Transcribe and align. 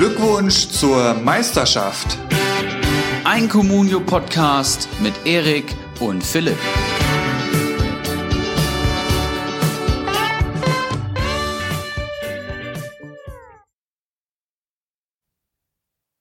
Glückwunsch 0.00 0.68
zur 0.68 1.12
Meisterschaft. 1.12 2.16
Ein 3.24 3.50
Communio-Podcast 3.50 4.88
mit 5.02 5.12
Erik 5.26 5.66
und 6.00 6.24
Philipp. 6.24 6.56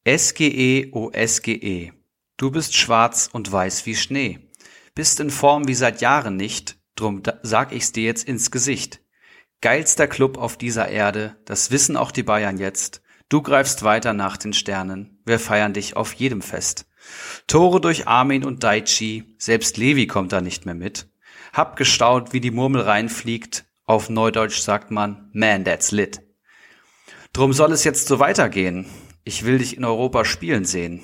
SGE, 0.05 0.91
o 0.91 1.11
SGE. 1.13 1.93
Du 2.35 2.51
bist 2.51 2.75
schwarz 2.75 3.29
und 3.31 3.49
weiß 3.49 3.85
wie 3.85 3.95
Schnee. 3.95 4.39
Bist 4.93 5.21
in 5.21 5.29
Form 5.29 5.69
wie 5.69 5.73
seit 5.73 6.01
Jahren 6.01 6.35
nicht, 6.35 6.77
drum 6.95 7.23
sag 7.43 7.71
ich's 7.71 7.93
dir 7.93 8.03
jetzt 8.03 8.27
ins 8.27 8.51
Gesicht. 8.51 8.99
Geilster 9.61 10.07
Club 10.07 10.37
auf 10.37 10.57
dieser 10.57 10.89
Erde, 10.89 11.37
das 11.45 11.71
wissen 11.71 11.95
auch 11.95 12.11
die 12.11 12.23
Bayern 12.23 12.57
jetzt. 12.57 13.01
Du 13.29 13.43
greifst 13.43 13.83
weiter 13.83 14.13
nach 14.13 14.37
den 14.37 14.53
Sternen, 14.53 15.21
wir 15.23 15.37
feiern 15.37 15.73
dich 15.73 15.95
auf 15.95 16.13
jedem 16.13 16.41
Fest. 16.41 16.87
Tore 17.45 17.79
durch 17.79 18.07
Armin 18.07 18.43
und 18.43 18.63
Daichi, 18.63 19.35
selbst 19.37 19.77
Levi 19.77 20.07
kommt 20.07 20.31
da 20.31 20.41
nicht 20.41 20.65
mehr 20.65 20.73
mit. 20.73 21.11
Hab 21.53 21.75
gestaunt, 21.75 22.33
wie 22.33 22.41
die 22.41 22.49
Murmel 22.49 22.81
reinfliegt, 22.81 23.65
auf 23.85 24.09
Neudeutsch 24.09 24.59
sagt 24.59 24.89
man, 24.89 25.29
man, 25.31 25.63
that's 25.63 25.91
lit. 25.91 26.21
Drum 27.31 27.53
soll 27.53 27.71
es 27.71 27.83
jetzt 27.83 28.07
so 28.07 28.19
weitergehen. 28.19 28.87
Ich 29.23 29.45
will 29.45 29.59
dich 29.59 29.77
in 29.77 29.85
Europa 29.85 30.25
spielen 30.25 30.65
sehen. 30.65 31.03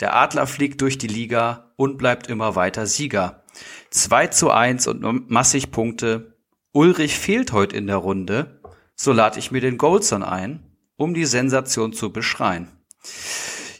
Der 0.00 0.16
Adler 0.16 0.46
fliegt 0.46 0.80
durch 0.80 0.96
die 0.96 1.06
Liga 1.06 1.74
und 1.76 1.98
bleibt 1.98 2.28
immer 2.28 2.56
weiter 2.56 2.86
Sieger. 2.86 3.44
2 3.90 4.28
zu 4.28 4.50
1 4.50 4.86
und 4.86 5.30
massig 5.30 5.70
Punkte, 5.70 6.38
Ulrich 6.72 7.18
fehlt 7.18 7.52
heute 7.52 7.76
in 7.76 7.86
der 7.86 7.96
Runde, 7.96 8.60
so 8.94 9.12
lade 9.12 9.38
ich 9.38 9.50
mir 9.50 9.60
den 9.60 9.78
Goldson 9.78 10.22
ein, 10.22 10.65
um 10.96 11.14
die 11.14 11.26
Sensation 11.26 11.92
zu 11.92 12.12
beschreien. 12.12 12.68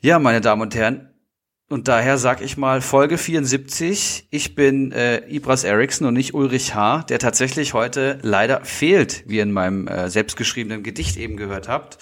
Ja, 0.00 0.18
meine 0.18 0.40
Damen 0.40 0.62
und 0.62 0.74
Herren, 0.74 1.10
und 1.68 1.88
daher 1.88 2.16
sag 2.16 2.42
ich 2.42 2.56
mal 2.56 2.80
Folge 2.80 3.18
74. 3.18 4.28
Ich 4.30 4.54
bin 4.54 4.92
äh, 4.92 5.28
Ibras 5.28 5.64
Eriksson 5.64 6.06
und 6.06 6.14
nicht 6.14 6.32
Ulrich 6.32 6.76
H., 6.76 7.02
der 7.08 7.18
tatsächlich 7.18 7.74
heute 7.74 8.20
leider 8.22 8.64
fehlt, 8.64 9.24
wie 9.26 9.38
ihr 9.38 9.42
in 9.42 9.50
meinem 9.50 9.88
äh, 9.88 10.08
selbstgeschriebenen 10.08 10.84
Gedicht 10.84 11.16
eben 11.16 11.36
gehört 11.36 11.68
habt. 11.68 11.98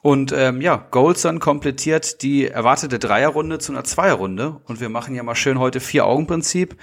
Und 0.00 0.32
ähm, 0.32 0.60
ja, 0.60 0.86
Goldson 0.90 1.40
komplettiert 1.40 2.22
die 2.22 2.46
erwartete 2.46 3.00
Dreierrunde 3.00 3.58
zu 3.58 3.72
einer 3.72 3.82
Zweierrunde. 3.82 4.60
Und 4.64 4.80
wir 4.80 4.88
machen 4.88 5.14
ja 5.14 5.24
mal 5.24 5.34
schön 5.34 5.58
heute 5.58 5.80
Vier-Augen-Prinzip. 5.80 6.76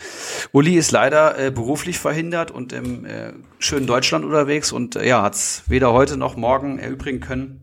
Uli 0.51 0.75
ist 0.75 0.91
leider 0.91 1.39
äh, 1.39 1.49
beruflich 1.49 1.97
verhindert 1.97 2.51
und 2.51 2.73
im 2.73 3.05
äh, 3.05 3.31
schönen 3.59 3.87
Deutschland 3.87 4.25
unterwegs 4.25 4.71
und 4.73 4.97
äh, 4.97 5.07
ja, 5.07 5.21
hat 5.21 5.35
es 5.35 5.63
weder 5.67 5.93
heute 5.93 6.17
noch 6.17 6.35
morgen 6.35 6.77
erübrigen 6.77 7.21
können, 7.21 7.61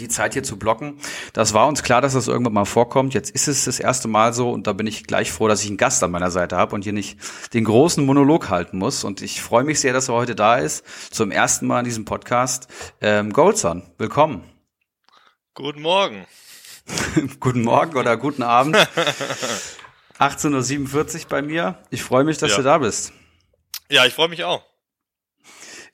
die 0.00 0.08
Zeit 0.08 0.32
hier 0.32 0.42
zu 0.42 0.58
blocken. 0.58 0.94
Das 1.32 1.54
war 1.54 1.68
uns 1.68 1.84
klar, 1.84 2.00
dass 2.00 2.14
das 2.14 2.26
irgendwann 2.26 2.54
mal 2.54 2.64
vorkommt. 2.64 3.14
Jetzt 3.14 3.30
ist 3.30 3.46
es 3.46 3.66
das 3.66 3.78
erste 3.78 4.08
Mal 4.08 4.32
so 4.32 4.50
und 4.50 4.66
da 4.66 4.72
bin 4.72 4.88
ich 4.88 5.04
gleich 5.04 5.30
froh, 5.30 5.46
dass 5.46 5.62
ich 5.62 5.68
einen 5.68 5.76
Gast 5.76 6.02
an 6.02 6.10
meiner 6.10 6.32
Seite 6.32 6.56
habe 6.56 6.74
und 6.74 6.82
hier 6.82 6.92
nicht 6.92 7.18
den 7.54 7.62
großen 7.64 8.04
Monolog 8.04 8.50
halten 8.50 8.78
muss. 8.78 9.04
Und 9.04 9.22
ich 9.22 9.42
freue 9.42 9.62
mich 9.62 9.78
sehr, 9.78 9.92
dass 9.92 10.08
er 10.08 10.16
heute 10.16 10.34
da 10.34 10.56
ist. 10.56 10.84
Zum 11.12 11.30
ersten 11.30 11.68
Mal 11.68 11.80
in 11.80 11.84
diesem 11.84 12.04
Podcast. 12.04 12.66
Ähm, 13.00 13.32
Goldson, 13.32 13.84
willkommen. 13.96 14.51
Guten 15.54 15.82
Morgen. 15.82 16.26
guten 17.40 17.60
Morgen 17.60 17.98
oder 17.98 18.16
guten 18.16 18.42
Abend. 18.42 18.74
18.47 20.18 21.24
Uhr 21.24 21.28
bei 21.28 21.42
mir. 21.42 21.78
Ich 21.90 22.02
freue 22.02 22.24
mich, 22.24 22.38
dass 22.38 22.52
ja. 22.52 22.56
du 22.56 22.62
da 22.62 22.78
bist. 22.78 23.12
Ja, 23.90 24.06
ich 24.06 24.14
freue 24.14 24.28
mich 24.28 24.44
auch. 24.44 24.64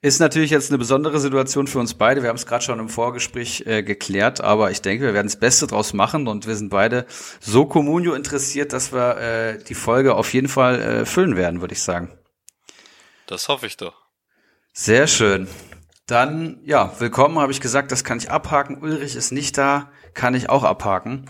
Ist 0.00 0.20
natürlich 0.20 0.52
jetzt 0.52 0.70
eine 0.70 0.78
besondere 0.78 1.18
Situation 1.18 1.66
für 1.66 1.80
uns 1.80 1.94
beide. 1.94 2.22
Wir 2.22 2.28
haben 2.28 2.36
es 2.36 2.46
gerade 2.46 2.64
schon 2.64 2.78
im 2.78 2.88
Vorgespräch 2.88 3.64
äh, 3.66 3.82
geklärt, 3.82 4.40
aber 4.40 4.70
ich 4.70 4.80
denke, 4.80 5.06
wir 5.06 5.14
werden 5.14 5.26
das 5.26 5.40
Beste 5.40 5.66
draus 5.66 5.92
machen 5.92 6.28
und 6.28 6.46
wir 6.46 6.54
sind 6.54 6.68
beide 6.68 7.04
so 7.41 7.66
Communio 7.66 8.14
interessiert, 8.14 8.72
dass 8.72 8.92
wir 8.92 9.16
äh, 9.16 9.64
die 9.64 9.74
Folge 9.74 10.14
auf 10.14 10.32
jeden 10.32 10.48
Fall 10.48 10.80
äh, 10.80 11.04
füllen 11.04 11.36
werden, 11.36 11.60
würde 11.60 11.74
ich 11.74 11.82
sagen. 11.82 12.16
Das 13.26 13.48
hoffe 13.48 13.66
ich 13.66 13.76
doch. 13.76 13.97
Sehr 14.72 15.08
schön. 15.08 15.48
Dann, 16.08 16.56
ja, 16.64 16.94
willkommen, 17.00 17.38
habe 17.38 17.52
ich 17.52 17.60
gesagt, 17.60 17.92
das 17.92 18.02
kann 18.02 18.16
ich 18.16 18.30
abhaken. 18.30 18.78
Ulrich 18.80 19.14
ist 19.14 19.30
nicht 19.30 19.58
da, 19.58 19.91
kann 20.14 20.32
ich 20.34 20.48
auch 20.48 20.64
abhaken. 20.64 21.26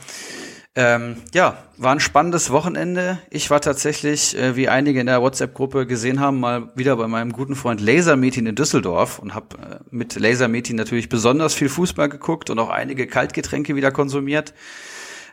Ähm, 0.77 1.17
ja, 1.35 1.59
war 1.79 1.91
ein 1.91 1.99
spannendes 1.99 2.53
Wochenende. 2.53 3.19
Ich 3.29 3.51
war 3.51 3.61
tatsächlich, 3.61 4.39
äh, 4.39 4.55
wie 4.55 4.69
einige 4.69 5.01
in 5.01 5.07
der 5.07 5.21
WhatsApp-Gruppe 5.21 5.89
gesehen 5.89 6.21
haben, 6.21 6.39
mal 6.39 6.71
wieder 6.77 6.97
bei 6.97 7.09
meinem 7.09 7.33
guten 7.33 7.57
Freund 7.57 7.81
Lasermeeting 7.81 8.47
in 8.47 8.55
Düsseldorf 8.55 9.19
und 9.19 9.35
habe 9.35 9.57
äh, 9.57 9.79
mit 9.91 10.15
Lasermeeting 10.15 10.77
natürlich 10.77 11.09
besonders 11.09 11.55
viel 11.55 11.69
Fußball 11.69 12.09
geguckt 12.09 12.49
und 12.49 12.61
auch 12.61 12.71
einige 12.71 13.09
Kaltgetränke 13.09 13.75
wieder 13.75 13.91
konsumiert. 13.91 14.55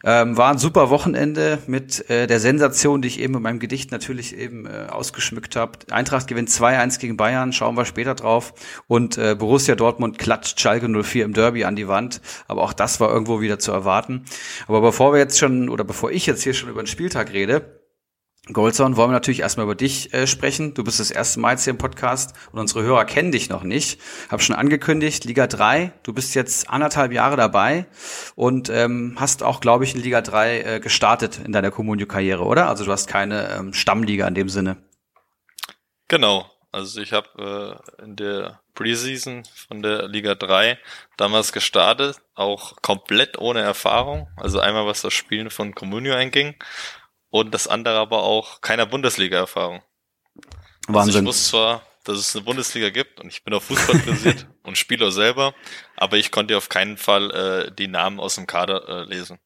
Ähm, 0.08 0.38
war 0.38 0.52
ein 0.52 0.60
super 0.60 0.92
Wochenende 0.92 1.58
mit 1.66 2.08
äh, 2.12 2.28
der 2.28 2.40
Sensation, 2.40 3.02
die 3.02 3.08
ich 3.08 3.20
eben 3.20 3.34
in 3.34 3.42
meinem 3.42 3.60
Gedicht 3.60 3.92
natürlich 3.92 4.38
eben 4.38 4.68
äh, 4.68 4.86
ausgeschmückt 4.88 5.56
habe. 5.56 5.80
Eintracht 5.90 6.28
gewinnt 6.28 6.50
2-1 6.50 7.00
gegen 7.00 7.18
Bayern, 7.18 7.52
schauen 7.54 7.76
wir 7.76 7.86
später 7.86 8.14
drauf. 8.14 8.54
Und 8.88 9.18
äh, 9.18 9.34
Borussia 9.34 9.74
Dortmund 9.74 10.20
klatscht 10.20 10.62
Schalke 10.62 10.88
04 10.88 11.26
im 11.26 11.34
Derby 11.34 11.66
an 11.66 11.76
die 11.76 11.88
Wand. 11.88 12.22
Aber 12.48 12.62
auch 12.62 12.74
das 12.74 13.00
war 13.00 13.10
irgendwo 13.12 13.42
wieder 13.42 13.58
zu 13.58 13.72
erwarten. 13.72 14.26
Aber 14.68 14.82
bevor 14.82 15.12
wir 15.12 15.18
jetzt 15.18 15.40
schon, 15.40 15.70
oder 15.70 15.84
bevor 15.84 16.12
ich 16.12 16.28
jetzt 16.28 16.44
hier 16.44 16.54
schon 16.54 16.70
über 16.70 16.84
den 16.84 16.88
Spieltag 16.88 17.34
rede, 17.34 17.85
Goldson, 18.54 18.96
wollen 18.96 19.10
wir 19.10 19.14
natürlich 19.14 19.40
erstmal 19.40 19.64
über 19.64 19.74
dich 19.74 20.14
äh, 20.14 20.28
sprechen. 20.28 20.76
Du 20.76 20.84
bist 20.84 21.00
das 21.00 21.10
erste 21.10 21.40
Mal 21.40 21.54
jetzt 21.54 21.64
hier 21.64 21.72
im 21.72 21.80
Podcast 21.80 22.36
und 22.52 22.60
unsere 22.60 22.84
Hörer 22.84 23.06
kennen 23.06 23.32
dich 23.32 23.50
noch 23.50 23.64
nicht. 23.64 24.00
Hab 24.30 24.44
schon 24.44 24.56
angekündigt, 24.56 25.26
Liga 25.26 25.48
3, 25.48 25.92
du 26.04 26.14
bist 26.14 26.36
jetzt 26.36 26.70
anderthalb 26.70 27.12
Jahre 27.12 27.38
dabei 27.38 27.88
und 28.36 28.70
ähm, 28.70 29.16
hast 29.20 29.42
auch, 29.42 29.62
glaube 29.62 29.84
ich, 29.84 29.96
in 29.96 30.02
Liga 30.02 30.22
3 30.22 30.62
äh, 30.62 30.80
gestartet 30.80 31.40
in 31.44 31.54
deiner 31.54 31.72
Kommunio-Karriere, 31.72 32.44
oder? 32.44 32.70
Also 32.70 32.86
du 32.86 32.92
hast 32.92 33.08
keine 33.08 33.50
ähm, 33.50 33.74
Stammliga 33.74 34.28
in 34.28 34.36
dem 34.36 34.50
Sinne. 34.50 34.78
Genau, 36.08 36.46
also 36.72 37.02
ich 37.02 37.14
habe 37.14 37.82
äh, 38.00 38.04
in 38.04 38.16
der 38.16 38.60
Preseason 38.76 39.42
von 39.68 39.82
der 39.82 40.08
Liga 40.08 40.36
3 40.36 40.78
damals 41.18 41.52
gestartet, 41.52 42.18
auch 42.36 42.76
komplett 42.84 43.40
ohne 43.40 43.62
Erfahrung. 43.62 44.28
Also 44.38 44.60
einmal 44.60 44.86
was 44.86 45.02
das 45.02 45.14
Spielen 45.14 45.50
von 45.50 45.74
Communio 45.74 46.14
einging 46.14 46.54
und 47.36 47.54
das 47.54 47.68
andere 47.68 47.98
aber 47.98 48.24
auch 48.24 48.62
keiner 48.62 48.86
Bundesliga-Erfahrung. 48.86 49.82
Wahnsinn. 50.88 50.96
Also 50.96 51.20
ich 51.20 51.26
wusste 51.26 51.50
zwar, 51.50 51.82
dass 52.06 52.18
es 52.18 52.34
eine 52.34 52.46
Bundesliga 52.46 52.90
gibt 52.92 53.20
und 53.20 53.28
ich 53.28 53.44
bin 53.44 53.54
auf 53.54 53.66
Fußball 53.66 53.98
interessiert 53.98 54.48
und 54.64 54.78
spiele 54.78 55.06
auch 55.06 55.12
selber, 55.12 55.54
aber 55.98 56.16
ich 56.16 56.32
konnte 56.32 56.56
auf 56.56 56.70
keinen 56.70 56.96
Fall 56.96 57.32
äh, 57.32 57.72
die 57.76 57.90
Namen 57.90 58.22
aus 58.22 58.36
dem 58.36 58.48
Kader 58.48 58.88
äh, 58.88 59.04
lesen. 59.04 59.38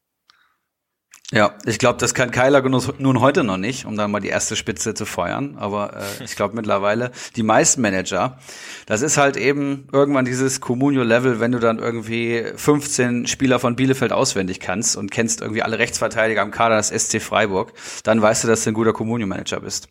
Ja, 1.32 1.54
ich 1.64 1.78
glaube, 1.78 2.00
das 2.00 2.16
kann 2.16 2.32
Kyler 2.32 2.64
nun 2.64 3.20
heute 3.20 3.44
noch 3.44 3.58
nicht, 3.58 3.86
um 3.86 3.96
dann 3.96 4.10
mal 4.10 4.20
die 4.20 4.30
erste 4.30 4.56
Spitze 4.56 4.96
zu 4.96 5.06
feuern. 5.06 5.58
Aber 5.60 5.96
äh, 5.96 6.24
ich 6.24 6.36
glaube 6.36 6.56
mittlerweile, 6.56 7.12
die 7.36 7.44
meisten 7.44 7.82
Manager, 7.82 8.40
das 8.88 9.04
ist 9.04 9.18
halt 9.18 9.38
eben 9.38 9.88
irgendwann 9.94 10.26
dieses 10.26 10.60
Comunio-Level, 10.60 11.40
wenn 11.40 11.52
du 11.52 11.60
dann 11.60 11.78
irgendwie 11.78 12.44
15 12.56 13.28
Spieler 13.28 13.60
von 13.60 13.76
Bielefeld 13.76 14.12
auswendig 14.12 14.60
kannst 14.60 14.98
und 14.98 15.12
kennst 15.12 15.42
irgendwie 15.42 15.62
alle 15.62 15.78
Rechtsverteidiger 15.78 16.42
am 16.42 16.50
Kader 16.50 16.78
des 16.78 16.88
SC 16.88 17.22
Freiburg, 17.22 17.74
dann 18.04 18.20
weißt 18.20 18.46
du, 18.46 18.48
dass 18.48 18.64
du 18.64 18.72
ein 18.72 18.74
guter 18.74 18.94
Comunio-Manager 18.94 19.60
bist. 19.60 19.88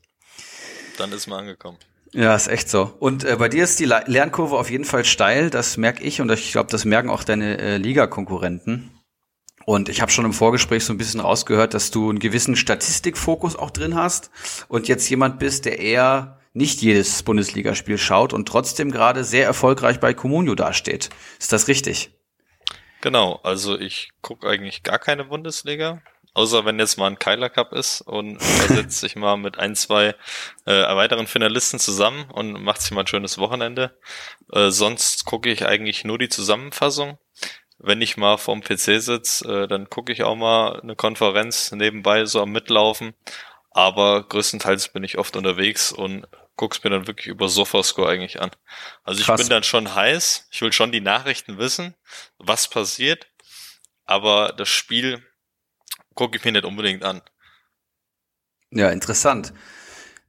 Dann 0.97 1.13
ist 1.13 1.29
man 1.29 1.41
angekommen. 1.41 1.79
Ja, 2.13 2.35
ist 2.35 2.49
echt 2.49 2.69
so. 2.69 2.93
Und 2.99 3.23
äh, 3.23 3.37
bei 3.37 3.49
dir 3.49 3.63
ist 3.63 3.79
die 3.79 3.85
Lernkurve 3.85 4.57
auf 4.57 4.71
jeden 4.71 4.85
Fall 4.85 5.05
steil, 5.05 5.51
das 5.51 5.77
merke 5.77 6.03
ich 6.03 6.21
und 6.21 6.33
ich 6.33 6.51
glaube, 6.51 6.71
das 6.71 6.85
merken 6.85 7.11
auch 7.11 7.23
deine 7.23 7.59
äh, 7.59 7.77
Liga-Konkurrenten. 7.77 8.91
Und 9.69 9.91
ich 9.91 10.01
habe 10.01 10.11
schon 10.11 10.25
im 10.25 10.33
Vorgespräch 10.33 10.87
so 10.87 10.95
ein 10.95 10.97
bisschen 10.97 11.21
rausgehört, 11.21 11.75
dass 11.75 11.91
du 11.91 12.09
einen 12.09 12.21
gewissen 12.21 12.57
Statistikfokus 12.57 13.55
auch 13.55 13.71
drin 13.71 13.97
hast 13.97 14.31
und 14.69 14.89
jetzt 14.89 15.11
jemand 15.11 15.39
bist, 15.39 15.67
der 15.67 15.79
eher 15.79 16.41
nicht 16.55 16.81
jedes 16.81 17.23
Bundesligaspiel 17.23 17.99
schaut 17.99 18.33
und 18.33 18.49
trotzdem 18.49 18.91
gerade 18.91 19.25
sehr 19.25 19.45
erfolgreich 19.45 20.01
bei 20.01 20.15
Comunio 20.15 20.55
dasteht. 20.55 21.11
Ist 21.39 21.53
das 21.53 21.69
richtig? 21.69 22.13
Genau, 23.03 23.41
also 23.43 23.79
ich 23.79 24.09
gucke 24.23 24.49
eigentlich 24.49 24.85
gar 24.85 24.99
keine 24.99 25.27
Bundesliga, 25.27 26.01
außer 26.33 26.65
wenn 26.65 26.79
jetzt 26.79 26.97
mal 26.97 27.09
ein 27.09 27.19
Keiler 27.19 27.51
Cup 27.51 27.75
ist 27.75 28.01
und 28.01 28.41
da 28.41 28.75
setzt 28.75 29.01
sich 29.01 29.17
mal 29.17 29.37
mit 29.37 29.59
ein, 29.59 29.77
zwei 29.77 30.15
äh, 30.65 30.97
weiteren 30.97 31.27
Finalisten 31.27 31.79
zusammen 31.79 32.31
und 32.33 32.65
macht 32.65 32.81
sich 32.81 32.93
mal 32.93 33.03
ein 33.03 33.07
schönes 33.07 33.37
Wochenende. 33.37 33.99
Äh, 34.51 34.71
sonst 34.71 35.27
gucke 35.27 35.51
ich 35.51 35.67
eigentlich 35.67 36.05
nur 36.05 36.17
die 36.17 36.31
Zusammenfassung 36.31 37.19
wenn 37.79 38.03
ich 38.03 38.17
mal 38.17 38.37
vorm 38.37 38.61
PC 38.61 39.01
sitze, 39.01 39.65
äh, 39.65 39.69
dann 39.69 39.89
gucke 39.89 40.13
ich 40.13 40.23
auch 40.25 40.37
mal 40.37 40.81
eine 40.81 40.97
Konferenz 40.97 41.73
nebenbei 41.73 42.25
so 42.25 42.43
am 42.43 42.51
Mitlaufen. 42.51 43.15
Aber 43.71 44.27
größtenteils 44.27 44.89
bin 44.89 45.05
ich 45.05 45.19
oft 45.19 45.37
unterwegs 45.37 45.93
und 45.93 46.27
guck's 46.57 46.83
mir 46.83 46.91
dann 46.91 47.07
wirklich 47.07 47.29
über 47.29 47.49
Sofascore 47.49 48.11
eigentlich 48.11 48.41
an. 48.41 48.51
Also 49.05 49.21
ich 49.21 49.27
Krass. 49.27 49.41
bin 49.41 49.49
dann 49.49 49.63
schon 49.63 49.95
heiß. 49.95 50.49
Ich 50.51 50.61
will 50.61 50.73
schon 50.73 50.91
die 50.91 51.01
Nachrichten 51.01 51.59
wissen, 51.59 51.95
was 52.39 52.69
passiert. 52.69 53.29
Aber 54.05 54.53
das 54.57 54.69
Spiel 54.69 55.23
gucke 56.15 56.37
ich 56.37 56.45
mir 56.45 56.53
nicht 56.53 56.65
unbedingt 56.65 57.05
an. 57.05 57.23
Ja, 58.71 58.91
interessant. 58.91 59.53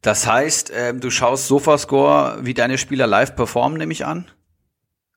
Das 0.02 0.28
heißt, 0.28 0.72
ähm, 0.74 1.02
du 1.02 1.10
schaust 1.10 1.48
Sofascore, 1.48 2.38
wie 2.42 2.54
deine 2.54 2.78
Spieler 2.78 3.08
live 3.08 3.36
performen, 3.36 3.78
nehme 3.78 3.92
ich 3.92 4.06
an? 4.06 4.32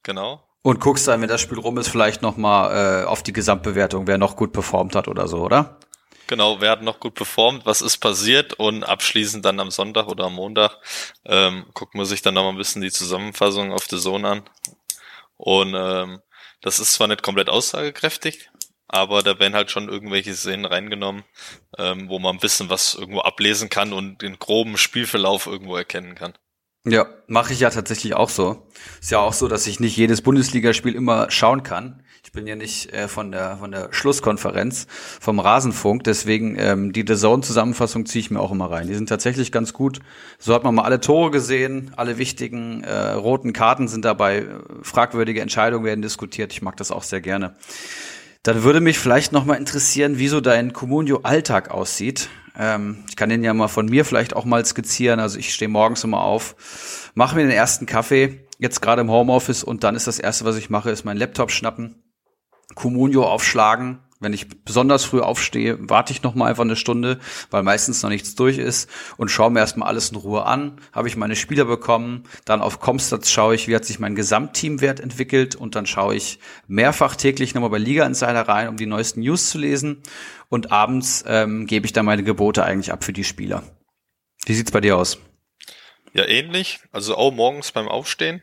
Genau. 0.02 0.43
Und 0.62 0.79
guckst 0.79 1.09
dann, 1.09 1.20
wenn 1.20 1.29
das 1.29 1.41
Spiel 1.41 1.59
rum 1.59 1.76
ist, 1.79 1.88
vielleicht 1.88 2.23
nochmal 2.23 3.03
äh, 3.03 3.06
auf 3.06 3.23
die 3.23 3.32
Gesamtbewertung, 3.32 4.06
wer 4.06 4.17
noch 4.17 4.37
gut 4.37 4.53
performt 4.53 4.94
hat 4.94 5.09
oder 5.09 5.26
so, 5.26 5.38
oder? 5.38 5.79
Genau, 6.29 6.61
wer 6.61 6.70
hat 6.70 6.82
noch 6.82 7.00
gut 7.00 7.14
performt, 7.14 7.67
was 7.67 7.82
ist 7.82 7.99
passiert 7.99 8.55
und 8.55 8.85
abschließend 8.85 9.44
dann 9.44 9.61
am 9.61 9.70
Sonntag 9.70 10.06
oder 10.06 10.25
am 10.25 10.35
Montag 10.35 10.79
ähm, 11.26 11.67
guckt 11.75 11.94
man 11.94 12.06
sich 12.06 12.23
dann 12.23 12.35
noch 12.35 12.44
mal 12.44 12.50
ein 12.50 12.56
bisschen 12.56 12.81
die 12.81 12.93
Zusammenfassung 12.93 13.73
auf 13.73 13.87
der 13.88 13.99
Zone 13.99 14.29
an. 14.29 14.43
Und 15.37 15.75
ähm, 15.76 16.20
das 16.61 16.79
ist 16.79 16.93
zwar 16.93 17.09
nicht 17.09 17.23
komplett 17.23 17.50
aussagekräftig, 17.50 18.49
aber 18.87 19.23
da 19.23 19.38
werden 19.41 19.55
halt 19.55 19.70
schon 19.70 19.88
irgendwelche 19.88 20.35
Szenen 20.35 20.64
reingenommen, 20.64 21.25
ähm, 21.76 22.09
wo 22.09 22.19
man 22.19 22.37
ein 22.37 22.41
bisschen 22.41 22.70
was 22.70 22.94
irgendwo 22.94 23.20
ablesen 23.20 23.69
kann 23.69 23.93
und 23.93 24.23
den 24.23 24.38
groben 24.38 24.79
Spielverlauf 24.79 25.47
irgendwo 25.47 25.76
erkennen 25.76 26.14
kann. 26.14 26.35
Ja, 26.84 27.06
mache 27.29 27.52
ich 27.52 27.61
ja 27.61 27.70
tatsächlich 27.70 28.14
auch 28.14 28.29
so. 28.29 28.67
Ist 29.00 29.12
ja 29.12 29.20
auch 29.20 29.32
so, 29.32 29.46
dass 29.46 29.69
ich 29.69 29.79
nicht 29.79 29.96
jedes 29.96 30.20
Bundesligaspiel 30.20 30.96
immer 30.96 31.31
schauen 31.31 31.62
kann. 31.62 32.02
Ich 32.25 32.32
bin 32.32 32.46
ja 32.46 32.56
nicht 32.56 32.93
äh, 32.93 33.06
von 33.06 33.31
der 33.31 33.58
von 33.58 33.70
der 33.70 33.93
Schlusskonferenz 33.93 34.87
vom 35.20 35.38
Rasenfunk, 35.38 36.02
deswegen 36.02 36.56
ähm, 36.58 36.93
die 36.93 37.05
The 37.06 37.14
Zone 37.14 37.43
Zusammenfassung 37.43 38.06
ziehe 38.06 38.20
ich 38.20 38.31
mir 38.32 38.40
auch 38.40 38.50
immer 38.50 38.70
rein. 38.70 38.88
Die 38.88 38.94
sind 38.94 39.08
tatsächlich 39.08 39.52
ganz 39.52 39.73
gut. 39.73 40.00
So 40.38 40.55
hat 40.55 40.64
man 40.64 40.75
mal 40.75 40.82
alle 40.82 40.99
Tore 40.99 41.31
gesehen, 41.31 41.93
alle 41.96 42.19
wichtigen 42.19 42.82
äh, 42.82 43.11
roten 43.12 43.52
Karten 43.52 43.87
sind 43.87 44.05
dabei, 44.05 44.46
fragwürdige 44.82 45.40
Entscheidungen 45.40 45.85
werden 45.85 46.02
diskutiert. 46.02 46.52
Ich 46.52 46.62
mag 46.62 46.76
das 46.78 46.90
auch 46.90 47.05
sehr 47.05 47.20
gerne. 47.20 47.55
Dann 48.43 48.64
würde 48.64 48.81
mich 48.81 48.99
vielleicht 48.99 49.31
noch 49.31 49.44
mal 49.44 49.55
interessieren, 49.55 50.19
wie 50.19 50.28
so 50.28 50.40
dein 50.40 50.73
Communio 50.73 51.20
Alltag 51.23 51.70
aussieht. 51.70 52.28
Ähm, 52.58 53.04
ich 53.08 53.16
kann 53.16 53.28
den 53.28 53.43
ja 53.43 53.54
mal 53.54 53.69
von 53.69 53.87
mir 53.87 54.04
vielleicht 54.04 54.34
auch 54.37 54.44
mal 54.44 54.64
skizzieren. 54.64 55.20
Also 55.20 55.38
ich 55.38 55.52
stehe 55.54 55.69
morgens 55.69 56.04
immer 56.04 56.22
auf, 56.22 57.10
mache 57.14 57.37
mir 57.37 57.43
den 57.43 57.50
ersten 57.50 57.87
Kaffee, 57.87 58.46
jetzt 58.58 58.82
gerade 58.82 59.02
im 59.02 59.10
Homeoffice 59.10 59.64
und 59.64 59.84
dann 59.84 59.94
ist 59.94 60.06
das 60.06 60.19
erste, 60.19 60.44
was 60.44 60.56
ich 60.56 60.70
mache, 60.70 60.90
ist 60.90 61.04
mein 61.04 61.16
Laptop 61.16 61.50
schnappen, 61.50 62.02
Communio 62.75 63.25
aufschlagen, 63.26 64.00
wenn 64.22 64.32
ich 64.32 64.48
besonders 64.64 65.04
früh 65.04 65.20
aufstehe, 65.20 65.76
warte 65.80 66.12
ich 66.12 66.22
noch 66.22 66.34
mal 66.34 66.46
einfach 66.46 66.62
eine 66.62 66.76
Stunde, 66.76 67.19
weil 67.50 67.62
meistens 67.62 68.02
noch 68.02 68.10
nichts 68.10 68.34
durch 68.34 68.58
ist 68.58 68.88
und 69.16 69.30
schaue 69.30 69.50
mir 69.50 69.60
erstmal 69.60 69.88
alles 69.88 70.10
in 70.10 70.16
Ruhe 70.16 70.46
an. 70.46 70.80
Habe 70.92 71.08
ich 71.08 71.16
meine 71.16 71.36
Spieler 71.36 71.64
bekommen, 71.64 72.24
dann 72.44 72.62
auf 72.62 72.80
Comstats 72.80 73.30
schaue 73.30 73.54
ich, 73.54 73.69
wie 73.69 73.74
hat 73.74 73.84
sich 73.84 73.98
mein 73.98 74.14
Gesamtteamwert 74.14 75.00
entwickelt 75.00 75.54
und 75.54 75.74
dann 75.74 75.86
schaue 75.86 76.14
ich 76.14 76.38
mehrfach 76.66 77.16
täglich 77.16 77.54
nochmal 77.54 77.70
bei 77.70 77.78
Liga 77.78 78.06
Insider 78.06 78.48
rein, 78.48 78.69
um 78.69 78.76
die 78.76 78.86
neuesten 78.86 79.20
News 79.20 79.50
zu 79.50 79.58
lesen 79.58 80.02
und 80.48 80.70
abends 80.70 81.25
ähm, 81.26 81.66
gebe 81.66 81.86
ich 81.86 81.92
dann 81.92 82.06
meine 82.06 82.22
Gebote 82.22 82.64
eigentlich 82.64 82.92
ab 82.92 83.04
für 83.04 83.12
die 83.12 83.25
Spieler. 83.25 83.62
Wie 84.44 84.54
sieht's 84.54 84.70
bei 84.70 84.80
dir 84.80 84.96
aus? 84.96 85.18
Ja, 86.12 86.26
ähnlich. 86.26 86.80
Also 86.90 87.16
auch 87.16 87.32
morgens 87.32 87.72
beim 87.72 87.88
Aufstehen. 87.88 88.42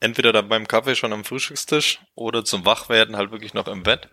Entweder 0.00 0.32
da 0.32 0.42
beim 0.42 0.66
Kaffee 0.66 0.96
schon 0.96 1.12
am 1.12 1.24
Frühstückstisch 1.24 2.00
oder 2.14 2.44
zum 2.44 2.64
Wachwerden 2.64 3.16
halt 3.16 3.30
wirklich 3.30 3.54
noch 3.54 3.68
im 3.68 3.82
Bett. 3.82 4.08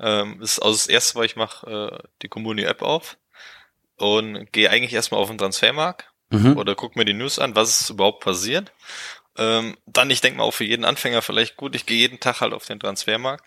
Ähm, 0.00 0.38
das 0.40 0.52
ist 0.52 0.58
also 0.60 0.72
das 0.72 0.86
erste, 0.86 1.18
weil 1.18 1.26
ich 1.26 1.36
mache 1.36 2.00
äh, 2.02 2.08
die 2.22 2.28
Communio-App 2.28 2.82
auf 2.82 3.18
und 3.96 4.50
gehe 4.52 4.70
eigentlich 4.70 4.94
erstmal 4.94 5.20
auf 5.20 5.28
den 5.28 5.38
Transfermarkt 5.38 6.10
mhm. 6.30 6.56
oder 6.56 6.74
guck 6.74 6.96
mir 6.96 7.04
die 7.04 7.12
News 7.12 7.38
an, 7.38 7.54
was 7.54 7.82
ist 7.82 7.90
überhaupt 7.90 8.24
passiert. 8.24 8.72
Ähm, 9.36 9.76
dann, 9.86 10.10
ich 10.10 10.20
denke 10.20 10.38
mal 10.38 10.44
auch 10.44 10.54
für 10.54 10.64
jeden 10.64 10.84
Anfänger 10.84 11.22
vielleicht 11.22 11.56
gut, 11.56 11.74
ich 11.74 11.86
gehe 11.86 11.98
jeden 11.98 12.20
Tag 12.20 12.40
halt 12.40 12.52
auf 12.52 12.66
den 12.66 12.80
Transfermarkt 12.80 13.44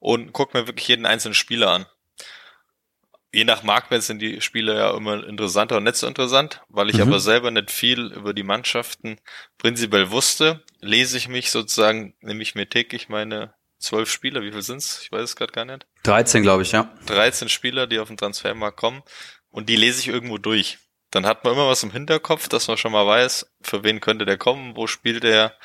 und 0.00 0.32
guck 0.32 0.54
mir 0.54 0.66
wirklich 0.66 0.88
jeden 0.88 1.06
einzelnen 1.06 1.34
Spieler 1.34 1.70
an. 1.70 1.86
Je 3.30 3.44
nach 3.44 3.62
Marktwert 3.62 4.02
sind 4.02 4.20
die 4.20 4.40
Spiele 4.40 4.74
ja 4.74 4.96
immer 4.96 5.26
interessanter 5.26 5.76
und 5.76 5.84
nicht 5.84 5.96
so 5.96 6.06
interessant. 6.06 6.62
Weil 6.68 6.88
ich 6.88 6.96
mhm. 6.96 7.02
aber 7.02 7.20
selber 7.20 7.50
nicht 7.50 7.70
viel 7.70 8.10
über 8.12 8.32
die 8.32 8.42
Mannschaften 8.42 9.20
prinzipiell 9.58 10.10
wusste, 10.10 10.64
lese 10.80 11.18
ich 11.18 11.28
mich 11.28 11.50
sozusagen, 11.50 12.14
nehme 12.20 12.42
ich 12.42 12.54
mir 12.54 12.70
täglich 12.70 13.10
meine 13.10 13.52
zwölf 13.78 14.10
Spieler, 14.10 14.42
wie 14.42 14.52
viel 14.52 14.62
sind's? 14.62 15.00
Ich 15.02 15.12
weiß 15.12 15.22
es 15.22 15.36
gerade 15.36 15.52
gar 15.52 15.64
nicht. 15.64 15.86
13, 16.04 16.42
glaube 16.42 16.62
ich, 16.62 16.72
ja. 16.72 16.92
13 17.06 17.48
Spieler, 17.48 17.86
die 17.86 17.98
auf 17.98 18.08
den 18.08 18.16
Transfermarkt 18.16 18.76
kommen 18.76 19.02
und 19.50 19.68
die 19.68 19.76
lese 19.76 20.00
ich 20.00 20.08
irgendwo 20.08 20.38
durch. 20.38 20.78
Dann 21.10 21.26
hat 21.26 21.44
man 21.44 21.54
immer 21.54 21.68
was 21.68 21.82
im 21.82 21.90
Hinterkopf, 21.90 22.48
dass 22.48 22.68
man 22.68 22.76
schon 22.76 22.92
mal 22.92 23.06
weiß, 23.06 23.50
für 23.62 23.82
wen 23.82 24.00
könnte 24.00 24.26
der 24.26 24.36
kommen, 24.36 24.76
wo 24.76 24.86
spielt 24.86 25.22
der, 25.22 25.56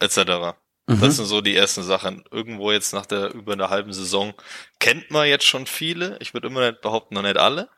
etc. 0.00 0.56
Mhm. 0.86 1.00
Das 1.00 1.16
sind 1.16 1.26
so 1.26 1.40
die 1.42 1.54
ersten 1.54 1.82
Sachen. 1.82 2.24
Irgendwo 2.30 2.72
jetzt 2.72 2.94
nach 2.94 3.04
der 3.04 3.34
über 3.34 3.52
einer 3.52 3.68
halben 3.68 3.92
Saison 3.92 4.32
kennt 4.78 5.10
man 5.10 5.28
jetzt 5.28 5.44
schon 5.44 5.66
viele. 5.66 6.16
Ich 6.20 6.32
würde 6.32 6.48
immer 6.48 6.66
nicht 6.66 6.80
behaupten, 6.80 7.14
noch 7.14 7.22
nicht 7.22 7.36
alle. 7.36 7.68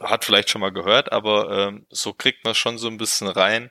Hat 0.00 0.24
vielleicht 0.24 0.50
schon 0.50 0.60
mal 0.60 0.72
gehört, 0.72 1.10
aber 1.10 1.68
ähm, 1.68 1.86
so 1.90 2.12
kriegt 2.12 2.44
man 2.44 2.54
schon 2.54 2.78
so 2.78 2.88
ein 2.88 2.98
bisschen 2.98 3.28
rein, 3.28 3.70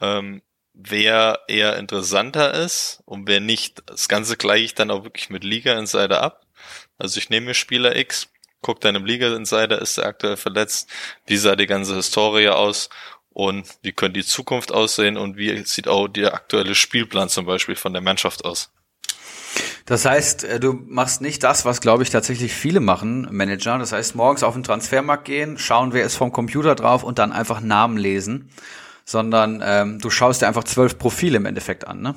ähm, 0.00 0.42
wer 0.74 1.40
eher 1.46 1.76
interessanter 1.76 2.52
ist 2.52 3.02
und 3.06 3.26
wer 3.28 3.40
nicht. 3.40 3.82
Das 3.86 4.08
Ganze 4.08 4.36
gleiche 4.36 4.64
ich 4.64 4.74
dann 4.74 4.90
auch 4.90 5.04
wirklich 5.04 5.30
mit 5.30 5.44
Liga 5.44 5.78
Insider 5.78 6.22
ab. 6.22 6.46
Also 6.98 7.18
ich 7.18 7.30
nehme 7.30 7.46
mir 7.46 7.54
Spieler 7.54 7.96
X, 7.96 8.28
gucke 8.60 8.80
dann 8.80 8.96
im 8.96 9.04
Liga 9.04 9.34
Insider, 9.34 9.80
ist 9.80 9.98
er 9.98 10.06
aktuell 10.06 10.36
verletzt, 10.36 10.90
wie 11.26 11.36
sah 11.36 11.56
die 11.56 11.66
ganze 11.66 11.94
Historie 11.94 12.48
aus 12.48 12.90
und 13.30 13.66
wie 13.82 13.92
könnte 13.92 14.20
die 14.20 14.26
Zukunft 14.26 14.72
aussehen 14.72 15.16
und 15.16 15.36
wie 15.36 15.64
sieht 15.64 15.88
auch 15.88 16.08
der 16.08 16.34
aktuelle 16.34 16.74
Spielplan 16.74 17.28
zum 17.28 17.46
Beispiel 17.46 17.76
von 17.76 17.92
der 17.92 18.02
Mannschaft 18.02 18.44
aus. 18.44 18.70
Das 19.86 20.04
heißt, 20.04 20.44
äh, 20.44 20.60
du 20.60 20.72
machst 20.72 21.20
nicht 21.20 21.42
das, 21.44 21.64
was 21.64 21.80
glaube 21.80 22.02
ich 22.02 22.10
tatsächlich 22.10 22.52
viele 22.52 22.80
machen, 22.80 23.28
Manager. 23.30 23.78
Das 23.78 23.92
heißt, 23.92 24.16
morgens 24.16 24.42
auf 24.42 24.54
den 24.54 24.64
Transfermarkt 24.64 25.26
gehen, 25.26 25.58
schauen, 25.58 25.92
wer 25.92 26.04
ist 26.04 26.16
vom 26.16 26.32
Computer 26.32 26.74
drauf 26.74 27.04
und 27.04 27.18
dann 27.18 27.32
einfach 27.32 27.60
Namen 27.60 27.96
lesen 27.96 28.50
sondern 29.04 29.62
ähm, 29.64 29.98
du 29.98 30.10
schaust 30.10 30.42
dir 30.42 30.48
einfach 30.48 30.64
zwölf 30.64 30.98
Profile 30.98 31.36
im 31.36 31.46
Endeffekt 31.46 31.86
an, 31.86 32.00
ne? 32.00 32.14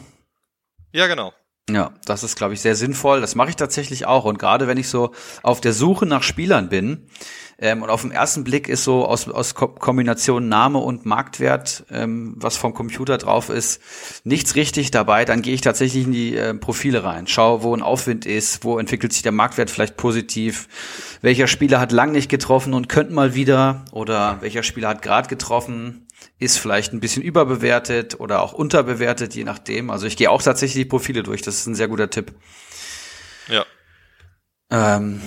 Ja, 0.93 1.07
genau. 1.07 1.33
Ja, 1.69 1.93
das 2.05 2.23
ist, 2.23 2.37
glaube 2.37 2.53
ich, 2.53 2.61
sehr 2.61 2.75
sinnvoll. 2.75 3.19
Das 3.19 3.35
mache 3.35 3.49
ich 3.49 3.57
tatsächlich 3.57 4.05
auch. 4.05 4.23
Und 4.23 4.39
gerade 4.39 4.67
wenn 4.67 4.77
ich 4.77 4.87
so 4.87 5.13
auf 5.43 5.59
der 5.59 5.73
Suche 5.73 6.05
nach 6.05 6.23
Spielern 6.23 6.69
bin, 6.69 7.09
ähm, 7.59 7.81
und 7.81 7.89
auf 7.89 8.01
den 8.01 8.11
ersten 8.11 8.43
Blick 8.43 8.69
ist 8.69 8.83
so 8.83 9.05
aus, 9.05 9.27
aus 9.27 9.55
Kombination 9.55 10.47
Name 10.47 10.77
und 10.77 11.05
Marktwert, 11.05 11.85
ähm, 11.89 12.35
was 12.37 12.55
vom 12.55 12.73
Computer 12.73 13.17
drauf 13.17 13.49
ist, 13.49 13.81
nichts 14.23 14.55
richtig 14.55 14.91
dabei, 14.91 15.25
dann 15.25 15.41
gehe 15.41 15.55
ich 15.55 15.61
tatsächlich 15.61 16.05
in 16.05 16.11
die 16.11 16.35
äh, 16.35 16.53
Profile 16.53 17.03
rein. 17.03 17.25
Schau, 17.25 17.63
wo 17.63 17.75
ein 17.75 17.81
Aufwind 17.81 18.27
ist, 18.27 18.63
wo 18.63 18.77
entwickelt 18.77 19.11
sich 19.11 19.23
der 19.23 19.31
Marktwert 19.31 19.71
vielleicht 19.71 19.97
positiv, 19.97 20.67
welcher 21.21 21.47
Spieler 21.47 21.79
hat 21.79 21.91
lang 21.91 22.11
nicht 22.11 22.29
getroffen 22.29 22.73
und 22.73 22.89
könnte 22.89 23.13
mal 23.13 23.33
wieder, 23.33 23.85
oder 23.91 24.37
welcher 24.41 24.61
Spieler 24.61 24.89
hat 24.89 25.01
gerade 25.01 25.27
getroffen, 25.27 26.07
ist 26.39 26.59
vielleicht 26.59 26.93
ein 26.93 26.99
bisschen 26.99 27.23
überbewertet 27.23 28.19
oder 28.19 28.43
auch 28.43 28.53
unterbewertet, 28.53 29.33
je 29.33 29.43
nachdem. 29.43 29.89
Also 29.89 30.05
ich 30.05 30.17
gehe 30.17 30.29
auch 30.29 30.41
tatsächlich 30.41 30.83
die 30.83 30.89
Profile 30.89 31.23
durch. 31.23 31.41
Das 31.41 31.55
ist 31.55 31.65
ein 31.65 31.75
sehr 31.75 31.87
guter 31.87 32.09
Tipp. 32.09 32.33
Ja. 33.47 33.65
Ähm, 34.69 35.21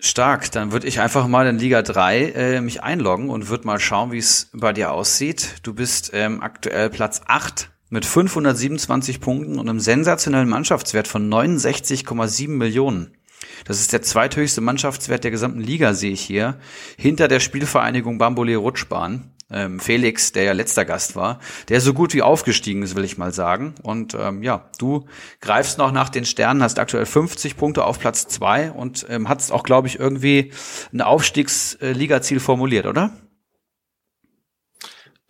stark. 0.00 0.50
Dann 0.52 0.72
würde 0.72 0.86
ich 0.86 1.00
einfach 1.00 1.26
mal 1.26 1.46
in 1.46 1.58
Liga 1.58 1.82
3 1.82 2.20
äh, 2.20 2.60
mich 2.60 2.82
einloggen 2.82 3.30
und 3.30 3.48
würde 3.48 3.66
mal 3.66 3.80
schauen, 3.80 4.12
wie 4.12 4.18
es 4.18 4.50
bei 4.52 4.72
dir 4.72 4.92
aussieht. 4.92 5.56
Du 5.62 5.74
bist 5.74 6.10
ähm, 6.14 6.42
aktuell 6.42 6.90
Platz 6.90 7.22
8 7.26 7.70
mit 7.90 8.06
527 8.06 9.20
Punkten 9.20 9.58
und 9.58 9.68
einem 9.68 9.80
sensationellen 9.80 10.48
Mannschaftswert 10.48 11.08
von 11.08 11.28
69,7 11.28 12.48
Millionen. 12.48 13.16
Das 13.64 13.80
ist 13.80 13.92
der 13.92 14.02
zweithöchste 14.02 14.60
Mannschaftswert 14.60 15.24
der 15.24 15.30
gesamten 15.30 15.60
Liga, 15.60 15.92
sehe 15.92 16.12
ich 16.12 16.20
hier. 16.20 16.58
Hinter 16.96 17.28
der 17.28 17.40
Spielvereinigung 17.40 18.18
Bambole 18.18 18.56
Rutschbahn 18.56 19.32
ähm, 19.50 19.80
Felix, 19.80 20.32
der 20.32 20.44
ja 20.44 20.52
letzter 20.52 20.84
Gast 20.84 21.16
war, 21.16 21.40
der 21.68 21.80
so 21.80 21.94
gut 21.94 22.14
wie 22.14 22.22
aufgestiegen 22.22 22.82
ist, 22.82 22.94
will 22.94 23.04
ich 23.04 23.18
mal 23.18 23.32
sagen. 23.32 23.74
Und 23.82 24.14
ähm, 24.14 24.42
ja, 24.42 24.70
du 24.78 25.06
greifst 25.40 25.78
noch 25.78 25.92
nach 25.92 26.08
den 26.08 26.24
Sternen, 26.24 26.62
hast 26.62 26.78
aktuell 26.78 27.06
50 27.06 27.56
Punkte 27.56 27.84
auf 27.84 27.98
Platz 27.98 28.28
zwei 28.28 28.70
und 28.70 29.06
ähm, 29.08 29.28
hast 29.28 29.52
auch, 29.52 29.62
glaube 29.62 29.88
ich, 29.88 29.98
irgendwie 29.98 30.52
ein 30.92 31.00
Aufstiegsligaziel 31.00 32.40
formuliert, 32.40 32.86
oder? 32.86 33.12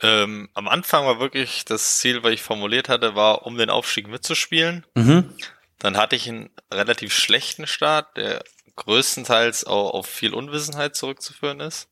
Ähm, 0.02 0.48
am 0.54 0.68
Anfang 0.68 1.04
war 1.04 1.20
wirklich 1.20 1.64
das 1.64 1.98
Ziel, 1.98 2.22
was 2.22 2.32
ich 2.32 2.42
formuliert 2.42 2.88
hatte, 2.88 3.14
war, 3.14 3.46
um 3.46 3.58
den 3.58 3.70
Aufstieg 3.70 4.08
mitzuspielen. 4.08 4.86
Mhm. 4.94 5.34
Dann 5.78 5.96
hatte 5.96 6.16
ich 6.16 6.28
einen 6.28 6.50
relativ 6.72 7.12
schlechten 7.12 7.66
Start, 7.66 8.16
der 8.16 8.42
größtenteils 8.76 9.64
auch 9.64 9.92
auf 9.92 10.06
viel 10.06 10.32
Unwissenheit 10.32 10.96
zurückzuführen 10.96 11.60
ist. 11.60 11.88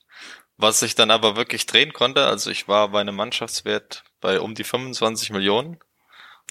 Was 0.59 0.83
ich 0.83 0.97
dann 0.97 1.12
aber 1.12 1.37
wirklich 1.37 1.67
drehen 1.67 1.93
konnte, 1.93 2.27
also 2.27 2.50
ich 2.50 2.67
war 2.67 2.88
bei 2.88 3.00
einem 3.00 3.15
Mannschaftswert 3.15 4.03
bei 4.21 4.41
um 4.41 4.57
die 4.57 4.65
25 4.65 5.31
Millionen. 5.31 5.79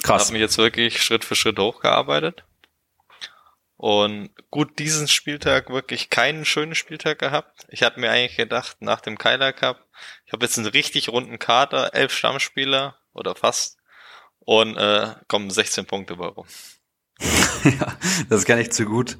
Krass. 0.01 0.25
Habe 0.25 0.33
mich 0.33 0.41
jetzt 0.41 0.57
wirklich 0.57 1.03
Schritt 1.03 1.25
für 1.25 1.35
Schritt 1.35 1.59
hochgearbeitet. 1.59 2.45
Und 3.75 4.29
gut, 4.49 4.79
diesen 4.79 5.07
Spieltag 5.07 5.69
wirklich 5.69 6.09
keinen 6.09 6.45
schönen 6.45 6.73
Spieltag 6.73 7.19
gehabt. 7.19 7.67
Ich 7.69 7.83
hatte 7.83 7.99
mir 7.99 8.09
eigentlich 8.09 8.37
gedacht, 8.37 8.77
nach 8.79 9.01
dem 9.01 9.17
Keiler 9.17 9.53
Cup, 9.53 9.85
ich 10.25 10.33
habe 10.33 10.45
jetzt 10.45 10.57
einen 10.57 10.67
richtig 10.67 11.09
runden 11.09 11.37
Kader, 11.37 11.93
elf 11.93 12.13
Stammspieler 12.13 12.97
oder 13.13 13.35
fast 13.35 13.77
und 14.39 14.77
äh, 14.77 15.15
kommen 15.27 15.49
16 15.49 15.85
Punkte 15.85 16.15
bei 16.15 16.27
rum. 16.27 16.47
ja, 17.65 17.97
das 18.29 18.45
kann 18.45 18.59
ich 18.59 18.71
zu 18.71 18.85
gut. 18.85 19.17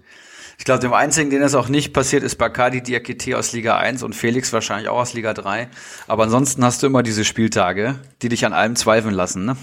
Ich 0.57 0.65
glaube, 0.65 0.79
dem 0.79 0.93
einzigen, 0.93 1.29
den 1.29 1.41
es 1.41 1.55
auch 1.55 1.69
nicht 1.69 1.93
passiert, 1.93 2.23
ist 2.23 2.35
Bakadi 2.35 2.81
Diakite 2.81 3.37
aus 3.37 3.53
Liga 3.53 3.77
1 3.77 4.03
und 4.03 4.15
Felix 4.15 4.51
wahrscheinlich 4.53 4.89
auch 4.89 4.97
aus 4.97 5.13
Liga 5.13 5.33
3. 5.33 5.69
Aber 6.07 6.23
ansonsten 6.23 6.63
hast 6.63 6.81
du 6.81 6.87
immer 6.87 7.03
diese 7.03 7.25
Spieltage, 7.25 7.99
die 8.21 8.29
dich 8.29 8.45
an 8.45 8.53
allem 8.53 8.75
zweifeln 8.75 9.13
lassen, 9.13 9.45
ne? 9.45 9.57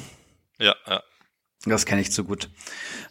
Ja, 0.59 0.75
ja. 0.87 1.03
Das 1.67 1.87
kenne 1.87 2.03
ich 2.03 2.13
zu 2.13 2.25
gut. 2.25 2.51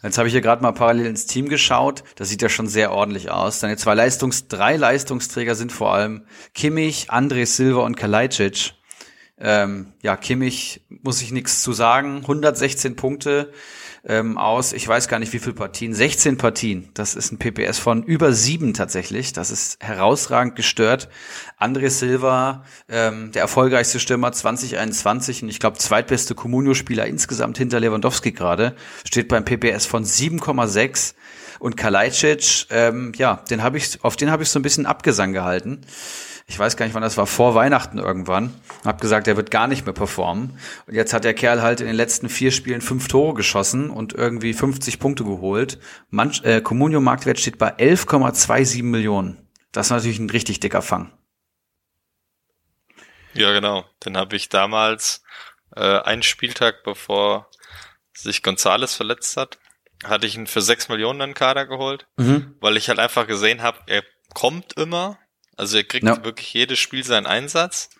Jetzt 0.02 0.16
habe 0.16 0.28
ich 0.28 0.32
hier 0.32 0.40
gerade 0.40 0.62
mal 0.62 0.72
parallel 0.72 1.06
ins 1.06 1.26
Team 1.26 1.48
geschaut. 1.48 2.04
Das 2.16 2.28
sieht 2.28 2.40
ja 2.40 2.48
schon 2.48 2.68
sehr 2.68 2.92
ordentlich 2.92 3.30
aus. 3.30 3.58
Deine 3.58 3.76
zwei 3.76 3.94
Leistungs-, 3.94 4.46
drei 4.48 4.76
Leistungsträger 4.76 5.54
sind 5.54 5.72
vor 5.72 5.92
allem 5.92 6.26
Kimmich, 6.54 7.10
André 7.10 7.46
Silva 7.46 7.82
und 7.82 7.96
Kalajdzic. 7.96 8.74
Ähm, 9.38 9.92
ja, 10.02 10.16
Kimmich 10.16 10.82
muss 10.88 11.20
ich 11.20 11.32
nichts 11.32 11.62
zu 11.62 11.72
sagen. 11.72 12.18
116 12.18 12.94
Punkte 12.94 13.52
ähm, 14.06 14.36
aus, 14.36 14.72
ich 14.72 14.86
weiß 14.86 15.08
gar 15.08 15.18
nicht 15.18 15.32
wie 15.32 15.38
viele 15.38 15.54
Partien, 15.54 15.94
16 15.94 16.36
Partien. 16.36 16.90
Das 16.94 17.14
ist 17.14 17.32
ein 17.32 17.38
PPS 17.38 17.78
von 17.78 18.02
über 18.02 18.32
sieben 18.32 18.74
tatsächlich. 18.74 19.32
Das 19.32 19.50
ist 19.50 19.82
herausragend 19.82 20.56
gestört. 20.56 21.08
André 21.58 21.88
Silva, 21.88 22.64
ähm, 22.88 23.32
der 23.32 23.42
erfolgreichste 23.42 23.98
Stürmer 24.00 24.32
2021 24.32 25.42
und 25.42 25.48
ich 25.48 25.58
glaube 25.58 25.78
zweitbeste 25.78 26.34
Comunio-Spieler 26.34 27.06
insgesamt 27.06 27.56
hinter 27.56 27.80
Lewandowski 27.80 28.32
gerade, 28.32 28.76
steht 29.06 29.28
beim 29.28 29.44
PPS 29.44 29.86
von 29.86 30.04
7,6 30.04 31.14
und 31.58 31.76
Kalajdzic, 31.76 32.66
ähm, 32.70 33.12
ja, 33.16 33.42
den 33.48 33.62
habe 33.62 33.78
ich, 33.78 34.04
auf 34.04 34.16
den 34.16 34.30
habe 34.30 34.42
ich 34.42 34.50
so 34.50 34.58
ein 34.58 34.62
bisschen 34.62 34.84
Abgesang 34.84 35.32
gehalten 35.32 35.80
ich 36.46 36.58
weiß 36.58 36.76
gar 36.76 36.84
nicht 36.84 36.94
wann 36.94 37.02
das 37.02 37.16
war, 37.16 37.26
vor 37.26 37.54
Weihnachten 37.54 37.98
irgendwann, 37.98 38.54
hab 38.84 39.00
gesagt, 39.00 39.26
er 39.28 39.36
wird 39.36 39.50
gar 39.50 39.66
nicht 39.66 39.86
mehr 39.86 39.94
performen. 39.94 40.58
Und 40.86 40.94
jetzt 40.94 41.12
hat 41.12 41.24
der 41.24 41.34
Kerl 41.34 41.62
halt 41.62 41.80
in 41.80 41.86
den 41.86 41.96
letzten 41.96 42.28
vier 42.28 42.50
Spielen 42.50 42.80
fünf 42.80 43.08
Tore 43.08 43.34
geschossen 43.34 43.90
und 43.90 44.12
irgendwie 44.12 44.52
50 44.52 44.98
Punkte 44.98 45.24
geholt. 45.24 45.78
Manch, 46.10 46.44
äh, 46.44 46.60
Comunio 46.60 47.00
Marktwert 47.00 47.40
steht 47.40 47.58
bei 47.58 47.70
11,27 47.70 48.82
Millionen. 48.82 49.48
Das 49.72 49.86
ist 49.86 49.90
natürlich 49.90 50.18
ein 50.18 50.30
richtig 50.30 50.60
dicker 50.60 50.82
Fang. 50.82 51.12
Ja, 53.32 53.52
genau. 53.52 53.84
Den 54.04 54.16
habe 54.16 54.36
ich 54.36 54.48
damals 54.48 55.24
äh, 55.74 55.98
einen 56.00 56.22
Spieltag, 56.22 56.84
bevor 56.84 57.50
sich 58.12 58.42
Gonzales 58.42 58.94
verletzt 58.94 59.36
hat, 59.36 59.58
hatte 60.04 60.26
ich 60.26 60.36
ihn 60.36 60.46
für 60.46 60.60
sechs 60.60 60.88
Millionen 60.88 61.20
in 61.20 61.30
den 61.30 61.34
Kader 61.34 61.66
geholt, 61.66 62.06
mhm. 62.16 62.54
weil 62.60 62.76
ich 62.76 62.88
halt 62.88 62.98
einfach 62.98 63.26
gesehen 63.26 63.62
habe, 63.62 63.78
er 63.86 64.04
kommt 64.34 64.74
immer, 64.74 65.18
also 65.56 65.76
er 65.76 65.84
kriegt 65.84 66.06
ja. 66.06 66.24
wirklich 66.24 66.52
jedes 66.52 66.78
Spiel 66.78 67.04
seinen 67.04 67.26
Einsatz 67.26 67.90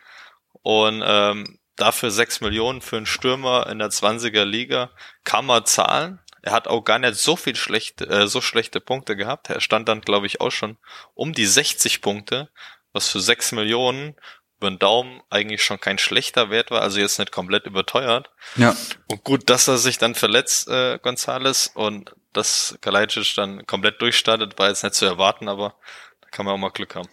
und 0.63 1.03
ähm, 1.05 1.59
dafür 1.77 2.11
sechs 2.11 2.41
Millionen 2.41 2.81
für 2.81 2.97
einen 2.97 3.07
Stürmer 3.07 3.69
in 3.69 3.79
der 3.79 3.91
20er 3.91 4.45
Liga 4.45 4.91
kann 5.25 5.47
man 5.47 5.67
zahlen. 5.67 6.21
Er 6.43 6.53
hat 6.53 6.69
auch 6.69 6.83
gar 6.83 6.99
nicht 6.99 7.17
so 7.17 7.37
viel 7.37 7.57
schlechte, 7.57 8.07
äh, 8.09 8.27
so 8.27 8.41
schlechte 8.41 8.81
Punkte 8.81 9.17
gehabt. 9.17 9.51
Er 9.51 9.61
stand 9.61 9.89
dann, 9.89 10.03
glaube 10.03 10.27
ich, 10.27 10.41
auch 10.41 10.51
schon 10.51 10.77
um 11.15 11.33
die 11.33 11.47
60 11.47 12.03
Punkte, 12.03 12.51
was 12.93 13.09
für 13.09 13.21
sechs 13.21 13.53
Millionen 13.53 14.15
über 14.59 14.71
den 14.71 14.79
Daumen 14.79 15.23
eigentlich 15.31 15.63
schon 15.63 15.81
kein 15.81 15.99
schlechter 15.99 16.51
Wert 16.51 16.71
war, 16.71 16.83
also 16.83 17.01
jetzt 17.01 17.19
nicht 17.19 17.33
komplett 17.33 17.67
überteuert. 17.67 18.31
Ja. 18.57 18.77
Und 19.11 19.25
gut, 19.25 19.51
dass 19.51 19.69
er 19.69 19.79
sich 19.79 19.99
dann 19.99 20.15
verletzt, 20.15 20.69
äh, 20.69 20.99
Gonzales, 21.03 21.69
und 21.75 22.15
dass 22.33 22.79
Kalajdzic 22.81 23.35
dann 23.35 23.67
komplett 23.67 24.01
durchstartet, 24.01 24.59
war 24.59 24.69
jetzt 24.69 24.83
nicht 24.83 24.95
zu 24.95 25.07
erwarten, 25.07 25.49
aber 25.49 25.77
da 26.21 26.29
kann 26.31 26.47
man 26.47 26.55
auch 26.55 26.59
mal 26.59 26.71
Glück 26.71 26.95
haben. 26.95 27.09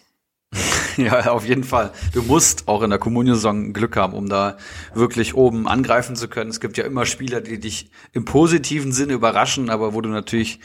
ja, 0.97 1.31
auf 1.31 1.45
jeden 1.45 1.63
Fall. 1.63 1.91
Du 2.13 2.21
musst 2.23 2.67
auch 2.67 2.81
in 2.81 2.89
der 2.89 2.99
Kommunionsaison 2.99 3.73
Glück 3.73 3.95
haben, 3.95 4.13
um 4.13 4.29
da 4.29 4.57
wirklich 4.93 5.35
oben 5.35 5.67
angreifen 5.67 6.15
zu 6.15 6.27
können. 6.27 6.49
Es 6.49 6.59
gibt 6.59 6.77
ja 6.77 6.85
immer 6.85 7.05
Spieler, 7.05 7.41
die 7.41 7.59
dich 7.59 7.91
im 8.13 8.25
positiven 8.25 8.91
Sinne 8.91 9.13
überraschen, 9.13 9.69
aber 9.69 9.93
wo 9.93 10.01
du 10.01 10.09
natürlich 10.09 10.59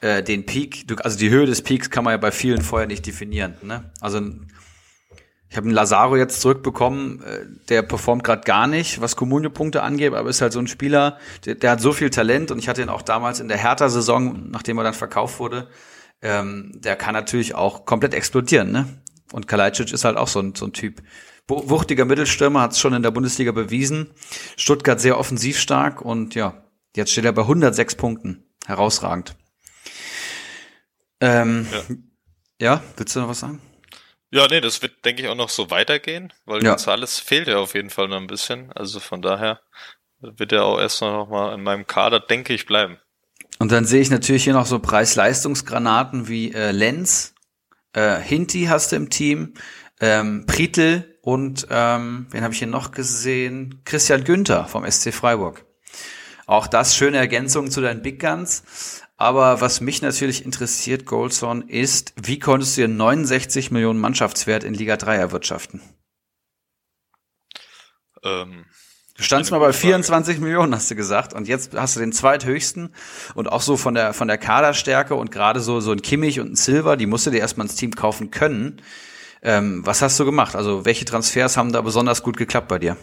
äh, 0.00 0.22
den 0.22 0.46
Peak, 0.46 0.86
du, 0.88 0.96
also 0.96 1.18
die 1.18 1.30
Höhe 1.30 1.46
des 1.46 1.62
Peaks 1.62 1.90
kann 1.90 2.04
man 2.04 2.12
ja 2.12 2.18
bei 2.18 2.32
vielen 2.32 2.62
vorher 2.62 2.88
nicht 2.88 3.06
definieren. 3.06 3.54
Ne? 3.62 3.90
Also 4.00 4.20
ich 5.48 5.56
habe 5.56 5.66
einen 5.66 5.74
Lazaro 5.74 6.16
jetzt 6.16 6.40
zurückbekommen, 6.40 7.22
äh, 7.22 7.44
der 7.68 7.82
performt 7.82 8.24
gerade 8.24 8.42
gar 8.42 8.66
nicht, 8.66 9.00
was 9.00 9.16
Kommunio-Punkte 9.16 9.82
angeht, 9.82 10.14
aber 10.14 10.30
ist 10.30 10.40
halt 10.40 10.52
so 10.54 10.58
ein 10.58 10.66
Spieler, 10.66 11.18
der, 11.44 11.56
der 11.56 11.72
hat 11.72 11.80
so 11.80 11.92
viel 11.92 12.10
Talent 12.10 12.50
und 12.50 12.58
ich 12.58 12.68
hatte 12.68 12.80
ihn 12.80 12.88
auch 12.88 13.02
damals 13.02 13.38
in 13.38 13.48
der 13.48 13.58
Hertha-Saison, 13.58 14.50
nachdem 14.50 14.78
er 14.78 14.84
dann 14.84 14.94
verkauft 14.94 15.38
wurde, 15.38 15.68
ähm, 16.22 16.72
der 16.74 16.96
kann 16.96 17.12
natürlich 17.12 17.54
auch 17.54 17.84
komplett 17.84 18.14
explodieren, 18.14 18.72
ne? 18.72 18.86
Und 19.32 19.48
Kalajdzic 19.48 19.92
ist 19.92 20.04
halt 20.04 20.16
auch 20.16 20.28
so 20.28 20.40
ein, 20.40 20.54
so 20.54 20.66
ein 20.66 20.72
Typ. 20.72 21.02
Wuchtiger 21.48 22.04
Mittelstürmer 22.04 22.60
hat 22.60 22.72
es 22.72 22.78
schon 22.78 22.94
in 22.94 23.02
der 23.02 23.10
Bundesliga 23.10 23.52
bewiesen. 23.52 24.10
Stuttgart 24.56 25.00
sehr 25.00 25.18
offensiv 25.18 25.58
stark 25.58 26.00
und 26.00 26.34
ja, 26.34 26.64
jetzt 26.94 27.12
steht 27.12 27.24
er 27.24 27.32
bei 27.32 27.42
106 27.42 27.96
Punkten. 27.96 28.44
Herausragend. 28.66 29.34
Ähm, 31.20 31.66
ja. 31.70 31.96
ja, 32.60 32.82
willst 32.96 33.16
du 33.16 33.20
noch 33.20 33.28
was 33.28 33.40
sagen? 33.40 33.60
Ja, 34.30 34.46
nee, 34.48 34.60
das 34.60 34.80
wird, 34.80 35.04
denke 35.04 35.22
ich, 35.22 35.28
auch 35.28 35.34
noch 35.34 35.50
so 35.50 35.70
weitergehen, 35.70 36.32
weil 36.46 36.62
ja. 36.62 36.70
Gonzales 36.70 37.18
fehlt 37.18 37.48
ja 37.48 37.58
auf 37.58 37.74
jeden 37.74 37.90
Fall 37.90 38.08
noch 38.08 38.16
ein 38.16 38.26
bisschen. 38.26 38.72
Also 38.72 38.98
von 38.98 39.20
daher 39.20 39.60
wird 40.20 40.52
er 40.52 40.64
auch 40.64 40.78
erst 40.78 41.02
noch 41.02 41.28
mal 41.28 41.54
in 41.54 41.62
meinem 41.62 41.86
Kader, 41.86 42.20
denke 42.20 42.54
ich, 42.54 42.66
bleiben. 42.66 42.98
Und 43.58 43.70
dann 43.70 43.84
sehe 43.84 44.00
ich 44.00 44.10
natürlich 44.10 44.44
hier 44.44 44.54
noch 44.54 44.66
so 44.66 44.78
Preis-Leistungsgranaten 44.78 46.28
wie 46.28 46.52
äh, 46.52 46.70
Lenz, 46.70 47.34
äh, 47.92 48.18
Hinti 48.18 48.64
hast 48.64 48.92
du 48.92 48.96
im 48.96 49.10
Team, 49.10 49.54
ähm, 50.00 50.46
Pritel 50.46 51.18
und 51.22 51.66
ähm, 51.70 52.26
wen 52.30 52.42
habe 52.42 52.52
ich 52.52 52.58
hier 52.58 52.68
noch 52.68 52.90
gesehen? 52.90 53.82
Christian 53.84 54.24
Günther 54.24 54.66
vom 54.66 54.90
SC 54.90 55.14
Freiburg. 55.14 55.64
Auch 56.46 56.66
das 56.66 56.96
schöne 56.96 57.18
Ergänzung 57.18 57.70
zu 57.70 57.80
deinen 57.80 58.02
Big 58.02 58.20
Guns. 58.20 59.00
Aber 59.16 59.60
was 59.60 59.80
mich 59.80 60.02
natürlich 60.02 60.44
interessiert, 60.44 61.06
Goldson, 61.06 61.68
ist, 61.68 62.12
wie 62.20 62.40
konntest 62.40 62.76
du 62.76 62.82
dir 62.82 62.88
69 62.88 63.70
Millionen 63.70 64.00
Mannschaftswert 64.00 64.64
in 64.64 64.74
Liga 64.74 64.96
3 64.96 65.14
erwirtschaften? 65.14 65.80
Ähm, 68.24 68.66
Du 69.16 69.22
standst 69.22 69.50
mal 69.50 69.58
bei 69.58 69.72
24 69.72 70.36
Frage. 70.36 70.44
Millionen, 70.44 70.74
hast 70.74 70.90
du 70.90 70.94
gesagt, 70.94 71.34
und 71.34 71.46
jetzt 71.46 71.74
hast 71.76 71.96
du 71.96 72.00
den 72.00 72.12
zweithöchsten 72.12 72.94
und 73.34 73.50
auch 73.50 73.60
so 73.60 73.76
von 73.76 73.94
der 73.94 74.14
von 74.14 74.26
der 74.26 74.38
Kaderstärke 74.38 75.14
und 75.14 75.30
gerade 75.30 75.60
so 75.60 75.80
so 75.80 75.92
ein 75.92 76.00
Kimmich 76.00 76.40
und 76.40 76.52
ein 76.52 76.56
Silver, 76.56 76.96
die 76.96 77.06
musst 77.06 77.26
du 77.26 77.30
dir 77.30 77.40
erstmal 77.40 77.66
ins 77.66 77.76
Team 77.76 77.94
kaufen 77.94 78.30
können. 78.30 78.80
Ähm, 79.42 79.84
was 79.84 80.00
hast 80.00 80.18
du 80.18 80.24
gemacht? 80.24 80.56
Also 80.56 80.84
welche 80.84 81.04
Transfers 81.04 81.56
haben 81.56 81.72
da 81.72 81.82
besonders 81.82 82.22
gut 82.22 82.36
geklappt 82.36 82.68
bei 82.68 82.78
dir? 82.78 82.96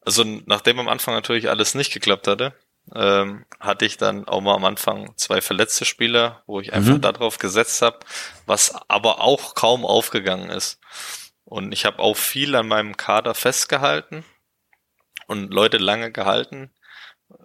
Also 0.00 0.24
nachdem 0.46 0.78
am 0.78 0.88
Anfang 0.88 1.14
natürlich 1.14 1.50
alles 1.50 1.74
nicht 1.74 1.92
geklappt 1.92 2.26
hatte, 2.26 2.54
ähm, 2.94 3.44
hatte 3.60 3.84
ich 3.84 3.98
dann 3.98 4.26
auch 4.26 4.40
mal 4.40 4.54
am 4.54 4.64
Anfang 4.64 5.12
zwei 5.16 5.40
verletzte 5.40 5.84
Spieler, 5.84 6.42
wo 6.46 6.60
ich 6.60 6.72
einfach 6.72 6.94
mhm. 6.94 7.00
darauf 7.02 7.38
gesetzt 7.38 7.82
habe, 7.82 7.98
was 8.46 8.74
aber 8.88 9.20
auch 9.20 9.54
kaum 9.54 9.84
aufgegangen 9.84 10.50
ist. 10.50 10.80
Und 11.44 11.72
ich 11.72 11.84
habe 11.84 11.98
auch 11.98 12.16
viel 12.16 12.56
an 12.56 12.66
meinem 12.66 12.96
Kader 12.96 13.34
festgehalten 13.34 14.24
und 15.26 15.52
Leute 15.52 15.78
lange 15.78 16.12
gehalten. 16.12 16.70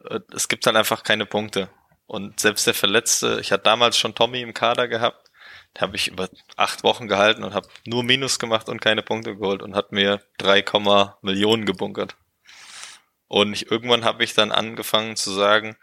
Äh, 0.09 0.19
es 0.33 0.47
gibt 0.47 0.65
dann 0.65 0.75
einfach 0.75 1.03
keine 1.03 1.25
Punkte. 1.25 1.69
Und 2.05 2.39
selbst 2.39 2.65
der 2.67 2.73
Verletzte, 2.73 3.39
ich 3.41 3.51
hatte 3.51 3.63
damals 3.63 3.97
schon 3.97 4.15
Tommy 4.15 4.41
im 4.41 4.53
Kader 4.53 4.87
gehabt, 4.87 5.29
den 5.75 5.81
habe 5.81 5.95
ich 5.95 6.07
über 6.07 6.29
acht 6.55 6.83
Wochen 6.83 7.07
gehalten 7.07 7.43
und 7.43 7.53
habe 7.53 7.67
nur 7.85 8.03
Minus 8.03 8.39
gemacht 8.39 8.69
und 8.69 8.81
keine 8.81 9.03
Punkte 9.03 9.35
geholt 9.35 9.61
und 9.61 9.75
hat 9.75 9.91
mir 9.91 10.21
3, 10.37 10.63
Millionen 11.21 11.65
gebunkert. 11.65 12.15
Und 13.27 13.53
ich, 13.53 13.69
irgendwann 13.69 14.05
habe 14.05 14.23
ich 14.23 14.33
dann 14.33 14.51
angefangen 14.51 15.17
zu 15.17 15.31
sagen, 15.31 15.75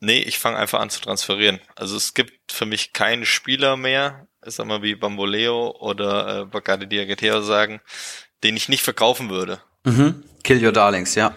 nee, 0.00 0.18
ich 0.18 0.38
fange 0.38 0.58
einfach 0.58 0.80
an 0.80 0.90
zu 0.90 1.00
transferieren. 1.00 1.60
Also 1.76 1.96
es 1.96 2.12
gibt 2.12 2.52
für 2.52 2.66
mich 2.66 2.92
keinen 2.92 3.24
Spieler 3.24 3.76
mehr, 3.76 4.26
ich 4.44 4.54
sag 4.54 4.66
mal 4.66 4.82
wie 4.82 4.94
Bamboleo 4.94 5.70
oder 5.80 6.40
äh, 6.40 6.44
Bacardi 6.44 6.86
Diageteo 6.86 7.40
sagen, 7.40 7.80
den 8.42 8.56
ich 8.56 8.68
nicht 8.68 8.82
verkaufen 8.82 9.30
würde. 9.30 9.62
Mhm. 9.84 10.24
Kill 10.42 10.64
Your 10.64 10.72
Darlings, 10.72 11.14
ja. 11.14 11.34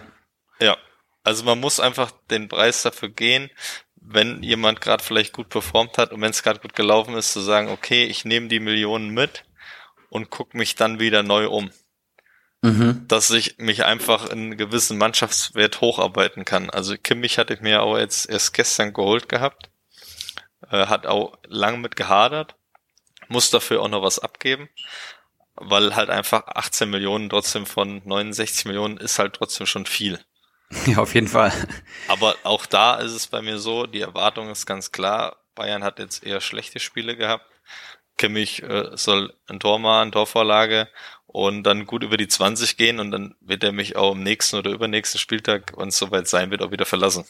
Ja. 0.60 0.76
Also 1.22 1.44
man 1.44 1.58
muss 1.58 1.80
einfach 1.80 2.12
den 2.30 2.48
Preis 2.48 2.82
dafür 2.82 3.08
gehen, 3.08 3.50
wenn 3.96 4.42
jemand 4.42 4.80
gerade 4.80 5.02
vielleicht 5.02 5.32
gut 5.32 5.48
performt 5.48 5.98
hat 5.98 6.12
und 6.12 6.20
wenn 6.20 6.30
es 6.30 6.42
gerade 6.42 6.60
gut 6.60 6.74
gelaufen 6.74 7.14
ist, 7.14 7.32
zu 7.32 7.40
sagen, 7.40 7.68
okay, 7.68 8.04
ich 8.04 8.24
nehme 8.24 8.48
die 8.48 8.60
Millionen 8.60 9.10
mit 9.10 9.44
und 10.08 10.30
guck 10.30 10.54
mich 10.54 10.76
dann 10.76 11.00
wieder 11.00 11.22
neu 11.22 11.48
um. 11.48 11.70
Mhm. 12.62 13.06
Dass 13.08 13.30
ich 13.30 13.58
mich 13.58 13.84
einfach 13.84 14.26
in 14.26 14.38
einen 14.38 14.56
gewissen 14.56 14.98
Mannschaftswert 14.98 15.80
hocharbeiten 15.80 16.44
kann. 16.44 16.70
Also 16.70 16.96
Kimmich 16.96 17.38
hatte 17.38 17.54
ich 17.54 17.60
mir 17.60 17.82
auch 17.82 17.98
jetzt 17.98 18.28
erst 18.28 18.54
gestern 18.54 18.92
geholt 18.92 19.28
gehabt. 19.28 19.68
Äh, 20.70 20.86
hat 20.86 21.06
auch 21.06 21.38
lang 21.46 21.80
mit 21.80 21.96
gehadert. 21.96 22.54
Muss 23.28 23.50
dafür 23.50 23.82
auch 23.82 23.88
noch 23.88 24.02
was 24.02 24.20
abgeben 24.20 24.68
weil 25.56 25.96
halt 25.96 26.10
einfach 26.10 26.46
18 26.46 26.88
Millionen 26.88 27.28
trotzdem 27.28 27.66
von 27.66 28.02
69 28.04 28.66
Millionen 28.66 28.96
ist 28.96 29.18
halt 29.18 29.34
trotzdem 29.34 29.66
schon 29.66 29.86
viel. 29.86 30.20
Ja, 30.86 30.98
auf 30.98 31.14
jeden 31.14 31.28
Fall. 31.28 31.52
Aber 32.08 32.34
auch 32.42 32.66
da 32.66 32.96
ist 32.96 33.12
es 33.12 33.28
bei 33.28 33.40
mir 33.40 33.58
so, 33.58 33.86
die 33.86 34.00
Erwartung 34.00 34.50
ist 34.50 34.66
ganz 34.66 34.90
klar. 34.90 35.36
Bayern 35.54 35.84
hat 35.84 36.00
jetzt 36.00 36.24
eher 36.24 36.40
schlechte 36.40 36.80
Spiele 36.80 37.16
gehabt. 37.16 37.46
Kimmich 38.18 38.64
äh, 38.64 38.90
soll 38.94 39.32
ein 39.46 39.60
Tor 39.60 39.78
machen, 39.78 40.10
Torvorlage 40.10 40.88
und 41.26 41.64
dann 41.64 41.86
gut 41.86 42.02
über 42.02 42.16
die 42.16 42.28
20 42.28 42.76
gehen 42.76 42.98
und 42.98 43.10
dann 43.10 43.34
wird 43.40 43.62
er 43.62 43.72
mich 43.72 43.96
auch 43.96 44.12
im 44.12 44.22
nächsten 44.22 44.56
oder 44.56 44.70
übernächsten 44.70 45.20
Spieltag, 45.20 45.74
wenn 45.76 45.88
es 45.88 45.98
soweit 45.98 46.26
sein 46.26 46.50
wird, 46.50 46.62
auch 46.62 46.70
wieder 46.70 46.86
verlassen. 46.86 47.24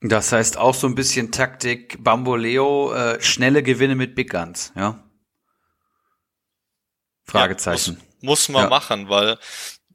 Das 0.00 0.32
heißt 0.32 0.56
auch 0.58 0.74
so 0.74 0.86
ein 0.86 0.94
bisschen 0.94 1.32
Taktik 1.32 2.02
Bamboleo, 2.02 2.92
äh, 2.92 3.20
schnelle 3.20 3.62
Gewinne 3.62 3.94
mit 3.94 4.14
Big 4.14 4.30
Guns, 4.30 4.72
ja? 4.76 5.02
Fragezeichen. 7.28 7.96
Ja, 7.98 8.04
muss, 8.20 8.48
muss 8.48 8.48
man 8.48 8.64
ja. 8.64 8.68
machen, 8.68 9.08
weil 9.08 9.38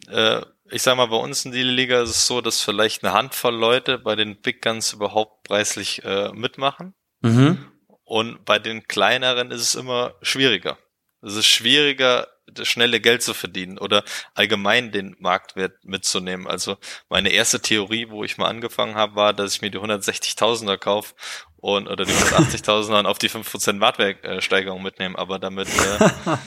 äh, 0.07 0.41
ich 0.73 0.81
sag 0.81 0.97
mal, 0.97 1.07
bei 1.07 1.17
uns 1.17 1.45
in 1.45 1.51
die 1.51 1.61
Liga 1.61 2.01
ist 2.01 2.09
es 2.09 2.27
so, 2.27 2.41
dass 2.41 2.61
vielleicht 2.61 3.03
eine 3.03 3.13
Handvoll 3.13 3.55
Leute 3.55 3.99
bei 3.99 4.15
den 4.15 4.41
Big 4.41 4.61
Guns 4.61 4.93
überhaupt 4.93 5.43
preislich 5.43 6.03
äh, 6.03 6.31
mitmachen. 6.33 6.95
Mhm. 7.21 7.65
Und 8.03 8.43
bei 8.45 8.59
den 8.59 8.87
kleineren 8.87 9.51
ist 9.51 9.61
es 9.61 9.75
immer 9.75 10.15
schwieriger. 10.21 10.77
Es 11.21 11.35
ist 11.35 11.45
schwieriger, 11.47 12.27
das 12.47 12.67
schnelle 12.67 12.99
Geld 12.99 13.23
zu 13.23 13.33
verdienen 13.33 13.77
oder 13.77 14.03
allgemein 14.33 14.91
den 14.91 15.15
Marktwert 15.19 15.83
mitzunehmen. 15.83 16.47
Also 16.47 16.77
meine 17.07 17.29
erste 17.29 17.61
Theorie, 17.61 18.09
wo 18.09 18.23
ich 18.23 18.37
mal 18.37 18.49
angefangen 18.49 18.95
habe, 18.95 19.15
war, 19.15 19.33
dass 19.33 19.55
ich 19.55 19.61
mir 19.61 19.71
die 19.71 19.79
160.000er 19.79 20.77
kaufe 20.77 21.13
und 21.57 21.87
oder 21.87 22.03
die 22.03 22.11
180.000er 22.13 23.05
auf 23.05 23.19
die 23.19 23.29
5% 23.29 23.73
Marktwertsteigerung 23.73 24.81
mitnehmen. 24.81 25.15
Aber 25.15 25.39
damit 25.39 25.69
äh, 25.69 26.09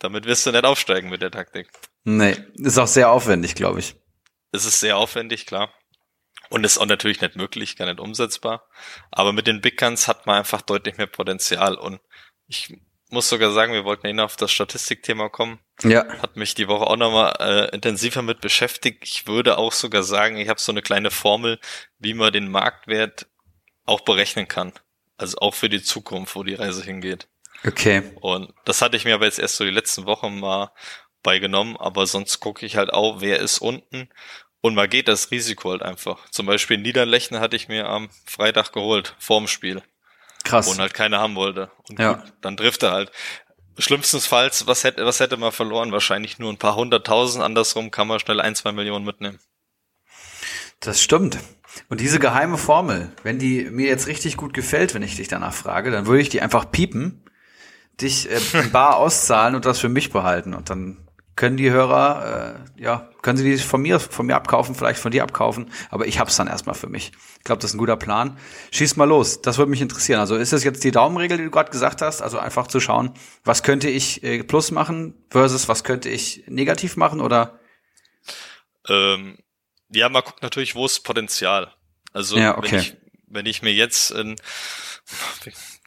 damit 0.00 0.24
wirst 0.24 0.44
du 0.46 0.50
nicht 0.50 0.64
aufsteigen 0.64 1.08
mit 1.08 1.22
der 1.22 1.30
Taktik. 1.30 1.70
Nee, 2.04 2.36
ist 2.54 2.78
auch 2.78 2.88
sehr 2.88 3.10
aufwendig, 3.10 3.54
glaube 3.54 3.78
ich. 3.78 3.94
Es 4.50 4.64
ist 4.64 4.80
sehr 4.80 4.96
aufwendig, 4.96 5.46
klar. 5.46 5.72
Und 6.48 6.64
ist 6.64 6.78
auch 6.78 6.86
natürlich 6.86 7.20
nicht 7.20 7.36
möglich, 7.36 7.76
gar 7.76 7.86
nicht 7.86 8.00
umsetzbar. 8.00 8.66
Aber 9.12 9.32
mit 9.32 9.46
den 9.46 9.60
Big 9.60 9.78
Guns 9.78 10.08
hat 10.08 10.26
man 10.26 10.38
einfach 10.38 10.62
deutlich 10.62 10.96
mehr 10.96 11.06
Potenzial. 11.06 11.76
Und 11.76 12.00
ich 12.48 12.76
muss 13.10 13.28
sogar 13.28 13.52
sagen, 13.52 13.72
wir 13.72 13.84
wollten 13.84 14.06
ja 14.08 14.24
auf 14.24 14.36
das 14.36 14.50
Statistikthema 14.50 15.28
kommen. 15.28 15.60
Ja. 15.82 16.06
Hat 16.20 16.36
mich 16.36 16.54
die 16.54 16.66
Woche 16.66 16.86
auch 16.86 16.96
nochmal 16.96 17.36
äh, 17.38 17.74
intensiver 17.74 18.22
mit 18.22 18.40
beschäftigt. 18.40 19.04
Ich 19.04 19.26
würde 19.26 19.58
auch 19.58 19.72
sogar 19.72 20.02
sagen, 20.02 20.38
ich 20.38 20.48
habe 20.48 20.60
so 20.60 20.72
eine 20.72 20.82
kleine 20.82 21.10
Formel, 21.10 21.60
wie 21.98 22.14
man 22.14 22.32
den 22.32 22.50
Marktwert 22.50 23.26
auch 23.84 24.00
berechnen 24.00 24.48
kann. 24.48 24.72
Also 25.16 25.38
auch 25.38 25.54
für 25.54 25.68
die 25.68 25.82
Zukunft, 25.82 26.34
wo 26.34 26.42
die 26.42 26.54
Reise 26.54 26.82
hingeht. 26.82 27.28
Okay. 27.66 28.02
Und 28.20 28.52
das 28.64 28.82
hatte 28.82 28.96
ich 28.96 29.04
mir 29.04 29.14
aber 29.14 29.26
jetzt 29.26 29.38
erst 29.38 29.56
so 29.56 29.64
die 29.64 29.70
letzten 29.70 30.06
Wochen 30.06 30.40
mal 30.40 30.70
beigenommen, 31.22 31.76
aber 31.76 32.06
sonst 32.06 32.40
gucke 32.40 32.64
ich 32.64 32.76
halt 32.76 32.92
auch, 32.92 33.20
wer 33.20 33.38
ist 33.40 33.58
unten 33.58 34.08
und 34.60 34.74
man 34.74 34.88
geht 34.88 35.08
das 35.08 35.30
Risiko 35.30 35.70
halt 35.70 35.82
einfach. 35.82 36.28
Zum 36.30 36.46
Beispiel 36.46 36.78
Niederlechner 36.78 37.40
hatte 37.40 37.56
ich 37.56 37.68
mir 37.68 37.88
am 37.88 38.10
Freitag 38.26 38.72
geholt, 38.72 39.14
vorm 39.18 39.46
Spiel. 39.48 39.82
Krass. 40.44 40.68
Und 40.68 40.78
halt 40.78 40.94
keiner 40.94 41.20
haben 41.20 41.34
wollte. 41.34 41.70
Und 41.88 41.98
ja. 41.98 42.14
gut, 42.14 42.32
dann 42.40 42.56
trifft 42.56 42.82
er 42.82 42.92
halt. 42.92 43.12
Schlimmstenfalls, 43.78 44.66
was 44.66 44.84
hätte, 44.84 45.04
was 45.06 45.20
hätte 45.20 45.36
man 45.36 45.52
verloren? 45.52 45.92
Wahrscheinlich 45.92 46.38
nur 46.38 46.50
ein 46.50 46.58
paar 46.58 46.76
hunderttausend. 46.76 47.42
Andersrum 47.42 47.90
kann 47.90 48.08
man 48.08 48.20
schnell 48.20 48.40
ein, 48.40 48.54
zwei 48.54 48.72
Millionen 48.72 49.04
mitnehmen. 49.04 49.38
Das 50.80 51.02
stimmt. 51.02 51.38
Und 51.88 52.00
diese 52.00 52.18
geheime 52.18 52.58
Formel, 52.58 53.12
wenn 53.22 53.38
die 53.38 53.64
mir 53.70 53.86
jetzt 53.86 54.06
richtig 54.06 54.36
gut 54.36 54.54
gefällt, 54.54 54.94
wenn 54.94 55.02
ich 55.02 55.16
dich 55.16 55.28
danach 55.28 55.54
frage, 55.54 55.90
dann 55.90 56.06
würde 56.06 56.22
ich 56.22 56.30
die 56.30 56.42
einfach 56.42 56.70
piepen 56.70 57.22
dich 58.00 58.30
äh, 58.30 58.40
bar 58.72 58.96
auszahlen 58.96 59.54
und 59.54 59.64
das 59.64 59.78
für 59.78 59.88
mich 59.88 60.10
behalten. 60.10 60.54
Und 60.54 60.70
dann 60.70 61.06
können 61.40 61.56
die 61.56 61.70
Hörer, 61.70 62.58
äh, 62.76 62.82
ja, 62.82 63.08
können 63.22 63.38
sie 63.38 63.50
die 63.50 63.56
von 63.56 63.80
mir, 63.80 63.98
von 63.98 64.26
mir 64.26 64.36
abkaufen, 64.36 64.74
vielleicht 64.74 65.00
von 65.00 65.10
dir 65.10 65.22
abkaufen, 65.22 65.72
aber 65.88 66.06
ich 66.06 66.18
hab's 66.18 66.36
dann 66.36 66.48
erstmal 66.48 66.74
für 66.74 66.88
mich. 66.88 67.12
Ich 67.38 67.44
glaube, 67.44 67.62
das 67.62 67.70
ist 67.70 67.76
ein 67.76 67.78
guter 67.78 67.96
Plan. 67.96 68.38
Schieß 68.72 68.96
mal 68.96 69.06
los, 69.06 69.40
das 69.40 69.56
würde 69.56 69.70
mich 69.70 69.80
interessieren. 69.80 70.20
Also 70.20 70.36
ist 70.36 70.52
das 70.52 70.64
jetzt 70.64 70.84
die 70.84 70.90
Daumenregel, 70.90 71.38
die 71.38 71.44
du 71.44 71.50
gerade 71.50 71.70
gesagt 71.70 72.02
hast? 72.02 72.20
Also 72.20 72.38
einfach 72.38 72.66
zu 72.66 72.78
schauen, 72.78 73.14
was 73.42 73.62
könnte 73.62 73.88
ich 73.88 74.22
äh, 74.22 74.44
plus 74.44 74.70
machen 74.70 75.14
versus 75.30 75.66
was 75.66 75.82
könnte 75.82 76.10
ich 76.10 76.44
negativ 76.46 76.98
machen 76.98 77.22
oder? 77.22 77.58
Ähm, 78.88 79.38
ja, 79.88 80.10
man 80.10 80.22
guckt 80.22 80.42
natürlich, 80.42 80.74
wo 80.74 80.84
ist 80.84 81.00
Potenzial. 81.00 81.72
Also 82.12 82.36
ja, 82.36 82.58
okay. 82.58 82.72
wenn, 82.72 82.80
ich, 82.80 82.96
wenn 83.28 83.46
ich 83.46 83.62
mir 83.62 83.72
jetzt 83.72 84.10
in, 84.10 84.36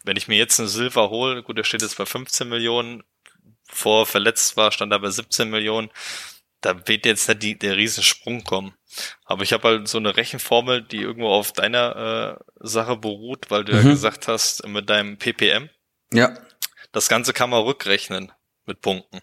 wenn 0.03 0.17
ich 0.17 0.27
mir 0.27 0.37
jetzt 0.37 0.59
einen 0.59 0.69
Silver 0.69 1.09
hole, 1.09 1.43
gut, 1.43 1.57
der 1.57 1.63
steht 1.63 1.81
jetzt 1.81 1.97
bei 1.97 2.05
15 2.05 2.47
Millionen, 2.47 3.03
vor 3.67 4.05
verletzt 4.05 4.55
war, 4.57 4.71
stand 4.71 4.91
er 4.91 4.99
bei 4.99 5.09
17 5.09 5.49
Millionen, 5.49 5.89
da 6.61 6.87
wird 6.87 7.05
jetzt 7.05 7.27
nicht 7.27 7.43
die, 7.43 7.59
der 7.59 7.75
Riesensprung 7.75 8.43
kommen. 8.43 8.73
Aber 9.25 9.43
ich 9.43 9.53
habe 9.53 9.67
halt 9.67 9.87
so 9.87 9.97
eine 9.97 10.15
Rechenformel, 10.15 10.83
die 10.83 11.01
irgendwo 11.01 11.29
auf 11.29 11.51
deiner 11.51 12.37
äh, 12.39 12.43
Sache 12.59 12.95
beruht, 12.95 13.49
weil 13.49 13.65
du 13.65 13.73
mhm. 13.73 13.77
ja 13.79 13.89
gesagt 13.89 14.27
hast, 14.27 14.65
mit 14.67 14.89
deinem 14.89 15.17
PPM. 15.17 15.69
Ja. 16.13 16.37
Das 16.91 17.09
Ganze 17.09 17.33
kann 17.33 17.49
man 17.49 17.63
rückrechnen 17.63 18.31
mit 18.65 18.81
Punkten. 18.81 19.19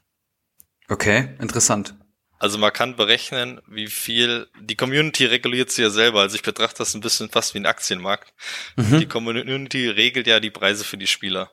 Okay, 0.88 1.36
interessant. 1.40 1.94
Also 2.40 2.56
man 2.56 2.72
kann 2.72 2.96
berechnen, 2.96 3.60
wie 3.66 3.86
viel, 3.86 4.48
die 4.58 4.74
Community 4.74 5.26
reguliert 5.26 5.70
sie 5.70 5.82
ja 5.82 5.90
selber, 5.90 6.22
also 6.22 6.36
ich 6.36 6.42
betrachte 6.42 6.78
das 6.78 6.94
ein 6.94 7.02
bisschen 7.02 7.28
fast 7.28 7.52
wie 7.52 7.58
ein 7.58 7.66
Aktienmarkt. 7.66 8.32
Mhm. 8.76 8.98
Die 8.98 9.06
Community 9.06 9.90
regelt 9.90 10.26
ja 10.26 10.40
die 10.40 10.50
Preise 10.50 10.82
für 10.82 10.96
die 10.96 11.06
Spieler. 11.06 11.52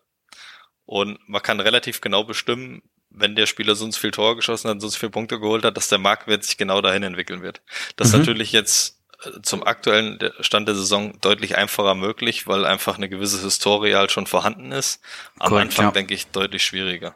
Und 0.85 1.19
man 1.27 1.41
kann 1.41 1.59
relativ 1.59 1.99
genau 1.99 2.23
bestimmen, 2.23 2.83
wenn 3.09 3.35
der 3.35 3.47
Spieler 3.47 3.75
sonst 3.75 3.97
viel 3.97 4.11
Tor 4.11 4.37
geschossen 4.37 4.69
hat, 4.69 4.79
sonst 4.79 4.95
viel 4.95 5.09
Punkte 5.09 5.41
geholt 5.41 5.65
hat, 5.65 5.75
dass 5.75 5.89
der 5.89 5.97
Marktwert 5.97 6.45
sich 6.45 6.55
genau 6.55 6.79
dahin 6.79 7.03
entwickeln 7.03 7.41
wird. 7.41 7.61
Das 7.97 8.07
mhm. 8.07 8.13
ist 8.13 8.19
natürlich 8.19 8.51
jetzt 8.53 9.01
äh, 9.25 9.41
zum 9.41 9.63
aktuellen 9.63 10.17
Stand 10.39 10.69
der 10.69 10.75
Saison 10.75 11.19
deutlich 11.19 11.57
einfacher 11.57 11.95
möglich, 11.95 12.47
weil 12.47 12.65
einfach 12.65 12.95
eine 12.95 13.09
gewisse 13.09 13.41
Historie 13.43 13.95
halt 13.95 14.13
schon 14.13 14.25
vorhanden 14.25 14.71
ist. 14.71 15.01
Am 15.37 15.49
Correct, 15.49 15.65
Anfang 15.65 15.85
ja. 15.87 15.91
denke 15.91 16.13
ich 16.13 16.27
deutlich 16.27 16.63
schwieriger. 16.63 17.13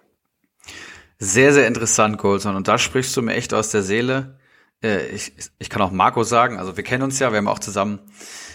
Sehr, 1.24 1.54
sehr 1.54 1.68
interessant, 1.68 2.18
Colson. 2.18 2.56
Und 2.56 2.68
da 2.68 2.80
sprichst 2.80 3.16
du 3.16 3.22
mir 3.22 3.36
echt 3.36 3.54
aus 3.54 3.70
der 3.70 3.84
Seele. 3.84 4.40
Äh, 4.84 5.06
ich, 5.10 5.34
ich 5.60 5.70
kann 5.70 5.84
auch 5.84 5.92
Marco 5.92 6.24
sagen, 6.24 6.58
also 6.58 6.78
wir 6.78 6.84
kennen 6.84 7.04
uns 7.04 7.20
ja, 7.20 7.32
wir 7.32 7.38
haben 7.38 7.48
auch 7.48 7.60
zusammen 7.60 8.00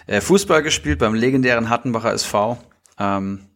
äh, 0.08 0.20
Fußball 0.20 0.64
gespielt 0.64 0.98
beim 0.98 1.14
legendären 1.14 1.70
Hattenbacher 1.70 2.12
SV. 2.12 2.58
Ähm, 2.98 3.46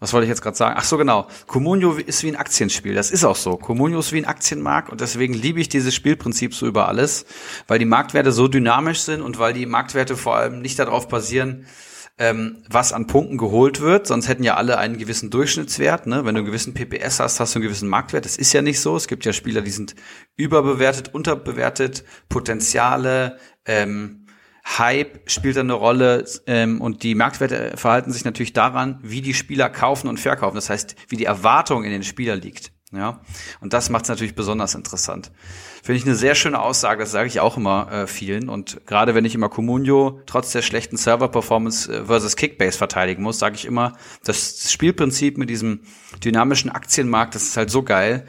was 0.00 0.12
wollte 0.12 0.24
ich 0.24 0.30
jetzt 0.30 0.42
gerade 0.42 0.56
sagen? 0.56 0.74
Ach 0.76 0.82
so, 0.82 0.98
genau. 0.98 1.28
Comunio 1.46 1.92
ist 1.92 2.24
wie 2.24 2.28
ein 2.28 2.34
Aktienspiel. 2.34 2.92
Das 2.92 3.12
ist 3.12 3.22
auch 3.22 3.36
so. 3.36 3.56
Comunio 3.56 4.00
ist 4.00 4.10
wie 4.10 4.18
ein 4.18 4.24
Aktienmarkt 4.24 4.90
und 4.90 5.00
deswegen 5.00 5.34
liebe 5.34 5.60
ich 5.60 5.68
dieses 5.68 5.94
Spielprinzip 5.94 6.52
so 6.52 6.66
über 6.66 6.88
alles, 6.88 7.26
weil 7.68 7.78
die 7.78 7.84
Marktwerte 7.84 8.32
so 8.32 8.48
dynamisch 8.48 9.02
sind 9.02 9.22
und 9.22 9.38
weil 9.38 9.52
die 9.52 9.66
Marktwerte 9.66 10.16
vor 10.16 10.34
allem 10.34 10.60
nicht 10.60 10.80
darauf 10.80 11.06
basieren, 11.06 11.66
ähm, 12.20 12.62
was 12.68 12.92
an 12.92 13.06
Punkten 13.06 13.38
geholt 13.38 13.80
wird. 13.80 14.06
Sonst 14.06 14.28
hätten 14.28 14.44
ja 14.44 14.54
alle 14.54 14.78
einen 14.78 14.98
gewissen 14.98 15.30
Durchschnittswert. 15.30 16.06
Ne? 16.06 16.26
Wenn 16.26 16.34
du 16.34 16.40
einen 16.40 16.46
gewissen 16.46 16.74
PPS 16.74 17.18
hast, 17.18 17.40
hast 17.40 17.54
du 17.54 17.58
einen 17.58 17.64
gewissen 17.64 17.88
Marktwert. 17.88 18.26
Das 18.26 18.36
ist 18.36 18.52
ja 18.52 18.60
nicht 18.60 18.78
so. 18.78 18.94
Es 18.94 19.08
gibt 19.08 19.24
ja 19.24 19.32
Spieler, 19.32 19.62
die 19.62 19.70
sind 19.70 19.96
überbewertet, 20.36 21.14
unterbewertet, 21.14 22.04
Potenziale, 22.28 23.38
ähm, 23.64 24.26
Hype 24.78 25.28
spielt 25.30 25.56
da 25.56 25.60
eine 25.60 25.72
Rolle 25.72 26.26
ähm, 26.46 26.82
und 26.82 27.02
die 27.02 27.14
Marktwerte 27.14 27.72
verhalten 27.76 28.12
sich 28.12 28.26
natürlich 28.26 28.52
daran, 28.52 29.00
wie 29.02 29.22
die 29.22 29.32
Spieler 29.32 29.70
kaufen 29.70 30.06
und 30.06 30.20
verkaufen. 30.20 30.54
Das 30.54 30.68
heißt, 30.68 30.96
wie 31.08 31.16
die 31.16 31.24
Erwartung 31.24 31.84
in 31.84 31.90
den 31.90 32.02
Spieler 32.02 32.36
liegt. 32.36 32.70
Ja, 32.92 33.20
und 33.60 33.72
das 33.72 33.88
macht 33.88 34.02
es 34.02 34.08
natürlich 34.08 34.34
besonders 34.34 34.74
interessant. 34.74 35.30
Finde 35.82 35.98
ich 35.98 36.06
eine 36.06 36.16
sehr 36.16 36.34
schöne 36.34 36.60
Aussage, 36.60 37.04
das 37.04 37.12
sage 37.12 37.28
ich 37.28 37.38
auch 37.38 37.56
immer 37.56 37.90
äh, 37.92 38.06
vielen. 38.08 38.48
Und 38.48 38.84
gerade 38.84 39.14
wenn 39.14 39.24
ich 39.24 39.36
immer 39.36 39.48
Comunio 39.48 40.20
trotz 40.26 40.50
der 40.50 40.62
schlechten 40.62 40.96
Server-Performance 40.96 41.92
äh, 41.92 42.04
versus 42.06 42.34
Kickbase 42.34 42.76
verteidigen 42.76 43.22
muss, 43.22 43.38
sage 43.38 43.54
ich 43.54 43.64
immer, 43.64 43.96
das 44.24 44.72
Spielprinzip 44.72 45.38
mit 45.38 45.50
diesem 45.50 45.82
dynamischen 46.24 46.70
Aktienmarkt, 46.70 47.36
das 47.36 47.44
ist 47.44 47.56
halt 47.56 47.70
so 47.70 47.84
geil, 47.84 48.26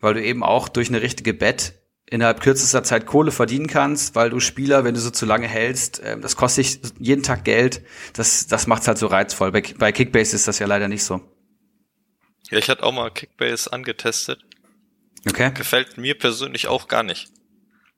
weil 0.00 0.14
du 0.14 0.22
eben 0.22 0.44
auch 0.44 0.68
durch 0.68 0.88
eine 0.88 1.02
richtige 1.02 1.34
Bet 1.34 1.74
innerhalb 2.06 2.40
kürzester 2.40 2.84
Zeit 2.84 3.06
Kohle 3.06 3.32
verdienen 3.32 3.66
kannst, 3.66 4.14
weil 4.14 4.30
du 4.30 4.38
Spieler, 4.38 4.84
wenn 4.84 4.94
du 4.94 5.00
so 5.00 5.10
zu 5.10 5.26
lange 5.26 5.48
hältst, 5.48 5.98
äh, 6.00 6.20
das 6.20 6.36
kostet 6.36 6.64
dich 6.64 6.92
jeden 7.00 7.24
Tag 7.24 7.42
Geld. 7.42 7.82
Das, 8.12 8.46
das 8.46 8.68
macht's 8.68 8.86
halt 8.86 8.98
so 8.98 9.08
reizvoll. 9.08 9.50
Bei, 9.50 9.62
bei 9.76 9.90
Kickbase 9.90 10.36
ist 10.36 10.46
das 10.46 10.60
ja 10.60 10.68
leider 10.68 10.86
nicht 10.86 11.02
so. 11.02 11.20
Ja, 12.52 12.58
ich 12.58 12.68
hatte 12.68 12.82
auch 12.82 12.92
mal 12.92 13.10
Kickbase 13.10 13.72
angetestet. 13.72 14.40
Okay. 15.26 15.52
Gefällt 15.54 15.96
mir 15.96 16.18
persönlich 16.18 16.68
auch 16.68 16.86
gar 16.86 17.02
nicht. 17.02 17.30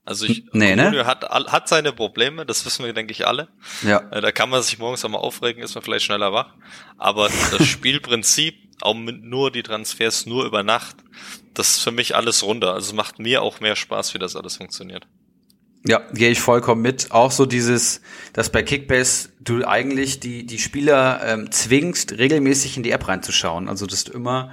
Also 0.04 0.26
ich, 0.26 0.44
nee, 0.52 0.76
ne? 0.76 1.06
hat, 1.06 1.24
hat 1.28 1.68
seine 1.68 1.92
Probleme, 1.92 2.46
das 2.46 2.64
wissen 2.64 2.84
wir, 2.84 2.92
denke 2.92 3.10
ich, 3.10 3.26
alle. 3.26 3.48
Ja. 3.82 3.98
Äh, 4.10 4.20
da 4.20 4.30
kann 4.30 4.50
man 4.50 4.62
sich 4.62 4.78
morgens 4.78 5.04
auch 5.04 5.08
mal 5.08 5.18
aufregen, 5.18 5.60
ist 5.60 5.74
man 5.74 5.82
vielleicht 5.82 6.04
schneller 6.04 6.32
wach. 6.32 6.54
Aber 6.98 7.28
das 7.28 7.66
Spielprinzip, 7.66 8.54
auch 8.80 8.94
mit 8.94 9.24
nur 9.24 9.50
die 9.50 9.64
Transfers 9.64 10.24
nur 10.26 10.44
über 10.44 10.62
Nacht, 10.62 10.96
das 11.54 11.70
ist 11.70 11.82
für 11.82 11.90
mich 11.90 12.14
alles 12.14 12.44
runter. 12.44 12.74
Also 12.74 12.90
es 12.90 12.92
macht 12.92 13.18
mir 13.18 13.42
auch 13.42 13.58
mehr 13.58 13.74
Spaß, 13.74 14.14
wie 14.14 14.18
das 14.18 14.36
alles 14.36 14.58
funktioniert. 14.58 15.08
Ja, 15.86 16.00
gehe 16.14 16.30
ich 16.30 16.40
vollkommen 16.40 16.80
mit. 16.80 17.10
Auch 17.10 17.30
so 17.30 17.44
dieses, 17.44 18.00
dass 18.32 18.48
bei 18.48 18.62
Kickbase 18.62 19.28
du 19.40 19.66
eigentlich 19.66 20.18
die, 20.18 20.46
die 20.46 20.58
Spieler 20.58 21.20
ähm, 21.26 21.50
zwingst, 21.50 22.12
regelmäßig 22.12 22.78
in 22.78 22.82
die 22.82 22.90
App 22.90 23.06
reinzuschauen. 23.06 23.68
Also 23.68 23.84
dass 23.84 24.04
du 24.04 24.12
immer, 24.12 24.50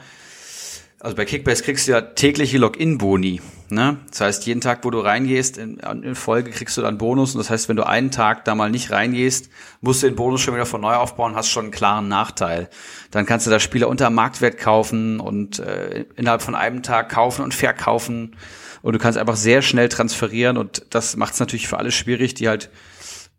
also 0.99 1.15
bei 1.15 1.23
Kickbase 1.23 1.63
kriegst 1.63 1.87
du 1.87 1.93
ja 1.93 2.01
tägliche 2.01 2.57
Login-Boni. 2.57 3.39
Ne? 3.69 3.99
Das 4.09 4.19
heißt, 4.19 4.45
jeden 4.45 4.59
Tag, 4.59 4.83
wo 4.83 4.89
du 4.89 4.99
reingehst, 4.99 5.57
in, 5.57 5.77
in 5.77 6.15
Folge 6.15 6.51
kriegst 6.51 6.75
du 6.75 6.81
dann 6.81 6.97
Bonus. 6.97 7.33
Und 7.33 7.39
das 7.39 7.49
heißt, 7.49 7.69
wenn 7.69 7.77
du 7.77 7.87
einen 7.87 8.11
Tag 8.11 8.43
da 8.43 8.53
mal 8.53 8.69
nicht 8.69 8.91
reingehst, 8.91 9.49
musst 9.79 10.03
du 10.03 10.07
den 10.07 10.17
Bonus 10.17 10.41
schon 10.41 10.53
wieder 10.53 10.65
von 10.65 10.81
neu 10.81 10.95
aufbauen, 10.95 11.35
hast 11.35 11.47
schon 11.47 11.65
einen 11.65 11.71
klaren 11.71 12.09
Nachteil. 12.09 12.69
Dann 13.09 13.25
kannst 13.25 13.47
du 13.47 13.51
da 13.51 13.61
Spieler 13.61 13.87
unter 13.87 14.09
Marktwert 14.09 14.57
kaufen 14.57 15.21
und 15.21 15.59
äh, 15.59 16.03
innerhalb 16.17 16.41
von 16.41 16.55
einem 16.55 16.83
Tag 16.83 17.07
kaufen 17.07 17.41
und 17.41 17.53
verkaufen 17.53 18.35
und 18.81 18.93
du 18.93 18.99
kannst 18.99 19.17
einfach 19.17 19.35
sehr 19.35 19.61
schnell 19.61 19.89
transferieren 19.89 20.57
und 20.57 20.85
das 20.89 21.15
macht 21.15 21.33
es 21.33 21.39
natürlich 21.39 21.67
für 21.67 21.77
alle 21.77 21.91
schwierig, 21.91 22.33
die 22.33 22.47
halt 22.47 22.69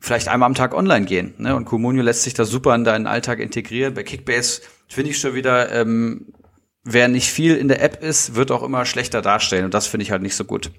vielleicht 0.00 0.28
einmal 0.28 0.46
am 0.46 0.55
Tag 0.55 0.74
online 0.74 1.07
gehen. 1.07 1.35
Ne? 1.38 1.55
Und 1.55 1.64
Comunio 1.64 2.02
lässt 2.02 2.22
sich 2.22 2.35
da 2.35 2.44
super 2.44 2.74
in 2.74 2.85
deinen 2.85 3.07
Alltag 3.07 3.38
integrieren. 3.38 3.94
Bei 3.94 4.02
Kickbase 4.02 4.62
finde 4.88 5.11
ich 5.11 5.18
schon 5.18 5.35
wieder, 5.35 5.72
ähm, 5.72 6.33
wer 6.83 7.09
nicht 7.09 7.31
viel 7.31 7.57
in 7.57 7.68
der 7.68 7.83
App 7.83 8.02
ist, 8.02 8.35
wird 8.35 8.50
auch 8.50 8.62
immer 8.62 8.85
schlechter 8.85 9.22
darstellen 9.22 9.64
und 9.64 9.74
das 9.74 9.87
finde 9.87 10.05
ich 10.05 10.11
halt 10.11 10.22
nicht 10.22 10.37
so 10.37 10.44
gut. 10.44 10.70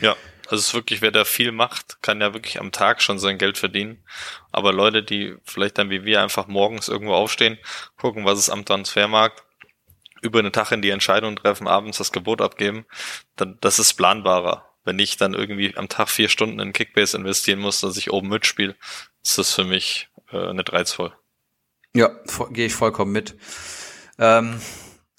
Ja, 0.00 0.16
also 0.46 0.56
es 0.56 0.68
ist 0.68 0.74
wirklich, 0.74 1.02
wer 1.02 1.10
da 1.10 1.24
viel 1.24 1.52
macht, 1.52 2.02
kann 2.02 2.20
ja 2.20 2.32
wirklich 2.32 2.60
am 2.60 2.72
Tag 2.72 3.02
schon 3.02 3.18
sein 3.18 3.38
Geld 3.38 3.58
verdienen. 3.58 4.02
Aber 4.50 4.72
Leute, 4.72 5.02
die 5.02 5.36
vielleicht 5.44 5.78
dann 5.78 5.90
wie 5.90 6.04
wir 6.04 6.22
einfach 6.22 6.46
morgens 6.46 6.88
irgendwo 6.88 7.14
aufstehen, 7.14 7.58
gucken, 7.96 8.24
was 8.24 8.38
es 8.38 8.50
am 8.50 8.64
Transfermarkt, 8.64 9.44
über 10.22 10.42
den 10.42 10.52
Tag 10.52 10.72
in 10.72 10.82
die 10.82 10.90
Entscheidung 10.90 11.36
treffen, 11.36 11.68
abends 11.68 11.98
das 11.98 12.12
Gebot 12.12 12.40
abgeben, 12.40 12.86
dann 13.36 13.58
das 13.60 13.78
ist 13.78 13.94
planbarer. 13.94 14.64
Wenn 14.84 14.98
ich 14.98 15.16
dann 15.16 15.34
irgendwie 15.34 15.76
am 15.76 15.88
Tag 15.88 16.08
vier 16.08 16.28
Stunden 16.28 16.60
in 16.60 16.72
Kickbase 16.72 17.16
investieren 17.16 17.60
muss, 17.60 17.80
dass 17.80 17.96
ich 17.96 18.10
oben 18.10 18.28
mitspiele, 18.28 18.74
ist 19.22 19.38
das 19.38 19.54
für 19.54 19.64
mich 19.64 20.08
äh, 20.32 20.52
nicht 20.54 20.72
reizvoll. 20.72 21.12
Ja, 21.94 22.10
gehe 22.50 22.66
ich 22.66 22.74
vollkommen 22.74 23.12
mit. 23.12 23.36
Ähm, 24.18 24.60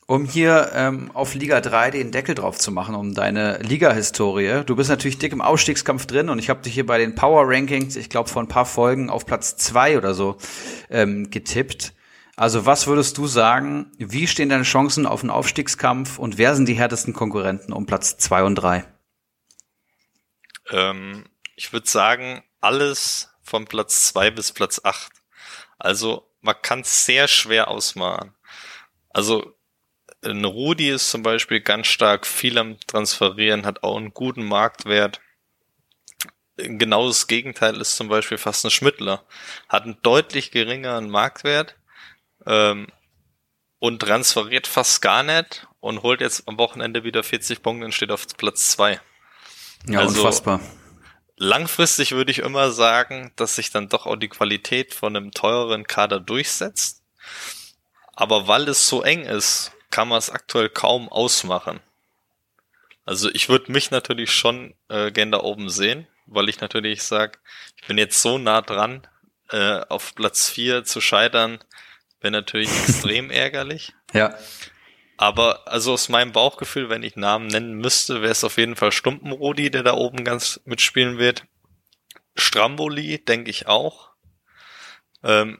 um 0.10 0.26
hier 0.26 0.72
ähm, 0.74 1.12
auf 1.14 1.36
Liga 1.36 1.62
3 1.62 1.92
den 1.92 2.12
Deckel 2.12 2.34
drauf 2.34 2.58
zu 2.58 2.72
machen, 2.72 2.96
um 2.96 3.14
deine 3.14 3.60
Liga-Historie. 3.60 4.64
Du 4.66 4.76
bist 4.76 4.90
natürlich 4.90 5.20
dick 5.20 5.32
im 5.34 5.42
Ausstiegskampf 5.42 6.08
drin 6.08 6.30
und 6.30 6.40
ich 6.40 6.50
habe 6.50 6.64
dich 6.64 6.74
hier 6.74 6.88
bei 6.88 6.98
den 6.98 7.14
Power 7.14 7.44
Rankings, 7.46 7.96
ich 7.96 8.10
glaube, 8.10 8.28
vor 8.28 8.42
ein 8.42 8.48
paar 8.48 8.66
Folgen 8.66 9.12
auf 9.12 9.28
Platz 9.28 9.56
zwei 9.58 9.98
oder 9.98 10.16
so 10.16 10.38
ähm, 10.90 11.30
getippt. 11.30 11.94
Also 12.40 12.66
was 12.66 12.88
würdest 12.88 13.18
du 13.18 13.28
sagen, 13.28 13.92
wie 13.98 14.26
stehen 14.26 14.48
deine 14.48 14.64
Chancen 14.64 15.06
auf 15.06 15.24
einen 15.24 15.30
Aufstiegskampf 15.30 16.18
und 16.18 16.38
wer 16.38 16.56
sind 16.56 16.70
die 16.70 16.74
härtesten 16.74 17.14
Konkurrenten 17.14 17.74
um 17.74 17.86
Platz 17.86 18.16
zwei 18.16 18.44
und 18.44 18.56
drei? 18.56 18.86
Ähm, 20.70 21.26
ich 21.58 21.74
würde 21.74 21.90
sagen, 21.90 22.42
alles 22.62 23.30
von 23.44 23.66
Platz 23.66 24.06
zwei 24.08 24.32
bis 24.32 24.54
Platz 24.54 24.80
acht. 24.86 25.12
Also 25.80 26.32
man 26.40 26.56
kann 26.62 26.80
es 26.80 27.04
sehr 27.04 27.28
schwer 27.28 27.68
ausmalen. 27.68 28.34
Also 29.10 29.54
ein 30.24 30.46
Rudi 30.46 30.92
ist 30.92 31.12
zum 31.12 31.24
Beispiel 31.24 31.60
ganz 31.60 31.88
stark 31.88 32.26
viel 32.26 32.58
am 32.58 32.80
Transferieren, 32.88 33.66
hat 33.66 33.84
auch 33.84 33.98
einen 33.98 34.14
guten 34.14 34.46
Marktwert. 34.46 35.20
Genau 36.56 37.06
das 37.06 37.28
Gegenteil 37.28 37.82
ist 37.82 37.98
zum 37.98 38.08
Beispiel 38.08 38.38
fast 38.38 38.64
ein 38.64 38.72
Schmittler. 38.72 39.26
Hat 39.68 39.84
einen 39.84 40.02
deutlich 40.04 40.52
geringeren 40.52 41.10
Marktwert, 41.10 41.76
ähm, 42.46 42.88
und 43.80 44.00
transferiert 44.00 44.68
fast 44.68 45.02
gar 45.02 45.24
nicht 45.24 45.68
und 45.80 46.04
holt 46.04 46.22
jetzt 46.22 46.48
am 46.48 46.58
Wochenende 46.58 47.04
wieder 47.04 47.24
40 47.24 47.62
Punkte 47.62 47.86
und 47.86 47.94
steht 47.94 48.12
auf 48.12 48.26
Platz 48.38 48.72
zwei. 48.72 49.00
Ja, 49.88 50.00
also, 50.00 50.20
unfassbar. 50.20 50.60
Langfristig 51.38 52.12
würde 52.12 52.32
ich 52.32 52.40
immer 52.40 52.72
sagen, 52.72 53.32
dass 53.38 53.56
sich 53.56 53.72
dann 53.72 53.88
doch 53.88 54.06
auch 54.06 54.18
die 54.18 54.28
Qualität 54.28 54.94
von 54.94 55.16
einem 55.16 55.32
teureren 55.32 55.86
Kader 55.86 56.20
durchsetzt. 56.20 57.02
Aber 58.14 58.48
weil 58.48 58.68
es 58.68 58.88
so 58.88 59.04
eng 59.04 59.24
ist, 59.24 59.72
kann 59.90 60.10
man 60.10 60.18
es 60.18 60.30
aktuell 60.30 60.70
kaum 60.70 61.08
ausmachen. 61.08 61.80
Also 63.06 63.30
ich 63.34 63.48
würde 63.48 63.72
mich 63.72 63.90
natürlich 63.90 64.32
schon 64.32 64.76
äh, 64.90 65.12
gern 65.12 65.32
da 65.32 65.40
oben 65.40 65.70
sehen, 65.70 66.08
weil 66.26 66.50
ich 66.50 66.60
natürlich 66.60 67.04
sage, 67.04 67.40
ich 67.76 67.88
bin 67.88 67.98
jetzt 67.98 68.22
so 68.22 68.38
nah 68.38 68.62
dran, 68.62 69.08
äh, 69.50 69.80
auf 69.90 70.14
Platz 70.14 70.50
vier 70.50 70.84
zu 70.84 71.02
scheitern, 71.02 71.60
Wäre 72.22 72.32
natürlich 72.32 72.70
extrem 72.70 73.32
ärgerlich. 73.32 73.94
Ja. 74.14 74.36
Aber 75.18 75.68
also 75.68 75.94
aus 75.94 76.08
meinem 76.08 76.32
Bauchgefühl, 76.32 76.90
wenn 76.90 77.04
ich 77.04 77.16
Namen 77.16 77.48
nennen 77.48 77.76
müsste, 77.76 78.22
wäre 78.22 78.32
es 78.32 78.44
auf 78.44 78.58
jeden 78.58 78.76
Fall 78.76 78.92
Stumpenrodi, 78.92 79.70
der 79.70 79.84
da 79.84 79.94
oben 79.94 80.24
ganz 80.24 80.62
mitspielen 80.66 81.18
wird. 81.18 81.46
Stramboli, 82.36 83.24
denke 83.24 83.50
ich 83.50 83.68
auch. 83.68 84.12
Ähm, 85.24 85.60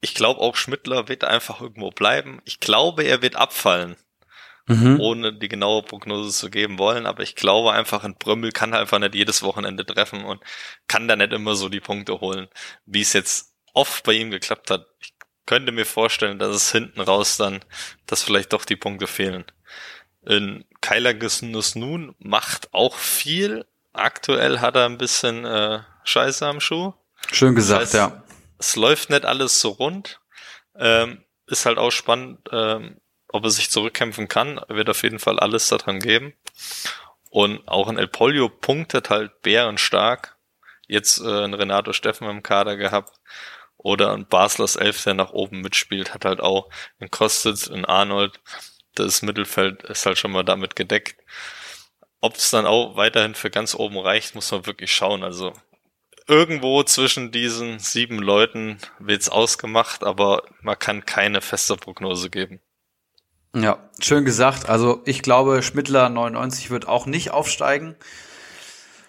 ich 0.00 0.14
glaube 0.14 0.40
auch 0.40 0.56
Schmittler 0.56 1.08
wird 1.08 1.24
einfach 1.24 1.60
irgendwo 1.60 1.90
bleiben. 1.90 2.40
Ich 2.44 2.60
glaube, 2.60 3.04
er 3.04 3.22
wird 3.22 3.36
abfallen. 3.36 3.96
Mhm. 4.66 5.00
Ohne 5.00 5.32
die 5.32 5.48
genaue 5.48 5.82
Prognose 5.82 6.30
zu 6.30 6.48
geben 6.48 6.78
wollen, 6.78 7.04
aber 7.04 7.24
ich 7.24 7.34
glaube 7.34 7.72
einfach, 7.72 8.04
ein 8.04 8.14
Brömmel 8.14 8.52
kann 8.52 8.74
einfach 8.74 9.00
nicht 9.00 9.16
jedes 9.16 9.42
Wochenende 9.42 9.84
treffen 9.84 10.24
und 10.24 10.40
kann 10.86 11.08
da 11.08 11.16
nicht 11.16 11.32
immer 11.32 11.56
so 11.56 11.68
die 11.68 11.80
Punkte 11.80 12.20
holen, 12.20 12.46
wie 12.86 13.00
es 13.00 13.12
jetzt 13.12 13.56
oft 13.72 14.04
bei 14.04 14.12
ihm 14.12 14.30
geklappt 14.30 14.70
hat. 14.70 14.86
Ich 15.00 15.11
könnte 15.46 15.72
mir 15.72 15.86
vorstellen, 15.86 16.38
dass 16.38 16.54
es 16.54 16.72
hinten 16.72 17.00
raus 17.00 17.36
dann, 17.36 17.60
dass 18.06 18.22
vielleicht 18.22 18.52
doch 18.52 18.64
die 18.64 18.76
Punkte 18.76 19.06
fehlen. 19.06 19.44
In 20.24 20.64
Kyler 20.80 21.14
Gesnus 21.14 21.74
nun 21.74 22.14
macht 22.18 22.72
auch 22.72 22.96
viel. 22.96 23.66
Aktuell 23.92 24.60
hat 24.60 24.76
er 24.76 24.86
ein 24.86 24.98
bisschen 24.98 25.44
äh, 25.44 25.80
Scheiße 26.04 26.46
am 26.46 26.60
Schuh. 26.60 26.92
Schön 27.32 27.54
gesagt, 27.54 27.82
das 27.82 27.94
heißt, 27.94 27.94
ja. 27.94 28.22
Es 28.58 28.76
läuft 28.76 29.10
nicht 29.10 29.24
alles 29.24 29.60
so 29.60 29.70
rund. 29.70 30.20
Ähm, 30.76 31.24
ist 31.46 31.66
halt 31.66 31.78
auch 31.78 31.90
spannend, 31.90 32.38
ähm, 32.52 33.00
ob 33.28 33.44
er 33.44 33.50
sich 33.50 33.70
zurückkämpfen 33.70 34.28
kann. 34.28 34.58
Er 34.58 34.76
wird 34.76 34.88
auf 34.88 35.02
jeden 35.02 35.18
Fall 35.18 35.38
alles 35.40 35.68
daran 35.68 35.98
geben. 35.98 36.34
Und 37.30 37.66
auch 37.66 37.88
ein 37.88 37.98
El 37.98 38.08
Polio 38.08 38.48
punktet 38.48 39.10
halt 39.10 39.42
bärenstark. 39.42 40.36
Jetzt 40.86 41.20
äh, 41.20 41.44
ein 41.44 41.54
Renato 41.54 41.92
Steffen 41.92 42.28
im 42.28 42.42
Kader 42.42 42.76
gehabt. 42.76 43.18
Oder 43.82 44.12
ein 44.12 44.26
Baslers 44.26 44.76
Elf, 44.76 45.02
der 45.02 45.14
nach 45.14 45.32
oben 45.32 45.60
mitspielt, 45.60 46.14
hat 46.14 46.24
halt 46.24 46.40
auch 46.40 46.68
einen 47.00 47.10
Kostet, 47.10 47.70
einen 47.70 47.84
Arnold. 47.84 48.40
Das 48.94 49.22
Mittelfeld 49.22 49.82
ist 49.82 50.06
halt 50.06 50.18
schon 50.18 50.32
mal 50.32 50.44
damit 50.44 50.76
gedeckt. 50.76 51.16
Ob 52.20 52.36
es 52.36 52.50
dann 52.50 52.66
auch 52.66 52.96
weiterhin 52.96 53.34
für 53.34 53.50
ganz 53.50 53.74
oben 53.74 53.98
reicht, 53.98 54.34
muss 54.34 54.52
man 54.52 54.66
wirklich 54.66 54.92
schauen. 54.92 55.24
Also 55.24 55.52
irgendwo 56.28 56.82
zwischen 56.84 57.32
diesen 57.32 57.80
sieben 57.80 58.18
Leuten 58.18 58.78
wird's 59.00 59.28
ausgemacht, 59.28 60.04
aber 60.04 60.44
man 60.60 60.78
kann 60.78 61.04
keine 61.04 61.40
feste 61.40 61.76
Prognose 61.76 62.30
geben. 62.30 62.60
Ja, 63.54 63.90
schön 63.98 64.24
gesagt. 64.24 64.68
Also 64.68 65.02
ich 65.04 65.22
glaube, 65.22 65.62
Schmittler 65.62 66.08
99 66.08 66.70
wird 66.70 66.86
auch 66.88 67.06
nicht 67.06 67.32
aufsteigen. 67.32 67.96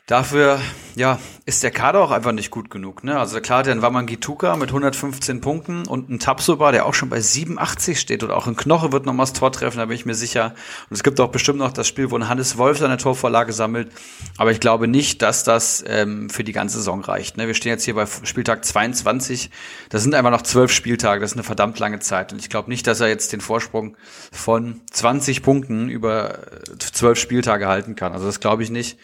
Dafür, 0.05 0.59
ja, 0.95 1.17
ist 1.45 1.63
der 1.63 1.71
Kader 1.71 2.01
auch 2.01 2.11
einfach 2.11 2.33
nicht 2.33 2.51
gut 2.51 2.69
genug. 2.69 3.05
Ne? 3.05 3.17
Also 3.17 3.39
klar, 3.39 3.63
dann 3.63 3.81
war 3.81 3.89
man 3.89 4.05
Gituka 4.05 4.57
mit 4.57 4.67
115 4.67 5.39
Punkten 5.39 5.87
und 5.87 6.09
ein 6.09 6.19
Tapsoba, 6.19 6.73
der 6.73 6.85
auch 6.85 6.93
schon 6.93 7.09
bei 7.09 7.21
87 7.21 7.97
steht 7.97 8.21
oder 8.21 8.35
auch 8.35 8.45
ein 8.45 8.57
Knoche 8.57 8.91
wird 8.91 9.05
nochmal 9.05 9.25
das 9.25 9.31
Tor 9.31 9.53
treffen, 9.53 9.77
da 9.77 9.85
bin 9.85 9.95
ich 9.95 10.05
mir 10.05 10.13
sicher. 10.13 10.55
Und 10.89 10.95
es 10.95 11.03
gibt 11.03 11.21
auch 11.21 11.29
bestimmt 11.29 11.59
noch 11.59 11.71
das 11.71 11.87
Spiel, 11.87 12.11
wo 12.11 12.17
ein 12.17 12.27
Hannes 12.27 12.57
Wolf 12.57 12.79
seine 12.79 12.97
Torvorlage 12.97 13.53
sammelt. 13.53 13.93
Aber 14.37 14.51
ich 14.51 14.59
glaube 14.59 14.89
nicht, 14.89 15.21
dass 15.21 15.45
das 15.45 15.81
ähm, 15.87 16.29
für 16.29 16.43
die 16.43 16.51
ganze 16.51 16.79
Saison 16.79 17.01
reicht. 17.01 17.37
Ne? 17.37 17.47
Wir 17.47 17.53
stehen 17.53 17.71
jetzt 17.71 17.85
hier 17.85 17.95
bei 17.95 18.05
Spieltag 18.05 18.65
22. 18.65 19.51
Das 19.87 20.03
sind 20.03 20.15
einfach 20.15 20.31
noch 20.31 20.41
zwölf 20.41 20.73
Spieltage. 20.73 21.21
Das 21.21 21.31
ist 21.31 21.37
eine 21.37 21.45
verdammt 21.45 21.79
lange 21.79 21.99
Zeit. 21.99 22.33
Und 22.33 22.39
ich 22.39 22.49
glaube 22.49 22.69
nicht, 22.69 22.87
dass 22.87 22.99
er 22.99 23.07
jetzt 23.07 23.31
den 23.31 23.39
Vorsprung 23.39 23.95
von 24.33 24.81
20 24.91 25.43
Punkten 25.43 25.87
über 25.87 26.39
zwölf 26.77 27.17
Spieltage 27.17 27.69
halten 27.69 27.95
kann. 27.95 28.11
Also 28.11 28.25
das 28.25 28.41
glaube 28.41 28.63
ich 28.63 28.69
nicht. 28.69 28.97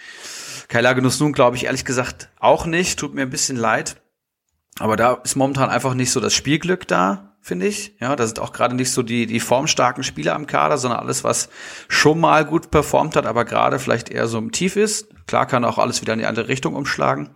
Kai 0.69 0.82
Lagenus 0.82 1.19
nun 1.19 1.34
glaube 1.34 1.58
ich 1.58 1.65
ehrlich 1.65 1.84
gesagt 1.84 2.29
auch 2.39 2.65
nicht. 2.65 2.97
Tut 2.97 3.13
mir 3.13 3.23
ein 3.23 3.29
bisschen 3.29 3.58
leid. 3.58 4.01
Aber 4.79 4.95
da 4.95 5.13
ist 5.15 5.36
momentan 5.36 5.69
einfach 5.69 5.93
nicht 5.93 6.12
so 6.12 6.21
das 6.21 6.34
Spielglück 6.34 6.88
da, 6.88 7.36
finde 7.41 7.67
ich. 7.67 7.95
Ja, 7.99 8.15
da 8.15 8.25
sind 8.25 8.39
auch 8.39 8.53
gerade 8.53 8.75
nicht 8.75 8.91
so 8.91 9.03
die, 9.03 9.25
die 9.25 9.39
formstarken 9.39 10.03
Spieler 10.03 10.36
am 10.36 10.47
Kader, 10.47 10.77
sondern 10.77 11.01
alles, 11.01 11.23
was 11.23 11.49
schon 11.89 12.19
mal 12.19 12.45
gut 12.45 12.71
performt 12.71 13.15
hat, 13.15 13.25
aber 13.25 13.43
gerade 13.43 13.79
vielleicht 13.79 14.10
eher 14.10 14.27
so 14.27 14.38
im 14.38 14.51
Tief 14.51 14.77
ist. 14.77 15.10
Klar 15.27 15.47
kann 15.47 15.65
auch 15.65 15.79
alles 15.79 16.01
wieder 16.01 16.13
in 16.13 16.19
die 16.19 16.25
andere 16.25 16.47
Richtung 16.47 16.75
umschlagen. 16.75 17.32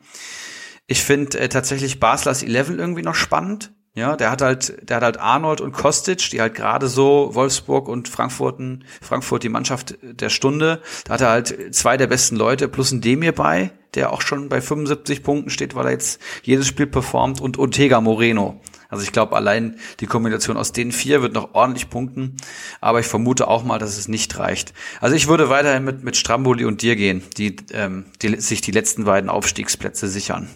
Ich 0.87 1.03
finde 1.03 1.39
äh, 1.39 1.49
tatsächlich 1.49 1.99
Baslers 1.99 2.43
11 2.43 2.69
irgendwie 2.69 3.01
noch 3.01 3.15
spannend. 3.15 3.73
Ja, 3.95 4.15
der 4.15 4.31
hat 4.31 4.41
halt, 4.41 4.89
der 4.89 4.97
hat 4.97 5.03
halt 5.03 5.19
Arnold 5.19 5.61
und 5.61 5.71
Kostic, 5.71 6.29
die 6.31 6.41
halt 6.41 6.55
gerade 6.55 6.87
so 6.87 7.29
Wolfsburg 7.33 7.87
und 7.87 8.09
Frankfurten, 8.09 8.85
Frankfurt 9.01 9.43
die 9.43 9.49
Mannschaft 9.49 9.99
der 10.01 10.29
Stunde. 10.29 10.81
Da 11.05 11.13
hat 11.13 11.21
er 11.21 11.29
halt 11.29 11.75
zwei 11.75 11.95
der 11.95 12.07
besten 12.07 12.35
Leute 12.35 12.67
plus 12.67 12.91
ein 12.91 13.01
Demir 13.01 13.33
bei, 13.33 13.71
der 13.93 14.11
auch 14.11 14.21
schon 14.21 14.49
bei 14.49 14.61
75 14.61 15.21
Punkten 15.21 15.51
steht, 15.51 15.75
weil 15.75 15.85
er 15.85 15.91
jetzt 15.91 16.19
jedes 16.41 16.65
Spiel 16.65 16.87
performt 16.87 17.39
und 17.39 17.59
Ortega 17.59 18.01
Moreno. 18.01 18.59
Also 18.89 19.03
ich 19.03 19.11
glaube, 19.11 19.35
allein 19.35 19.77
die 19.99 20.07
Kombination 20.07 20.57
aus 20.57 20.71
den 20.71 20.91
vier 20.91 21.21
wird 21.21 21.33
noch 21.33 21.53
ordentlich 21.53 21.91
punkten, 21.91 22.37
aber 22.81 22.99
ich 22.99 23.07
vermute 23.07 23.47
auch 23.47 23.63
mal, 23.63 23.77
dass 23.77 23.97
es 23.99 24.07
nicht 24.07 24.39
reicht. 24.39 24.73
Also 25.01 25.15
ich 25.15 25.27
würde 25.27 25.49
weiterhin 25.49 25.83
mit, 25.83 26.03
mit 26.03 26.17
Stramboli 26.17 26.65
und 26.65 26.81
dir 26.81 26.95
gehen, 26.95 27.23
die, 27.37 27.55
ähm, 27.71 28.05
die 28.23 28.39
sich 28.39 28.61
die 28.61 28.71
letzten 28.71 29.05
beiden 29.05 29.29
Aufstiegsplätze 29.29 30.07
sichern. 30.07 30.47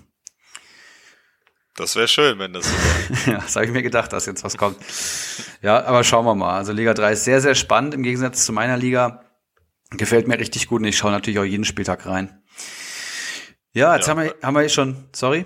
Das 1.78 1.96
wäre 1.96 2.08
schön, 2.08 2.40
wenn 2.40 2.54
das 2.54 2.66
so 2.66 2.74
wäre. 2.74 3.20
ja, 3.38 3.38
das 3.44 3.56
habe 3.56 3.68
ich 3.68 3.72
mir 3.72 3.84
gedacht, 3.84 4.12
dass 4.12 4.26
jetzt 4.26 4.44
was 4.44 4.58
kommt. 4.58 4.78
Ja, 5.62 5.86
aber 5.86 6.04
schauen 6.04 6.26
wir 6.26 6.34
mal. 6.34 6.58
Also 6.58 6.74
Liga 6.74 6.96
3 6.96 7.12
ist 7.14 7.24
sehr, 7.24 7.40
sehr 7.40 7.54
spannend 7.54 7.94
im 7.94 8.02
Gegensatz 8.02 8.46
zu 8.46 8.52
meiner 8.52 8.78
Liga. 8.78 9.24
Gefällt 9.92 10.28
mir 10.28 10.40
richtig 10.40 10.68
gut 10.68 10.82
und 10.82 10.88
ich 10.88 10.98
schaue 10.98 11.12
natürlich 11.12 11.40
auch 11.40 11.44
jeden 11.44 11.66
Spieltag 11.66 12.08
rein. 12.08 12.44
Ja, 13.74 13.96
jetzt 13.96 14.08
ja. 14.08 14.12
haben 14.16 14.24
wir, 14.24 14.36
haben 14.42 14.56
wir 14.56 14.68
schon, 14.70 15.08
sorry? 15.14 15.46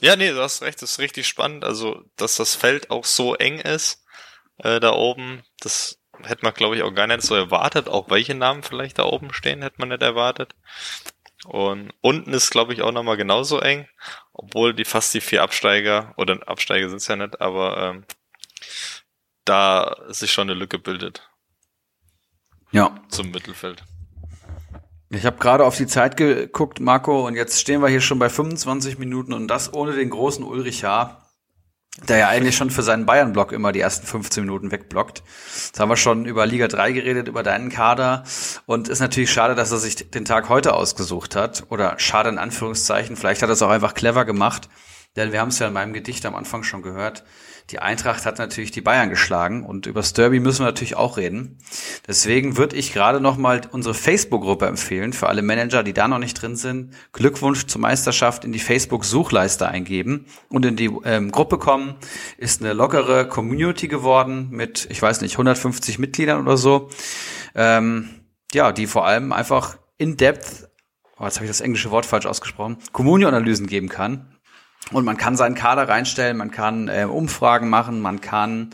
Ja, 0.00 0.16
nee, 0.16 0.30
du 0.30 0.42
hast 0.42 0.60
recht, 0.62 0.82
das 0.82 0.92
ist 0.92 0.98
richtig 0.98 1.28
spannend. 1.28 1.64
Also, 1.64 2.02
dass 2.16 2.34
das 2.34 2.56
Feld 2.56 2.90
auch 2.90 3.04
so 3.04 3.36
eng 3.36 3.60
ist, 3.60 4.04
äh, 4.58 4.80
da 4.80 4.92
oben, 4.92 5.44
das 5.60 6.00
hätte 6.24 6.44
man, 6.44 6.52
glaube 6.52 6.74
ich, 6.74 6.82
auch 6.82 6.92
gar 6.92 7.06
nicht 7.06 7.22
so 7.22 7.36
erwartet. 7.36 7.88
Auch 7.88 8.10
welche 8.10 8.34
Namen 8.34 8.64
vielleicht 8.64 8.98
da 8.98 9.04
oben 9.04 9.32
stehen, 9.32 9.62
hätte 9.62 9.76
man 9.78 9.90
nicht 9.90 10.02
erwartet. 10.02 10.56
Und 11.44 11.92
unten 12.00 12.34
ist, 12.34 12.50
glaube 12.50 12.72
ich, 12.72 12.82
auch 12.82 12.92
nochmal 12.92 13.16
genauso 13.16 13.60
eng, 13.60 13.86
obwohl 14.32 14.74
die 14.74 14.84
fast 14.84 15.14
die 15.14 15.20
vier 15.20 15.42
Absteiger, 15.42 16.14
oder 16.16 16.38
Absteiger 16.46 16.88
sind 16.88 16.98
es 16.98 17.08
ja 17.08 17.16
nicht, 17.16 17.40
aber 17.40 17.76
ähm, 17.76 18.04
da 19.44 19.96
sich 20.08 20.32
schon 20.32 20.48
eine 20.48 20.58
Lücke 20.58 20.78
bildet. 20.78 21.28
Ja. 22.70 22.94
Zum 23.08 23.30
Mittelfeld. 23.30 23.84
Ich 25.10 25.26
habe 25.26 25.36
gerade 25.36 25.66
auf 25.66 25.76
die 25.76 25.86
Zeit 25.86 26.16
geguckt, 26.16 26.80
Marco, 26.80 27.26
und 27.26 27.34
jetzt 27.34 27.60
stehen 27.60 27.82
wir 27.82 27.88
hier 27.88 28.00
schon 28.00 28.18
bei 28.18 28.30
25 28.30 28.98
Minuten 28.98 29.34
und 29.34 29.46
das 29.48 29.74
ohne 29.74 29.92
den 29.92 30.08
großen 30.08 30.42
Ulrich 30.42 30.84
Haar, 30.84 31.21
der 32.08 32.18
ja 32.18 32.28
eigentlich 32.28 32.56
schon 32.56 32.70
für 32.70 32.82
seinen 32.82 33.04
Bayern-Block 33.04 33.52
immer 33.52 33.70
die 33.70 33.80
ersten 33.80 34.06
15 34.06 34.44
Minuten 34.44 34.70
wegblockt. 34.70 35.22
Jetzt 35.66 35.78
haben 35.78 35.90
wir 35.90 35.96
schon 35.96 36.24
über 36.24 36.46
Liga 36.46 36.66
3 36.66 36.92
geredet, 36.92 37.28
über 37.28 37.42
deinen 37.42 37.68
Kader. 37.68 38.24
Und 38.64 38.88
ist 38.88 39.00
natürlich 39.00 39.30
schade, 39.30 39.54
dass 39.54 39.72
er 39.72 39.78
sich 39.78 40.10
den 40.10 40.24
Tag 40.24 40.48
heute 40.48 40.72
ausgesucht 40.72 41.36
hat. 41.36 41.64
Oder 41.68 41.98
schade 41.98 42.30
in 42.30 42.38
Anführungszeichen. 42.38 43.16
Vielleicht 43.16 43.42
hat 43.42 43.50
er 43.50 43.54
es 43.54 43.62
auch 43.62 43.70
einfach 43.70 43.94
clever 43.94 44.24
gemacht. 44.24 44.68
Denn 45.16 45.32
wir 45.32 45.40
haben 45.40 45.48
es 45.48 45.58
ja 45.58 45.68
in 45.68 45.74
meinem 45.74 45.92
Gedicht 45.92 46.24
am 46.24 46.34
Anfang 46.34 46.62
schon 46.62 46.80
gehört. 46.80 47.24
Die 47.70 47.78
Eintracht 47.78 48.26
hat 48.26 48.38
natürlich 48.38 48.70
die 48.70 48.80
Bayern 48.80 49.08
geschlagen 49.08 49.64
und 49.64 49.86
über 49.86 50.00
das 50.00 50.12
Derby 50.12 50.40
müssen 50.40 50.60
wir 50.60 50.66
natürlich 50.66 50.96
auch 50.96 51.16
reden. 51.16 51.58
Deswegen 52.06 52.56
würde 52.56 52.76
ich 52.76 52.92
gerade 52.92 53.20
noch 53.20 53.36
mal 53.36 53.62
unsere 53.70 53.94
Facebook-Gruppe 53.94 54.66
empfehlen 54.66 55.12
für 55.12 55.28
alle 55.28 55.42
Manager, 55.42 55.82
die 55.82 55.92
da 55.92 56.08
noch 56.08 56.18
nicht 56.18 56.34
drin 56.34 56.56
sind. 56.56 56.94
Glückwunsch 57.12 57.66
zur 57.66 57.80
Meisterschaft 57.80 58.44
in 58.44 58.52
die 58.52 58.58
Facebook-Suchleiste 58.58 59.68
eingeben 59.68 60.26
und 60.48 60.66
in 60.66 60.76
die 60.76 60.90
ähm, 61.04 61.30
Gruppe 61.30 61.58
kommen. 61.58 61.94
Ist 62.36 62.62
eine 62.62 62.72
lockere 62.72 63.28
Community 63.28 63.88
geworden 63.88 64.48
mit, 64.50 64.88
ich 64.90 65.00
weiß 65.00 65.20
nicht, 65.20 65.34
150 65.34 65.98
Mitgliedern 65.98 66.42
oder 66.42 66.56
so. 66.56 66.90
Ähm, 67.54 68.08
ja, 68.52 68.72
die 68.72 68.86
vor 68.86 69.06
allem 69.06 69.32
einfach 69.32 69.78
in 69.98 70.16
Depth, 70.16 70.68
oh, 71.18 71.24
jetzt 71.24 71.36
habe 71.36 71.46
ich 71.46 71.50
das 71.50 71.60
englische 71.60 71.90
Wort 71.90 72.06
falsch 72.06 72.26
ausgesprochen, 72.26 72.78
Communio-Analysen 72.92 73.66
geben 73.66 73.88
kann 73.88 74.31
und 74.90 75.04
man 75.04 75.16
kann 75.16 75.36
seinen 75.36 75.54
Kader 75.54 75.88
reinstellen, 75.88 76.36
man 76.36 76.50
kann 76.50 76.88
äh, 76.88 77.04
Umfragen 77.04 77.70
machen, 77.70 78.00
man 78.00 78.20
kann 78.20 78.70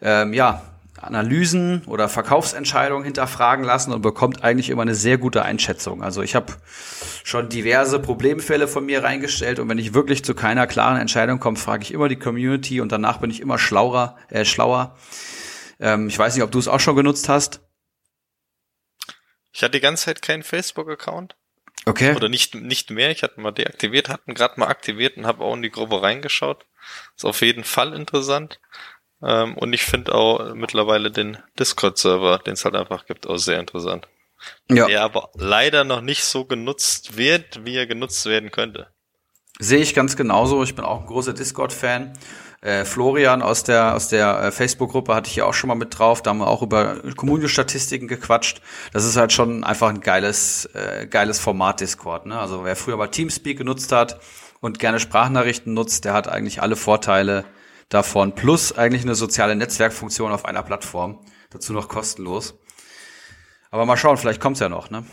ähm, 0.00 0.32
ja 0.32 0.62
Analysen 1.04 1.82
oder 1.86 2.08
Verkaufsentscheidungen 2.08 3.04
hinterfragen 3.04 3.64
lassen 3.64 3.92
und 3.92 4.02
bekommt 4.02 4.42
eigentlich 4.42 4.70
immer 4.70 4.82
eine 4.82 4.94
sehr 4.94 5.18
gute 5.18 5.44
Einschätzung. 5.44 6.02
Also 6.02 6.22
ich 6.22 6.34
habe 6.34 6.54
schon 7.24 7.48
diverse 7.48 8.00
Problemfälle 8.00 8.68
von 8.68 8.86
mir 8.86 9.04
reingestellt 9.04 9.58
und 9.58 9.68
wenn 9.68 9.78
ich 9.78 9.94
wirklich 9.94 10.24
zu 10.24 10.34
keiner 10.34 10.66
klaren 10.66 10.98
Entscheidung 10.98 11.40
komme, 11.40 11.56
frage 11.56 11.82
ich 11.82 11.92
immer 11.92 12.08
die 12.08 12.18
Community 12.18 12.80
und 12.80 12.90
danach 12.90 13.18
bin 13.18 13.30
ich 13.30 13.40
immer 13.40 13.58
schlauer. 13.58 14.16
Äh, 14.28 14.44
schlauer. 14.44 14.96
Ähm, 15.80 16.08
ich 16.08 16.18
weiß 16.18 16.34
nicht, 16.34 16.44
ob 16.44 16.50
du 16.50 16.58
es 16.58 16.68
auch 16.68 16.80
schon 16.80 16.96
genutzt 16.96 17.28
hast. 17.28 17.60
Ich 19.52 19.62
hatte 19.62 19.72
die 19.72 19.80
ganze 19.80 20.06
Zeit 20.06 20.22
keinen 20.22 20.42
Facebook-Account. 20.42 21.36
Okay. 21.86 22.14
Oder 22.14 22.28
nicht, 22.28 22.54
nicht 22.54 22.90
mehr. 22.90 23.10
Ich 23.10 23.22
hatte 23.22 23.40
mal 23.40 23.52
deaktiviert, 23.52 24.08
hatten 24.08 24.34
gerade 24.34 24.58
mal 24.58 24.68
aktiviert 24.68 25.16
und 25.16 25.26
habe 25.26 25.44
auch 25.44 25.54
in 25.54 25.62
die 25.62 25.70
Gruppe 25.70 26.02
reingeschaut. 26.02 26.64
Ist 27.16 27.24
auf 27.24 27.42
jeden 27.42 27.64
Fall 27.64 27.92
interessant. 27.94 28.60
Ähm, 29.22 29.56
und 29.56 29.72
ich 29.72 29.82
finde 29.84 30.14
auch 30.14 30.54
mittlerweile 30.54 31.10
den 31.10 31.38
Discord-Server, 31.58 32.38
den 32.38 32.54
es 32.54 32.64
halt 32.64 32.74
einfach 32.74 33.06
gibt, 33.06 33.26
auch 33.26 33.36
sehr 33.36 33.60
interessant. 33.60 34.08
Ja. 34.70 34.86
Der 34.86 35.02
aber 35.02 35.30
leider 35.34 35.84
noch 35.84 36.00
nicht 36.00 36.24
so 36.24 36.44
genutzt 36.44 37.16
wird, 37.16 37.64
wie 37.64 37.76
er 37.76 37.86
genutzt 37.86 38.26
werden 38.26 38.50
könnte. 38.50 38.88
Sehe 39.58 39.80
ich 39.80 39.94
ganz 39.94 40.16
genauso. 40.16 40.62
Ich 40.62 40.74
bin 40.74 40.84
auch 40.84 41.00
ein 41.00 41.06
großer 41.06 41.32
Discord-Fan. 41.32 42.18
Äh, 42.64 42.86
Florian 42.86 43.42
aus 43.42 43.62
der 43.62 43.94
aus 43.94 44.08
der 44.08 44.40
äh, 44.40 44.50
Facebook-Gruppe 44.50 45.14
hatte 45.14 45.28
ich 45.28 45.36
ja 45.36 45.44
auch 45.44 45.52
schon 45.52 45.68
mal 45.68 45.74
mit 45.74 45.98
drauf. 45.98 46.22
Da 46.22 46.30
haben 46.30 46.38
wir 46.38 46.46
auch 46.46 46.62
über 46.62 46.96
Kommunio-Statistiken 47.14 48.08
gequatscht. 48.08 48.62
Das 48.94 49.04
ist 49.04 49.18
halt 49.18 49.34
schon 49.34 49.64
einfach 49.64 49.90
ein 49.90 50.00
geiles 50.00 50.64
äh, 50.74 51.06
geiles 51.06 51.38
Format 51.40 51.82
Discord. 51.82 52.24
Ne? 52.24 52.38
Also 52.38 52.64
wer 52.64 52.74
früher 52.74 52.96
mal 52.96 53.08
Teamspeak 53.08 53.58
genutzt 53.58 53.92
hat 53.92 54.18
und 54.60 54.78
gerne 54.78 54.98
Sprachnachrichten 54.98 55.74
nutzt, 55.74 56.06
der 56.06 56.14
hat 56.14 56.26
eigentlich 56.26 56.62
alle 56.62 56.74
Vorteile 56.74 57.44
davon. 57.90 58.34
Plus 58.34 58.72
eigentlich 58.72 59.02
eine 59.02 59.14
soziale 59.14 59.56
Netzwerkfunktion 59.56 60.32
auf 60.32 60.46
einer 60.46 60.62
Plattform. 60.62 61.20
Dazu 61.50 61.74
noch 61.74 61.88
kostenlos. 61.88 62.54
Aber 63.70 63.84
mal 63.84 63.98
schauen, 63.98 64.16
vielleicht 64.16 64.40
kommt's 64.40 64.60
ja 64.60 64.70
noch. 64.70 64.88
Ne? 64.88 65.04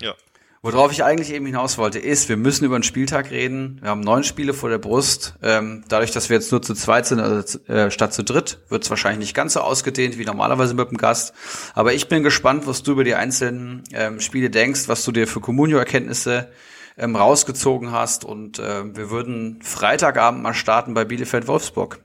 Ja. 0.00 0.14
Worauf 0.64 0.92
ich 0.92 1.02
eigentlich 1.02 1.32
eben 1.32 1.44
hinaus 1.44 1.76
wollte, 1.76 1.98
ist, 1.98 2.28
wir 2.28 2.36
müssen 2.36 2.64
über 2.64 2.78
den 2.78 2.84
Spieltag 2.84 3.32
reden. 3.32 3.80
Wir 3.82 3.90
haben 3.90 4.00
neun 4.00 4.22
Spiele 4.22 4.54
vor 4.54 4.70
der 4.70 4.78
Brust. 4.78 5.34
Ähm, 5.42 5.82
dadurch, 5.88 6.12
dass 6.12 6.28
wir 6.28 6.36
jetzt 6.36 6.52
nur 6.52 6.62
zu 6.62 6.74
zweit 6.74 7.04
sind, 7.04 7.18
also, 7.18 7.58
äh, 7.64 7.90
statt 7.90 8.14
zu 8.14 8.22
dritt, 8.22 8.60
wird 8.68 8.84
es 8.84 8.90
wahrscheinlich 8.90 9.18
nicht 9.18 9.34
ganz 9.34 9.54
so 9.54 9.60
ausgedehnt 9.60 10.18
wie 10.18 10.24
normalerweise 10.24 10.74
mit 10.74 10.88
dem 10.88 10.98
Gast. 10.98 11.34
Aber 11.74 11.94
ich 11.94 12.08
bin 12.08 12.22
gespannt, 12.22 12.68
was 12.68 12.84
du 12.84 12.92
über 12.92 13.02
die 13.02 13.16
einzelnen 13.16 13.82
ähm, 13.92 14.20
Spiele 14.20 14.50
denkst, 14.50 14.86
was 14.86 15.04
du 15.04 15.10
dir 15.10 15.26
für 15.26 15.40
Communio-Erkenntnisse 15.40 16.52
ähm, 16.96 17.16
rausgezogen 17.16 17.90
hast. 17.90 18.24
Und 18.24 18.60
äh, 18.60 18.84
wir 18.94 19.10
würden 19.10 19.60
Freitagabend 19.62 20.44
mal 20.44 20.54
starten 20.54 20.94
bei 20.94 21.04
Bielefeld-Wolfsburg. 21.04 21.98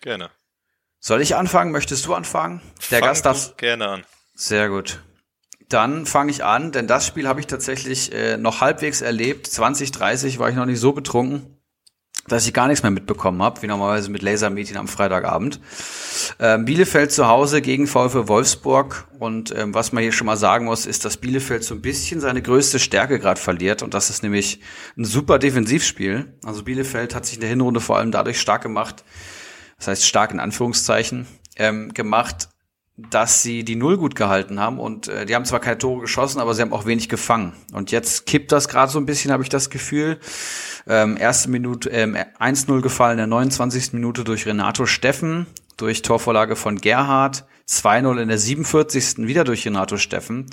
Gerne. 0.00 0.30
Soll 1.00 1.20
ich 1.20 1.36
anfangen? 1.36 1.70
Möchtest 1.70 2.06
du 2.06 2.14
anfangen? 2.14 2.62
Der 2.90 3.00
Fang 3.00 3.08
Gast 3.08 3.26
darf 3.26 3.56
gerne 3.58 3.88
an. 3.88 4.04
Sehr 4.34 4.70
gut. 4.70 5.00
Dann 5.68 6.06
fange 6.06 6.30
ich 6.30 6.44
an, 6.44 6.70
denn 6.70 6.86
das 6.86 7.06
Spiel 7.06 7.26
habe 7.26 7.40
ich 7.40 7.46
tatsächlich 7.46 8.12
äh, 8.12 8.36
noch 8.36 8.60
halbwegs 8.60 9.00
erlebt. 9.00 9.48
2030 9.48 10.38
war 10.38 10.48
ich 10.48 10.54
noch 10.54 10.66
nicht 10.66 10.78
so 10.78 10.92
betrunken, 10.92 11.56
dass 12.28 12.46
ich 12.46 12.54
gar 12.54 12.68
nichts 12.68 12.84
mehr 12.84 12.92
mitbekommen 12.92 13.42
habe, 13.42 13.62
wie 13.62 13.66
normalerweise 13.66 14.10
mit 14.10 14.22
Lasermeeting 14.22 14.76
am 14.76 14.86
Freitagabend. 14.86 15.60
Ähm, 16.38 16.64
Bielefeld 16.64 17.10
zu 17.10 17.26
Hause 17.26 17.62
gegen 17.62 17.88
VfL 17.88 18.28
Wolfsburg. 18.28 19.08
Und 19.18 19.54
ähm, 19.56 19.74
was 19.74 19.90
man 19.90 20.02
hier 20.02 20.12
schon 20.12 20.26
mal 20.26 20.36
sagen 20.36 20.66
muss, 20.66 20.86
ist, 20.86 21.04
dass 21.04 21.16
Bielefeld 21.16 21.64
so 21.64 21.74
ein 21.74 21.82
bisschen 21.82 22.20
seine 22.20 22.42
größte 22.42 22.78
Stärke 22.78 23.18
gerade 23.18 23.40
verliert. 23.40 23.82
Und 23.82 23.92
das 23.92 24.08
ist 24.08 24.22
nämlich 24.22 24.60
ein 24.96 25.04
super 25.04 25.40
Defensivspiel. 25.40 26.38
Also 26.44 26.62
Bielefeld 26.62 27.14
hat 27.14 27.26
sich 27.26 27.34
in 27.34 27.40
der 27.40 27.50
Hinrunde 27.50 27.80
vor 27.80 27.98
allem 27.98 28.12
dadurch 28.12 28.40
stark 28.40 28.62
gemacht, 28.62 29.04
das 29.78 29.88
heißt 29.88 30.06
stark 30.06 30.30
in 30.30 30.40
Anführungszeichen, 30.40 31.26
ähm, 31.56 31.92
gemacht, 31.92 32.48
dass 32.96 33.42
sie 33.42 33.62
die 33.62 33.76
Null 33.76 33.98
gut 33.98 34.16
gehalten 34.16 34.58
haben 34.58 34.80
und 34.80 35.08
äh, 35.08 35.26
die 35.26 35.34
haben 35.34 35.44
zwar 35.44 35.60
keine 35.60 35.76
Tore 35.76 36.00
geschossen, 36.02 36.40
aber 36.40 36.54
sie 36.54 36.62
haben 36.62 36.72
auch 36.72 36.86
wenig 36.86 37.08
gefangen. 37.08 37.52
Und 37.72 37.90
jetzt 37.90 38.24
kippt 38.24 38.52
das 38.52 38.68
gerade 38.68 38.90
so 38.90 38.98
ein 38.98 39.04
bisschen, 39.04 39.32
habe 39.32 39.42
ich 39.42 39.50
das 39.50 39.68
Gefühl. 39.68 40.18
Ähm, 40.86 41.18
erste 41.18 41.50
Minute 41.50 41.90
ähm, 41.90 42.16
1-0 42.16 42.80
gefallen 42.80 43.12
in 43.12 43.18
der 43.18 43.26
29. 43.26 43.92
Minute 43.92 44.24
durch 44.24 44.46
Renato 44.46 44.86
Steffen, 44.86 45.46
durch 45.76 46.00
Torvorlage 46.00 46.56
von 46.56 46.80
Gerhard, 46.80 47.44
2-0 47.68 48.22
in 48.22 48.28
der 48.28 48.38
47. 48.38 49.26
wieder 49.26 49.44
durch 49.44 49.66
Renato 49.66 49.98
Steffen. 49.98 50.46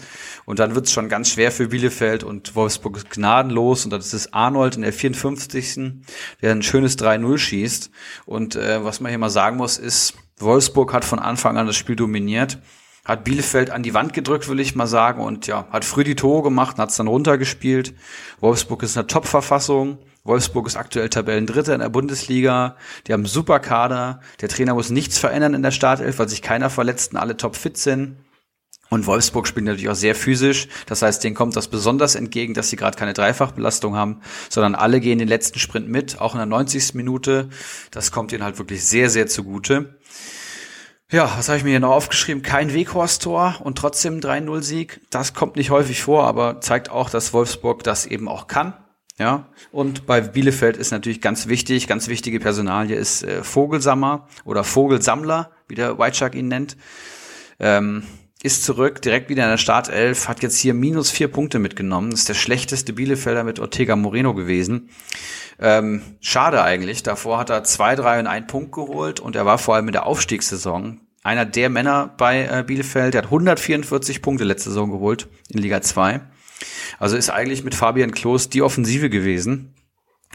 Und 0.46 0.60
dann 0.60 0.76
wird 0.76 0.88
es 0.88 0.92
schon 0.92 1.08
ganz 1.08 1.30
schwer 1.30 1.52
für 1.52 1.68
Bielefeld 1.68 2.24
und 2.24 2.56
Wolfsburg 2.56 2.98
ist 2.98 3.10
gnadenlos. 3.12 3.86
Und 3.86 3.92
dann 3.92 4.02
ist 4.02 4.14
es 4.14 4.34
Arnold 4.34 4.76
in 4.76 4.82
der 4.82 4.92
54. 4.92 6.02
der 6.42 6.52
ein 6.52 6.64
schönes 6.64 6.98
3-0 6.98 7.38
schießt. 7.38 7.92
Und 8.26 8.56
äh, 8.56 8.84
was 8.84 9.00
man 9.00 9.12
hier 9.12 9.20
mal 9.20 9.30
sagen 9.30 9.58
muss, 9.58 9.78
ist, 9.78 10.16
Wolfsburg 10.40 10.94
hat 10.94 11.06
von 11.06 11.20
Anfang 11.20 11.58
an 11.58 11.68
das 11.68 11.76
Spiel 11.76 11.96
dominiert, 11.96 12.60
hat 13.06 13.24
Bielefeld 13.24 13.70
an 13.70 13.84
die 13.84 13.94
Wand 13.94 14.14
gedrückt, 14.14 14.48
will 14.48 14.60
ich 14.60 14.76
mal 14.76 14.88
sagen, 14.88 15.22
und 15.22 15.48
ja, 15.48 15.68
hat 15.72 15.86
früh 15.86 16.04
die 16.04 16.16
Tore 16.16 16.44
gemacht, 16.44 16.78
hat 16.78 16.90
es 16.90 16.96
dann 16.96 17.08
runtergespielt. 17.08 17.94
Wolfsburg 18.40 18.84
ist 18.84 18.96
in 18.96 19.02
der 19.02 19.08
Top-Verfassung. 19.08 20.00
Wolfsburg 20.24 20.68
ist 20.68 20.78
aktuell 20.78 21.10
Tabellendritter 21.10 21.74
in 21.74 21.82
der 21.82 21.90
Bundesliga. 21.90 22.78
Die 23.06 23.14
haben 23.14 23.22
einen 23.22 23.28
super 23.28 23.60
Kader. 23.60 24.22
Der 24.40 24.48
Trainer 24.48 24.74
muss 24.74 24.90
nichts 24.90 25.18
verändern 25.18 25.54
in 25.54 25.64
der 25.64 25.72
Startelf, 25.72 26.18
weil 26.18 26.30
sich 26.30 26.42
keiner 26.42 26.70
verletzt 26.70 27.12
und 27.12 27.20
alle 27.20 27.36
topfit 27.36 27.78
sind. 27.78 28.18
Und 28.94 29.08
Wolfsburg 29.08 29.48
spielt 29.48 29.66
natürlich 29.66 29.90
auch 29.90 29.96
sehr 29.96 30.14
physisch. 30.14 30.68
Das 30.86 31.02
heißt, 31.02 31.24
denen 31.24 31.36
kommt 31.36 31.56
das 31.56 31.68
besonders 31.68 32.14
entgegen, 32.14 32.54
dass 32.54 32.70
sie 32.70 32.76
gerade 32.76 32.96
keine 32.96 33.14
Dreifachbelastung 33.14 33.96
haben, 33.96 34.22
sondern 34.50 34.76
alle 34.76 35.00
gehen 35.00 35.18
den 35.18 35.28
letzten 35.28 35.58
Sprint 35.58 35.90
mit, 35.90 36.22
auch 36.22 36.36
in 36.36 36.38
der 36.38 36.46
90. 36.46 36.94
Minute. 36.94 37.50
Das 37.90 38.12
kommt 38.12 38.32
ihnen 38.32 38.44
halt 38.44 38.60
wirklich 38.60 38.86
sehr, 38.86 39.10
sehr 39.10 39.26
zugute. 39.26 39.98
Ja, 41.14 41.32
was 41.38 41.48
habe 41.48 41.60
ich 41.60 41.64
mir 41.64 41.70
hier 41.70 41.80
noch 41.80 41.92
aufgeschrieben? 41.92 42.42
Kein 42.42 42.74
Weghorst-Tor 42.74 43.58
und 43.64 43.78
trotzdem 43.78 44.20
3-0-Sieg. 44.20 45.00
Das 45.12 45.36
kommt 45.36 45.58
nicht 45.58 45.70
häufig 45.70 46.02
vor, 46.02 46.26
aber 46.26 46.60
zeigt 46.60 46.90
auch, 46.90 47.08
dass 47.08 47.34
Wolfsburg 47.34 47.84
das 47.84 48.08
eben 48.08 48.28
auch 48.28 48.48
kann. 48.48 48.74
Ja, 49.20 49.48
und 49.72 50.08
bei 50.08 50.22
Bielefeld 50.22 50.76
ist 50.76 50.90
natürlich 50.90 51.22
ganz 51.22 51.46
wichtig, 51.48 51.86
ganz 51.86 52.08
wichtige 52.08 52.40
Personalie 52.40 52.96
ist 52.96 53.22
äh, 53.22 53.44
Vogelsammer 53.44 54.28
oder 54.44 54.64
Vogelsammler, 54.64 55.52
wie 55.68 55.76
der 55.76 56.00
White 56.00 56.32
ihn 56.36 56.48
nennt. 56.48 56.78
Ähm, 57.60 58.02
ist 58.42 58.64
zurück, 58.64 59.00
direkt 59.02 59.30
wieder 59.30 59.44
in 59.44 59.52
der 59.52 59.58
Startelf, 59.58 60.28
hat 60.28 60.42
jetzt 60.42 60.58
hier 60.58 60.74
minus 60.74 61.12
vier 61.12 61.28
Punkte 61.28 61.60
mitgenommen. 61.60 62.12
Ist 62.12 62.28
der 62.28 62.34
schlechteste 62.34 62.92
Bielefelder 62.92 63.44
mit 63.44 63.60
Ortega 63.60 63.96
Moreno 63.96 64.34
gewesen. 64.34 64.90
Ähm, 65.60 66.02
schade 66.20 66.64
eigentlich. 66.64 67.04
Davor 67.04 67.38
hat 67.38 67.50
er 67.50 67.64
zwei, 67.64 67.96
drei 67.96 68.20
und 68.20 68.28
einen 68.28 68.48
Punkt 68.48 68.72
geholt 68.72 69.20
und 69.20 69.36
er 69.36 69.46
war 69.46 69.60
vor 69.60 69.76
allem 69.76 69.88
in 69.88 69.94
der 69.94 70.08
Aufstiegssaison 70.08 71.00
einer 71.24 71.46
der 71.46 71.70
Männer 71.70 72.14
bei 72.18 72.46
äh, 72.46 72.64
Bielefeld. 72.66 73.14
Der 73.14 73.20
hat 73.24 73.28
144 73.28 74.22
Punkte 74.22 74.44
letzte 74.44 74.70
Saison 74.70 74.92
geholt 74.92 75.28
in 75.50 75.62
Liga 75.62 75.82
2. 75.82 76.22
Also 77.00 77.18
ist 77.18 77.30
eigentlich 77.30 77.64
mit 77.64 77.76
Fabian 77.76 78.12
Klos 78.12 78.50
die 78.50 78.62
Offensive 78.62 79.10
gewesen. 79.10 79.74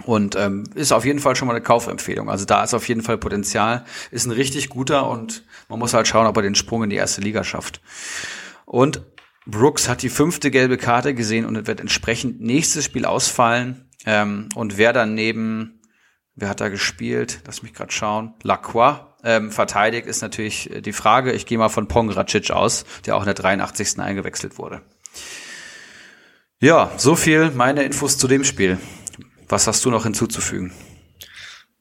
Und 0.04 0.36
ähm, 0.36 0.64
ist 0.74 0.92
auf 0.92 1.04
jeden 1.04 1.18
Fall 1.18 1.34
schon 1.34 1.48
mal 1.48 1.54
eine 1.54 1.62
Kaufempfehlung. 1.62 2.30
Also 2.30 2.44
da 2.44 2.62
ist 2.62 2.72
auf 2.72 2.86
jeden 2.88 3.02
Fall 3.02 3.18
Potenzial, 3.18 3.84
ist 4.12 4.26
ein 4.26 4.32
richtig 4.32 4.68
guter 4.68 5.10
und 5.10 5.44
man 5.68 5.80
muss 5.80 5.92
halt 5.92 6.06
schauen, 6.06 6.26
ob 6.26 6.36
er 6.36 6.42
den 6.42 6.54
Sprung 6.54 6.84
in 6.84 6.90
die 6.90 6.96
erste 6.96 7.20
Liga 7.20 7.42
schafft. 7.42 7.80
Und 8.64 9.02
Brooks 9.44 9.88
hat 9.88 10.02
die 10.02 10.08
fünfte 10.08 10.50
gelbe 10.50 10.76
Karte 10.76 11.14
gesehen 11.14 11.46
und 11.46 11.66
wird 11.66 11.80
entsprechend 11.80 12.40
nächstes 12.40 12.84
Spiel 12.84 13.06
ausfallen. 13.06 13.88
Ähm, 14.06 14.50
und 14.54 14.78
wer 14.78 14.92
dann 14.92 15.14
neben, 15.14 15.80
wer 16.36 16.50
hat 16.50 16.60
da 16.60 16.68
gespielt? 16.68 17.40
Lass 17.46 17.62
mich 17.62 17.74
gerade 17.74 17.90
schauen. 17.90 18.34
Lacroix 18.42 19.00
ähm, 19.24 19.50
verteidigt, 19.50 20.06
ist 20.06 20.22
natürlich 20.22 20.70
die 20.80 20.92
Frage. 20.92 21.32
Ich 21.32 21.46
gehe 21.46 21.58
mal 21.58 21.68
von 21.68 21.88
Pongracic 21.88 22.50
aus, 22.50 22.84
der 23.06 23.16
auch 23.16 23.20
in 23.20 23.26
der 23.26 23.34
83. 23.34 23.98
eingewechselt 23.98 24.58
wurde. 24.58 24.82
Ja, 26.60 26.92
so 26.96 27.14
viel 27.14 27.50
meine 27.50 27.82
Infos 27.82 28.18
zu 28.18 28.26
dem 28.26 28.44
Spiel. 28.44 28.78
Was 29.48 29.66
hast 29.66 29.84
du 29.84 29.90
noch 29.90 30.02
hinzuzufügen? 30.04 30.72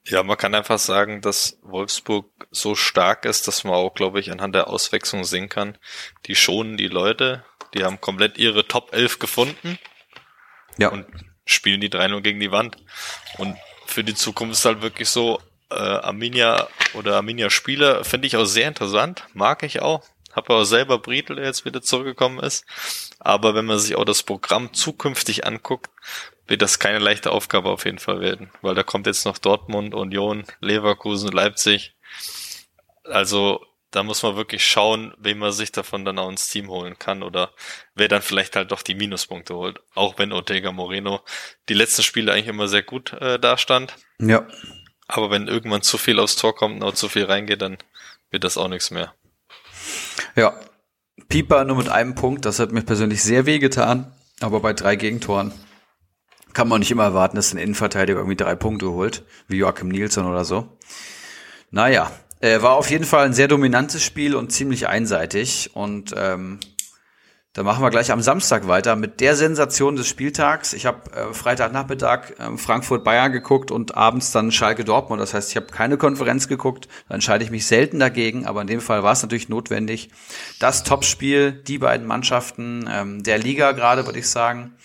Ja, 0.05 0.23
man 0.23 0.37
kann 0.37 0.55
einfach 0.55 0.79
sagen, 0.79 1.19
dass 1.21 1.59
Wolfsburg 1.63 2.47
so 2.51 2.75
stark 2.75 3.25
ist, 3.25 3.47
dass 3.47 3.65
man 3.65 3.73
auch, 3.73 3.93
glaube 3.93 4.21
ich, 4.21 4.31
anhand 4.31 4.55
der 4.55 4.69
Auswechslung 4.69 5.25
sehen 5.25 5.49
kann. 5.49 5.77
Die 6.27 6.35
schonen 6.35 6.77
die 6.77 6.87
Leute, 6.87 7.43
die 7.73 7.83
haben 7.83 7.99
komplett 7.99 8.37
ihre 8.37 8.65
Top 8.67 8.93
11 8.93 9.19
gefunden. 9.19 9.77
Ja. 10.77 10.89
Und 10.89 11.07
spielen 11.45 11.81
die 11.81 11.89
3-0 11.89 12.21
gegen 12.21 12.39
die 12.39 12.51
Wand. 12.51 12.77
Und 13.37 13.57
für 13.85 14.03
die 14.03 14.15
Zukunft 14.15 14.53
ist 14.53 14.65
halt 14.65 14.81
wirklich 14.81 15.09
so, 15.09 15.41
äh, 15.69 15.75
Arminia 15.75 16.67
oder 16.93 17.15
Arminia 17.15 17.49
Spieler 17.49 18.03
finde 18.03 18.27
ich 18.27 18.37
auch 18.37 18.45
sehr 18.45 18.67
interessant, 18.67 19.25
mag 19.33 19.63
ich 19.63 19.81
auch. 19.81 20.03
Habe 20.33 20.53
auch 20.53 20.65
selber 20.65 20.99
Briedel, 20.99 21.37
der 21.37 21.45
jetzt 21.45 21.65
wieder 21.65 21.81
zurückgekommen 21.81 22.39
ist. 22.39 22.65
Aber 23.19 23.55
wenn 23.55 23.65
man 23.65 23.79
sich 23.79 23.95
auch 23.95 24.05
das 24.05 24.21
Programm 24.23 24.71
zukünftig 24.73 25.47
anguckt, 25.47 25.89
wird 26.45 26.61
das 26.61 26.79
keine 26.79 26.99
leichte 26.99 27.31
Aufgabe 27.31 27.69
auf 27.69 27.85
jeden 27.85 27.99
Fall 27.99 28.21
werden, 28.21 28.51
weil 28.61 28.75
da 28.75 28.83
kommt 28.83 29.07
jetzt 29.07 29.25
noch 29.25 29.37
Dortmund, 29.37 29.93
Union, 29.93 30.45
Leverkusen, 30.61 31.31
Leipzig. 31.31 31.95
Also 33.03 33.65
da 33.91 34.03
muss 34.03 34.21
man 34.21 34.35
wirklich 34.35 34.65
schauen, 34.65 35.13
wem 35.17 35.39
man 35.39 35.51
sich 35.51 35.71
davon 35.71 36.05
dann 36.05 36.19
auch 36.19 36.29
ins 36.29 36.49
Team 36.49 36.69
holen 36.69 36.99
kann 36.99 37.23
oder 37.23 37.51
wer 37.95 38.07
dann 38.07 38.21
vielleicht 38.21 38.55
halt 38.55 38.71
doch 38.71 38.81
die 38.81 38.95
Minuspunkte 38.95 39.55
holt. 39.55 39.79
Auch 39.95 40.17
wenn 40.19 40.33
Ortega 40.33 40.71
Moreno 40.71 41.21
die 41.69 41.73
letzten 41.73 42.03
Spiele 42.03 42.31
eigentlich 42.31 42.47
immer 42.47 42.67
sehr 42.67 42.83
gut 42.83 43.13
äh, 43.13 43.39
dastand. 43.39 43.95
Ja. 44.19 44.47
Aber 45.07 45.29
wenn 45.31 45.47
irgendwann 45.47 45.81
zu 45.81 45.97
viel 45.97 46.19
aufs 46.19 46.35
Tor 46.35 46.55
kommt 46.55 46.83
und 46.83 46.97
zu 46.97 47.09
viel 47.09 47.25
reingeht, 47.25 47.61
dann 47.61 47.77
wird 48.29 48.43
das 48.43 48.57
auch 48.57 48.67
nichts 48.67 48.91
mehr. 48.91 49.13
Ja. 50.35 50.59
Pieper 51.29 51.65
nur 51.65 51.77
mit 51.77 51.89
einem 51.89 52.15
Punkt, 52.15 52.45
das 52.45 52.59
hat 52.59 52.71
mir 52.71 52.83
persönlich 52.83 53.23
sehr 53.23 53.45
weh 53.45 53.59
getan, 53.59 54.13
aber 54.39 54.59
bei 54.59 54.73
drei 54.73 54.95
Gegentoren 54.95 55.51
kann 56.53 56.67
man 56.67 56.79
nicht 56.79 56.91
immer 56.91 57.03
erwarten, 57.03 57.35
dass 57.35 57.53
ein 57.53 57.57
Innenverteidiger 57.57 58.19
irgendwie 58.19 58.35
drei 58.37 58.55
Punkte 58.55 58.91
holt, 58.91 59.25
wie 59.47 59.57
Joachim 59.57 59.89
Nielsen 59.89 60.25
oder 60.25 60.45
so. 60.45 60.77
Naja, 61.69 62.11
äh, 62.39 62.61
war 62.61 62.75
auf 62.75 62.89
jeden 62.89 63.05
Fall 63.05 63.25
ein 63.25 63.33
sehr 63.33 63.47
dominantes 63.47 64.03
Spiel 64.03 64.35
und 64.35 64.51
ziemlich 64.51 64.87
einseitig. 64.87 65.71
Und 65.73 66.13
ähm, 66.15 66.59
da 67.57 67.63
machen 67.63 67.83
wir 67.83 67.89
gleich 67.89 68.11
am 68.11 68.21
Samstag 68.21 68.67
weiter 68.67 68.95
mit 68.95 69.19
der 69.19 69.35
Sensation 69.35 69.95
des 69.95 70.07
Spieltags. 70.07 70.73
Ich 70.73 70.85
habe 70.85 71.11
äh, 71.11 71.33
Freitagnachmittag 71.33 72.33
äh, 72.37 72.55
Frankfurt-Bayern 72.55 73.31
geguckt 73.31 73.71
und 73.71 73.97
abends 73.97 74.31
dann 74.31 74.51
Schalke-Dortmund. 74.51 75.19
Das 75.19 75.33
heißt, 75.33 75.49
ich 75.49 75.55
habe 75.55 75.65
keine 75.65 75.97
Konferenz 75.97 76.47
geguckt. 76.47 76.87
Da 77.09 77.15
entscheide 77.15 77.43
ich 77.43 77.49
mich 77.49 77.65
selten 77.65 77.97
dagegen, 77.97 78.45
aber 78.45 78.61
in 78.61 78.67
dem 78.67 78.79
Fall 78.79 79.01
war 79.01 79.13
es 79.13 79.23
natürlich 79.23 79.49
notwendig. 79.49 80.11
Das 80.59 80.83
Topspiel, 80.83 81.51
die 81.51 81.79
beiden 81.79 82.05
Mannschaften 82.05 82.87
ähm, 82.93 83.23
der 83.23 83.39
Liga 83.39 83.71
gerade, 83.71 84.05
würde 84.05 84.19
ich 84.19 84.29
sagen. 84.29 84.75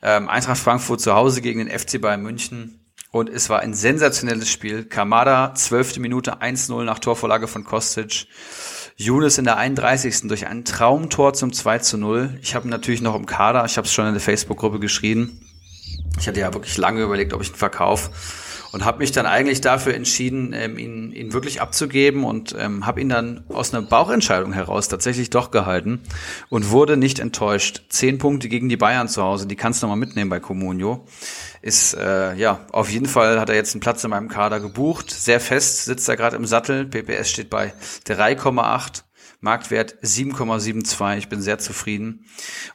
Ähm, 0.00 0.28
Eintracht 0.28 0.58
Frankfurt 0.58 1.00
zu 1.00 1.12
Hause 1.12 1.40
gegen 1.40 1.58
den 1.58 1.76
FC 1.76 2.00
Bayern 2.00 2.22
München. 2.22 2.86
Und 3.10 3.28
es 3.28 3.50
war 3.50 3.58
ein 3.58 3.74
sensationelles 3.74 4.48
Spiel. 4.48 4.84
Kamada, 4.84 5.54
zwölfte 5.56 5.98
Minute 5.98 6.40
1-0 6.40 6.84
nach 6.84 7.00
Torvorlage 7.00 7.48
von 7.48 7.64
Kostic. 7.64 8.28
Younes 8.98 9.36
in 9.36 9.44
der 9.44 9.58
31. 9.58 10.22
durch 10.22 10.46
ein 10.46 10.64
Traumtor 10.64 11.34
zum 11.34 11.52
2 11.52 11.98
0. 11.98 12.38
Ich 12.40 12.54
habe 12.54 12.66
natürlich 12.66 13.02
noch 13.02 13.14
im 13.14 13.26
Kader, 13.26 13.62
ich 13.66 13.76
habe 13.76 13.86
es 13.86 13.92
schon 13.92 14.06
in 14.06 14.14
der 14.14 14.22
Facebook-Gruppe 14.22 14.80
geschrieben. 14.80 15.38
Ich 16.18 16.26
hatte 16.26 16.40
ja 16.40 16.54
wirklich 16.54 16.78
lange 16.78 17.02
überlegt, 17.02 17.34
ob 17.34 17.42
ich 17.42 17.50
ihn 17.50 17.56
verkaufe 17.56 18.10
und 18.72 18.86
habe 18.86 18.98
mich 18.98 19.12
dann 19.12 19.26
eigentlich 19.26 19.60
dafür 19.60 19.94
entschieden, 19.94 20.54
ähm, 20.54 20.78
ihn, 20.78 21.12
ihn 21.12 21.34
wirklich 21.34 21.60
abzugeben 21.60 22.24
und 22.24 22.56
ähm, 22.58 22.86
habe 22.86 23.02
ihn 23.02 23.10
dann 23.10 23.44
aus 23.50 23.74
einer 23.74 23.86
Bauchentscheidung 23.86 24.54
heraus 24.54 24.88
tatsächlich 24.88 25.28
doch 25.28 25.50
gehalten 25.50 26.00
und 26.48 26.70
wurde 26.70 26.96
nicht 26.96 27.18
enttäuscht. 27.18 27.82
Zehn 27.90 28.16
Punkte 28.16 28.48
gegen 28.48 28.70
die 28.70 28.78
Bayern 28.78 29.08
zu 29.08 29.22
Hause, 29.22 29.46
die 29.46 29.56
kannst 29.56 29.82
du 29.82 29.88
mal 29.88 29.96
mitnehmen 29.96 30.30
bei 30.30 30.40
Comunio. 30.40 31.06
Ist 31.62 31.94
äh, 31.94 32.34
ja 32.34 32.66
auf 32.72 32.90
jeden 32.90 33.06
Fall 33.06 33.40
hat 33.40 33.48
er 33.48 33.54
jetzt 33.54 33.74
einen 33.74 33.80
Platz 33.80 34.04
in 34.04 34.10
meinem 34.10 34.28
Kader 34.28 34.60
gebucht. 34.60 35.10
Sehr 35.10 35.40
fest 35.40 35.84
sitzt 35.84 36.08
er 36.08 36.16
gerade 36.16 36.36
im 36.36 36.46
Sattel. 36.46 36.86
PPS 36.86 37.30
steht 37.30 37.50
bei 37.50 37.72
3,8. 38.06 39.02
Marktwert 39.40 39.96
7,72. 40.02 41.18
Ich 41.18 41.28
bin 41.28 41.40
sehr 41.40 41.58
zufrieden. 41.58 42.24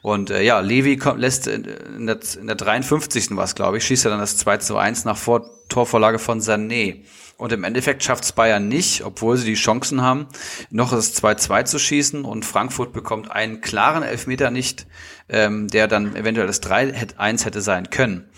Und 0.01 0.29
äh, 0.29 0.43
ja, 0.43 0.59
Levi 0.59 0.97
kommt, 0.97 1.19
lässt 1.19 1.47
in 1.47 1.63
der, 2.07 2.19
in 2.39 2.47
der 2.47 2.55
53. 2.55 3.29
was, 3.31 3.55
glaube 3.55 3.77
ich, 3.77 3.85
schießt 3.85 4.05
er 4.05 4.11
dann 4.11 4.19
das 4.19 4.37
2 4.37 4.57
zu 4.57 4.77
1 4.77 5.05
nach 5.05 5.17
Vor 5.17 5.49
Torvorlage 5.69 6.19
von 6.19 6.41
Sané. 6.41 7.05
Und 7.37 7.51
im 7.53 7.63
Endeffekt 7.63 8.03
schafft 8.03 8.23
es 8.23 8.33
Bayern 8.33 8.67
nicht, 8.67 9.03
obwohl 9.03 9.35
sie 9.35 9.47
die 9.47 9.55
Chancen 9.55 10.01
haben, 10.01 10.27
noch 10.69 10.91
das 10.91 11.15
2-2 11.19 11.65
zu 11.65 11.79
schießen. 11.79 12.23
Und 12.23 12.45
Frankfurt 12.45 12.93
bekommt 12.93 13.31
einen 13.31 13.61
klaren 13.61 14.03
Elfmeter 14.03 14.51
nicht, 14.51 14.85
ähm, 15.27 15.67
der 15.67 15.87
dann 15.87 16.15
eventuell 16.15 16.45
das 16.45 16.61
3-1 16.61 17.45
hätte 17.45 17.61
sein 17.61 17.89
können. 17.89 18.29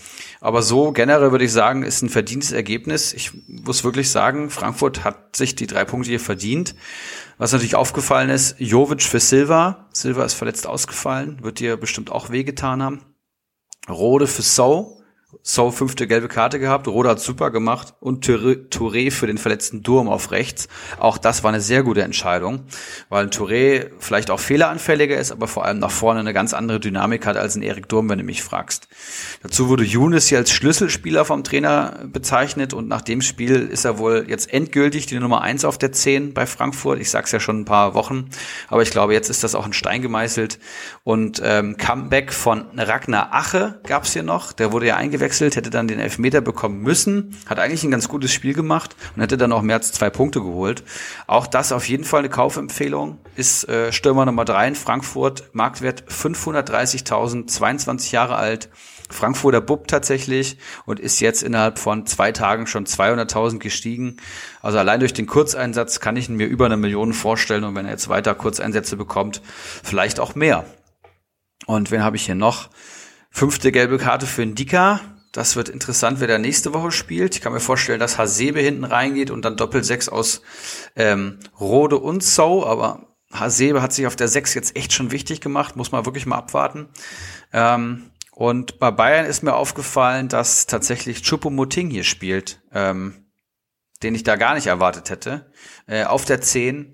Aber 0.44 0.62
so 0.62 0.92
generell 0.92 1.32
würde 1.32 1.46
ich 1.46 1.54
sagen, 1.54 1.84
ist 1.84 2.02
ein 2.02 2.10
verdientes 2.10 2.52
Ergebnis. 2.52 3.14
Ich 3.14 3.32
muss 3.48 3.86
wirklich 3.86 4.12
sagen, 4.12 4.50
Frankfurt 4.50 5.06
hat 5.06 5.38
sich 5.38 5.56
die 5.56 5.68
drei 5.68 5.86
Punkte 5.86 6.10
hier 6.10 6.20
verdient. 6.20 6.76
Was 7.38 7.54
natürlich 7.54 7.76
aufgefallen 7.76 8.30
ist, 8.30 8.60
Jovic 8.60 9.04
für 9.04 9.22
Silva. 9.22 9.88
Silva 9.94 10.26
ist 10.26 10.34
verletzt 10.34 10.68
ausgefallen, 10.68 11.42
wird 11.44 11.60
dir 11.60 11.78
bestimmt 11.78 12.12
auch 12.12 12.30
wehgetan 12.30 12.84
haben. 12.84 13.00
Rode 13.88 14.28
für 14.28 14.42
So. 14.42 15.02
So 15.42 15.72
fünfte 15.72 16.08
gelbe 16.08 16.28
Karte 16.28 16.60
gehabt, 16.60 16.88
Roda 16.88 17.10
hat 17.10 17.20
super 17.20 17.52
gemacht 17.52 17.96
und 18.00 18.26
Touré 18.26 19.12
für 19.12 19.28
den 19.28 19.38
verletzten 19.38 19.84
Durm 19.84 20.08
auf 20.08 20.32
rechts. 20.32 20.68
Auch 21.00 21.18
das 21.18 21.44
war 21.44 21.50
eine 21.50 21.60
sehr 21.60 21.84
gute 21.84 22.04
Entscheidung, 22.04 22.64
weil 23.10 23.28
Touré 23.28 23.88
vielleicht 24.00 24.30
auch 24.30 24.40
fehleranfälliger 24.40 25.18
ist, 25.18 25.32
aber 25.32 25.48
vor 25.48 25.66
allem 25.66 25.80
nach 25.80 25.92
vorne 25.92 26.20
eine 26.20 26.34
ganz 26.34 26.54
andere 26.54 26.80
Dynamik 26.80 27.26
hat 27.26 27.36
als 27.36 27.56
ein 27.56 27.62
Erik 27.62 27.90
Durm, 27.90 28.10
wenn 28.10 28.20
du 28.20 28.24
mich 28.24 28.44
fragst. 28.44 28.88
Dazu 29.42 29.68
wurde 29.68 29.84
Younes 29.84 30.28
hier 30.28 30.38
als 30.38 30.52
Schlüsselspieler 30.52 31.26
vom 31.26 31.44
Trainer 31.44 32.00
bezeichnet 32.06 32.74
und 32.74 32.88
nach 32.88 33.02
dem 33.02 33.22
Spiel 33.22 33.68
ist 33.68 33.86
er 33.86 33.98
wohl 33.98 34.26
jetzt 34.30 34.54
endgültig 34.54 35.08
die 35.08 35.20
Nummer 35.20 35.42
eins 35.42 35.66
auf 35.66 35.78
der 35.78 35.92
Zehn 35.92 36.34
bei 36.34 36.46
Frankfurt. 36.46 37.00
Ich 37.00 37.10
sag's 37.10 37.32
ja 37.32 37.40
schon 37.40 37.62
ein 37.62 37.66
paar 37.66 37.96
Wochen, 37.96 38.30
aber 38.70 38.82
ich 38.82 38.92
glaube, 38.92 39.14
jetzt 39.14 39.30
ist 39.30 39.44
das 39.44 39.56
auch 39.56 39.66
ein 39.66 39.74
Stein 39.74 40.02
gemeißelt 40.02 40.60
und 41.04 41.42
ähm, 41.44 41.76
Comeback 41.78 42.32
von 42.32 42.68
Ragnar 42.78 43.34
Ache 43.34 43.82
gab's 43.84 44.14
hier 44.14 44.24
noch, 44.24 44.54
der 44.54 44.72
wurde 44.72 44.88
ja 44.88 44.96
eingewechselt 44.96 45.23
eingewechselt, 45.24 45.56
hätte 45.56 45.70
dann 45.70 45.88
den 45.88 46.00
Elfmeter 46.00 46.42
bekommen 46.42 46.82
müssen, 46.82 47.38
hat 47.46 47.60
eigentlich 47.60 47.84
ein 47.84 47.92
ganz 47.92 48.10
gutes 48.10 48.34
Spiel 48.34 48.54
gemacht 48.54 48.96
und 49.16 49.22
hätte 49.22 49.38
dann 49.38 49.54
auch 49.54 49.62
mehr 49.62 49.78
als 49.78 49.92
zwei 49.94 50.10
Punkte 50.10 50.42
geholt. 50.42 50.84
Auch 51.28 51.48
das 51.48 51.72
auf 51.72 51.88
jeden 51.88 52.04
Fall 52.04 52.20
eine 52.20 52.30
Kaufempfehlung. 52.30 53.20
Ist 53.36 53.68
äh, 53.70 53.94
Stürmer 53.94 54.26
Nummer 54.26 54.44
drei 54.44 54.68
in 54.68 54.76
Frankfurt, 54.76 55.50
Marktwert 55.54 56.04
530.000, 56.10 57.48
22 57.48 58.12
Jahre 58.12 58.36
alt. 58.36 58.70
Frankfurter 59.10 59.62
Bub 59.62 59.88
tatsächlich 59.88 60.58
und 60.86 61.00
ist 61.00 61.20
jetzt 61.20 61.44
innerhalb 61.44 61.78
von 61.78 62.06
zwei 62.06 62.32
Tagen 62.32 62.66
schon 62.68 62.86
200.000 62.86 63.60
gestiegen. 63.60 64.18
Also 64.62 64.80
allein 64.80 65.00
durch 65.00 65.14
den 65.14 65.28
Kurzeinsatz 65.28 66.00
kann 66.00 66.16
ich 66.16 66.30
mir 66.30 66.48
über 66.48 66.66
eine 66.66 66.78
Million 66.78 67.14
vorstellen 67.14 67.64
und 67.64 67.76
wenn 67.76 67.86
er 67.86 67.92
jetzt 67.92 68.10
weiter 68.10 68.34
Kurzeinsätze 68.34 68.98
bekommt, 68.98 69.42
vielleicht 69.84 70.20
auch 70.20 70.36
mehr. 70.36 70.66
Und 71.68 71.92
wen 71.92 72.04
habe 72.04 72.16
ich 72.16 72.26
hier 72.26 72.36
noch? 72.36 72.70
Fünfte 73.30 73.72
gelbe 73.72 73.98
Karte 73.98 74.28
für 74.28 74.46
Ndika. 74.46 75.02
Das 75.34 75.56
wird 75.56 75.68
interessant, 75.68 76.20
wer 76.20 76.28
da 76.28 76.38
nächste 76.38 76.76
Woche 76.76 76.92
spielt. 76.92 77.34
Ich 77.34 77.42
kann 77.42 77.54
mir 77.54 77.60
vorstellen, 77.60 78.00
dass 78.00 78.20
Hasebe 78.20 78.60
hinten 78.60 78.84
reingeht 78.84 79.32
und 79.32 79.44
dann 79.44 79.58
Doppel-6 79.58 80.10
aus 80.10 80.44
ähm, 80.96 81.40
Rode 81.60 81.98
und 81.98 82.24
So, 82.24 82.66
aber 82.68 83.08
Hasebe 83.34 83.82
hat 83.82 83.94
sich 83.94 84.06
auf 84.06 84.16
der 84.16 84.28
6 84.28 84.54
jetzt 84.54 84.76
echt 84.76 84.94
schon 84.94 85.10
wichtig 85.10 85.42
gemacht, 85.42 85.76
muss 85.76 85.92
man 85.92 86.06
wirklich 86.06 86.28
mal 86.28 86.38
abwarten. 86.38 86.88
Ähm, 87.52 88.12
und 88.32 88.78
bei 88.78 88.92
Bayern 88.92 89.26
ist 89.26 89.42
mir 89.42 89.56
aufgefallen, 89.56 90.28
dass 90.28 90.68
tatsächlich 90.68 91.24
Chupomoting 91.24 91.90
hier 91.90 92.04
spielt, 92.04 92.62
ähm, 92.72 93.26
den 94.04 94.14
ich 94.14 94.22
da 94.22 94.36
gar 94.36 94.54
nicht 94.54 94.68
erwartet 94.68 95.10
hätte. 95.10 95.52
Äh, 95.88 96.04
auf 96.04 96.26
der 96.26 96.42
10 96.42 96.94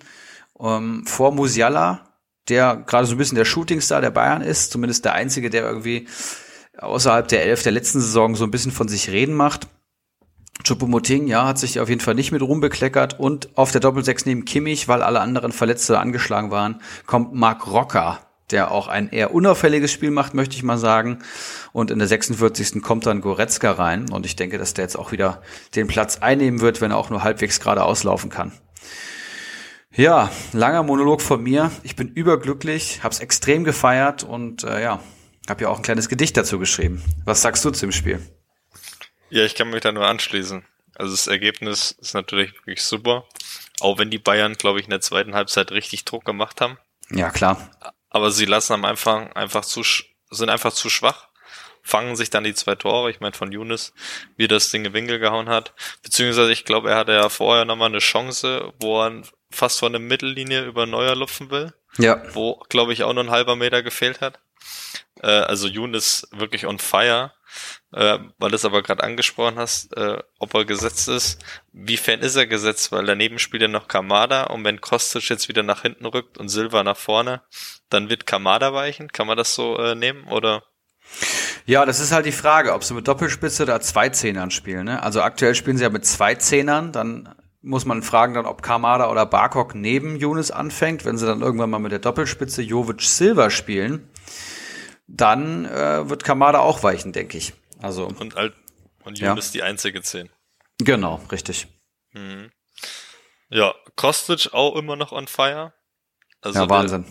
ähm, 0.62 1.06
vor 1.06 1.34
Musiala, 1.34 2.16
der 2.48 2.78
gerade 2.78 3.06
so 3.06 3.16
ein 3.16 3.18
bisschen 3.18 3.36
der 3.36 3.44
Shootingstar 3.44 4.00
der 4.00 4.12
Bayern 4.12 4.42
ist, 4.42 4.72
zumindest 4.72 5.04
der 5.04 5.12
einzige, 5.12 5.50
der 5.50 5.64
irgendwie 5.64 6.08
außerhalb 6.82 7.28
der 7.28 7.44
Elf 7.44 7.64
der 7.64 7.72
letzten 7.72 8.00
Saison 8.00 8.36
so 8.36 8.44
ein 8.44 8.52
bisschen 8.52 8.72
von 8.72 8.88
sich 8.88 9.10
reden 9.10 9.36
macht. 9.36 9.68
Choupo-Moting, 10.64 11.28
ja, 11.28 11.48
hat 11.48 11.58
sich 11.58 11.80
auf 11.80 11.88
jeden 11.90 12.02
Fall 12.02 12.16
nicht 12.16 12.32
mit 12.32 12.42
Ruhm 12.42 12.60
bekleckert 12.60 13.20
und 13.20 13.50
auf 13.58 13.72
der 13.72 13.82
Doppelsechs 13.82 14.26
neben 14.26 14.44
Kimmich, 14.46 14.88
weil 14.88 15.02
alle 15.02 15.22
anderen 15.22 15.52
Verletzte 15.52 16.00
angeschlagen 16.00 16.52
waren, 16.52 16.82
kommt 17.06 17.34
Marc 17.34 17.66
Rocker, 17.68 18.20
der 18.52 18.72
auch 18.72 18.90
ein 18.90 19.10
eher 19.10 19.34
unauffälliges 19.34 19.92
Spiel 19.92 20.12
macht, 20.12 20.34
möchte 20.34 20.56
ich 20.56 20.64
mal 20.64 20.78
sagen. 20.78 21.20
Und 21.72 21.92
in 21.92 22.00
der 22.00 22.10
46. 22.10 22.82
kommt 22.82 23.06
dann 23.06 23.22
Goretzka 23.22 23.72
rein 23.72 24.10
und 24.12 24.26
ich 24.26 24.36
denke, 24.36 24.58
dass 24.58 24.74
der 24.74 24.84
jetzt 24.84 24.98
auch 24.98 25.14
wieder 25.14 25.42
den 25.76 25.88
Platz 25.88 26.18
einnehmen 26.18 26.60
wird, 26.60 26.82
wenn 26.82 26.92
er 26.92 26.98
auch 26.98 27.10
nur 27.10 27.24
halbwegs 27.24 27.62
gerade 27.62 27.84
auslaufen 27.84 28.30
kann. 28.30 28.52
Ja, 29.96 30.30
langer 30.52 30.84
Monolog 30.84 31.22
von 31.22 31.42
mir. 31.42 31.72
Ich 31.84 31.96
bin 31.96 32.10
überglücklich, 32.10 33.00
hab's 33.02 33.20
extrem 33.20 33.64
gefeiert 33.64 34.24
und 34.24 34.64
äh, 34.64 34.84
ja, 34.84 35.00
hab 35.50 35.62
ja 35.62 35.70
auch 35.70 35.78
ein 35.78 35.84
kleines 35.84 36.10
Gedicht 36.10 36.36
dazu 36.38 36.60
geschrieben. 36.60 37.04
Was 37.26 37.42
sagst 37.42 37.64
du 37.66 37.72
zum 37.72 37.92
Spiel? 37.92 38.22
Ja, 39.30 39.44
ich 39.44 39.56
kann 39.56 39.70
mich 39.70 39.82
da 39.82 39.92
nur 39.92 40.06
anschließen. 40.08 40.66
Also 40.96 41.12
das 41.14 41.28
Ergebnis 41.28 41.92
ist 41.92 42.14
natürlich 42.14 42.54
wirklich 42.56 42.84
super. 42.84 43.26
Auch 43.80 43.98
wenn 43.98 44.10
die 44.10 44.18
Bayern, 44.18 44.56
glaube 44.56 44.80
ich, 44.80 44.86
in 44.86 44.90
der 44.92 45.02
zweiten 45.02 45.36
Halbzeit 45.36 45.72
richtig 45.72 46.04
Druck 46.06 46.26
gemacht 46.26 46.60
haben. 46.62 46.78
Ja, 47.12 47.30
klar. 47.30 47.70
aber 48.10 48.32
sie 48.32 48.46
lassen 48.46 48.74
am 48.74 48.86
Anfang 48.86 49.32
einfach 49.34 49.64
zu, 49.66 49.82
sind 50.30 50.50
einfach 50.50 50.74
zu 50.74 50.90
schwach, 50.90 51.28
fangen 51.82 52.16
sich 52.16 52.30
dann 52.30 52.44
die 52.44 52.54
zwei 52.54 52.76
Tore, 52.76 53.10
ich 53.10 53.20
meine 53.20 53.34
von 53.36 53.52
Younes, 53.52 53.94
wie 54.36 54.48
das 54.48 54.70
Ding 54.70 54.86
in 54.86 54.94
Winkel 54.94 55.18
gehauen 55.20 55.50
hat, 55.50 55.74
beziehungsweise 56.04 56.52
ich 56.52 56.66
glaube, 56.66 56.92
er 56.92 56.98
hatte 56.98 57.14
ja 57.14 57.30
vorher 57.30 57.66
nochmal 57.66 57.90
eine 57.90 57.98
Chance, 58.00 58.74
wo 58.80 59.02
er 59.02 59.24
fast 59.50 59.80
von 59.80 59.92
der 59.94 60.02
Mittellinie 60.02 60.66
über 60.66 60.86
Neuer 60.86 61.16
lupfen 61.16 61.50
will, 61.50 61.74
Ja. 61.98 62.22
wo, 62.34 62.56
glaube 62.70 62.94
ich, 62.94 63.04
auch 63.04 63.14
nur 63.14 63.24
ein 63.24 63.32
halber 63.32 63.56
Meter 63.56 63.82
gefehlt 63.82 64.22
hat. 64.22 64.40
Äh, 65.22 65.28
also 65.28 65.68
Younes 65.68 66.28
wirklich 66.32 66.66
on 66.66 66.80
fire, 66.80 67.32
äh, 67.94 68.20
weil 68.38 68.50
du 68.50 68.56
es 68.56 68.66
aber 68.66 68.82
gerade 68.82 69.04
angesprochen 69.04 69.58
hast, 69.58 69.96
äh, 69.98 70.18
ob 70.40 70.54
er 70.54 70.66
gesetzt 70.66 71.08
ist. 71.08 71.40
Wiefern 71.72 72.20
ist 72.20 72.36
er 72.36 72.48
gesetzt? 72.48 72.92
Weil 72.92 73.06
daneben 73.06 73.40
spielt 73.40 73.62
ja 73.62 73.68
noch 73.68 73.88
Kamada 73.88 74.44
und 74.46 74.64
wenn 74.64 74.82
Kostic 74.82 75.30
jetzt 75.30 75.48
wieder 75.48 75.64
nach 75.64 75.82
hinten 75.82 76.06
rückt 76.06 76.38
und 76.38 76.50
Silva 76.50 76.84
nach 76.84 76.98
vorne, 76.98 77.42
dann 77.90 78.10
wird 78.10 78.26
Kamada 78.26 78.74
weichen. 78.74 79.12
Kann 79.12 79.28
man 79.28 79.38
das 79.38 79.56
so 79.56 79.78
äh, 79.78 79.96
nehmen 79.96 80.28
oder? 80.28 80.64
Ja, 81.66 81.86
das 81.86 82.00
ist 82.00 82.12
halt 82.12 82.26
die 82.26 82.32
Frage, 82.32 82.74
ob 82.74 82.84
sie 82.84 82.94
mit 82.94 83.08
Doppelspitze 83.08 83.64
oder 83.64 83.82
zwei 83.82 84.10
Zehnern 84.10 84.52
spielen. 84.52 84.86
Ne? 84.86 85.04
Also 85.04 85.22
aktuell 85.22 85.56
spielen 85.56 85.78
sie 85.78 85.84
ja 85.84 85.90
mit 85.90 86.06
zwei 86.06 86.36
Zehnern, 86.36 86.92
dann 86.92 87.30
muss 87.62 87.86
man 87.86 88.04
fragen 88.04 88.34
dann, 88.36 88.46
ob 88.46 88.62
Kamada 88.62 89.12
oder 89.12 89.26
Barkok 89.26 89.76
neben 89.76 90.16
Younes 90.16 90.50
anfängt. 90.50 91.06
Wenn 91.06 91.18
sie 91.18 91.26
dann 91.26 91.42
irgendwann 91.42 91.70
mal 91.70 91.80
mit 91.80 91.92
der 91.92 92.00
Doppelspitze 92.00 92.62
Jovic 92.62 93.02
Silva 93.02 93.50
spielen, 93.50 94.10
dann 95.12 95.66
äh, 95.66 96.10
wird 96.10 96.24
Kamada 96.24 96.60
auch 96.60 96.84
weichen, 96.84 97.12
denke 97.14 97.38
ich. 97.38 97.54
Also 97.82 98.06
Und, 98.08 98.36
halt, 98.36 98.54
und 99.04 99.20
Ja. 99.20 99.30
Younes 99.30 99.52
die 99.52 99.64
einzige 99.64 100.02
Zehn. 100.02 100.30
genau, 100.78 101.16
richtig. 101.32 101.68
Mhm. 102.12 102.52
Ja, 103.50 103.74
Kostic 103.96 104.54
auch 104.54 104.76
immer 104.76 104.96
noch 104.96 105.12
on 105.12 105.28
fire. 105.28 105.74
Also 106.42 106.60
ja, 106.60 106.66
der- 106.68 106.76
Wahnsinn. 106.78 107.06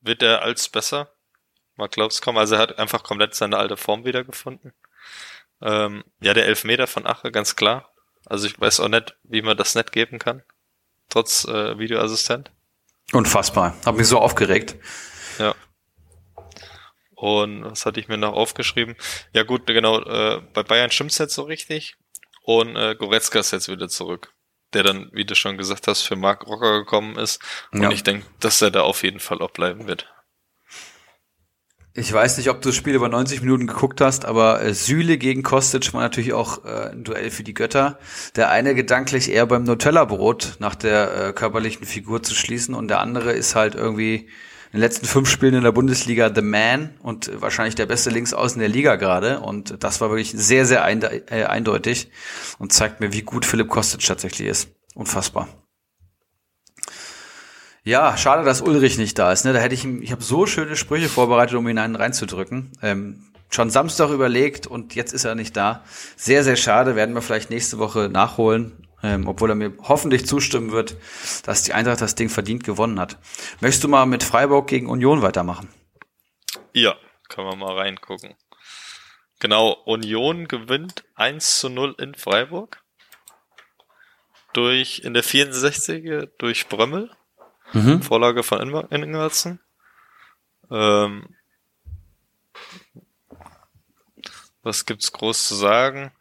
wird 0.00 0.22
er 0.22 0.42
als 0.42 0.68
besser? 0.68 1.12
Mal 1.76 1.88
glaub's 1.88 2.20
kaum. 2.22 2.36
Also 2.38 2.54
er 2.56 2.60
hat 2.60 2.78
einfach 2.78 3.02
komplett 3.02 3.34
seine 3.34 3.56
alte 3.58 3.76
Form 3.76 4.04
wiedergefunden. 4.04 4.72
Ähm, 5.60 6.04
ja, 6.20 6.34
der 6.34 6.46
Elfmeter 6.46 6.86
von 6.86 7.06
Ache, 7.06 7.30
ganz 7.30 7.54
klar. 7.56 7.92
Also 8.26 8.46
ich 8.46 8.58
weiß 8.60 8.80
auch 8.80 8.88
nicht, 8.88 9.16
wie 9.24 9.42
man 9.42 9.56
das 9.56 9.74
nicht 9.74 9.92
geben 9.92 10.18
kann. 10.18 10.42
Trotz 11.08 11.44
äh, 11.44 11.78
Videoassistent. 11.78 12.50
Unfassbar. 13.12 13.76
Hab 13.84 13.96
mich 13.96 14.06
so 14.08 14.18
aufgeregt. 14.18 14.76
Ja. 15.38 15.54
Und 17.22 17.64
was 17.64 17.86
hatte 17.86 18.00
ich 18.00 18.08
mir 18.08 18.16
noch 18.18 18.32
aufgeschrieben? 18.32 18.96
Ja 19.32 19.44
gut, 19.44 19.68
genau, 19.68 20.00
äh, 20.00 20.40
bei 20.54 20.64
Bayern 20.64 20.90
stimmt's 20.90 21.18
jetzt 21.18 21.34
so 21.34 21.42
richtig. 21.42 21.94
Und 22.42 22.74
äh, 22.74 22.96
Goretzka 22.96 23.38
ist 23.38 23.52
jetzt 23.52 23.68
wieder 23.68 23.88
zurück. 23.88 24.32
Der 24.72 24.82
dann, 24.82 25.08
wie 25.12 25.24
du 25.24 25.36
schon 25.36 25.56
gesagt 25.56 25.86
hast, 25.86 26.02
für 26.02 26.16
Marc 26.16 26.44
Rocker 26.48 26.80
gekommen 26.80 27.16
ist. 27.16 27.40
Und 27.70 27.82
Ja. 27.82 27.92
ich 27.92 28.02
denke, 28.02 28.26
dass 28.40 28.60
er 28.60 28.72
da 28.72 28.80
auf 28.80 29.04
jeden 29.04 29.20
Fall 29.20 29.40
auch 29.40 29.52
bleiben 29.52 29.86
wird. 29.86 30.12
Ich 31.94 32.12
weiß 32.12 32.38
nicht, 32.38 32.48
ob 32.50 32.60
du 32.60 32.70
das 32.70 32.76
Spiel 32.76 32.94
über 32.94 33.08
90 33.08 33.42
Minuten 33.42 33.68
geguckt 33.68 34.00
hast, 34.00 34.24
aber 34.24 34.60
äh, 34.60 34.74
Süle 34.74 35.16
gegen 35.16 35.44
Kostic 35.44 35.94
war 35.94 36.00
natürlich 36.00 36.32
auch 36.32 36.64
äh, 36.64 36.90
ein 36.90 37.04
Duell 37.04 37.30
für 37.30 37.44
die 37.44 37.54
Götter. 37.54 38.00
Der 38.34 38.50
eine 38.50 38.74
gedanklich 38.74 39.30
eher 39.30 39.46
beim 39.46 39.62
Nutella-Brot 39.62 40.56
nach 40.58 40.74
der 40.74 41.28
äh, 41.28 41.32
körperlichen 41.34 41.86
Figur 41.86 42.20
zu 42.22 42.34
schließen 42.34 42.74
und 42.74 42.88
der 42.88 42.98
andere 42.98 43.30
ist 43.32 43.54
halt 43.54 43.76
irgendwie 43.76 44.28
in 44.72 44.78
den 44.78 44.80
letzten 44.80 45.04
fünf 45.04 45.28
Spielen 45.28 45.52
in 45.52 45.64
der 45.64 45.72
Bundesliga 45.72 46.34
The 46.34 46.40
Man 46.40 46.94
und 47.02 47.28
äh, 47.28 47.42
wahrscheinlich 47.42 47.74
der 47.74 47.84
beste 47.84 48.08
Linksaußen 48.08 48.58
der 48.58 48.70
Liga 48.70 48.96
gerade. 48.96 49.40
Und 49.40 49.84
das 49.84 50.00
war 50.00 50.08
wirklich 50.08 50.32
sehr, 50.32 50.64
sehr 50.64 50.82
äh, 50.88 51.44
eindeutig 51.44 52.10
und 52.58 52.72
zeigt 52.72 53.00
mir, 53.00 53.12
wie 53.12 53.20
gut 53.20 53.44
Philipp 53.44 53.68
Kostic 53.68 54.00
tatsächlich 54.00 54.48
ist. 54.48 54.68
Unfassbar. 54.94 55.48
Ja, 57.84 58.16
schade, 58.16 58.44
dass 58.44 58.62
Ulrich 58.62 58.96
nicht 58.96 59.18
da 59.18 59.30
ist. 59.32 59.44
Ne? 59.44 59.52
Da 59.52 59.58
hätte 59.58 59.74
ich 59.74 59.84
ihm, 59.84 60.00
ich 60.00 60.10
habe 60.10 60.22
so 60.22 60.46
schöne 60.46 60.76
Sprüche 60.76 61.08
vorbereitet, 61.10 61.56
um 61.56 61.68
ihn 61.68 61.78
einen 61.78 61.96
reinzudrücken. 61.96 62.72
Ähm, 62.80 63.24
schon 63.50 63.68
Samstag 63.68 64.08
überlegt 64.08 64.66
und 64.66 64.94
jetzt 64.94 65.12
ist 65.12 65.24
er 65.24 65.34
nicht 65.34 65.54
da. 65.54 65.84
Sehr, 66.16 66.44
sehr 66.44 66.56
schade. 66.56 66.96
Werden 66.96 67.14
wir 67.14 67.20
vielleicht 67.20 67.50
nächste 67.50 67.78
Woche 67.78 68.08
nachholen, 68.08 68.86
ähm, 69.02 69.26
obwohl 69.28 69.50
er 69.50 69.54
mir 69.56 69.72
hoffentlich 69.82 70.26
zustimmen 70.26 70.70
wird, 70.72 70.96
dass 71.44 71.62
die 71.62 71.72
Eintracht 71.72 72.00
das 72.00 72.14
Ding 72.14 72.28
verdient 72.28 72.64
gewonnen 72.64 72.98
hat. 73.00 73.18
Möchtest 73.60 73.84
du 73.84 73.88
mal 73.88 74.06
mit 74.06 74.22
Freiburg 74.22 74.68
gegen 74.68 74.88
Union 74.88 75.22
weitermachen? 75.22 75.68
Ja, 76.72 76.96
können 77.28 77.48
wir 77.48 77.56
mal 77.56 77.76
reingucken. 77.78 78.34
Genau, 79.40 79.72
Union 79.72 80.46
gewinnt 80.46 81.04
1 81.16 81.58
zu 81.60 81.68
0 81.68 81.96
in 81.98 82.14
Freiburg. 82.14 82.82
Durch, 84.52 85.00
in 85.00 85.14
der 85.14 85.22
64. 85.22 86.28
durch 86.38 86.68
Brömmel. 86.68 87.10
Mhm. 87.72 88.02
Vorlage 88.02 88.42
von 88.42 88.58
Ingwer- 88.60 88.92
Ingwertsen. 88.92 89.60
Ähm, 90.70 91.34
was 94.62 94.84
gibt's 94.86 95.10
groß 95.12 95.48
zu 95.48 95.54
sagen? 95.54 96.12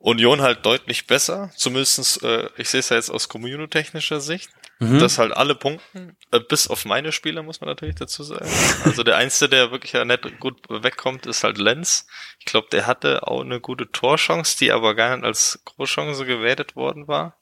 Union 0.00 0.40
halt 0.40 0.64
deutlich 0.64 1.06
besser, 1.06 1.50
zumindestens, 1.56 2.16
äh, 2.18 2.48
ich 2.56 2.68
sehe 2.70 2.80
es 2.80 2.88
ja 2.88 2.96
jetzt 2.96 3.10
aus 3.10 3.28
kommunotechnischer 3.28 4.20
Sicht, 4.20 4.50
Mhm. 4.82 4.98
dass 4.98 5.18
halt 5.18 5.36
alle 5.36 5.54
punkten, 5.54 6.16
äh, 6.32 6.40
bis 6.40 6.66
auf 6.66 6.86
meine 6.86 7.12
Spieler, 7.12 7.42
muss 7.42 7.60
man 7.60 7.68
natürlich 7.68 7.96
dazu 7.96 8.22
sagen. 8.22 8.48
Also 8.86 9.02
der 9.02 9.16
Einzige, 9.18 9.50
der 9.50 9.70
wirklich 9.72 9.92
ja 9.92 10.06
nicht 10.06 10.40
gut 10.40 10.56
wegkommt, 10.70 11.26
ist 11.26 11.44
halt 11.44 11.58
Lenz. 11.58 12.06
Ich 12.38 12.46
glaube, 12.46 12.68
der 12.72 12.86
hatte 12.86 13.26
auch 13.28 13.42
eine 13.42 13.60
gute 13.60 13.92
Torchance, 13.92 14.56
die 14.56 14.72
aber 14.72 14.94
gar 14.94 15.14
nicht 15.14 15.26
als 15.26 15.60
Großchance 15.66 16.24
gewertet 16.24 16.76
worden 16.76 17.08
war. 17.08 17.36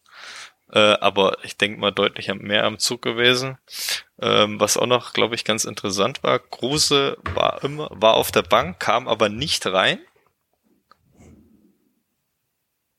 Äh, 0.73 0.81
aber 1.01 1.37
ich 1.45 1.57
denke 1.57 1.79
mal 1.81 1.93
deutlich 1.93 2.27
mehr 2.35 2.65
am 2.65 2.81
Zug 2.81 3.03
gewesen. 3.03 3.57
Ähm, 4.21 4.59
was 4.59 4.77
auch 4.77 4.87
noch, 4.87 5.13
glaube 5.13 5.37
ich, 5.37 5.45
ganz 5.45 5.65
interessant 5.65 6.25
war, 6.25 6.41
Kruse 6.41 7.19
war 7.35 7.63
immer, 7.63 7.89
war 7.93 8.15
auf 8.15 8.33
der 8.33 8.43
Bank, 8.43 8.81
kam 8.81 9.07
aber 9.07 9.29
nicht 9.29 9.65
rein. 9.65 10.01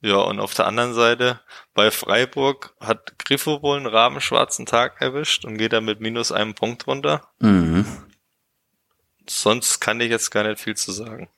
Ja, 0.02 0.16
und 0.16 0.40
auf 0.40 0.54
der 0.54 0.66
anderen 0.66 0.94
Seite, 0.94 1.40
bei 1.74 1.90
Freiburg 1.90 2.74
hat 2.80 3.18
Griffo 3.18 3.62
wohl 3.62 3.76
einen 3.76 3.86
rabenschwarzen 3.86 4.64
Tag 4.64 5.00
erwischt 5.00 5.44
und 5.44 5.58
geht 5.58 5.74
da 5.74 5.80
mit 5.80 6.00
minus 6.00 6.32
einem 6.32 6.54
Punkt 6.54 6.86
runter. 6.86 7.28
Mhm. 7.38 7.84
Sonst 9.28 9.80
kann 9.80 10.00
ich 10.00 10.10
jetzt 10.10 10.30
gar 10.30 10.44
nicht 10.44 10.60
viel 10.60 10.74
zu 10.74 10.92
sagen. 10.92 11.28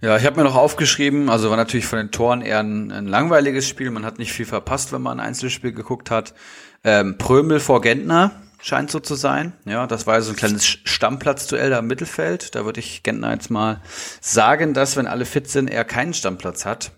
Ja, 0.00 0.16
ich 0.16 0.24
habe 0.24 0.36
mir 0.36 0.44
noch 0.44 0.56
aufgeschrieben, 0.56 1.28
also 1.28 1.50
war 1.50 1.56
natürlich 1.56 1.86
von 1.86 1.98
den 1.98 2.10
Toren 2.10 2.42
eher 2.42 2.60
ein, 2.60 2.90
ein 2.90 3.06
langweiliges 3.06 3.68
Spiel. 3.68 3.90
Man 3.90 4.04
hat 4.04 4.18
nicht 4.18 4.32
viel 4.32 4.46
verpasst, 4.46 4.92
wenn 4.92 5.02
man 5.02 5.20
ein 5.20 5.26
Einzelspiel 5.26 5.72
geguckt 5.72 6.10
hat. 6.10 6.34
Ähm, 6.82 7.18
Prömel 7.18 7.60
vor 7.60 7.80
Gentner 7.80 8.42
scheint 8.60 8.90
so 8.90 9.00
zu 9.00 9.14
sein. 9.14 9.52
Ja, 9.64 9.86
das 9.86 10.06
war 10.06 10.20
so 10.22 10.32
ein 10.32 10.36
kleines 10.36 10.66
Stammplatzduell 10.66 11.70
da 11.70 11.78
im 11.78 11.86
Mittelfeld. 11.86 12.54
Da 12.54 12.64
würde 12.64 12.80
ich 12.80 13.02
Gentner 13.02 13.32
jetzt 13.32 13.50
mal 13.50 13.80
sagen, 14.20 14.74
dass, 14.74 14.96
wenn 14.96 15.06
alle 15.06 15.24
fit 15.24 15.48
sind, 15.48 15.68
er 15.68 15.84
keinen 15.84 16.14
Stammplatz 16.14 16.64
hat. 16.64 16.92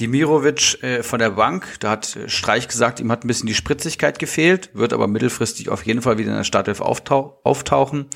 Dimirovic 0.00 0.82
äh, 0.82 1.02
von 1.02 1.18
der 1.18 1.30
Bank, 1.30 1.76
da 1.80 1.90
hat 1.90 2.16
äh, 2.16 2.28
Streich 2.28 2.66
gesagt, 2.66 3.00
ihm 3.00 3.12
hat 3.12 3.24
ein 3.24 3.28
bisschen 3.28 3.46
die 3.46 3.54
Spritzigkeit 3.54 4.18
gefehlt, 4.18 4.70
wird 4.72 4.92
aber 4.92 5.06
mittelfristig 5.06 5.68
auf 5.68 5.84
jeden 5.84 6.02
Fall 6.02 6.18
wieder 6.18 6.30
in 6.30 6.36
der 6.36 6.44
Startelf 6.44 6.80
auftau 6.80 7.40
auftauchen. 7.44 8.06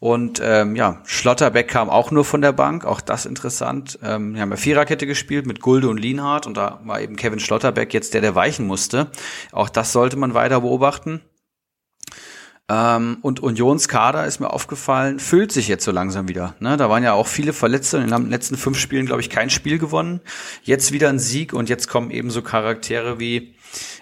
Und 0.00 0.40
ähm, 0.44 0.76
ja, 0.76 1.02
Schlotterbeck 1.04 1.66
kam 1.66 1.90
auch 1.90 2.12
nur 2.12 2.24
von 2.24 2.40
der 2.40 2.52
Bank, 2.52 2.84
auch 2.84 3.00
das 3.00 3.26
interessant. 3.26 3.98
Ähm, 4.02 4.34
wir 4.34 4.42
haben 4.42 4.50
ja 4.50 4.56
Viererkette 4.56 5.06
gespielt 5.06 5.44
mit 5.44 5.60
Gulde 5.60 5.88
und 5.88 5.98
Lienhardt 5.98 6.46
und 6.46 6.56
da 6.56 6.80
war 6.84 7.00
eben 7.00 7.16
Kevin 7.16 7.40
Schlotterbeck 7.40 7.92
jetzt 7.92 8.14
der, 8.14 8.20
der 8.20 8.36
weichen 8.36 8.66
musste. 8.66 9.08
Auch 9.50 9.68
das 9.68 9.92
sollte 9.92 10.16
man 10.16 10.34
weiter 10.34 10.60
beobachten. 10.60 11.20
Ähm, 12.70 13.18
und 13.22 13.40
Unionskader 13.40 14.26
ist 14.26 14.40
mir 14.40 14.52
aufgefallen, 14.52 15.20
füllt 15.20 15.52
sich 15.52 15.68
jetzt 15.68 15.84
so 15.84 15.90
langsam 15.90 16.28
wieder. 16.28 16.54
Ne? 16.60 16.76
Da 16.76 16.90
waren 16.90 17.02
ja 17.02 17.14
auch 17.14 17.26
viele 17.26 17.52
Verletzte 17.52 17.98
in 17.98 18.10
den 18.10 18.30
letzten 18.30 18.56
fünf 18.56 18.78
Spielen, 18.78 19.06
glaube 19.06 19.22
ich, 19.22 19.30
kein 19.30 19.50
Spiel 19.50 19.78
gewonnen. 19.78 20.20
Jetzt 20.62 20.92
wieder 20.92 21.08
ein 21.08 21.18
Sieg 21.18 21.52
und 21.52 21.68
jetzt 21.68 21.88
kommen 21.88 22.10
eben 22.10 22.30
so 22.30 22.42
Charaktere 22.42 23.18
wie 23.18 23.54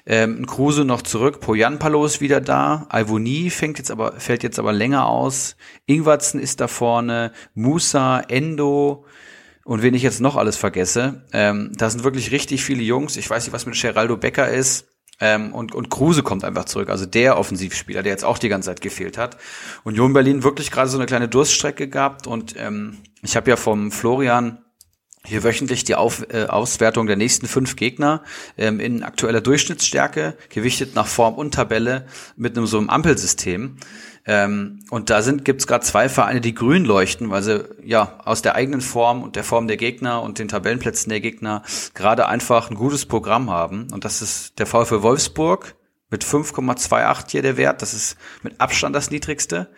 ähm, 0.06 0.46
Kruse 0.46 0.84
noch 0.84 1.02
zurück, 1.02 1.40
Poyanpalo 1.40 2.04
ist 2.06 2.20
wieder 2.20 2.40
da, 2.40 2.86
Alvoni 2.88 3.50
fängt 3.50 3.78
jetzt 3.78 3.90
aber, 3.90 4.20
fällt 4.20 4.44
jetzt 4.44 4.60
aber 4.60 4.72
länger 4.72 5.06
aus, 5.06 5.56
Ingwarzen 5.86 6.38
ist 6.40 6.60
da 6.60 6.68
vorne, 6.68 7.32
Musa, 7.54 8.20
Endo, 8.20 9.04
und 9.64 9.82
wen 9.82 9.94
ich 9.94 10.02
jetzt 10.02 10.20
noch 10.20 10.36
alles 10.36 10.56
vergesse, 10.56 11.24
ähm, 11.32 11.72
da 11.76 11.90
sind 11.90 12.04
wirklich 12.04 12.30
richtig 12.30 12.64
viele 12.64 12.84
Jungs. 12.84 13.16
Ich 13.16 13.28
weiß 13.28 13.44
nicht, 13.44 13.52
was 13.52 13.66
mit 13.66 13.80
Geraldo 13.80 14.16
Becker 14.16 14.48
ist. 14.48 14.86
Ähm, 15.18 15.54
und, 15.54 15.74
und 15.74 15.88
Kruse 15.88 16.22
kommt 16.22 16.44
einfach 16.44 16.66
zurück, 16.66 16.90
also 16.90 17.06
der 17.06 17.38
Offensivspieler, 17.38 18.02
der 18.02 18.12
jetzt 18.12 18.24
auch 18.24 18.38
die 18.38 18.50
ganze 18.50 18.68
Zeit 18.68 18.82
gefehlt 18.82 19.16
hat. 19.16 19.38
Union 19.84 20.12
Berlin 20.12 20.42
wirklich 20.42 20.70
gerade 20.70 20.90
so 20.90 20.98
eine 20.98 21.06
kleine 21.06 21.28
Durststrecke 21.28 21.88
gehabt 21.88 22.26
und 22.26 22.54
ähm, 22.58 22.98
ich 23.22 23.36
habe 23.36 23.48
ja 23.48 23.56
vom 23.56 23.90
Florian 23.90 24.58
hier 25.26 25.44
wöchentlich 25.44 25.84
die 25.84 25.94
Auf, 25.94 26.26
äh, 26.32 26.44
Auswertung 26.44 27.06
der 27.06 27.16
nächsten 27.16 27.46
fünf 27.46 27.76
Gegner 27.76 28.22
ähm, 28.56 28.80
in 28.80 29.02
aktueller 29.02 29.40
Durchschnittsstärke, 29.40 30.36
gewichtet 30.48 30.94
nach 30.94 31.06
Form 31.06 31.34
und 31.34 31.54
Tabelle 31.54 32.06
mit 32.36 32.56
einem 32.56 32.66
so 32.66 32.78
einem 32.78 32.88
Ampelsystem. 32.88 33.76
Ähm, 34.24 34.80
und 34.90 35.10
da 35.10 35.22
sind 35.22 35.44
gibt's 35.44 35.66
gerade 35.66 35.84
zwei 35.84 36.08
Vereine, 36.08 36.40
die 36.40 36.54
grün 36.54 36.84
leuchten, 36.84 37.30
weil 37.30 37.42
sie 37.42 37.64
ja 37.84 38.18
aus 38.24 38.42
der 38.42 38.54
eigenen 38.54 38.80
Form 38.80 39.22
und 39.22 39.36
der 39.36 39.44
Form 39.44 39.68
der 39.68 39.76
Gegner 39.76 40.22
und 40.22 40.38
den 40.38 40.48
Tabellenplätzen 40.48 41.10
der 41.10 41.20
Gegner 41.20 41.62
gerade 41.94 42.26
einfach 42.26 42.70
ein 42.70 42.76
gutes 42.76 43.06
Programm 43.06 43.50
haben. 43.50 43.88
Und 43.92 44.04
das 44.04 44.22
ist 44.22 44.58
der 44.58 44.66
VfL 44.66 45.02
Wolfsburg, 45.02 45.76
mit 46.10 46.24
5,28 46.24 47.30
hier 47.30 47.42
der 47.42 47.56
Wert. 47.56 47.82
Das 47.82 47.94
ist 47.94 48.16
mit 48.42 48.60
Abstand 48.60 48.94
das 48.94 49.10
niedrigste. 49.10 49.68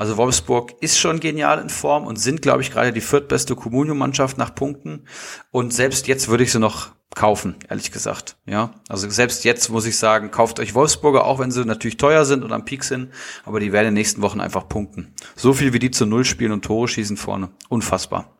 Also 0.00 0.16
Wolfsburg 0.16 0.76
ist 0.80 0.98
schon 0.98 1.20
genial 1.20 1.60
in 1.60 1.68
Form 1.68 2.06
und 2.06 2.16
sind, 2.16 2.40
glaube 2.40 2.62
ich, 2.62 2.70
gerade 2.70 2.90
die 2.90 3.02
viertbeste 3.02 3.54
Comunio-Mannschaft 3.54 4.38
nach 4.38 4.54
Punkten. 4.54 5.04
Und 5.50 5.74
selbst 5.74 6.08
jetzt 6.08 6.28
würde 6.28 6.42
ich 6.42 6.52
sie 6.52 6.58
noch 6.58 6.92
kaufen, 7.14 7.56
ehrlich 7.68 7.92
gesagt. 7.92 8.38
Ja, 8.46 8.70
also 8.88 9.10
selbst 9.10 9.44
jetzt 9.44 9.68
muss 9.68 9.84
ich 9.84 9.98
sagen, 9.98 10.30
kauft 10.30 10.58
euch 10.58 10.74
Wolfsburger, 10.74 11.26
auch 11.26 11.38
wenn 11.38 11.50
sie 11.50 11.66
natürlich 11.66 11.98
teuer 11.98 12.24
sind 12.24 12.44
und 12.44 12.52
am 12.52 12.64
Peak 12.64 12.82
sind, 12.82 13.10
aber 13.44 13.60
die 13.60 13.72
werden 13.72 13.88
in 13.88 13.94
den 13.94 14.00
nächsten 14.00 14.22
Wochen 14.22 14.40
einfach 14.40 14.70
punkten. 14.70 15.12
So 15.36 15.52
viel 15.52 15.74
wie 15.74 15.78
die 15.78 15.90
zu 15.90 16.06
Null 16.06 16.24
spielen 16.24 16.52
und 16.52 16.64
Tore 16.64 16.88
schießen 16.88 17.18
vorne. 17.18 17.50
Unfassbar. 17.68 18.38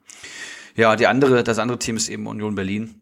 Ja, 0.77 0.97
die 0.97 1.09
andere, 1.09 1.45
das 1.45 1.59
andere 1.59 1.79
Team 1.79 1.99
ist 1.99 2.09
eben 2.09 2.27
Union 2.27 2.55
Berlin. 2.55 3.00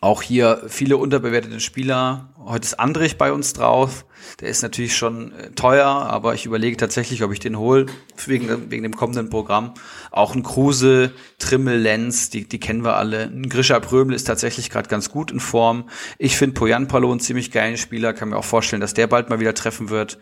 Auch 0.00 0.22
hier 0.22 0.62
viele 0.68 0.96
unterbewertete 0.96 1.60
Spieler. 1.60 2.30
Heute 2.44 2.64
ist 2.64 2.78
Andrich 2.78 3.16
bei 3.16 3.32
uns 3.32 3.54
drauf. 3.54 4.04
Der 4.40 4.48
ist 4.48 4.62
natürlich 4.62 4.96
schon 4.96 5.32
äh, 5.32 5.50
teuer, 5.52 5.86
aber 5.86 6.34
ich 6.34 6.46
überlege 6.46 6.76
tatsächlich, 6.76 7.22
ob 7.22 7.32
ich 7.32 7.40
den 7.40 7.58
hole, 7.58 7.86
wegen, 8.26 8.70
wegen 8.70 8.82
dem 8.82 8.94
kommenden 8.94 9.30
Programm. 9.30 9.74
Auch 10.10 10.34
ein 10.34 10.42
Kruse, 10.42 11.12
Trimmel, 11.38 11.78
Lenz, 11.78 12.30
die, 12.30 12.46
die 12.48 12.60
kennen 12.60 12.84
wir 12.84 12.96
alle. 12.96 13.24
Ein 13.24 13.48
Grisha 13.48 13.78
Prömel 13.80 14.14
ist 14.14 14.24
tatsächlich 14.24 14.70
gerade 14.70 14.88
ganz 14.88 15.10
gut 15.10 15.30
in 15.30 15.40
Form. 15.40 15.88
Ich 16.18 16.36
finde 16.36 16.54
Poyan 16.54 16.88
Palo 16.88 17.12
ein 17.12 17.20
ziemlich 17.20 17.50
geilen 17.50 17.76
Spieler, 17.76 18.12
kann 18.12 18.30
mir 18.30 18.36
auch 18.36 18.44
vorstellen, 18.44 18.80
dass 18.80 18.94
der 18.94 19.06
bald 19.06 19.30
mal 19.30 19.40
wieder 19.40 19.54
treffen 19.54 19.88
wird. 19.90 20.18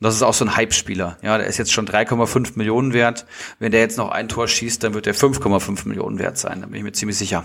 Das 0.00 0.14
ist 0.14 0.22
auch 0.22 0.34
so 0.34 0.44
ein 0.44 0.56
Hype-Spieler. 0.56 1.18
Ja, 1.22 1.38
der 1.38 1.46
ist 1.46 1.58
jetzt 1.58 1.72
schon 1.72 1.86
3,5 1.86 2.52
Millionen 2.56 2.92
wert. 2.92 3.26
Wenn 3.58 3.72
der 3.72 3.80
jetzt 3.80 3.98
noch 3.98 4.10
ein 4.10 4.28
Tor 4.28 4.46
schießt, 4.46 4.82
dann 4.84 4.94
wird 4.94 5.06
der 5.06 5.14
5,5 5.14 5.88
Millionen 5.88 6.18
wert 6.18 6.38
sein. 6.38 6.60
Da 6.60 6.66
bin 6.66 6.76
ich 6.76 6.82
mir 6.82 6.92
ziemlich 6.92 7.18
sicher. 7.18 7.44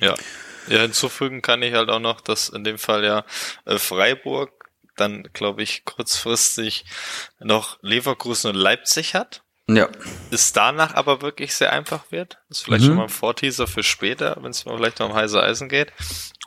Ja, 0.00 0.14
ja, 0.68 0.80
hinzufügen 0.80 1.42
kann 1.42 1.62
ich 1.62 1.74
halt 1.74 1.88
auch 1.90 2.00
noch, 2.00 2.20
dass 2.20 2.48
in 2.48 2.64
dem 2.64 2.78
Fall 2.78 3.04
ja 3.04 3.24
äh, 3.64 3.78
Freiburg 3.78 4.50
dann, 4.96 5.24
glaube 5.32 5.62
ich, 5.62 5.84
kurzfristig 5.84 6.84
noch 7.38 7.78
Leverkusen 7.82 8.50
und 8.50 8.56
Leipzig 8.56 9.14
hat. 9.14 9.42
Ja. 9.68 9.88
Ist 10.30 10.56
danach 10.56 10.94
aber 10.94 11.22
wirklich 11.22 11.54
sehr 11.54 11.72
einfach 11.72 12.10
wird. 12.10 12.38
Ist 12.48 12.62
vielleicht 12.64 12.84
Mhm. 12.84 12.86
schon 12.88 12.96
mal 12.96 13.02
ein 13.04 13.08
Vorteaser 13.08 13.66
für 13.66 13.82
später, 13.82 14.36
wenn 14.40 14.52
es 14.52 14.64
mal 14.64 14.76
vielleicht 14.76 15.00
noch 15.00 15.10
um 15.10 15.14
heiße 15.14 15.42
Eisen 15.42 15.68
geht. 15.68 15.92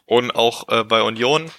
Und 0.05 0.31
auch 0.31 0.69
äh, 0.69 0.83
bei 0.83 1.01
Union, 1.01 1.51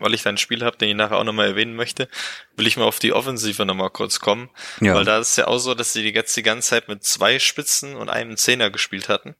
weil 0.00 0.12
ich 0.12 0.22
da 0.22 0.30
ein 0.30 0.38
Spiel 0.38 0.64
habe, 0.64 0.76
den 0.76 0.90
ich 0.90 0.94
nachher 0.96 1.16
auch 1.18 1.24
nochmal 1.24 1.46
erwähnen 1.48 1.76
möchte, 1.76 2.08
will 2.56 2.66
ich 2.66 2.76
mal 2.76 2.84
auf 2.84 2.98
die 2.98 3.12
Offensive 3.12 3.64
nochmal 3.64 3.90
kurz 3.90 4.20
kommen. 4.20 4.50
Ja. 4.80 4.94
Weil 4.94 5.04
da 5.04 5.18
ist 5.18 5.36
ja 5.38 5.46
auch 5.46 5.58
so, 5.58 5.74
dass 5.74 5.92
sie 5.92 6.06
jetzt 6.12 6.36
die 6.36 6.42
ganze 6.42 6.68
Zeit 6.70 6.88
mit 6.88 7.04
zwei 7.04 7.38
Spitzen 7.38 7.96
und 7.96 8.08
einem 8.10 8.36
Zehner 8.36 8.68
gespielt 8.70 9.08
hatten. 9.08 9.34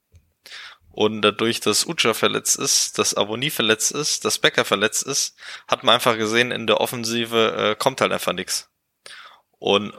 Und 1.01 1.23
dadurch, 1.23 1.61
dass 1.61 1.87
Ucha 1.87 2.13
verletzt 2.13 2.57
ist, 2.59 2.99
dass 2.99 3.17
Avoni 3.17 3.51
verletzt 3.51 3.93
ist, 3.93 4.25
dass 4.25 4.41
Becker 4.41 4.65
verletzt 4.65 5.05
ist, 5.05 5.37
hat 5.69 5.85
man 5.85 5.95
einfach 5.95 6.19
gesehen, 6.19 6.51
in 6.51 6.67
der 6.67 6.81
Offensive 6.81 7.55
äh, 7.57 7.77
kommt 7.77 8.01
halt 8.01 8.11
einfach 8.11 8.33
nichts. 8.33 8.69
Und 9.61 9.93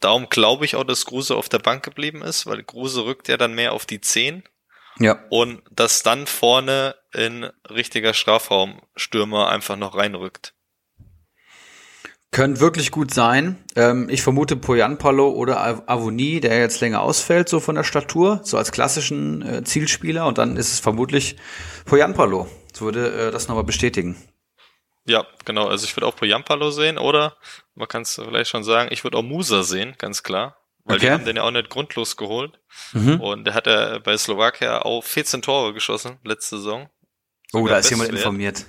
darum 0.00 0.28
glaube 0.28 0.64
ich 0.64 0.74
auch, 0.74 0.82
dass 0.82 1.06
Kruse 1.06 1.36
auf 1.36 1.48
der 1.48 1.60
Bank 1.60 1.84
geblieben 1.84 2.22
ist, 2.22 2.46
weil 2.46 2.64
Kruse 2.64 3.04
rückt 3.04 3.28
ja 3.28 3.36
dann 3.36 3.54
mehr 3.54 3.72
auf 3.72 3.86
die 3.86 4.00
10 4.00 4.42
Ja. 4.98 5.24
und 5.30 5.62
dass 5.70 6.02
dann 6.02 6.26
vorne 6.26 6.96
in 7.12 7.44
richtiger 7.70 8.12
Strafraumstürmer 8.12 9.48
einfach 9.48 9.76
noch 9.76 9.94
reinrückt. 9.94 10.54
Können 12.32 12.60
wirklich 12.60 12.90
gut 12.90 13.12
sein. 13.12 13.62
Ähm, 13.76 14.08
ich 14.08 14.22
vermute 14.22 14.56
Poyanpalo 14.56 15.28
oder 15.30 15.60
Av- 15.64 15.82
Avoni, 15.86 16.40
der 16.40 16.58
jetzt 16.58 16.80
länger 16.80 17.02
ausfällt, 17.02 17.48
so 17.48 17.60
von 17.60 17.74
der 17.74 17.84
Statur, 17.84 18.40
so 18.42 18.56
als 18.56 18.72
klassischen 18.72 19.42
äh, 19.42 19.62
Zielspieler. 19.64 20.26
Und 20.26 20.38
dann 20.38 20.56
ist 20.56 20.72
es 20.72 20.80
vermutlich 20.80 21.36
Poyanpalo. 21.84 22.48
Das 22.72 22.80
würde 22.80 23.28
äh, 23.28 23.30
das 23.30 23.48
nochmal 23.48 23.64
bestätigen. 23.64 24.16
Ja, 25.04 25.26
genau. 25.44 25.68
Also 25.68 25.84
ich 25.84 25.94
würde 25.94 26.06
auch 26.06 26.16
Poyampalo 26.16 26.70
sehen 26.70 26.96
oder 26.96 27.36
man 27.74 27.86
kann 27.88 28.02
es 28.02 28.14
vielleicht 28.14 28.50
schon 28.50 28.64
sagen, 28.64 28.88
ich 28.92 29.04
würde 29.04 29.18
auch 29.18 29.22
Musa 29.22 29.62
sehen, 29.62 29.94
ganz 29.98 30.22
klar. 30.22 30.56
Weil 30.84 30.98
die 30.98 31.06
Okay. 31.06 31.14
haben 31.14 31.24
den 31.26 31.36
ja 31.36 31.42
auch 31.42 31.50
nicht 31.50 31.68
grundlos 31.68 32.16
geholt. 32.16 32.58
Mhm. 32.94 33.20
Und 33.20 33.44
der 33.44 33.52
hat 33.54 33.66
ja 33.66 33.98
bei 33.98 34.16
Slowakia 34.16 34.80
auch 34.82 35.04
14 35.04 35.42
Tore 35.42 35.74
geschossen 35.74 36.18
letzte 36.24 36.56
Saison. 36.56 36.88
Oh, 37.52 37.58
Sogar 37.58 37.74
da 37.74 37.78
ist 37.80 37.90
jemand 37.90 38.08
informiert. 38.10 38.64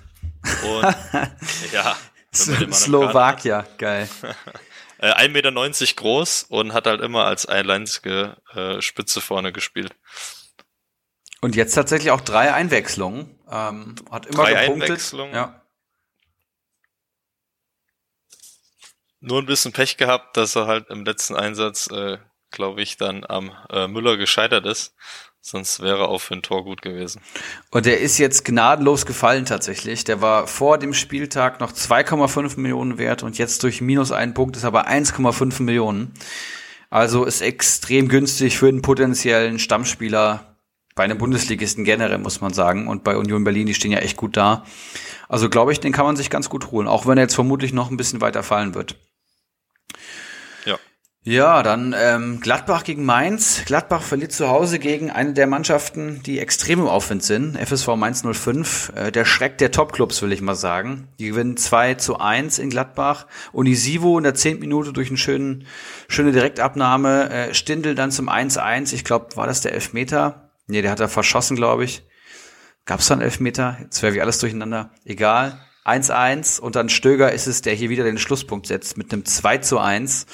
Und 0.63 0.83
ja, 1.71 1.95
Slowakia, 2.71 3.65
geil. 3.77 4.09
Äh, 4.99 5.11
1,90 5.15 5.29
Meter 5.31 5.51
groß 5.97 6.43
und 6.43 6.71
hat 6.71 6.87
halt 6.87 7.01
immer 7.01 7.25
als 7.25 7.45
einleinige 7.45 8.37
äh, 8.53 8.81
Spitze 8.81 9.19
vorne 9.19 9.51
gespielt. 9.51 9.93
Und 11.41 11.57
jetzt 11.57 11.73
tatsächlich 11.73 12.11
auch 12.11 12.21
drei 12.21 12.53
Einwechslungen. 12.53 13.37
Ähm, 13.51 13.95
hat 14.09 14.27
immer 14.27 14.43
Drei 14.43 14.63
gepunktet. 14.63 14.91
Einwechslungen? 14.91 15.35
Ja. 15.35 15.61
Nur 19.19 19.39
ein 19.39 19.45
bisschen 19.45 19.73
Pech 19.73 19.97
gehabt, 19.97 20.37
dass 20.37 20.55
er 20.55 20.67
halt 20.67 20.89
im 20.89 21.03
letzten 21.03 21.35
Einsatz, 21.35 21.87
äh, 21.87 22.17
glaube 22.49 22.81
ich, 22.81 22.95
dann 22.95 23.25
am 23.25 23.51
äh, 23.71 23.89
Müller 23.89 24.15
gescheitert 24.15 24.65
ist. 24.65 24.95
Sonst 25.45 25.81
wäre 25.81 26.07
auch 26.07 26.21
für 26.21 26.35
ein 26.35 26.41
Tor 26.41 26.63
gut 26.63 26.81
gewesen. 26.81 27.21
Und 27.69 27.85
der 27.85 27.99
ist 27.99 28.17
jetzt 28.17 28.45
gnadenlos 28.45 29.05
gefallen 29.05 29.43
tatsächlich. 29.43 30.05
Der 30.05 30.21
war 30.21 30.47
vor 30.47 30.77
dem 30.77 30.93
Spieltag 30.93 31.59
noch 31.59 31.73
2,5 31.73 32.57
Millionen 32.57 32.97
wert 32.97 33.23
und 33.23 33.37
jetzt 33.37 33.61
durch 33.63 33.81
minus 33.81 34.13
einen 34.13 34.33
Punkt 34.33 34.55
ist 34.55 34.63
er 34.63 34.71
bei 34.71 34.87
1,5 34.87 35.61
Millionen. 35.61 36.13
Also 36.89 37.25
ist 37.25 37.41
extrem 37.41 38.07
günstig 38.07 38.57
für 38.57 38.69
einen 38.69 38.81
potenziellen 38.81 39.59
Stammspieler 39.59 40.55
bei 40.95 41.03
einem 41.03 41.17
Bundesligisten 41.17 41.83
generell, 41.83 42.19
muss 42.19 42.39
man 42.39 42.53
sagen. 42.53 42.87
Und 42.87 43.03
bei 43.03 43.17
Union 43.17 43.43
Berlin, 43.43 43.67
die 43.67 43.73
stehen 43.73 43.91
ja 43.91 43.99
echt 43.99 44.15
gut 44.15 44.37
da. 44.37 44.63
Also 45.27 45.49
glaube 45.49 45.73
ich, 45.73 45.81
den 45.81 45.91
kann 45.91 46.05
man 46.05 46.15
sich 46.15 46.29
ganz 46.29 46.47
gut 46.47 46.71
holen, 46.71 46.87
auch 46.87 47.05
wenn 47.05 47.17
er 47.17 47.23
jetzt 47.25 47.35
vermutlich 47.35 47.73
noch 47.73 47.91
ein 47.91 47.97
bisschen 47.97 48.21
weiter 48.21 48.43
fallen 48.43 48.75
wird. 48.75 48.95
Ja. 51.23 51.63
Dann 51.63 51.95
ähm, 51.97 52.39
Gladbach 52.41 52.83
gegen 52.83 53.05
Mainz. 53.05 53.63
Gladbach 53.65 54.01
verliert 54.01 54.33
zu 54.33 54.49
Hause 54.49 54.77
gegen 54.77 55.09
eine 55.09 55.33
der 55.33 55.47
Mannschaften, 55.47 56.21
die 56.23 56.39
extrem 56.39 56.81
im 56.81 56.87
Aufwind 56.87 57.23
sind. 57.23 57.57
FSV 57.57 57.95
Mainz 57.95 58.23
05, 58.29 58.91
äh, 58.95 59.11
der 59.11 59.23
Schreck 59.23 59.57
der 59.57 59.71
Topclubs, 59.71 60.21
will 60.21 60.33
ich 60.33 60.41
mal 60.41 60.55
sagen. 60.55 61.07
Die 61.19 61.29
gewinnen 61.29 61.55
2 61.55 61.95
zu 61.95 62.19
1 62.19 62.59
in 62.59 62.69
Gladbach. 62.69 63.27
Unisivo 63.53 64.17
in 64.17 64.25
der 64.25 64.35
10. 64.35 64.59
Minute 64.59 64.91
durch 64.91 65.07
eine 65.07 65.17
schönen, 65.17 65.65
schöne 66.09 66.33
Direktabnahme. 66.33 67.29
Äh, 67.29 67.53
Stindl 67.53 67.95
dann 67.95 68.11
zum 68.11 68.27
1-1. 68.27 68.93
Ich 68.93 69.05
glaube, 69.05 69.35
war 69.35 69.47
das 69.47 69.61
der 69.61 69.73
Elfmeter? 69.73 70.49
Nee, 70.67 70.81
der 70.81 70.91
hat 70.91 70.99
er 70.99 71.09
verschossen, 71.09 71.55
glaube 71.55 71.85
ich. 71.85 72.03
Gab's 72.85 73.07
da 73.07 73.13
einen 73.13 73.23
Elfmeter? 73.23 73.77
Jetzt 73.81 74.03
wäre 74.03 74.13
wie 74.13 74.21
alles 74.21 74.39
durcheinander. 74.39 74.91
Egal. 75.05 75.57
1-1 75.85 76.59
und 76.59 76.75
dann 76.75 76.89
Stöger 76.89 77.31
ist 77.31 77.47
es, 77.47 77.61
der 77.61 77.73
hier 77.73 77.89
wieder 77.89 78.03
den 78.03 78.17
Schlusspunkt 78.17 78.67
setzt 78.67 78.97
mit 78.97 79.11
einem 79.11 79.25
2 79.25 79.57
zu 79.59 79.79
1. 79.79 80.25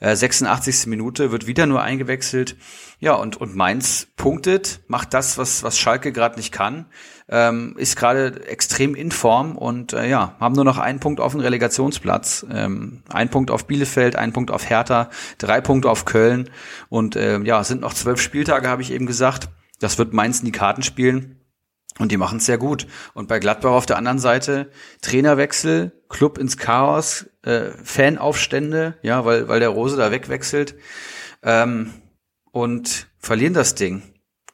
Äh, 0.00 0.16
86. 0.16 0.86
Minute 0.86 1.30
wird 1.30 1.46
wieder 1.46 1.66
nur 1.66 1.82
eingewechselt. 1.82 2.56
Ja, 3.00 3.14
und, 3.14 3.36
und 3.36 3.54
Mainz 3.54 4.08
punktet, 4.16 4.80
macht 4.88 5.14
das, 5.14 5.38
was, 5.38 5.62
was 5.62 5.78
Schalke 5.78 6.10
gerade 6.10 6.36
nicht 6.36 6.50
kann, 6.50 6.86
ähm, 7.28 7.74
ist 7.76 7.96
gerade 7.96 8.44
extrem 8.48 8.96
in 8.96 9.12
Form 9.12 9.56
und 9.56 9.92
äh, 9.92 10.08
ja, 10.08 10.34
haben 10.40 10.56
nur 10.56 10.64
noch 10.64 10.78
einen 10.78 10.98
Punkt 10.98 11.20
auf 11.20 11.32
den 11.32 11.40
Relegationsplatz. 11.40 12.44
Ähm, 12.50 13.02
ein 13.08 13.28
Punkt 13.28 13.52
auf 13.52 13.66
Bielefeld, 13.66 14.16
ein 14.16 14.32
Punkt 14.32 14.50
auf 14.50 14.68
Hertha, 14.68 15.10
drei 15.38 15.60
Punkte 15.60 15.90
auf 15.90 16.06
Köln 16.06 16.50
und 16.88 17.14
ähm, 17.14 17.44
ja, 17.44 17.62
sind 17.62 17.82
noch 17.82 17.94
zwölf 17.94 18.20
Spieltage, 18.20 18.68
habe 18.68 18.82
ich 18.82 18.90
eben 18.90 19.06
gesagt. 19.06 19.48
Das 19.78 19.98
wird 19.98 20.12
Mainz 20.12 20.40
in 20.40 20.46
die 20.46 20.52
Karten 20.52 20.82
spielen. 20.82 21.37
Und 21.98 22.12
die 22.12 22.16
machen 22.16 22.38
es 22.38 22.46
sehr 22.46 22.58
gut. 22.58 22.86
Und 23.14 23.28
bei 23.28 23.38
Gladbach 23.38 23.72
auf 23.72 23.86
der 23.86 23.96
anderen 23.96 24.18
Seite 24.18 24.70
Trainerwechsel, 25.02 25.92
Club 26.08 26.38
ins 26.38 26.56
Chaos, 26.56 27.26
äh, 27.42 27.70
Fanaufstände, 27.82 28.96
ja, 29.02 29.24
weil, 29.24 29.48
weil 29.48 29.60
der 29.60 29.70
Rose 29.70 29.96
da 29.96 30.10
wegwechselt 30.10 30.76
ähm, 31.42 31.92
und 32.50 33.08
verlieren 33.18 33.54
das 33.54 33.74
Ding. 33.74 34.02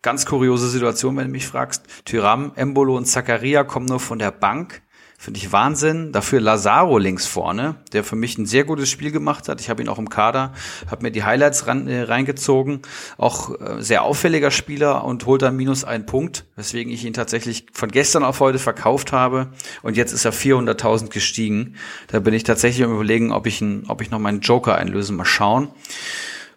Ganz 0.02 0.26
kuriose 0.26 0.68
Situation, 0.68 1.16
wenn 1.16 1.26
du 1.26 1.32
mich 1.32 1.46
fragst. 1.46 1.84
Tyram, 2.04 2.52
Embolo 2.56 2.96
und 2.96 3.06
Zakaria 3.06 3.64
kommen 3.64 3.86
nur 3.86 4.00
von 4.00 4.18
der 4.18 4.32
Bank. 4.32 4.82
Finde 5.24 5.40
ich 5.40 5.52
Wahnsinn. 5.52 6.12
Dafür 6.12 6.38
Lazaro 6.38 6.98
links 6.98 7.24
vorne, 7.24 7.76
der 7.94 8.04
für 8.04 8.14
mich 8.14 8.36
ein 8.36 8.44
sehr 8.44 8.64
gutes 8.64 8.90
Spiel 8.90 9.10
gemacht 9.10 9.48
hat. 9.48 9.58
Ich 9.62 9.70
habe 9.70 9.80
ihn 9.80 9.88
auch 9.88 9.98
im 9.98 10.10
Kader, 10.10 10.52
habe 10.90 11.02
mir 11.02 11.12
die 11.12 11.24
Highlights 11.24 11.66
ran, 11.66 11.88
äh, 11.88 12.02
reingezogen. 12.02 12.82
Auch 13.16 13.58
äh, 13.58 13.80
sehr 13.80 14.02
auffälliger 14.02 14.50
Spieler 14.50 15.02
und 15.02 15.24
holt 15.24 15.40
dann 15.40 15.56
minus 15.56 15.82
einen 15.82 16.04
Punkt, 16.04 16.44
weswegen 16.56 16.92
ich 16.92 17.06
ihn 17.06 17.14
tatsächlich 17.14 17.64
von 17.72 17.90
gestern 17.90 18.22
auf 18.22 18.40
heute 18.40 18.58
verkauft 18.58 19.12
habe. 19.12 19.48
Und 19.80 19.96
jetzt 19.96 20.12
ist 20.12 20.26
er 20.26 20.34
400.000 20.34 21.08
gestiegen. 21.08 21.76
Da 22.08 22.20
bin 22.20 22.34
ich 22.34 22.42
tatsächlich 22.42 22.84
am 22.84 22.92
überlegen, 22.92 23.32
ob 23.32 23.46
ich, 23.46 23.62
ihn, 23.62 23.84
ob 23.88 24.02
ich 24.02 24.10
noch 24.10 24.18
meinen 24.18 24.40
Joker 24.40 24.74
einlöse. 24.74 25.14
Mal 25.14 25.24
schauen. 25.24 25.68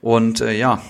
Und 0.01 0.41
äh, 0.41 0.51
ja, 0.51 0.81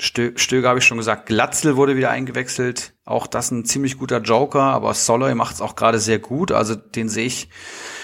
Stö 0.00 0.32
Stöger 0.36 0.70
habe 0.70 0.78
ich 0.78 0.86
schon 0.86 0.96
gesagt, 0.96 1.26
Glatzel 1.26 1.76
wurde 1.76 1.94
wieder 1.94 2.10
eingewechselt. 2.10 2.94
Auch 3.04 3.26
das 3.26 3.50
ein 3.50 3.66
ziemlich 3.66 3.98
guter 3.98 4.20
Joker, 4.20 4.62
aber 4.62 4.94
Soloy 4.94 5.34
macht 5.34 5.56
es 5.56 5.60
auch 5.60 5.76
gerade 5.76 5.98
sehr 5.98 6.18
gut. 6.18 6.52
Also 6.52 6.74
den 6.74 7.10
sehe 7.10 7.26
ich 7.26 7.50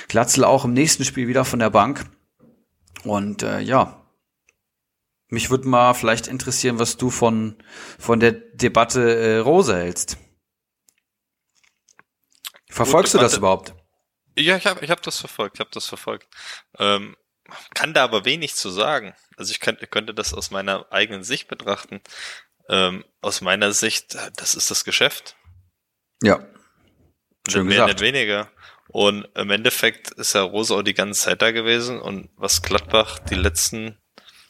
Glatzel 0.09 0.45
auch 0.45 0.67
im 0.67 0.75
nächsten 0.75 1.05
Spiel 1.05 1.27
wieder 1.27 1.47
von 1.47 1.59
der 1.59 1.71
Bank. 1.71 2.05
Und 3.05 3.43
äh, 3.43 3.61
ja, 3.61 4.07
mich 5.29 5.49
würde 5.49 5.69
mal 5.69 5.95
vielleicht 5.95 6.27
interessieren, 6.27 6.79
was 6.79 6.99
du 6.99 7.09
von, 7.09 7.57
von 7.99 8.21
der 8.21 8.33
Debatte 8.33 9.17
äh, 9.17 9.39
Rose 9.39 9.75
hältst. 9.75 10.19
Verfolgst 12.69 13.15
du 13.15 13.19
das 13.19 13.39
überhaupt? 13.39 13.75
Ja, 14.37 14.57
ich 14.59 14.67
habe 14.67 14.85
ich 14.85 14.91
hab 14.91 15.01
das 15.01 15.19
verfolgt, 15.19 15.57
ich 15.57 15.61
habe 15.61 15.71
das 15.73 15.87
verfolgt. 15.87 16.29
Ähm, 16.79 17.17
kann 17.75 17.95
da 17.95 18.05
aber 18.05 18.25
wenig 18.25 18.55
zu 18.55 18.71
sagen. 18.71 19.15
Also 19.37 19.51
ich 19.51 19.61
könnte, 19.61 19.87
könnte 19.87 20.15
das 20.15 20.35
aus 20.35 20.51
meiner 20.51 20.91
eigenen 20.91 21.25
Sicht 21.25 21.49
betrachten. 21.49 22.01
Ähm, 22.69 23.05
aus 23.21 23.41
meiner 23.41 23.73
Sicht, 23.73 24.17
das 24.37 24.55
ist 24.55 24.71
das 24.71 24.85
Geschäft. 24.85 25.37
Ja. 26.23 26.45
Schön 27.49 27.67
mehr, 27.67 27.87
gesagt. 27.87 28.01
nicht 28.01 28.01
weniger. 28.01 28.51
Und 28.89 29.29
im 29.35 29.51
Endeffekt 29.51 30.11
ist 30.13 30.35
ja 30.35 30.43
Rose 30.43 30.75
auch 30.75 30.83
die 30.83 30.95
ganze 30.95 31.21
Zeit 31.21 31.43
da 31.43 31.51
gewesen 31.51 32.01
und 32.01 32.31
was 32.37 32.63
Gladbach 32.63 33.19
die 33.19 33.35
letzten 33.35 33.99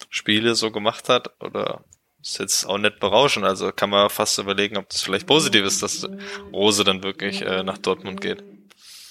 Spiele 0.08 0.54
so 0.54 0.70
gemacht 0.70 1.08
hat, 1.08 1.40
oder 1.40 1.84
ist 2.22 2.38
jetzt 2.38 2.64
auch 2.64 2.78
nicht 2.78 3.00
berauschend. 3.00 3.44
Also 3.44 3.72
kann 3.72 3.90
man 3.90 4.10
fast 4.10 4.38
überlegen, 4.38 4.76
ob 4.76 4.88
das 4.88 5.02
vielleicht 5.02 5.26
positiv 5.26 5.64
ist, 5.64 5.82
dass 5.82 6.08
Rose 6.52 6.84
dann 6.84 7.02
wirklich 7.02 7.42
äh, 7.42 7.62
nach 7.62 7.78
Dortmund 7.78 8.20
geht. 8.20 8.42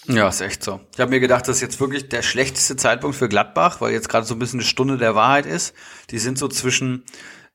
Ja, 0.08 0.28
ist 0.28 0.42
echt 0.42 0.64
so. 0.64 0.80
Ich 0.94 1.00
habe 1.00 1.12
mir 1.12 1.20
gedacht, 1.20 1.48
das 1.48 1.58
ist 1.58 1.62
jetzt 1.62 1.80
wirklich 1.80 2.10
der 2.10 2.22
schlechteste 2.22 2.76
Zeitpunkt 2.76 3.16
für 3.16 3.28
Gladbach, 3.28 3.82
weil 3.82 3.92
jetzt 3.92 4.10
gerade 4.10 4.26
so 4.26 4.36
ein 4.36 4.40
bisschen 4.40 4.60
eine 4.60 4.68
Stunde 4.68 4.98
der 4.98 5.16
Wahrheit 5.16 5.46
ist. 5.46 5.74
Die 6.12 6.20
sind 6.20 6.38
so 6.38 6.48
zwischen 6.48 7.04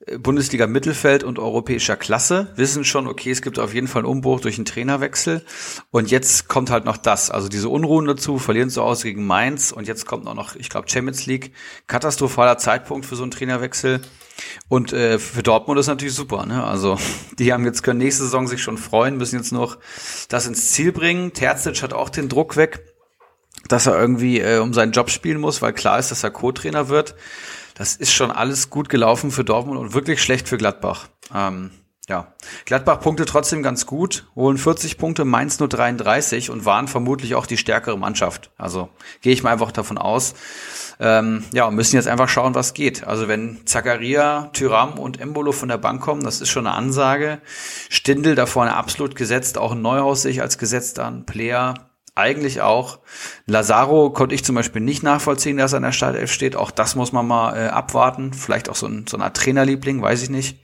äh, 0.06 0.18
Bundesliga 0.18 0.66
Mittelfeld 0.66 1.22
und 1.22 1.38
europäischer 1.38 1.96
Klasse, 1.96 2.52
wissen 2.56 2.84
schon, 2.84 3.06
okay, 3.06 3.30
es 3.30 3.42
gibt 3.42 3.58
auf 3.58 3.72
jeden 3.72 3.86
Fall 3.86 4.00
einen 4.00 4.10
Umbruch 4.10 4.40
durch 4.40 4.56
einen 4.56 4.64
Trainerwechsel. 4.64 5.44
Und 5.90 6.10
jetzt 6.10 6.48
kommt 6.48 6.70
halt 6.70 6.84
noch 6.84 6.96
das, 6.96 7.30
also 7.30 7.48
diese 7.48 7.68
Unruhen 7.68 8.06
dazu, 8.06 8.38
verlieren 8.38 8.70
so 8.70 8.82
aus 8.82 9.02
gegen 9.02 9.26
Mainz 9.26 9.70
und 9.70 9.86
jetzt 9.86 10.06
kommt 10.06 10.26
auch 10.26 10.34
noch, 10.34 10.56
ich 10.56 10.70
glaube, 10.70 10.88
Champions 10.88 11.26
League. 11.26 11.52
Katastrophaler 11.86 12.58
Zeitpunkt 12.58 13.06
für 13.06 13.16
so 13.16 13.22
einen 13.22 13.30
Trainerwechsel. 13.30 14.00
Und 14.68 14.92
äh, 14.92 15.18
für 15.18 15.42
Dortmund 15.42 15.78
ist 15.80 15.86
natürlich 15.86 16.14
super. 16.14 16.46
Ne? 16.46 16.62
Also 16.62 16.98
die 17.38 17.52
haben 17.52 17.64
jetzt 17.64 17.82
können 17.82 17.98
nächste 17.98 18.24
Saison 18.24 18.46
sich 18.46 18.62
schon 18.62 18.78
freuen, 18.78 19.16
müssen 19.16 19.36
jetzt 19.36 19.52
noch 19.52 19.78
das 20.28 20.46
ins 20.46 20.72
Ziel 20.72 20.92
bringen. 20.92 21.32
Terzic 21.32 21.82
hat 21.82 21.92
auch 21.92 22.08
den 22.08 22.28
Druck 22.28 22.56
weg, 22.56 22.84
dass 23.68 23.86
er 23.86 23.98
irgendwie 23.98 24.40
äh, 24.40 24.58
um 24.58 24.72
seinen 24.72 24.92
Job 24.92 25.10
spielen 25.10 25.40
muss, 25.40 25.62
weil 25.62 25.72
klar 25.72 25.98
ist, 25.98 26.10
dass 26.10 26.24
er 26.24 26.30
Co-Trainer 26.30 26.88
wird. 26.88 27.14
Das 27.74 27.96
ist 27.96 28.12
schon 28.12 28.30
alles 28.30 28.68
gut 28.68 28.88
gelaufen 28.88 29.30
für 29.30 29.44
Dortmund 29.44 29.78
und 29.78 29.94
wirklich 29.94 30.22
schlecht 30.22 30.48
für 30.48 30.58
Gladbach. 30.58 31.08
Ähm, 31.34 31.70
ja, 32.10 32.34
Gladbach 32.66 33.00
punkte 33.00 33.24
trotzdem 33.24 33.62
ganz 33.62 33.86
gut, 33.86 34.26
holen 34.34 34.58
40 34.58 34.98
Punkte, 34.98 35.24
Mainz 35.24 35.60
nur 35.60 35.68
33 35.68 36.50
und 36.50 36.64
waren 36.64 36.88
vermutlich 36.88 37.36
auch 37.36 37.46
die 37.46 37.56
stärkere 37.56 37.96
Mannschaft. 37.96 38.50
Also 38.58 38.88
gehe 39.20 39.32
ich 39.32 39.44
mal 39.44 39.52
einfach 39.52 39.70
davon 39.70 39.96
aus. 39.96 40.34
Ähm, 40.98 41.44
ja, 41.52 41.66
und 41.66 41.76
müssen 41.76 41.94
jetzt 41.94 42.08
einfach 42.08 42.28
schauen, 42.28 42.56
was 42.56 42.74
geht. 42.74 43.06
Also 43.06 43.28
wenn 43.28 43.64
Zakaria, 43.64 44.50
Tyram 44.52 44.98
und 44.98 45.20
Embolo 45.20 45.52
von 45.52 45.68
der 45.68 45.78
Bank 45.78 46.02
kommen, 46.02 46.24
das 46.24 46.40
ist 46.40 46.50
schon 46.50 46.66
eine 46.66 46.74
Ansage. 46.74 47.40
Stindel 47.88 48.34
da 48.34 48.46
vorne 48.46 48.74
absolut 48.74 49.14
gesetzt, 49.14 49.56
auch 49.56 49.70
ein 49.70 49.80
Neuhaus 49.80 50.22
sehe 50.22 50.32
ich 50.32 50.42
als 50.42 50.58
gesetzt 50.58 50.98
an, 50.98 51.26
Player 51.26 51.74
eigentlich 52.16 52.60
auch. 52.60 52.98
Lazaro 53.46 54.10
konnte 54.10 54.34
ich 54.34 54.44
zum 54.44 54.56
Beispiel 54.56 54.82
nicht 54.82 55.04
nachvollziehen, 55.04 55.58
dass 55.58 55.72
er 55.72 55.76
in 55.76 55.84
der 55.84 55.92
Startelf 55.92 56.32
steht. 56.32 56.56
Auch 56.56 56.72
das 56.72 56.96
muss 56.96 57.12
man 57.12 57.26
mal 57.26 57.56
äh, 57.56 57.68
abwarten. 57.68 58.32
Vielleicht 58.32 58.68
auch 58.68 58.74
so, 58.74 58.88
ein, 58.88 59.06
so 59.08 59.16
eine 59.16 59.24
Art 59.24 59.36
Trainerliebling, 59.36 60.02
weiß 60.02 60.24
ich 60.24 60.28
nicht. 60.28 60.58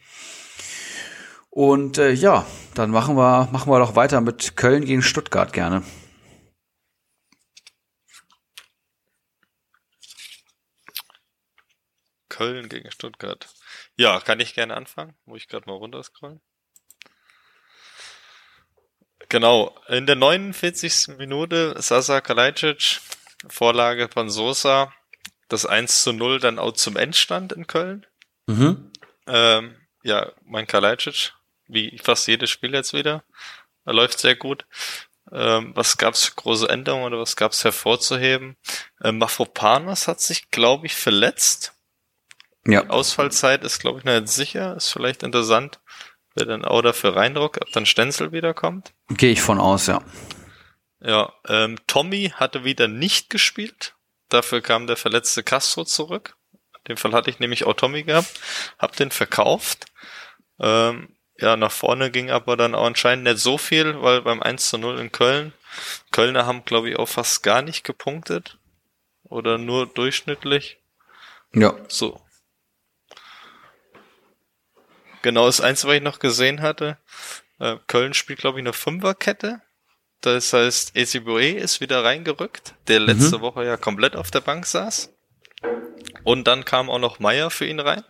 Und 1.57 1.97
äh, 1.97 2.13
ja, 2.13 2.45
dann 2.75 2.91
machen 2.91 3.17
wir, 3.17 3.49
machen 3.51 3.73
wir 3.73 3.79
doch 3.79 3.97
weiter 3.97 4.21
mit 4.21 4.59
Köln 4.59 4.85
gegen 4.85 5.01
Stuttgart 5.01 5.55
gerne. 5.55 5.83
Köln 12.29 12.69
gegen 12.69 12.91
Stuttgart. 12.91 13.49
Ja, 13.97 14.21
kann 14.21 14.39
ich 14.39 14.53
gerne 14.53 14.77
anfangen. 14.77 15.17
Muss 15.25 15.39
ich 15.39 15.49
gerade 15.49 15.65
mal 15.67 15.79
runterscrollen. 15.79 16.43
Genau, 19.31 19.75
in 19.89 20.05
der 20.07 20.17
49. 20.17 21.17
Minute 21.17 21.75
Sasa 21.81 22.21
Kalajdzic, 22.21 23.01
Vorlage 23.49 24.11
von 24.13 24.29
Sosa, 24.29 24.93
das 25.49 25.65
1 25.65 26.03
zu 26.03 26.13
0 26.13 26.39
dann 26.39 26.59
auch 26.59 26.73
zum 26.73 26.99
Endstand 26.99 27.55
in 27.55 27.67
Köln. 27.67 28.05
Mhm. 28.47 28.93
Ähm, 29.27 29.75
ja, 30.03 30.35
mein 30.43 30.67
Kalajdzic 30.67 31.33
wie 31.69 31.99
fast 32.03 32.27
jedes 32.29 32.51
Spiel 32.51 32.75
jetzt 32.75 32.93
wieder. 32.93 33.25
Er 33.85 33.95
läuft 33.95 34.19
sehr 34.19 34.37
gut. 34.37 34.67
Ähm, 35.33 35.73
was 35.75 35.97
gab's 35.97 36.25
für 36.25 36.35
große 36.35 36.69
Änderungen 36.69 37.07
oder 37.07 37.19
was 37.19 37.37
gab's 37.37 37.65
hervorzuheben? 37.65 38.57
Ähm, 39.03 39.19
Mafropanos 39.19 40.07
hat 40.07 40.21
sich, 40.21 40.51
glaube 40.51 40.87
ich, 40.87 40.95
verletzt. 40.95 41.73
Ja. 42.67 42.89
Ausfallzeit 42.89 43.65
ist, 43.65 43.79
glaube 43.79 43.99
ich, 43.99 44.05
nicht 44.05 44.29
sicher. 44.29 44.77
Ist 44.77 44.93
vielleicht 44.93 45.23
interessant, 45.23 45.81
wer 46.35 46.47
dann 46.47 46.65
auch 46.65 46.83
dafür 46.83 47.17
reindruckt, 47.17 47.61
ob 47.61 47.71
dann 47.73 47.87
Stenzel 47.87 48.33
wiederkommt. 48.33 48.93
Gehe 49.09 49.33
ich 49.33 49.43
von 49.43 49.61
aus, 49.61 49.87
ja. 49.87 50.03
Ja, 51.01 51.33
ähm, 51.49 51.79
Tommy 51.87 52.33
hatte 52.35 52.65
wieder 52.65 52.89
nicht 52.89 53.31
gespielt. 53.31 53.95
Dafür 54.29 54.61
kam 54.61 54.87
der 54.87 54.97
verletzte 54.97 55.43
Castro 55.43 55.85
zurück. 55.85 56.37
In 56.79 56.95
dem 56.95 56.97
Fall 56.97 57.13
hatte 57.13 57.31
ich 57.31 57.39
nämlich 57.39 57.65
auch 57.65 57.75
Tommy 57.75 58.03
gehabt. 58.03 58.41
Hab 58.79 58.97
den 58.97 59.11
verkauft. 59.11 59.87
Ähm, 60.59 61.16
ja, 61.39 61.57
nach 61.57 61.73
vorne 61.73 62.11
ging 62.11 62.31
aber 62.31 62.57
dann 62.57 62.75
auch 62.75 62.87
anscheinend 62.87 63.25
nicht 63.25 63.39
so 63.39 63.59
viel, 63.59 64.01
weil 64.03 64.23
beim 64.23 64.43
1 64.43 64.71
zu 64.71 64.79
0 64.79 64.99
in 64.99 65.13
Köln, 65.13 65.53
Kölner 66.11 66.47
haben, 66.47 66.65
glaube 66.65 66.91
ich, 66.91 66.97
auch 66.97 67.09
fast 67.09 67.43
gar 67.43 67.63
nicht 67.63 67.85
gepunktet. 67.85 68.59
Oder 69.25 69.59
nur 69.59 69.87
durchschnittlich. 69.87 70.79
Ja. 71.53 71.75
So. 71.89 72.21
Genau, 75.23 75.47
das 75.47 75.61
Einzige, 75.61 75.89
was 75.89 75.97
ich 75.97 76.03
noch 76.03 76.21
gesehen 76.21 76.63
hatte, 76.63 76.97
äh, 77.59 77.77
Köln 77.89 78.15
spielt, 78.15 78.39
glaube 78.39 78.59
ich, 78.59 78.63
eine 78.63 78.73
Fünferkette. 78.73 79.61
Das 80.21 80.53
heißt, 80.53 80.97
Ezibue 80.97 81.57
ist 81.57 81.81
wieder 81.81 82.05
reingerückt, 82.05 82.75
der 82.89 83.01
letzte 83.01 83.39
mhm. 83.39 83.43
Woche 83.43 83.65
ja 83.65 83.77
komplett 83.77 84.17
auf 84.17 84.31
der 84.31 84.41
Bank 84.41 84.65
saß. 84.65 85.13
Und 86.23 86.47
dann 86.47 86.65
kam 86.65 86.89
auch 86.89 86.99
noch 86.99 87.19
Meier 87.19 87.51
für 87.51 87.67
ihn 87.67 87.81
rein 87.81 88.05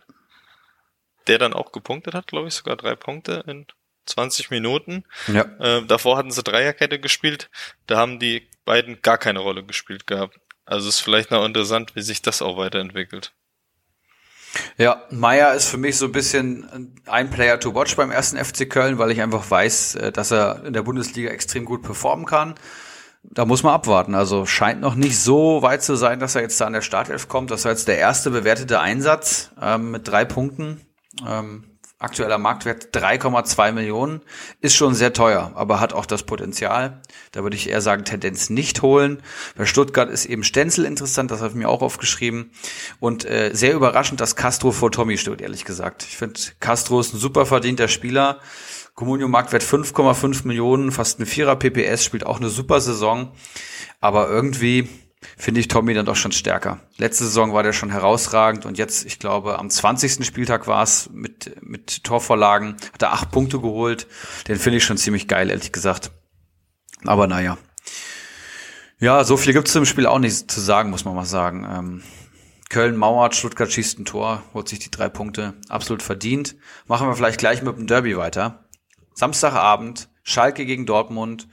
der 1.27 1.37
dann 1.37 1.53
auch 1.53 1.71
gepunktet 1.71 2.13
hat, 2.13 2.27
glaube 2.27 2.47
ich, 2.47 2.53
sogar 2.53 2.75
drei 2.75 2.95
Punkte 2.95 3.43
in 3.47 3.65
20 4.05 4.49
Minuten. 4.49 5.03
Ja. 5.27 5.45
Äh, 5.59 5.85
davor 5.85 6.17
hatten 6.17 6.31
sie 6.31 6.43
Dreierkette 6.43 6.99
gespielt, 6.99 7.49
da 7.87 7.97
haben 7.97 8.19
die 8.19 8.49
beiden 8.65 9.01
gar 9.01 9.17
keine 9.17 9.39
Rolle 9.39 9.63
gespielt 9.63 10.07
gehabt. 10.07 10.39
Also 10.65 10.89
ist 10.89 10.99
vielleicht 10.99 11.31
noch 11.31 11.45
interessant, 11.45 11.95
wie 11.95 12.01
sich 12.01 12.21
das 12.21 12.41
auch 12.41 12.57
weiterentwickelt. 12.57 13.33
Ja, 14.77 15.03
Meier 15.11 15.53
ist 15.53 15.69
für 15.69 15.77
mich 15.77 15.97
so 15.97 16.05
ein 16.05 16.11
bisschen 16.11 16.95
ein 17.05 17.29
Player 17.29 17.59
to 17.59 17.73
watch 17.75 17.95
beim 17.95 18.11
ersten 18.11 18.43
FC 18.43 18.69
Köln, 18.69 18.97
weil 18.97 19.11
ich 19.11 19.21
einfach 19.21 19.49
weiß, 19.49 19.95
äh, 19.95 20.11
dass 20.11 20.31
er 20.31 20.65
in 20.65 20.73
der 20.73 20.83
Bundesliga 20.83 21.29
extrem 21.29 21.65
gut 21.65 21.83
performen 21.83 22.25
kann. 22.25 22.55
Da 23.23 23.45
muss 23.45 23.63
man 23.63 23.73
abwarten. 23.73 24.15
Also 24.15 24.45
scheint 24.45 24.79
noch 24.79 24.95
nicht 24.95 25.19
so 25.19 25.61
weit 25.61 25.83
zu 25.83 25.95
sein, 25.95 26.19
dass 26.19 26.35
er 26.35 26.41
jetzt 26.41 26.59
da 26.61 26.65
an 26.65 26.73
der 26.73 26.81
Startelf 26.81 27.27
kommt. 27.27 27.51
Das 27.51 27.65
war 27.65 27.71
jetzt 27.71 27.87
der 27.87 27.97
erste 27.97 28.29
bewertete 28.29 28.79
Einsatz 28.79 29.51
ähm, 29.61 29.91
mit 29.91 30.07
drei 30.07 30.23
Punkten. 30.23 30.81
Ähm, 31.25 31.77
aktueller 31.99 32.37
Marktwert 32.37 32.95
3,2 32.95 33.71
Millionen. 33.71 34.21
Ist 34.61 34.75
schon 34.75 34.93
sehr 34.93 35.13
teuer, 35.13 35.51
aber 35.55 35.79
hat 35.79 35.93
auch 35.93 36.05
das 36.05 36.23
Potenzial. 36.23 37.01
Da 37.31 37.43
würde 37.43 37.55
ich 37.55 37.69
eher 37.69 37.81
sagen, 37.81 38.05
Tendenz 38.05 38.49
nicht 38.49 38.81
holen. 38.81 39.23
Bei 39.55 39.65
Stuttgart 39.65 40.09
ist 40.09 40.25
eben 40.25 40.43
Stenzel 40.43 40.85
interessant, 40.85 41.31
das 41.31 41.39
habe 41.39 41.49
ich 41.49 41.55
mir 41.55 41.69
auch 41.69 41.81
aufgeschrieben. 41.81 42.51
Und 42.99 43.25
äh, 43.25 43.51
sehr 43.53 43.73
überraschend, 43.73 44.21
dass 44.21 44.35
Castro 44.35 44.71
vor 44.71 44.91
Tommy 44.91 45.17
steht, 45.17 45.41
ehrlich 45.41 45.65
gesagt. 45.65 46.03
Ich 46.03 46.17
finde, 46.17 46.39
Castro 46.59 46.99
ist 46.99 47.13
ein 47.13 47.19
super 47.19 47.45
verdienter 47.45 47.87
Spieler. 47.87 48.39
Comunio 48.93 49.27
Marktwert 49.27 49.63
5,5 49.63 50.47
Millionen, 50.47 50.91
fast 50.91 51.19
ein 51.19 51.25
Vierer 51.25 51.55
PPS, 51.55 52.03
spielt 52.03 52.25
auch 52.25 52.37
eine 52.37 52.49
super 52.49 52.81
Saison. 52.81 53.31
Aber 53.99 54.29
irgendwie 54.29 54.87
finde 55.37 55.59
ich 55.59 55.67
Tommy 55.67 55.93
dann 55.93 56.05
doch 56.05 56.15
schon 56.15 56.31
stärker. 56.31 56.79
Letzte 56.97 57.25
Saison 57.25 57.53
war 57.53 57.63
der 57.63 57.73
schon 57.73 57.91
herausragend 57.91 58.65
und 58.65 58.77
jetzt, 58.77 59.05
ich 59.05 59.19
glaube, 59.19 59.59
am 59.59 59.69
20. 59.69 60.25
Spieltag 60.25 60.67
war 60.67 60.83
es 60.83 61.09
mit, 61.11 61.61
mit 61.61 62.03
Torvorlagen, 62.03 62.77
hat 62.93 63.01
er 63.01 63.13
acht 63.13 63.31
Punkte 63.31 63.59
geholt. 63.59 64.07
Den 64.47 64.57
finde 64.57 64.77
ich 64.77 64.83
schon 64.83 64.97
ziemlich 64.97 65.27
geil, 65.27 65.49
ehrlich 65.49 65.71
gesagt. 65.71 66.11
Aber 67.05 67.27
naja. 67.27 67.57
Ja, 68.99 69.23
so 69.23 69.37
viel 69.37 69.53
gibt's 69.53 69.75
im 69.75 69.85
Spiel 69.85 70.07
auch 70.07 70.19
nicht 70.19 70.49
zu 70.49 70.59
sagen, 70.59 70.89
muss 70.89 71.05
man 71.05 71.15
mal 71.15 71.25
sagen. 71.25 71.67
Ähm, 71.69 72.03
Köln 72.69 72.97
mauert, 72.97 73.35
Stuttgart 73.35 73.71
schießt 73.71 73.99
ein 73.99 74.05
Tor, 74.05 74.43
holt 74.53 74.67
sich 74.67 74.79
die 74.79 74.91
drei 74.91 75.07
Punkte. 75.07 75.53
Absolut 75.69 76.03
verdient. 76.03 76.55
Machen 76.87 77.07
wir 77.07 77.15
vielleicht 77.15 77.39
gleich 77.39 77.61
mit 77.61 77.77
dem 77.77 77.87
Derby 77.87 78.17
weiter. 78.17 78.65
Samstagabend, 79.13 80.09
Schalke 80.23 80.65
gegen 80.65 80.85
Dortmund. 80.85 81.47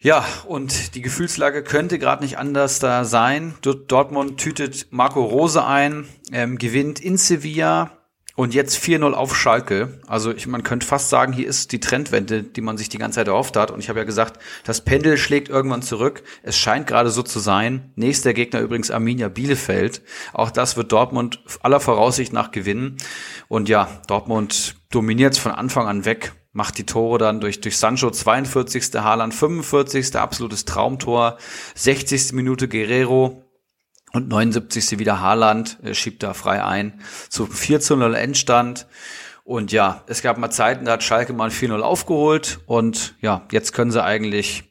Ja, 0.00 0.24
und 0.46 0.94
die 0.94 1.02
Gefühlslage 1.02 1.64
könnte 1.64 1.98
gerade 1.98 2.22
nicht 2.22 2.38
anders 2.38 2.78
da 2.78 3.04
sein. 3.04 3.54
Dortmund 3.62 4.38
tütet 4.38 4.86
Marco 4.90 5.24
Rose 5.24 5.64
ein, 5.64 6.06
ähm, 6.30 6.56
gewinnt 6.56 7.00
in 7.00 7.16
Sevilla 7.16 7.90
und 8.36 8.54
jetzt 8.54 8.76
4-0 8.76 9.12
auf 9.14 9.36
Schalke. 9.36 10.00
Also 10.06 10.32
ich, 10.32 10.46
man 10.46 10.62
könnte 10.62 10.86
fast 10.86 11.08
sagen, 11.08 11.32
hier 11.32 11.48
ist 11.48 11.72
die 11.72 11.80
Trendwende, 11.80 12.44
die 12.44 12.60
man 12.60 12.78
sich 12.78 12.88
die 12.88 12.98
ganze 12.98 13.16
Zeit 13.16 13.26
erhofft 13.26 13.56
hat. 13.56 13.72
Und 13.72 13.80
ich 13.80 13.88
habe 13.88 13.98
ja 13.98 14.04
gesagt, 14.04 14.40
das 14.62 14.84
Pendel 14.84 15.18
schlägt 15.18 15.48
irgendwann 15.48 15.82
zurück. 15.82 16.22
Es 16.44 16.56
scheint 16.56 16.86
gerade 16.86 17.10
so 17.10 17.24
zu 17.24 17.40
sein. 17.40 17.90
Nächster 17.96 18.34
Gegner 18.34 18.60
übrigens 18.60 18.92
Arminia 18.92 19.28
Bielefeld. 19.28 20.02
Auch 20.32 20.52
das 20.52 20.76
wird 20.76 20.92
Dortmund 20.92 21.40
aller 21.60 21.80
Voraussicht 21.80 22.32
nach 22.32 22.52
gewinnen. 22.52 22.98
Und 23.48 23.68
ja, 23.68 23.88
Dortmund 24.06 24.76
dominiert 24.90 25.36
von 25.36 25.50
Anfang 25.50 25.88
an 25.88 26.04
weg 26.04 26.37
macht 26.52 26.78
die 26.78 26.86
Tore 26.86 27.18
dann 27.18 27.40
durch, 27.40 27.60
durch 27.60 27.76
Sancho 27.76 28.10
42. 28.10 28.94
Haaland 28.94 29.34
45. 29.34 30.16
absolutes 30.16 30.64
Traumtor, 30.64 31.38
60. 31.74 32.32
Minute 32.32 32.68
Guerrero 32.68 33.44
und 34.12 34.28
79. 34.28 34.98
wieder 34.98 35.20
Haaland, 35.20 35.78
äh, 35.82 35.94
schiebt 35.94 36.22
da 36.22 36.34
frei 36.34 36.64
ein 36.64 37.00
zu 37.28 37.46
4 37.46 37.80
zu 37.80 37.96
0 37.96 38.14
Endstand. 38.14 38.86
Und 39.44 39.72
ja, 39.72 40.04
es 40.06 40.20
gab 40.20 40.36
mal 40.36 40.50
Zeiten, 40.50 40.84
da 40.84 40.92
hat 40.92 41.02
Schalke 41.02 41.32
mal 41.32 41.48
4-0 41.48 41.80
aufgeholt 41.80 42.60
und 42.66 43.14
ja, 43.22 43.46
jetzt 43.50 43.72
können 43.72 43.90
sie 43.90 44.04
eigentlich 44.04 44.64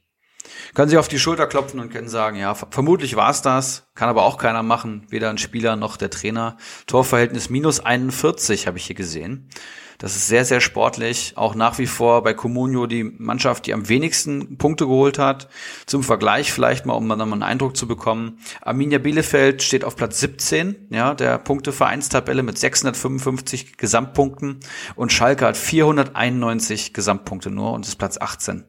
können 0.74 0.90
sich 0.90 1.00
auf 1.00 1.08
die 1.08 1.18
Schulter 1.18 1.48
klopfen 1.48 1.80
und 1.80 1.92
können 1.92 2.08
sagen, 2.08 2.38
ja, 2.38 2.54
vermutlich 2.54 3.16
war 3.16 3.32
es 3.32 3.42
das, 3.42 3.88
kann 3.96 4.10
aber 4.10 4.24
auch 4.24 4.38
keiner 4.38 4.64
machen, 4.64 5.08
weder 5.10 5.30
ein 5.30 5.40
Spieler 5.40 5.76
noch 5.76 5.98
der 5.98 6.12
Trainer. 6.12 6.58
Torverhältnis 6.86 7.50
minus 7.50 7.80
41 7.80 8.68
habe 8.68 8.78
ich 8.78 8.86
hier 8.86 8.96
gesehen. 8.96 9.50
Das 9.98 10.16
ist 10.16 10.28
sehr, 10.28 10.46
sehr 10.46 10.62
sportlich. 10.62 11.34
Auch 11.38 11.56
nach 11.56 11.80
wie 11.80 11.88
vor 11.88 12.22
bei 12.22 12.36
Comunio 12.36 12.86
die 12.86 13.04
Mannschaft, 13.04 13.66
die 13.66 13.74
am 13.74 13.90
wenigsten 13.90 14.58
Punkte 14.58 14.86
geholt 14.86 15.18
hat. 15.18 15.50
Zum 15.88 16.04
Vergleich 16.04 16.52
vielleicht 16.52 16.86
mal, 16.86 16.94
um 16.94 17.10
dann 17.10 17.18
mal 17.18 17.34
einen 17.34 17.44
Eindruck 17.44 17.76
zu 17.76 17.88
bekommen. 17.88 18.38
Arminia 18.62 19.00
Bielefeld 19.00 19.64
steht 19.64 19.84
auf 19.84 19.96
Platz 19.96 20.20
17, 20.20 20.90
ja, 20.92 21.16
der 21.16 21.40
Punktevereinstabelle 21.40 22.44
mit 22.44 22.60
655 22.60 23.78
Gesamtpunkten 23.78 24.60
und 24.96 25.12
Schalke 25.12 25.46
hat 25.46 25.58
491 25.58 26.94
Gesamtpunkte 26.94 27.50
nur 27.50 27.72
und 27.72 27.88
ist 27.88 27.96
Platz 27.96 28.20
18. 28.20 28.66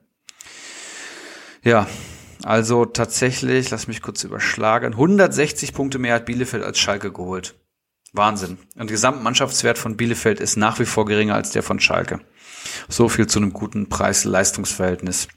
Ja, 1.62 1.87
also 2.43 2.87
tatsächlich, 2.87 3.68
lass 3.70 3.89
mich 3.89 4.01
kurz 4.01 4.24
überschlagen, 4.24 4.93
160 4.93 5.74
Punkte 5.74 5.99
mehr 5.99 6.14
hat 6.14 6.24
Bielefeld 6.24 6.64
als 6.64 6.79
Schalke 6.79 7.12
geholt. 7.12 7.55
Wahnsinn. 8.13 8.59
Und 8.75 8.89
der 8.89 8.95
Gesamtmannschaftswert 8.95 9.79
von 9.79 9.97
Bielefeld 9.97 10.41
ist 10.41 10.57
nach 10.57 10.79
wie 10.79 10.87
vor 10.87 11.05
geringer 11.05 11.35
als 11.35 11.51
der 11.51 11.63
von 11.63 11.81
Schalke. 11.81 12.21
So 12.89 13.09
viel 13.09 13.27
zu 13.27 13.39
einem 13.39 13.53
guten 13.53 13.89
Preis-Leistungsverhältnis. 13.89 15.29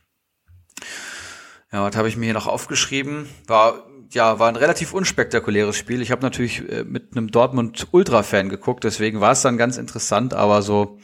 Ja, 1.72 1.84
was 1.84 1.96
habe 1.96 2.10
ich 2.10 2.18
mir 2.18 2.26
hier 2.26 2.34
noch 2.34 2.48
aufgeschrieben? 2.48 3.28
War 3.48 3.86
ja, 4.14 4.40
war 4.40 4.50
ein 4.50 4.56
relativ 4.56 4.94
unspektakuläres 4.94 5.78
Spiel. 5.78 6.02
Ich 6.02 6.12
habe 6.12 6.22
natürlich 6.22 6.70
äh, 6.70 6.84
mit 6.84 7.16
einem 7.16 7.32
Dortmund 7.32 7.88
Ultra-Fan 7.92 8.50
geguckt, 8.50 8.84
deswegen 8.84 9.22
war 9.22 9.32
es 9.32 9.42
dann 9.42 9.58
ganz 9.58 9.78
interessant, 9.78 10.34
aber 10.34 10.62
so 10.62 11.00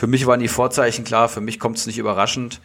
für 0.00 0.06
mich 0.06 0.26
waren 0.26 0.40
die 0.40 0.48
Vorzeichen 0.48 1.04
klar, 1.04 1.28
für 1.28 1.42
mich 1.42 1.60
kommt 1.60 1.76
es 1.76 1.84
nicht 1.86 1.98
überraschend. 1.98 2.62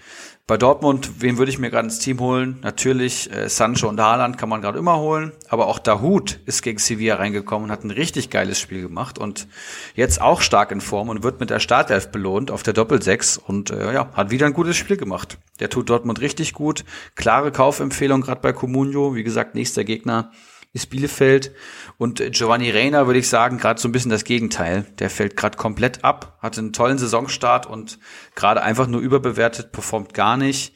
Bei 0.47 0.55
Dortmund, 0.55 1.19
wen 1.19 1.37
würde 1.37 1.51
ich 1.51 1.59
mir 1.59 1.69
gerade 1.69 1.87
ins 1.87 1.99
Team 1.99 2.21
holen? 2.21 2.59
Natürlich 2.61 3.29
äh, 3.29 3.49
Sancho 3.49 3.89
und 3.89 3.99
Haaland 3.99 4.37
kann 4.37 4.47
man 4.47 4.61
gerade 4.61 4.79
immer 4.79 4.99
holen, 4.99 5.33
aber 5.49 5.67
auch 5.67 5.79
Dahut 5.79 6.39
ist 6.45 6.61
gegen 6.61 6.79
Sevilla 6.79 7.15
reingekommen 7.15 7.65
und 7.65 7.71
hat 7.73 7.83
ein 7.83 7.91
richtig 7.91 8.29
geiles 8.29 8.57
Spiel 8.57 8.81
gemacht 8.81 9.19
und 9.19 9.49
jetzt 9.95 10.21
auch 10.21 10.39
stark 10.39 10.71
in 10.71 10.79
Form 10.79 11.09
und 11.09 11.23
wird 11.23 11.41
mit 11.41 11.49
der 11.49 11.59
Startelf 11.59 12.09
belohnt 12.09 12.51
auf 12.51 12.63
der 12.63 12.71
Doppelsechs 12.73 13.37
und 13.37 13.69
äh, 13.69 13.93
ja, 13.93 14.09
hat 14.13 14.31
wieder 14.31 14.45
ein 14.45 14.53
gutes 14.53 14.77
Spiel 14.77 14.95
gemacht. 14.95 15.37
Der 15.59 15.69
tut 15.69 15.89
Dortmund 15.89 16.21
richtig 16.21 16.53
gut. 16.53 16.85
Klare 17.15 17.51
Kaufempfehlung 17.51 18.21
gerade 18.21 18.39
bei 18.39 18.53
Comunio, 18.53 19.13
wie 19.13 19.23
gesagt, 19.23 19.55
nächster 19.55 19.83
Gegner 19.83 20.31
ist 20.75 20.89
Bielefeld. 20.89 21.55
Und 21.97 22.21
Giovanni 22.31 22.69
Reina 22.69 23.07
würde 23.07 23.19
ich 23.19 23.29
sagen, 23.29 23.57
gerade 23.57 23.79
so 23.79 23.87
ein 23.87 23.93
bisschen 23.93 24.11
das 24.11 24.25
Gegenteil. 24.25 24.85
Der 24.99 25.09
fällt 25.09 25.37
gerade 25.37 25.57
komplett 25.57 26.03
ab, 26.03 26.37
hatte 26.41 26.59
einen 26.59 26.73
tollen 26.73 26.97
Saisonstart 26.97 27.65
und 27.65 27.97
gerade 28.35 28.61
einfach 28.61 28.85
nur 28.85 28.99
überbewertet, 28.99 29.71
performt 29.71 30.13
gar 30.13 30.35
nicht. 30.35 30.75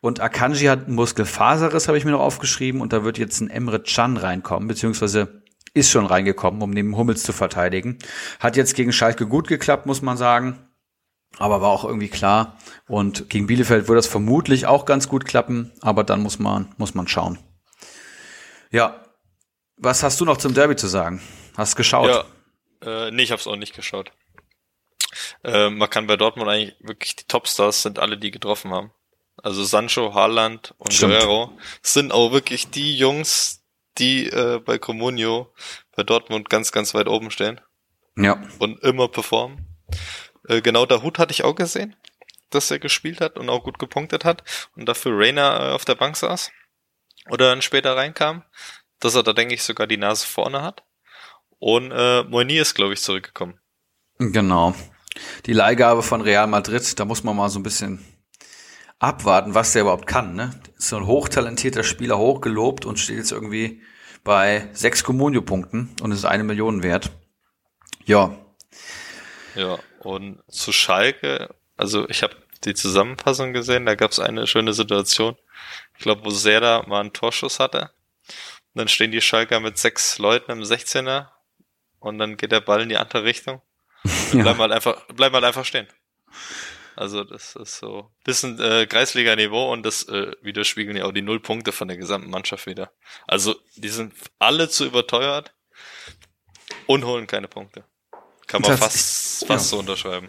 Und 0.00 0.20
Akanji 0.20 0.66
hat 0.66 0.86
einen 0.86 0.96
Muskelfaserriss, 0.96 1.86
habe 1.86 1.96
ich 1.96 2.04
mir 2.04 2.10
noch 2.10 2.20
aufgeschrieben. 2.20 2.80
Und 2.80 2.92
da 2.92 3.04
wird 3.04 3.18
jetzt 3.18 3.40
ein 3.40 3.48
Emre 3.48 3.80
Can 3.80 4.16
reinkommen, 4.16 4.66
beziehungsweise 4.66 5.42
ist 5.74 5.90
schon 5.90 6.06
reingekommen, 6.06 6.60
um 6.60 6.70
neben 6.70 6.96
Hummels 6.96 7.22
zu 7.22 7.32
verteidigen. 7.32 7.98
Hat 8.40 8.56
jetzt 8.56 8.74
gegen 8.74 8.92
Schalke 8.92 9.28
gut 9.28 9.46
geklappt, 9.46 9.86
muss 9.86 10.02
man 10.02 10.16
sagen. 10.16 10.58
Aber 11.38 11.60
war 11.60 11.68
auch 11.68 11.84
irgendwie 11.84 12.08
klar. 12.08 12.56
Und 12.88 13.30
gegen 13.30 13.46
Bielefeld 13.46 13.86
wird 13.86 13.96
das 13.96 14.08
vermutlich 14.08 14.66
auch 14.66 14.86
ganz 14.86 15.08
gut 15.08 15.24
klappen. 15.24 15.70
Aber 15.82 16.02
dann 16.02 16.20
muss 16.20 16.40
man, 16.40 16.74
muss 16.78 16.96
man 16.96 17.06
schauen. 17.06 17.38
Ja, 18.72 19.05
was 19.76 20.02
hast 20.02 20.20
du 20.20 20.24
noch 20.24 20.38
zum 20.38 20.54
Derby 20.54 20.76
zu 20.76 20.86
sagen? 20.86 21.20
Hast 21.56 21.76
geschaut? 21.76 22.26
Ja, 22.82 23.06
äh, 23.06 23.10
nee, 23.10 23.22
ich 23.22 23.30
habe 23.30 23.40
es 23.40 23.46
auch 23.46 23.56
nicht 23.56 23.74
geschaut. 23.74 24.12
Äh, 25.44 25.70
man 25.70 25.88
kann 25.90 26.06
bei 26.06 26.16
Dortmund 26.16 26.48
eigentlich 26.48 26.76
wirklich 26.80 27.16
die 27.16 27.24
Topstars 27.24 27.82
sind 27.82 27.98
alle, 27.98 28.18
die 28.18 28.30
getroffen 28.30 28.72
haben. 28.72 28.92
Also 29.42 29.64
Sancho, 29.64 30.14
Haaland 30.14 30.74
und 30.78 30.92
Stimmt. 30.92 31.12
Guerrero 31.12 31.58
sind 31.82 32.12
auch 32.12 32.32
wirklich 32.32 32.70
die 32.70 32.96
Jungs, 32.96 33.62
die 33.98 34.28
äh, 34.28 34.60
bei 34.64 34.78
Comunio 34.78 35.52
bei 35.94 36.02
Dortmund 36.02 36.48
ganz, 36.48 36.72
ganz 36.72 36.94
weit 36.94 37.08
oben 37.08 37.30
stehen. 37.30 37.60
Ja. 38.16 38.42
Und 38.58 38.80
immer 38.80 39.08
performen. 39.08 39.66
Äh, 40.48 40.62
genau 40.62 40.86
der 40.86 41.02
Hut 41.02 41.18
hatte 41.18 41.32
ich 41.32 41.44
auch 41.44 41.54
gesehen, 41.54 41.96
dass 42.50 42.70
er 42.70 42.78
gespielt 42.78 43.20
hat 43.20 43.38
und 43.38 43.48
auch 43.48 43.62
gut 43.62 43.78
gepunktet 43.78 44.24
hat 44.24 44.42
und 44.74 44.86
dafür 44.86 45.18
Rainer 45.18 45.60
äh, 45.60 45.72
auf 45.72 45.84
der 45.84 45.96
Bank 45.96 46.16
saß 46.16 46.50
oder 47.30 47.50
dann 47.50 47.62
später 47.62 47.96
reinkam 47.96 48.42
dass 49.00 49.14
er 49.14 49.22
da, 49.22 49.32
denke 49.32 49.54
ich, 49.54 49.62
sogar 49.62 49.86
die 49.86 49.96
Nase 49.96 50.26
vorne 50.26 50.62
hat. 50.62 50.84
Und 51.58 51.90
äh, 51.90 52.22
Moini 52.24 52.58
ist, 52.58 52.74
glaube 52.74 52.94
ich, 52.94 53.02
zurückgekommen. 53.02 53.58
Genau. 54.18 54.74
Die 55.46 55.52
Leihgabe 55.52 56.02
von 56.02 56.20
Real 56.20 56.46
Madrid, 56.46 56.98
da 56.98 57.04
muss 57.04 57.24
man 57.24 57.36
mal 57.36 57.48
so 57.48 57.58
ein 57.58 57.62
bisschen 57.62 58.04
abwarten, 58.98 59.54
was 59.54 59.72
der 59.72 59.82
überhaupt 59.82 60.06
kann. 60.06 60.34
Ne? 60.34 60.50
Ist 60.76 60.88
so 60.88 60.96
ein 60.96 61.06
hochtalentierter 61.06 61.84
Spieler, 61.84 62.18
hochgelobt 62.18 62.84
und 62.84 62.98
steht 62.98 63.16
jetzt 63.16 63.32
irgendwie 63.32 63.82
bei 64.24 64.68
sechs 64.72 65.04
Comunio-Punkten 65.04 65.94
und 66.02 66.12
ist 66.12 66.24
eine 66.24 66.44
Million 66.44 66.82
wert. 66.82 67.10
Ja. 68.04 68.36
Ja, 69.54 69.78
und 70.00 70.42
zu 70.48 70.72
Schalke, 70.72 71.54
also 71.76 72.08
ich 72.08 72.22
habe 72.22 72.36
die 72.64 72.74
Zusammenfassung 72.74 73.52
gesehen, 73.52 73.86
da 73.86 73.94
gab 73.94 74.10
es 74.10 74.20
eine 74.20 74.46
schöne 74.46 74.74
Situation. 74.74 75.36
Ich 75.96 76.02
glaube, 76.02 76.24
wo 76.24 76.30
Serda 76.30 76.84
mal 76.86 77.00
einen 77.00 77.12
Torschuss 77.12 77.58
hatte 77.58 77.90
und 78.76 78.80
dann 78.80 78.88
stehen 78.88 79.10
die 79.10 79.22
Schalker 79.22 79.58
mit 79.58 79.78
sechs 79.78 80.18
Leuten 80.18 80.52
im 80.52 80.60
16er 80.60 81.28
und 81.98 82.18
dann 82.18 82.36
geht 82.36 82.52
der 82.52 82.60
Ball 82.60 82.82
in 82.82 82.90
die 82.90 82.98
andere 82.98 83.24
Richtung. 83.24 83.62
Ja. 84.32 84.42
bleiben 84.42 84.58
halt 84.58 84.72
einfach, 84.72 85.06
bleiben 85.06 85.34
halt 85.34 85.44
einfach 85.44 85.64
stehen. 85.64 85.86
Also 86.94 87.24
das 87.24 87.56
ist 87.56 87.78
so 87.78 88.10
bisschen 88.24 88.60
äh, 88.60 88.86
Kreisliga-Niveau 88.86 89.72
und 89.72 89.84
das 89.84 90.02
äh, 90.08 90.32
widerspiegeln 90.42 90.96
ja 90.96 91.06
auch 91.06 91.12
die 91.12 91.22
Nullpunkte 91.22 91.72
von 91.72 91.88
der 91.88 91.96
gesamten 91.96 92.28
Mannschaft 92.28 92.66
wieder. 92.66 92.92
Also 93.26 93.54
die 93.76 93.88
sind 93.88 94.12
alle 94.38 94.68
zu 94.68 94.84
überteuert 94.84 95.54
und 96.86 97.04
holen 97.04 97.26
keine 97.26 97.48
Punkte. 97.48 97.84
Kann 98.46 98.60
man 98.60 98.72
das 98.72 98.80
fast, 98.80 99.46
fast 99.46 99.66
ja. 99.66 99.70
so 99.70 99.78
unterschreiben. 99.78 100.28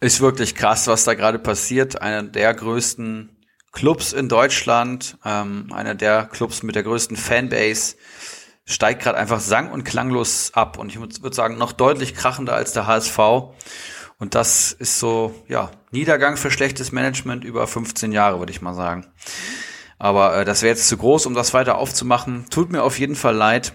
Ist 0.00 0.20
wirklich 0.20 0.56
krass, 0.56 0.88
was 0.88 1.04
da 1.04 1.14
gerade 1.14 1.38
passiert. 1.38 2.00
Einer 2.00 2.24
der 2.24 2.52
größten 2.54 3.35
Clubs 3.76 4.14
in 4.14 4.30
Deutschland, 4.30 5.18
ähm, 5.22 5.70
einer 5.70 5.94
der 5.94 6.24
Clubs 6.24 6.62
mit 6.62 6.76
der 6.76 6.82
größten 6.82 7.14
Fanbase, 7.14 7.96
steigt 8.64 9.02
gerade 9.02 9.18
einfach 9.18 9.38
sang- 9.38 9.70
und 9.70 9.84
klanglos 9.84 10.52
ab. 10.54 10.78
Und 10.78 10.88
ich 10.88 10.98
würde 10.98 11.36
sagen, 11.36 11.58
noch 11.58 11.72
deutlich 11.72 12.14
krachender 12.14 12.54
als 12.54 12.72
der 12.72 12.86
HSV. 12.86 13.18
Und 14.18 14.34
das 14.34 14.72
ist 14.72 14.98
so, 14.98 15.34
ja, 15.46 15.70
Niedergang 15.90 16.38
für 16.38 16.50
schlechtes 16.50 16.90
Management 16.90 17.44
über 17.44 17.66
15 17.66 18.12
Jahre, 18.12 18.38
würde 18.38 18.50
ich 18.50 18.62
mal 18.62 18.72
sagen. 18.72 19.12
Aber 19.98 20.38
äh, 20.38 20.44
das 20.46 20.62
wäre 20.62 20.74
jetzt 20.74 20.88
zu 20.88 20.96
groß, 20.96 21.26
um 21.26 21.34
das 21.34 21.52
weiter 21.52 21.76
aufzumachen. 21.76 22.46
Tut 22.48 22.72
mir 22.72 22.82
auf 22.82 22.98
jeden 22.98 23.14
Fall 23.14 23.36
leid. 23.36 23.74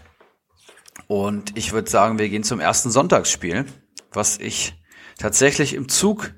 Und 1.06 1.56
ich 1.56 1.74
würde 1.74 1.91
sagen, 1.91 2.18
wir 2.18 2.28
gehen 2.28 2.43
zum 2.43 2.60
ersten 2.60 2.89
Sonntagsspiel, 2.89 3.66
was 4.12 4.39
ich 4.39 4.74
tatsächlich 5.20 5.76
im 5.76 5.89
Zug 5.89 6.34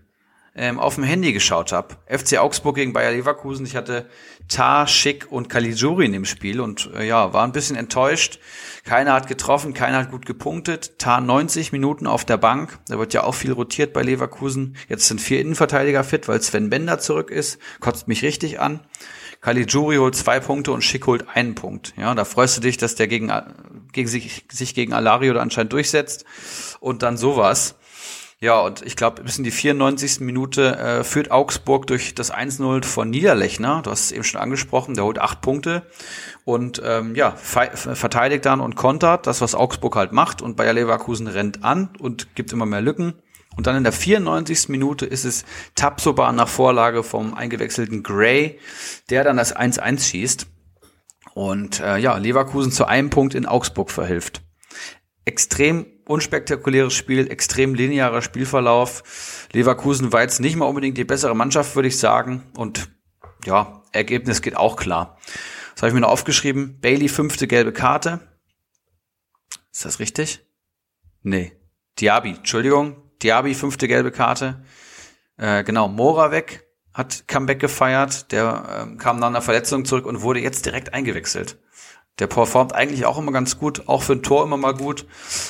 ähm, 0.55 0.79
auf 0.79 0.95
dem 0.95 1.03
Handy 1.03 1.33
geschaut 1.33 1.71
habe. 1.71 1.95
FC 2.07 2.37
Augsburg 2.37 2.75
gegen 2.75 2.93
Bayer 2.93 3.11
Leverkusen. 3.11 3.65
Ich 3.65 3.75
hatte 3.75 4.07
Tar, 4.47 4.87
Schick 4.87 5.31
und 5.31 5.49
Caligiuri 5.49 6.05
in 6.05 6.13
dem 6.13 6.25
Spiel 6.25 6.61
und 6.61 6.89
äh, 6.95 7.07
ja, 7.07 7.33
war 7.33 7.43
ein 7.43 7.51
bisschen 7.51 7.75
enttäuscht. 7.75 8.39
Keiner 8.83 9.13
hat 9.13 9.27
getroffen, 9.27 9.73
keiner 9.73 9.97
hat 9.97 10.11
gut 10.11 10.25
gepunktet. 10.25 10.99
Tar 10.99 11.21
90 11.21 11.71
Minuten 11.71 12.05
auf 12.05 12.25
der 12.25 12.37
Bank. 12.37 12.79
Da 12.87 12.99
wird 12.99 13.13
ja 13.13 13.23
auch 13.23 13.35
viel 13.35 13.51
rotiert 13.51 13.93
bei 13.93 14.03
Leverkusen. 14.03 14.75
Jetzt 14.89 15.07
sind 15.07 15.21
vier 15.21 15.39
Innenverteidiger 15.41 16.03
fit, 16.03 16.27
weil 16.27 16.41
Sven 16.41 16.69
Bender 16.69 16.99
zurück 16.99 17.31
ist. 17.31 17.57
Kotzt 17.79 18.07
mich 18.07 18.21
richtig 18.21 18.59
an. 18.59 18.81
Caligiuri 19.41 19.97
holt 19.97 20.15
zwei 20.15 20.39
Punkte 20.39 20.71
und 20.71 20.83
Schick 20.83 21.05
holt 21.07 21.27
einen 21.35 21.55
Punkt. 21.55 21.93
Ja, 21.97 22.13
da 22.15 22.23
freust 22.23 22.57
du 22.57 22.61
dich, 22.61 22.77
dass 22.77 22.95
der 22.95 23.07
gegen, 23.07 23.31
gegen 23.91 24.07
sich, 24.07 24.45
sich 24.49 24.73
gegen 24.73 24.93
Alario 24.93 25.33
da 25.33 25.41
anscheinend 25.41 25.73
durchsetzt. 25.73 26.23
Und 26.79 27.01
dann 27.01 27.17
sowas. 27.17 27.75
Ja, 28.43 28.59
und 28.59 28.81
ich 28.81 28.97
glaube, 28.97 29.23
bis 29.23 29.37
in 29.37 29.45
die 29.45 29.51
94. 29.51 30.19
Minute 30.19 30.75
äh, 30.77 31.05
führt 31.05 31.31
Augsburg 31.31 31.87
durch 31.87 32.13
das 32.13 32.33
1-0 32.33 32.83
von 32.83 33.09
Niederlechner. 33.09 33.81
Du 33.81 33.89
hast 33.89 34.01
es 34.01 34.11
eben 34.11 34.25
schon 34.25 34.41
angesprochen, 34.41 34.95
der 34.95 35.05
holt 35.05 35.17
acht 35.17 35.39
Punkte 35.39 35.83
und 36.43 36.81
ähm, 36.83 37.15
ja, 37.15 37.37
verteidigt 37.37 38.45
dann 38.45 38.59
und 38.59 38.75
kontert, 38.75 39.27
das, 39.27 39.39
was 39.39 39.55
Augsburg 39.55 39.95
halt 39.95 40.11
macht. 40.11 40.41
Und 40.41 40.57
Bayer 40.57 40.73
Leverkusen 40.73 41.27
rennt 41.27 41.63
an 41.63 41.95
und 41.99 42.35
gibt 42.35 42.51
immer 42.51 42.65
mehr 42.65 42.81
Lücken. 42.81 43.13
Und 43.55 43.65
dann 43.65 43.77
in 43.77 43.83
der 43.85 43.93
94. 43.93 44.67
Minute 44.67 45.05
ist 45.05 45.23
es 45.23 45.45
Tapsoba 45.75 46.29
nach 46.33 46.49
Vorlage 46.49 47.03
vom 47.03 47.35
eingewechselten 47.35 48.03
Gray, 48.03 48.59
der 49.09 49.23
dann 49.23 49.37
das 49.37 49.55
1-1 49.55 50.05
schießt. 50.05 50.47
Und 51.33 51.79
äh, 51.79 51.97
ja, 51.97 52.17
Leverkusen 52.17 52.73
zu 52.73 52.83
einem 52.83 53.09
Punkt 53.09 53.35
in 53.35 53.45
Augsburg 53.45 53.89
verhilft. 53.89 54.41
Extrem 55.23 55.92
unspektakuläres 56.05 56.93
Spiel, 56.93 57.29
extrem 57.31 57.75
linearer 57.75 58.21
Spielverlauf. 58.21 59.47
Leverkusen 59.51 60.11
war 60.11 60.21
jetzt 60.21 60.39
nicht 60.39 60.55
mal 60.55 60.65
unbedingt 60.65 60.97
die 60.97 61.03
bessere 61.03 61.35
Mannschaft, 61.35 61.75
würde 61.75 61.87
ich 61.87 61.97
sagen. 61.97 62.43
Und 62.55 62.89
ja, 63.45 63.83
Ergebnis 63.91 64.41
geht 64.41 64.55
auch 64.55 64.75
klar. 64.75 65.17
Das 65.73 65.81
habe 65.81 65.89
ich 65.89 65.93
mir 65.93 66.01
noch 66.01 66.09
aufgeschrieben. 66.09 66.79
Bailey 66.79 67.07
fünfte 67.07 67.47
gelbe 67.47 67.73
Karte. 67.73 68.19
Ist 69.71 69.85
das 69.85 69.99
richtig? 69.99 70.45
Nee. 71.21 71.53
Diaby, 71.99 72.35
Entschuldigung. 72.37 73.11
Diaby 73.21 73.53
fünfte 73.55 73.87
gelbe 73.87 74.11
Karte. 74.11 74.63
Äh, 75.37 75.63
genau, 75.63 75.87
Mora 75.87 76.31
weg, 76.31 76.67
hat 76.93 77.27
Comeback 77.27 77.59
gefeiert. 77.59 78.31
Der 78.31 78.87
äh, 78.91 78.97
kam 78.97 79.19
nach 79.19 79.27
einer 79.27 79.41
Verletzung 79.41 79.85
zurück 79.85 80.05
und 80.05 80.21
wurde 80.21 80.41
jetzt 80.41 80.65
direkt 80.65 80.93
eingewechselt. 80.93 81.57
Der 82.19 82.27
performt 82.27 82.73
eigentlich 82.73 83.05
auch 83.05 83.17
immer 83.17 83.31
ganz 83.31 83.57
gut, 83.57 83.87
auch 83.87 84.03
für 84.03 84.13
ein 84.13 84.23
Tor 84.23 84.43
immer 84.43 84.57
mal 84.57 84.75
gut, 84.75 85.05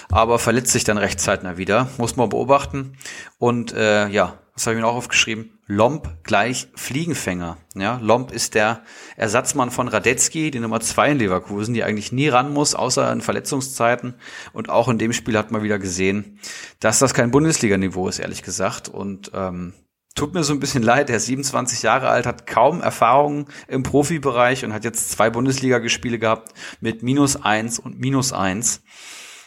aber 0.09 0.39
verletzt 0.39 0.72
sich 0.72 0.86
dann 0.86 0.97
recht 0.97 1.20
zeitnah 1.20 1.57
wieder, 1.57 1.89
muss 1.97 2.16
man 2.16 2.30
beobachten. 2.30 2.97
Und 3.38 3.74
äh, 3.74 4.07
ja, 4.07 4.39
was 4.53 4.68
habe 4.68 4.76
ich 4.76 4.82
mir 4.82 4.88
auch 4.88 4.95
aufgeschrieben? 4.95 5.59
Lomp 5.66 6.24
gleich 6.24 6.68
Fliegenfänger. 6.76 7.57
Ja, 7.74 7.99
Lomp 8.01 8.32
ist 8.32 8.53
der 8.53 8.84
Ersatzmann 9.16 9.72
von 9.72 9.88
Radetzky, 9.88 10.51
die 10.51 10.59
Nummer 10.59 10.80
zwei 10.80 11.11
in 11.11 11.18
Leverkusen, 11.18 11.74
die 11.74 11.84
eigentlich 11.84 12.11
nie 12.11 12.28
ran 12.28 12.53
muss, 12.53 12.76
außer 12.76 13.11
in 13.11 13.22
Verletzungszeiten. 13.22 14.14
Und 14.51 14.70
auch 14.70 14.89
in 14.89 14.99
dem 14.99 15.11
Spiel 15.11 15.38
hat 15.38 15.51
man 15.51 15.64
wieder 15.64 15.80
gesehen, 15.80 16.39
dass 16.80 16.99
das 16.99 17.16
kein 17.16 17.32
Bundesliga-Niveau 17.32 18.07
ist, 18.07 18.20
ehrlich 18.20 18.43
gesagt. 18.43 18.89
Und 18.89 19.32
ähm, 19.34 19.74
tut 20.16 20.34
mir 20.34 20.43
so 20.43 20.53
ein 20.53 20.59
bisschen 20.59 20.84
leid, 20.84 21.09
er 21.09 21.18
ist 21.18 21.26
27 21.26 21.82
Jahre 21.82 22.09
alt, 22.09 22.26
hat 22.26 22.45
kaum 22.45 22.82
Erfahrung 22.82 23.49
im 23.68 23.84
Profibereich 23.84 24.64
und 24.64 24.74
hat 24.74 24.84
jetzt 24.84 25.11
zwei 25.11 25.30
Bundesliga-Gespiele 25.30 26.20
gehabt 26.20 26.53
mit 26.82 27.03
minus 27.03 27.36
eins 27.36 27.80
und 27.80 27.99
minus 27.99 28.34
eins. 28.34 28.84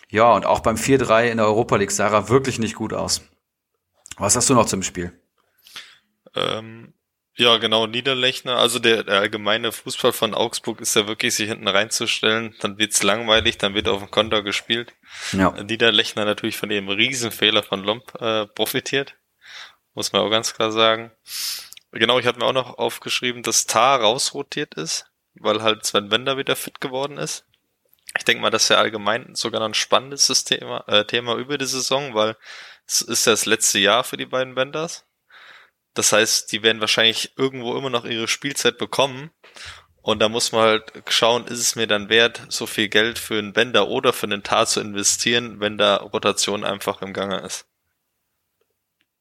Ja, 0.09 0.33
und 0.33 0.47
auch 0.47 0.61
beim 0.61 0.77
4-3 0.77 1.31
in 1.31 1.37
der 1.39 1.47
Europa 1.47 1.77
League 1.77 1.91
sah 1.91 2.09
er 2.09 2.29
wirklich 2.29 2.59
nicht 2.59 2.75
gut 2.75 2.93
aus. 2.93 3.23
Was 4.19 4.37
hast 4.37 4.49
du 4.49 4.55
noch 4.55 4.67
zum 4.67 4.83
Spiel? 4.83 5.13
Ähm, 6.35 6.95
ja, 7.35 7.59
genau, 7.59 7.87
Niederlechner. 7.87 8.57
Also 8.57 8.79
der, 8.79 9.05
der 9.05 9.21
allgemeine 9.21 9.73
Fußball 9.73 10.13
von 10.13 10.33
Augsburg 10.33 10.81
ist 10.81 10.97
ja 10.97 11.07
wirklich, 11.07 11.35
sich 11.35 11.49
hinten 11.49 11.69
reinzustellen. 11.69 12.55
Dann 12.61 12.79
wird's 12.79 13.03
langweilig, 13.03 13.59
dann 13.59 13.75
wird 13.75 13.89
auf 13.89 14.01
dem 14.01 14.11
Konter 14.11 14.43
gespielt. 14.43 14.95
Ja. 15.33 15.51
Niederlechner 15.63 16.25
natürlich 16.25 16.57
von 16.57 16.71
dem 16.71 16.89
Riesenfehler 16.89 17.63
von 17.63 17.85
Lomp 17.85 18.15
äh, 18.21 18.47
profitiert 18.47 19.17
muss 19.97 20.13
man 20.13 20.23
auch 20.23 20.31
ganz 20.31 20.55
klar 20.55 20.71
sagen. 20.71 21.11
Genau, 21.91 22.19
ich 22.19 22.27
hatte 22.27 22.39
mir 22.39 22.45
auch 22.45 22.53
noch 22.53 22.79
aufgeschrieben, 22.79 23.43
dass 23.43 23.67
Tar 23.67 24.03
rausrotiert 24.03 24.75
ist, 24.75 25.07
weil 25.35 25.63
halt 25.63 25.85
Sven 25.87 26.11
Wender 26.11 26.37
wieder 26.37 26.55
fit 26.55 26.81
geworden 26.81 27.17
ist. 27.17 27.45
Ich 28.19 28.25
denke 28.25 28.43
mal, 28.43 28.51
das 28.51 28.65
ist 28.65 28.69
ja 28.69 28.77
allgemein 28.77 29.35
sogar 29.35 29.61
noch 29.61 29.69
ein 29.69 29.75
spannendes 29.75 30.45
Thema, 30.45 30.85
äh, 30.87 31.05
Thema 31.07 31.35
über 31.37 31.59
die 31.59 31.67
Saison, 31.67 32.15
weil 32.15 32.37
es 32.87 33.01
ist 33.01 33.27
ja 33.27 33.33
das 33.33 33.47
letzte 33.47 33.79
Jahr 33.79 34.05
für 34.05 34.17
die 34.17 34.27
beiden 34.27 34.55
Wenders. 34.55 35.05
Das 35.95 36.13
heißt, 36.13 36.53
die 36.53 36.63
werden 36.63 36.81
wahrscheinlich 36.81 37.33
irgendwo 37.37 37.77
immer 37.77 37.91
noch 37.91 38.05
ihre 38.05 38.29
Spielzeit 38.29 38.77
bekommen. 38.77 39.31
Und 40.03 40.21
da 40.21 40.29
muss 40.29 40.53
man 40.53 40.63
halt 40.63 40.93
schauen, 41.09 41.47
ist 41.47 41.59
es 41.59 41.75
mir 41.75 41.87
dann 41.87 42.11
wert, 42.11 42.43
so 42.49 42.67
viel 42.67 42.89
Geld 42.89 43.19
für 43.19 43.39
einen 43.39 43.55
Bender 43.55 43.89
oder 43.89 44.13
für 44.13 44.27
einen 44.27 44.43
Tar 44.43 44.67
zu 44.67 44.81
investieren, 44.81 45.59
wenn 45.59 45.79
da 45.79 45.97
Rotation 45.97 46.65
einfach 46.65 47.01
im 47.03 47.13
Gange 47.13 47.41
ist. 47.41 47.67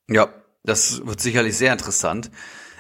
Ja, 0.08 0.32
das 0.66 1.06
wird 1.06 1.22
sicherlich 1.22 1.58
sehr 1.58 1.74
interessant. 1.74 2.32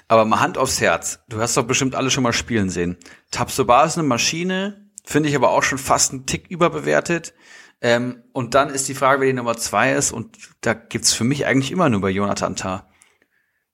Aber 0.07 0.25
mal 0.25 0.39
Hand 0.39 0.57
aufs 0.57 0.81
Herz. 0.81 1.19
Du 1.27 1.39
hast 1.39 1.57
doch 1.57 1.63
bestimmt 1.63 1.95
alle 1.95 2.11
schon 2.11 2.23
mal 2.23 2.33
spielen 2.33 2.69
sehen. 2.69 2.97
Tabsoba 3.31 3.85
ist 3.85 3.97
eine 3.97 4.07
Maschine, 4.07 4.89
finde 5.03 5.29
ich 5.29 5.35
aber 5.35 5.49
auch 5.49 5.63
schon 5.63 5.77
fast 5.79 6.11
einen 6.11 6.25
Tick 6.25 6.47
überbewertet. 6.47 7.33
Ähm, 7.81 8.23
und 8.31 8.53
dann 8.53 8.69
ist 8.69 8.87
die 8.87 8.95
Frage, 8.95 9.21
wer 9.21 9.27
die 9.27 9.33
Nummer 9.33 9.57
zwei 9.57 9.93
ist. 9.93 10.11
Und 10.11 10.37
da 10.61 10.73
gibt's 10.73 11.13
für 11.13 11.23
mich 11.23 11.45
eigentlich 11.45 11.71
immer 11.71 11.89
nur 11.89 12.01
bei 12.01 12.09
Jonathan 12.09 12.55
Tah. 12.55 12.89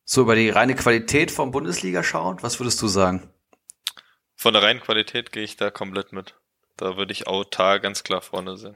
So 0.05 0.21
über 0.21 0.35
die 0.35 0.49
reine 0.49 0.75
Qualität 0.75 1.31
vom 1.31 1.51
Bundesliga 1.51 2.03
schaut, 2.03 2.43
was 2.43 2.59
würdest 2.59 2.81
du 2.81 2.87
sagen? 2.87 3.29
Von 4.35 4.53
der 4.53 4.63
reinen 4.63 4.81
Qualität 4.81 5.31
gehe 5.31 5.43
ich 5.43 5.57
da 5.57 5.69
komplett 5.69 6.13
mit. 6.13 6.35
Da 6.77 6.97
würde 6.97 7.11
ich 7.11 7.27
auch 7.27 7.45
Tah 7.45 7.77
ganz 7.77 8.03
klar 8.03 8.21
vorne 8.21 8.57
sehen. 8.57 8.75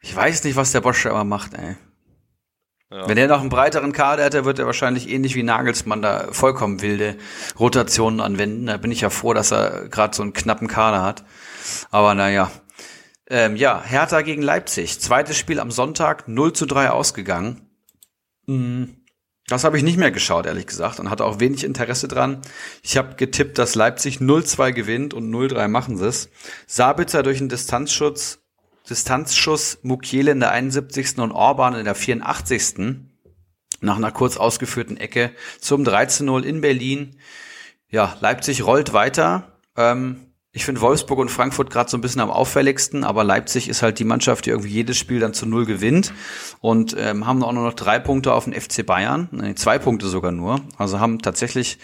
Ich 0.00 0.14
weiß 0.14 0.44
nicht, 0.44 0.56
was 0.56 0.72
der 0.72 0.80
Bosch 0.80 1.06
immer 1.06 1.24
macht, 1.24 1.54
ey. 1.54 1.76
Ja. 2.90 3.08
Wenn 3.08 3.18
er 3.18 3.26
noch 3.26 3.40
einen 3.40 3.48
breiteren 3.48 3.92
Kader 3.92 4.24
hätte, 4.24 4.44
wird 4.44 4.60
er 4.60 4.66
wahrscheinlich 4.66 5.08
ähnlich 5.08 5.34
wie 5.34 5.42
Nagelsmann 5.42 6.02
da 6.02 6.28
vollkommen 6.30 6.82
wilde 6.82 7.16
Rotationen 7.58 8.20
anwenden. 8.20 8.66
Da 8.66 8.76
bin 8.76 8.92
ich 8.92 9.00
ja 9.00 9.10
froh, 9.10 9.34
dass 9.34 9.50
er 9.50 9.88
gerade 9.88 10.14
so 10.14 10.22
einen 10.22 10.34
knappen 10.34 10.68
Kader 10.68 11.02
hat. 11.02 11.24
Aber 11.90 12.14
naja. 12.14 12.50
Ähm, 13.28 13.56
ja, 13.56 13.82
Hertha 13.82 14.22
gegen 14.22 14.42
Leipzig. 14.42 15.00
Zweites 15.00 15.36
Spiel 15.36 15.58
am 15.58 15.72
Sonntag, 15.72 16.28
0 16.28 16.52
zu 16.52 16.64
3 16.66 16.90
ausgegangen. 16.90 17.68
Mhm. 18.46 19.02
Das 19.48 19.64
habe 19.64 19.76
ich 19.76 19.84
nicht 19.84 19.96
mehr 19.96 20.10
geschaut, 20.10 20.46
ehrlich 20.46 20.66
gesagt, 20.66 20.98
und 20.98 21.08
hatte 21.08 21.24
auch 21.24 21.38
wenig 21.38 21.62
Interesse 21.62 22.08
dran. 22.08 22.42
Ich 22.82 22.96
habe 22.96 23.14
getippt, 23.14 23.58
dass 23.58 23.76
Leipzig 23.76 24.18
0-2 24.18 24.72
gewinnt 24.72 25.14
und 25.14 25.32
0-3 25.32 25.68
machen 25.68 25.96
sie 25.96 26.06
es. 26.06 26.30
Sabitzer 26.66 27.22
durch 27.22 27.38
einen 27.38 27.48
Distanzschutz 27.48 28.40
Distanzschuss 28.88 29.78
Mukiele 29.82 30.30
in 30.32 30.40
der 30.40 30.50
71. 30.50 31.18
und 31.18 31.32
Orban 31.32 31.74
in 31.74 31.84
der 31.84 31.94
84. 31.94 32.96
Nach 33.80 33.96
einer 33.96 34.12
kurz 34.12 34.36
ausgeführten 34.36 34.96
Ecke 34.96 35.32
zum 35.60 35.82
13-0 35.82 36.42
in 36.42 36.60
Berlin. 36.60 37.16
Ja, 37.90 38.16
Leipzig 38.20 38.64
rollt 38.64 38.92
weiter. 38.92 39.58
Ähm, 39.76 40.26
ich 40.52 40.64
finde 40.64 40.80
Wolfsburg 40.80 41.18
und 41.18 41.30
Frankfurt 41.30 41.68
gerade 41.68 41.90
so 41.90 41.98
ein 41.98 42.00
bisschen 42.00 42.22
am 42.22 42.30
auffälligsten, 42.30 43.04
aber 43.04 43.24
Leipzig 43.24 43.68
ist 43.68 43.82
halt 43.82 43.98
die 43.98 44.04
Mannschaft, 44.04 44.46
die 44.46 44.50
irgendwie 44.50 44.70
jedes 44.70 44.96
Spiel 44.96 45.20
dann 45.20 45.34
zu 45.34 45.44
null 45.44 45.66
gewinnt 45.66 46.14
und 46.60 46.96
ähm, 46.98 47.26
haben 47.26 47.44
auch 47.44 47.52
nur 47.52 47.64
noch 47.64 47.74
drei 47.74 47.98
Punkte 47.98 48.32
auf 48.32 48.44
den 48.44 48.54
FC 48.54 48.86
Bayern, 48.86 49.28
nee, 49.32 49.54
zwei 49.54 49.78
Punkte 49.78 50.08
sogar 50.08 50.32
nur. 50.32 50.62
Also 50.78 50.98
haben 50.98 51.20
tatsächlich 51.20 51.78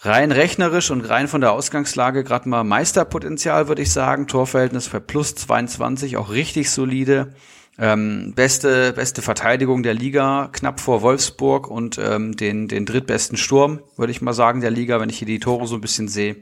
rein 0.00 0.32
rechnerisch 0.32 0.90
und 0.90 1.02
rein 1.02 1.28
von 1.28 1.40
der 1.40 1.52
Ausgangslage 1.52 2.24
gerade 2.24 2.48
mal 2.48 2.64
Meisterpotenzial, 2.64 3.68
würde 3.68 3.82
ich 3.82 3.92
sagen. 3.92 4.26
Torverhältnis 4.26 4.86
für 4.86 5.00
plus 5.00 5.34
22, 5.34 6.16
auch 6.16 6.30
richtig 6.30 6.70
solide. 6.70 7.34
Ähm, 7.80 8.32
beste, 8.34 8.92
beste 8.92 9.22
Verteidigung 9.22 9.84
der 9.84 9.94
Liga, 9.94 10.48
knapp 10.52 10.80
vor 10.80 11.02
Wolfsburg 11.02 11.68
und 11.68 11.96
ähm, 11.98 12.36
den, 12.36 12.66
den 12.66 12.86
drittbesten 12.86 13.36
Sturm, 13.36 13.80
würde 13.96 14.10
ich 14.10 14.20
mal 14.20 14.32
sagen, 14.32 14.60
der 14.60 14.72
Liga, 14.72 15.00
wenn 15.00 15.10
ich 15.10 15.18
hier 15.18 15.28
die 15.28 15.38
Tore 15.38 15.68
so 15.68 15.76
ein 15.76 15.80
bisschen 15.80 16.08
sehe. 16.08 16.36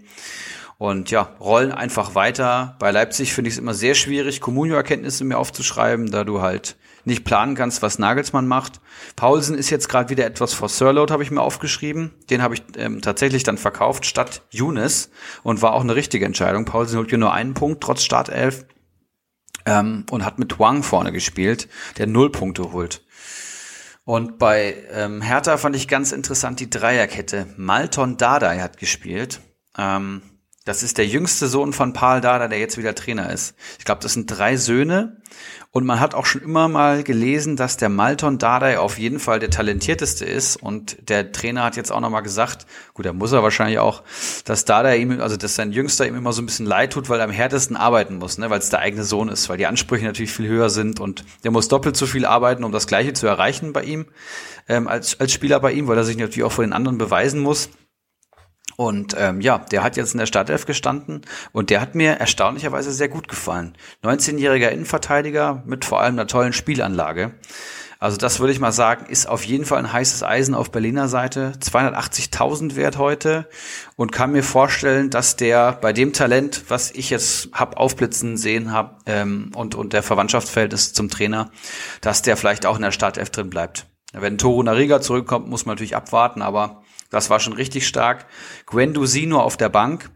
Und 0.78 1.11
ja, 1.11 1.34
rollen 1.38 1.72
einfach 1.72 2.14
weiter. 2.14 2.76
Bei 2.78 2.90
Leipzig 2.90 3.34
finde 3.34 3.48
ich 3.48 3.54
es 3.54 3.59
immer 3.59 3.74
sehr 3.74 3.94
schwierig, 3.94 4.40
Comunio-Erkenntnisse 4.40 5.24
mir 5.24 5.38
aufzuschreiben, 5.38 6.11
da 6.11 6.24
du 6.24 6.40
halt 6.40 6.76
nicht 7.07 7.24
planen 7.24 7.54
kannst, 7.54 7.82
was 7.82 7.98
Nagelsmann 7.98 8.46
macht. 8.46 8.80
Paulsen 9.14 9.57
ist 9.57 9.70
jetzt 9.70 9.88
gerade 9.88 10.11
wieder 10.11 10.26
etwas 10.26 10.52
vor 10.52 10.68
Sirload, 10.68 11.12
habe 11.12 11.22
ich 11.22 11.30
mir 11.30 11.40
aufgeschrieben. 11.40 12.12
Den 12.30 12.42
habe 12.42 12.54
ich 12.54 12.62
ähm, 12.76 13.00
tatsächlich 13.00 13.44
dann 13.44 13.59
verkauft 13.59 14.04
statt 14.04 14.42
Younes 14.50 15.11
und 15.42 15.62
war 15.62 15.72
auch 15.72 15.82
eine 15.82 15.94
richtige 15.94 16.26
Entscheidung. 16.26 16.64
Paulsen 16.64 16.98
holt 16.98 17.11
hier 17.11 17.18
nur 17.18 17.32
einen 17.32 17.54
Punkt, 17.54 17.82
trotz 17.82 18.02
Startelf. 18.02 18.66
Ähm, 19.64 20.04
und 20.11 20.24
hat 20.24 20.38
mit 20.38 20.59
Wang 20.61 20.84
vorne 20.84 21.11
gespielt, 21.11 21.68
der 21.98 22.07
null 22.07 22.30
Punkte 22.30 22.72
holt. 22.72 23.02
Und 24.04 24.38
bei 24.38 24.76
ähm, 24.92 25.20
Hertha 25.20 25.57
fand 25.57 25.74
ich 25.74 25.88
ganz 25.88 26.12
interessant 26.12 26.61
die 26.61 26.70
Dreierkette. 26.70 27.48
Malton 27.57 28.16
Dardai 28.16 28.61
hat 28.61 28.78
gespielt. 28.78 29.40
Ähm, 29.76 30.22
das 30.66 30.82
ist 30.82 30.98
der 30.98 31.06
jüngste 31.06 31.46
Sohn 31.46 31.72
von 31.72 31.92
Paul 31.92 32.20
Dada, 32.20 32.48
der 32.48 32.58
jetzt 32.58 32.76
wieder 32.76 32.94
Trainer 32.96 33.32
ist. 33.32 33.54
Ich 33.78 33.84
glaube, 33.84 34.02
das 34.02 34.14
sind 34.14 34.26
drei 34.26 34.56
Söhne. 34.56 35.16
Und 35.70 35.86
man 35.86 36.00
hat 36.00 36.14
auch 36.14 36.26
schon 36.26 36.42
immer 36.42 36.68
mal 36.68 37.04
gelesen, 37.04 37.54
dass 37.54 37.76
der 37.76 37.88
Malton 37.88 38.38
Dardai 38.38 38.78
auf 38.78 38.98
jeden 38.98 39.20
Fall 39.20 39.38
der 39.38 39.50
talentierteste 39.50 40.24
ist. 40.24 40.56
Und 40.56 41.08
der 41.08 41.30
Trainer 41.30 41.62
hat 41.62 41.76
jetzt 41.76 41.92
auch 41.92 42.00
nochmal 42.00 42.22
gesagt, 42.22 42.66
gut, 42.94 43.06
da 43.06 43.12
muss 43.12 43.30
er 43.30 43.44
wahrscheinlich 43.44 43.78
auch, 43.78 44.02
dass 44.44 44.64
Dardai 44.64 44.96
ihm, 44.98 45.20
also 45.20 45.36
dass 45.36 45.54
sein 45.54 45.70
Jüngster 45.70 46.04
ihm 46.04 46.16
immer 46.16 46.32
so 46.32 46.42
ein 46.42 46.46
bisschen 46.46 46.66
leid 46.66 46.92
tut, 46.94 47.08
weil 47.08 47.20
er 47.20 47.26
am 47.26 47.30
härtesten 47.30 47.76
arbeiten 47.76 48.16
muss, 48.16 48.36
ne, 48.36 48.50
weil 48.50 48.58
es 48.58 48.70
der 48.70 48.80
eigene 48.80 49.04
Sohn 49.04 49.28
ist, 49.28 49.48
weil 49.48 49.58
die 49.58 49.66
Ansprüche 49.66 50.04
natürlich 50.04 50.32
viel 50.32 50.48
höher 50.48 50.70
sind 50.70 50.98
und 50.98 51.24
der 51.44 51.52
muss 51.52 51.68
doppelt 51.68 51.96
so 51.96 52.06
viel 52.06 52.24
arbeiten, 52.24 52.64
um 52.64 52.72
das 52.72 52.88
Gleiche 52.88 53.12
zu 53.12 53.28
erreichen 53.28 53.72
bei 53.72 53.84
ihm, 53.84 54.06
ähm, 54.68 54.88
als, 54.88 55.20
als 55.20 55.32
Spieler 55.32 55.60
bei 55.60 55.70
ihm, 55.70 55.86
weil 55.86 55.96
er 55.96 56.04
sich 56.04 56.16
natürlich 56.16 56.44
auch 56.44 56.52
vor 56.52 56.64
den 56.64 56.72
anderen 56.72 56.98
beweisen 56.98 57.40
muss. 57.40 57.68
Und 58.77 59.16
ähm, 59.18 59.41
ja, 59.41 59.59
der 59.59 59.83
hat 59.83 59.97
jetzt 59.97 60.12
in 60.12 60.18
der 60.18 60.27
Startelf 60.27 60.66
gestanden 60.66 61.22
und 61.53 61.70
der 61.70 61.81
hat 61.81 61.95
mir 61.95 62.12
erstaunlicherweise 62.12 62.93
sehr 62.93 63.09
gut 63.09 63.27
gefallen. 63.27 63.77
19-jähriger 64.03 64.68
Innenverteidiger 64.68 65.62
mit 65.64 65.85
vor 65.85 66.01
allem 66.01 66.14
einer 66.14 66.27
tollen 66.27 66.53
Spielanlage. 66.53 67.33
Also 67.99 68.18
das 68.18 68.41
würde 68.41 68.53
ich 68.53 68.61
mal 68.61 68.72
sagen, 68.72 69.07
ist 69.07 69.27
auf 69.27 69.45
jeden 69.45 69.64
Fall 69.64 69.79
ein 69.79 69.91
heißes 69.91 70.22
Eisen 70.22 70.55
auf 70.55 70.70
Berliner 70.70 71.09
Seite. 71.09 71.55
280.000 71.59 72.77
wert 72.77 72.99
heute 72.99 73.49
und 73.97 74.12
kann 74.12 74.33
mir 74.33 74.43
vorstellen, 74.43 75.09
dass 75.09 75.37
der 75.37 75.72
bei 75.72 75.95
dem 75.95 76.12
Talent, 76.12 76.64
was 76.68 76.91
ich 76.91 77.09
jetzt 77.09 77.49
hab 77.53 77.79
aufblitzen 77.79 78.37
sehen 78.37 78.70
hab 78.72 79.01
ähm, 79.07 79.51
und 79.55 79.74
und 79.74 79.95
der 79.95 80.03
Verwandtschaftsverhältnis 80.03 80.93
zum 80.93 81.09
Trainer, 81.09 81.51
dass 82.03 82.20
der 82.20 82.37
vielleicht 82.37 82.66
auch 82.66 82.77
in 82.77 82.83
der 82.83 82.93
Startelf 82.93 83.31
drin 83.31 83.49
bleibt. 83.49 83.87
Wenn 84.12 84.37
Toro 84.37 84.62
Nariga 84.62 85.01
zurückkommt, 85.01 85.49
muss 85.49 85.64
man 85.64 85.74
natürlich 85.74 85.97
abwarten, 85.97 86.43
aber 86.43 86.83
das 87.11 87.30
war 87.30 87.40
schon 87.40 87.52
richtig 87.52 87.86
stark. 87.86 88.26
Gwen 88.66 88.94
Dusino 88.94 89.40
auf 89.40 89.57
der 89.57 89.68
Bank. 89.68 90.11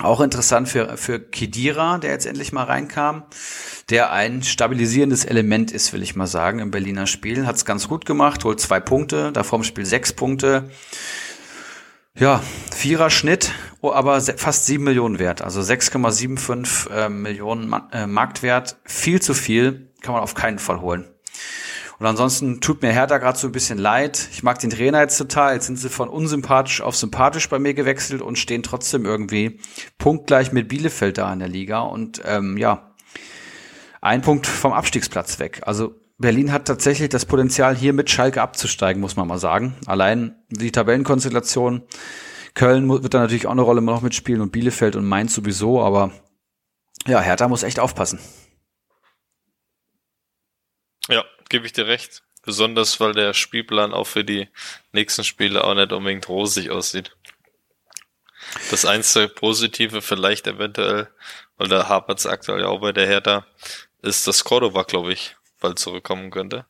Auch 0.00 0.20
interessant 0.20 0.68
für, 0.68 0.96
für 0.96 1.20
Kidira, 1.20 1.98
der 1.98 2.10
jetzt 2.10 2.26
endlich 2.26 2.52
mal 2.52 2.64
reinkam, 2.64 3.24
der 3.90 4.10
ein 4.10 4.42
stabilisierendes 4.42 5.24
Element 5.24 5.70
ist, 5.70 5.92
will 5.92 6.02
ich 6.02 6.16
mal 6.16 6.26
sagen, 6.26 6.58
im 6.58 6.72
Berliner 6.72 7.06
Spiel. 7.06 7.46
Hat 7.46 7.54
es 7.54 7.64
ganz 7.64 7.86
gut 7.86 8.04
gemacht, 8.04 8.42
holt 8.42 8.58
zwei 8.58 8.80
Punkte, 8.80 9.30
davor 9.30 9.60
im 9.60 9.64
Spiel 9.64 9.86
sechs 9.86 10.12
Punkte. 10.12 10.68
Ja, 12.16 12.42
Vierer 12.72 13.10
Schnitt, 13.10 13.52
oh, 13.80 13.92
aber 13.92 14.20
fast 14.20 14.66
sieben 14.66 14.84
Millionen 14.84 15.18
wert, 15.18 15.42
also 15.42 15.60
6,75 15.60 16.90
äh, 16.90 17.08
Millionen 17.08 17.68
Ma 17.68 17.88
äh, 17.92 18.06
Marktwert. 18.06 18.76
Viel 18.84 19.22
zu 19.22 19.32
viel, 19.32 19.92
kann 20.00 20.14
man 20.14 20.22
auf 20.22 20.34
keinen 20.34 20.58
Fall 20.58 20.80
holen. 20.80 21.13
Und 21.98 22.06
ansonsten 22.06 22.60
tut 22.60 22.82
mir 22.82 22.92
Hertha 22.92 23.18
gerade 23.18 23.38
so 23.38 23.46
ein 23.46 23.52
bisschen 23.52 23.78
leid. 23.78 24.28
Ich 24.32 24.42
mag 24.42 24.58
den 24.58 24.70
Trainer 24.70 25.00
jetzt 25.00 25.16
total. 25.16 25.54
Jetzt 25.54 25.66
sind 25.66 25.76
sie 25.76 25.88
von 25.88 26.08
unsympathisch 26.08 26.80
auf 26.80 26.96
sympathisch 26.96 27.48
bei 27.48 27.58
mir 27.58 27.74
gewechselt 27.74 28.20
und 28.20 28.38
stehen 28.38 28.62
trotzdem 28.62 29.04
irgendwie 29.04 29.60
punktgleich 29.98 30.52
mit 30.52 30.68
Bielefeld 30.68 31.18
da 31.18 31.32
in 31.32 31.38
der 31.38 31.48
Liga. 31.48 31.80
Und 31.80 32.20
ähm, 32.24 32.56
ja, 32.56 32.94
ein 34.00 34.22
Punkt 34.22 34.46
vom 34.46 34.72
Abstiegsplatz 34.72 35.38
weg. 35.38 35.62
Also 35.64 35.94
Berlin 36.18 36.52
hat 36.52 36.66
tatsächlich 36.66 37.08
das 37.08 37.26
Potenzial, 37.26 37.76
hier 37.76 37.92
mit 37.92 38.10
Schalke 38.10 38.42
abzusteigen, 38.42 39.00
muss 39.00 39.16
man 39.16 39.28
mal 39.28 39.38
sagen. 39.38 39.74
Allein 39.86 40.36
die 40.48 40.72
Tabellenkonstellation. 40.72 41.82
Köln 42.54 42.88
wird 42.88 43.14
da 43.14 43.20
natürlich 43.20 43.46
auch 43.46 43.52
eine 43.52 43.62
Rolle 43.62 43.82
noch 43.82 44.02
mitspielen 44.02 44.40
und 44.40 44.52
Bielefeld 44.52 44.94
und 44.94 45.04
Mainz 45.04 45.34
sowieso, 45.34 45.82
aber 45.82 46.12
ja, 47.06 47.20
Hertha 47.20 47.48
muss 47.48 47.64
echt 47.64 47.80
aufpassen. 47.80 48.20
Ja, 51.08 51.24
gebe 51.48 51.66
ich 51.66 51.72
dir 51.72 51.86
recht. 51.86 52.22
Besonders, 52.44 53.00
weil 53.00 53.14
der 53.14 53.32
Spielplan 53.32 53.94
auch 53.94 54.06
für 54.06 54.24
die 54.24 54.48
nächsten 54.92 55.24
Spiele 55.24 55.64
auch 55.64 55.74
nicht 55.74 55.92
unbedingt 55.92 56.28
rosig 56.28 56.70
aussieht. 56.70 57.16
Das 58.70 58.84
einzige 58.84 59.28
Positive 59.28 60.02
vielleicht 60.02 60.46
eventuell, 60.46 61.08
weil 61.56 61.68
da 61.68 61.88
hapert 61.88 62.18
es 62.18 62.26
aktuell 62.26 62.60
ja 62.60 62.66
auch 62.66 62.80
bei 62.80 62.92
der 62.92 63.06
Hertha, 63.06 63.46
ist, 64.02 64.26
dass 64.26 64.44
Cordova, 64.44 64.82
glaube 64.82 65.12
ich, 65.12 65.36
bald 65.60 65.78
zurückkommen 65.78 66.30
könnte. 66.30 66.66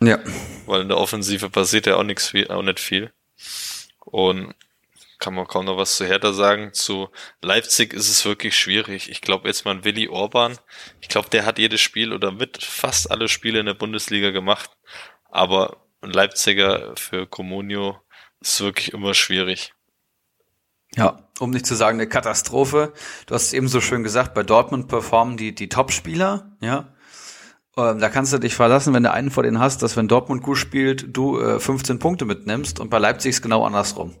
Ja. 0.00 0.18
Weil 0.66 0.82
in 0.82 0.88
der 0.88 0.98
Offensive 0.98 1.48
passiert 1.48 1.86
ja 1.86 1.96
auch 1.96 2.02
nichts 2.02 2.28
viel, 2.28 2.48
auch 2.48 2.62
nicht 2.62 2.80
viel. 2.80 3.12
Und 4.00 4.54
kann 5.24 5.32
man 5.32 5.46
kaum 5.46 5.64
noch 5.64 5.78
was 5.78 5.96
zu 5.96 6.04
Hertha 6.04 6.34
sagen. 6.34 6.74
Zu 6.74 7.08
Leipzig 7.40 7.94
ist 7.94 8.10
es 8.10 8.26
wirklich 8.26 8.58
schwierig. 8.58 9.08
Ich 9.08 9.22
glaube 9.22 9.48
jetzt 9.48 9.64
mal 9.64 9.82
Willi 9.82 10.06
Orban. 10.08 10.58
Ich 11.00 11.08
glaube, 11.08 11.30
der 11.30 11.46
hat 11.46 11.58
jedes 11.58 11.80
Spiel 11.80 12.12
oder 12.12 12.30
mit 12.30 12.62
fast 12.62 13.10
alle 13.10 13.26
Spiele 13.28 13.58
in 13.58 13.64
der 13.64 13.72
Bundesliga 13.72 14.32
gemacht. 14.32 14.76
Aber 15.30 15.86
ein 16.02 16.10
Leipziger 16.10 16.92
für 16.96 17.26
Comunio 17.26 17.96
ist 18.42 18.60
wirklich 18.60 18.92
immer 18.92 19.14
schwierig. 19.14 19.72
Ja, 20.94 21.26
um 21.38 21.48
nicht 21.48 21.64
zu 21.64 21.74
sagen 21.74 21.98
eine 21.98 22.06
Katastrophe. 22.06 22.92
Du 23.24 23.34
hast 23.34 23.44
es 23.44 23.52
eben 23.54 23.68
so 23.68 23.80
schön 23.80 24.02
gesagt, 24.02 24.34
bei 24.34 24.42
Dortmund 24.42 24.88
performen 24.88 25.38
die, 25.38 25.54
die 25.54 25.70
Top-Spieler, 25.70 26.54
ja. 26.60 26.94
Ähm, 27.78 27.98
da 27.98 28.10
kannst 28.10 28.34
du 28.34 28.38
dich 28.38 28.54
verlassen, 28.54 28.92
wenn 28.92 29.02
du 29.02 29.10
einen 29.10 29.30
vor 29.30 29.42
denen 29.42 29.58
hast, 29.58 29.82
dass 29.82 29.96
wenn 29.96 30.06
Dortmund 30.06 30.42
gut 30.42 30.58
spielt, 30.58 31.16
du 31.16 31.40
äh, 31.40 31.58
15 31.58 31.98
Punkte 31.98 32.26
mitnimmst 32.26 32.78
und 32.78 32.90
bei 32.90 32.98
Leipzig 32.98 33.30
ist 33.30 33.42
genau 33.42 33.64
andersrum. 33.64 34.14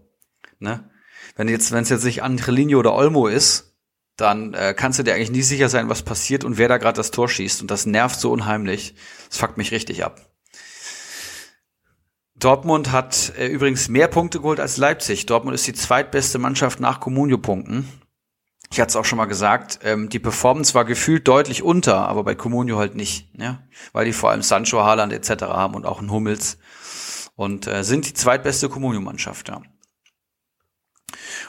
Ne? 0.58 0.90
Wenn 1.36 1.48
jetzt, 1.48 1.72
wenn 1.72 1.82
es 1.82 1.88
jetzt 1.88 2.04
nicht 2.04 2.22
Angelino 2.22 2.78
oder 2.78 2.94
Olmo 2.94 3.26
ist, 3.26 3.74
dann 4.16 4.54
äh, 4.54 4.74
kannst 4.76 4.98
du 4.98 5.02
dir 5.02 5.14
eigentlich 5.14 5.32
nie 5.32 5.42
sicher 5.42 5.68
sein, 5.68 5.88
was 5.88 6.02
passiert 6.02 6.44
und 6.44 6.56
wer 6.56 6.68
da 6.68 6.78
gerade 6.78 6.96
das 6.96 7.10
Tor 7.10 7.28
schießt. 7.28 7.62
Und 7.62 7.70
das 7.70 7.86
nervt 7.86 8.18
so 8.20 8.30
unheimlich. 8.30 8.94
Das 9.28 9.38
fuckt 9.38 9.56
mich 9.56 9.72
richtig 9.72 10.04
ab. 10.04 10.20
Dortmund 12.36 12.92
hat 12.92 13.32
äh, 13.38 13.46
übrigens 13.46 13.88
mehr 13.88 14.08
Punkte 14.08 14.40
geholt 14.40 14.60
als 14.60 14.76
Leipzig. 14.76 15.26
Dortmund 15.26 15.54
ist 15.54 15.66
die 15.66 15.72
zweitbeste 15.72 16.38
Mannschaft 16.38 16.78
nach 16.78 17.00
Comunio-Punkten. 17.00 17.88
Ich 18.70 18.80
hatte 18.80 18.90
es 18.90 18.96
auch 18.96 19.04
schon 19.04 19.18
mal 19.18 19.26
gesagt, 19.26 19.80
ähm, 19.84 20.08
die 20.08 20.18
Performance 20.18 20.74
war 20.74 20.84
gefühlt 20.84 21.28
deutlich 21.28 21.62
unter, 21.62 22.08
aber 22.08 22.24
bei 22.24 22.34
Comunio 22.34 22.78
halt 22.78 22.96
nicht, 22.96 23.30
ja, 23.38 23.62
weil 23.92 24.04
die 24.04 24.12
vor 24.12 24.30
allem 24.30 24.42
Sancho, 24.42 24.82
Haaland 24.82 25.12
etc. 25.12 25.44
haben 25.44 25.74
und 25.74 25.86
auch 25.86 26.00
einen 26.00 26.10
Hummels 26.10 26.58
und 27.36 27.66
äh, 27.66 27.84
sind 27.84 28.08
die 28.08 28.14
zweitbeste 28.14 28.68
Comunio-Mannschaft, 28.68 29.48
ja. 29.48 29.62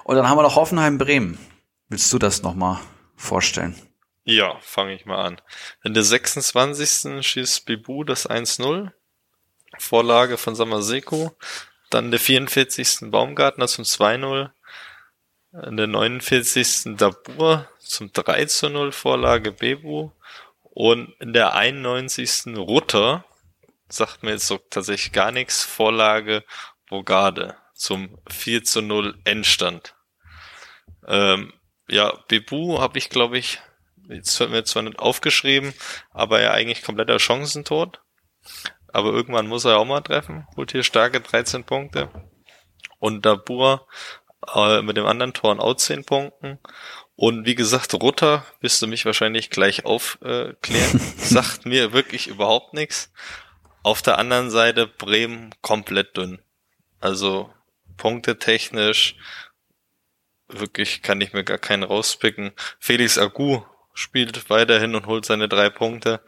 Und 0.03 0.15
dann 0.15 0.29
haben 0.29 0.37
wir 0.37 0.43
noch 0.43 0.55
Hoffenheim-Bremen. 0.55 1.37
Willst 1.89 2.11
du 2.11 2.19
das 2.19 2.41
nochmal 2.41 2.79
vorstellen? 3.15 3.75
Ja, 4.23 4.57
fange 4.61 4.95
ich 4.95 5.05
mal 5.05 5.23
an. 5.23 5.41
In 5.83 5.93
der 5.93 6.03
26. 6.03 7.23
schießt 7.25 7.65
Bibu 7.65 8.03
das 8.03 8.27
1-0. 8.27 8.91
Vorlage 9.77 10.37
von 10.37 10.55
Samaseko. 10.55 11.35
Dann 11.91 12.09
der 12.09 12.19
44. 12.19 13.11
Baumgartner 13.11 13.67
zum 13.67 13.83
2-0. 13.83 14.49
In 15.67 15.77
der 15.77 15.87
49. 15.87 16.97
Dabur 16.97 17.69
zum 17.79 18.11
3 18.11 18.47
0 18.69 18.91
Vorlage 18.91 19.51
Bebu. 19.51 20.09
Und 20.61 21.13
in 21.19 21.33
der 21.33 21.53
91. 21.53 22.57
Rutter, 22.57 23.23
sagt 23.87 24.23
mir 24.23 24.31
jetzt 24.31 24.47
so 24.47 24.57
tatsächlich 24.57 25.13
gar 25.13 25.31
nichts, 25.31 25.63
Vorlage 25.63 26.43
Bogarde 26.89 27.55
zum 27.75 28.17
4 28.29 28.63
zu 28.63 28.81
0 28.81 29.19
Endstand. 29.25 29.95
Ähm, 31.07 31.53
ja, 31.87 32.13
Bebu 32.27 32.79
habe 32.79 32.97
ich, 32.97 33.09
glaube 33.09 33.37
ich, 33.37 33.59
jetzt 34.09 34.39
wird 34.39 34.51
mir 34.51 34.63
zwar 34.63 34.83
nicht 34.83 34.99
aufgeschrieben, 34.99 35.73
aber 36.11 36.39
er 36.39 36.53
eigentlich 36.53 36.81
kompletter 36.81 37.19
Chancentod. 37.19 38.01
Aber 38.87 39.11
irgendwann 39.11 39.47
muss 39.47 39.65
er 39.65 39.77
auch 39.77 39.85
mal 39.85 40.01
treffen. 40.01 40.47
Holt 40.55 40.71
hier 40.71 40.83
starke 40.83 41.19
13 41.19 41.65
Punkte. 41.65 42.09
Und 42.99 43.25
Dabur 43.25 43.87
äh, 44.53 44.81
mit 44.81 44.97
dem 44.97 45.05
anderen 45.05 45.33
Tor 45.33 45.59
auch 45.59 45.75
10 45.75 46.05
Punkten. 46.05 46.59
Und 47.15 47.45
wie 47.45 47.55
gesagt, 47.55 47.93
Rutter, 47.93 48.45
wirst 48.61 48.81
du 48.81 48.87
mich 48.87 49.05
wahrscheinlich 49.05 49.49
gleich 49.49 49.85
aufklären, 49.85 50.57
sagt 51.17 51.65
mir 51.65 51.93
wirklich 51.93 52.27
überhaupt 52.27 52.73
nichts. 52.73 53.11
Auf 53.83 54.01
der 54.01 54.17
anderen 54.17 54.49
Seite 54.49 54.87
Bremen 54.87 55.53
komplett 55.61 56.17
dünn. 56.17 56.41
Also 56.99 57.53
Punkte 57.97 58.37
technisch 58.37 59.15
wirklich 60.47 61.01
kann 61.01 61.21
ich 61.21 61.33
mir 61.33 61.43
gar 61.43 61.57
keinen 61.57 61.83
rauspicken. 61.83 62.51
Felix 62.79 63.17
Agu 63.17 63.61
spielt 63.93 64.49
weiterhin 64.49 64.95
und 64.95 65.07
holt 65.07 65.25
seine 65.25 65.47
drei 65.47 65.69
Punkte. 65.69 66.21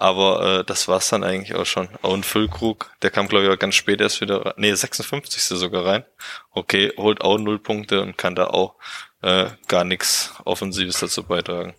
Aber 0.00 0.60
äh, 0.60 0.64
das 0.64 0.86
war's 0.86 1.08
dann 1.08 1.24
eigentlich 1.24 1.56
auch 1.56 1.66
schon. 1.66 1.88
Ein 2.02 2.22
Füllkrug, 2.22 2.92
der 3.02 3.10
kam 3.10 3.26
glaube 3.26 3.46
ich 3.46 3.50
auch 3.50 3.58
ganz 3.58 3.74
spät 3.74 4.00
erst 4.00 4.20
wieder. 4.20 4.54
Nee, 4.56 4.72
56. 4.72 5.42
sogar 5.42 5.84
rein. 5.84 6.04
Okay, 6.52 6.92
holt 6.96 7.20
auch 7.20 7.38
null 7.38 7.58
Punkte 7.58 8.00
und 8.02 8.16
kann 8.16 8.36
da 8.36 8.46
auch 8.46 8.76
äh, 9.22 9.50
gar 9.66 9.82
nichts 9.82 10.34
Offensives 10.44 11.00
dazu 11.00 11.24
beitragen. 11.24 11.74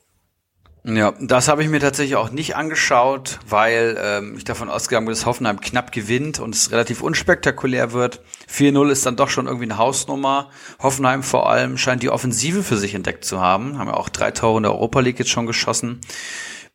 Ja, 0.83 1.13
das 1.19 1.49
habe 1.49 1.61
ich 1.61 1.69
mir 1.69 1.81
tatsächlich 1.81 2.15
auch 2.15 2.31
nicht 2.31 2.55
angeschaut, 2.55 3.39
weil 3.47 3.97
ähm, 4.01 4.35
ich 4.37 4.45
davon 4.45 4.69
ausgegangen 4.69 5.05
bin, 5.05 5.13
dass 5.13 5.25
Hoffenheim 5.25 5.59
knapp 5.59 5.91
gewinnt 5.91 6.39
und 6.39 6.55
es 6.55 6.71
relativ 6.71 7.01
unspektakulär 7.01 7.91
wird. 7.91 8.21
4-0 8.49 8.89
ist 8.89 9.05
dann 9.05 9.17
doch 9.17 9.29
schon 9.29 9.47
irgendwie 9.47 9.65
eine 9.65 9.77
Hausnummer. 9.77 10.49
Hoffenheim 10.79 11.21
vor 11.21 11.49
allem 11.49 11.77
scheint 11.77 12.01
die 12.01 12.09
Offensive 12.09 12.63
für 12.63 12.77
sich 12.77 12.95
entdeckt 12.95 13.25
zu 13.25 13.41
haben. 13.41 13.77
Haben 13.77 13.89
ja 13.89 13.95
auch 13.95 14.07
drei 14.07 14.31
Tore 14.31 14.57
in 14.57 14.63
der 14.63 14.71
Europa 14.71 15.01
League 15.01 15.19
jetzt 15.19 15.31
schon 15.31 15.47
geschossen. 15.47 15.99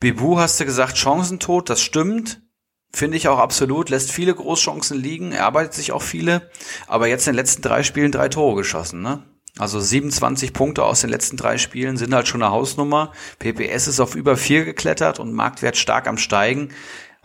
Bebu 0.01 0.39
hast 0.39 0.61
du 0.61 0.67
gesagt, 0.67 0.99
Chancentod, 0.99 1.71
das 1.71 1.81
stimmt. 1.81 2.43
Finde 2.93 3.17
ich 3.17 3.27
auch 3.27 3.39
absolut, 3.39 3.89
lässt 3.89 4.13
viele 4.13 4.33
Großchancen 4.35 4.97
liegen, 4.97 5.33
er 5.33 5.47
arbeitet 5.47 5.75
sich 5.75 5.91
auch 5.91 6.03
viele, 6.03 6.49
aber 6.87 7.09
jetzt 7.09 7.27
in 7.27 7.33
den 7.33 7.39
letzten 7.39 7.61
drei 7.61 7.83
Spielen 7.83 8.13
drei 8.13 8.29
Tore 8.29 8.55
geschossen, 8.55 9.03
ne? 9.03 9.25
Also 9.59 9.79
27 9.79 10.53
Punkte 10.53 10.83
aus 10.85 11.03
den 11.03 11.11
letzten 11.11 11.37
drei 11.37 11.59
Spielen 11.59 11.97
sind 11.97 12.13
halt 12.13 12.27
schon 12.27 12.43
eine 12.43 12.51
Hausnummer. 12.51 13.13
PPS 13.39 13.87
ist 13.87 14.01
auf 14.01 14.17
über 14.17 14.37
vier 14.37 14.65
geklettert 14.65 15.21
und 15.21 15.33
Marktwert 15.33 15.77
stark 15.77 16.09
am 16.09 16.19
Steigen. 16.19 16.71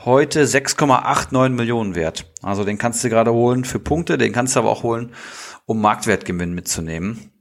Heute 0.06 0.46
6,89 0.46 1.50
Millionen 1.50 1.96
wert. 1.96 2.32
Also 2.44 2.64
den 2.64 2.78
kannst 2.78 3.04
du 3.04 3.10
gerade 3.10 3.34
holen 3.34 3.66
für 3.66 3.80
Punkte, 3.80 4.18
den 4.18 4.32
kannst 4.32 4.56
du 4.56 4.60
aber 4.60 4.70
auch 4.70 4.84
holen, 4.84 5.14
um 5.66 5.82
Marktwertgewinn 5.82 6.54
mitzunehmen. 6.54 7.32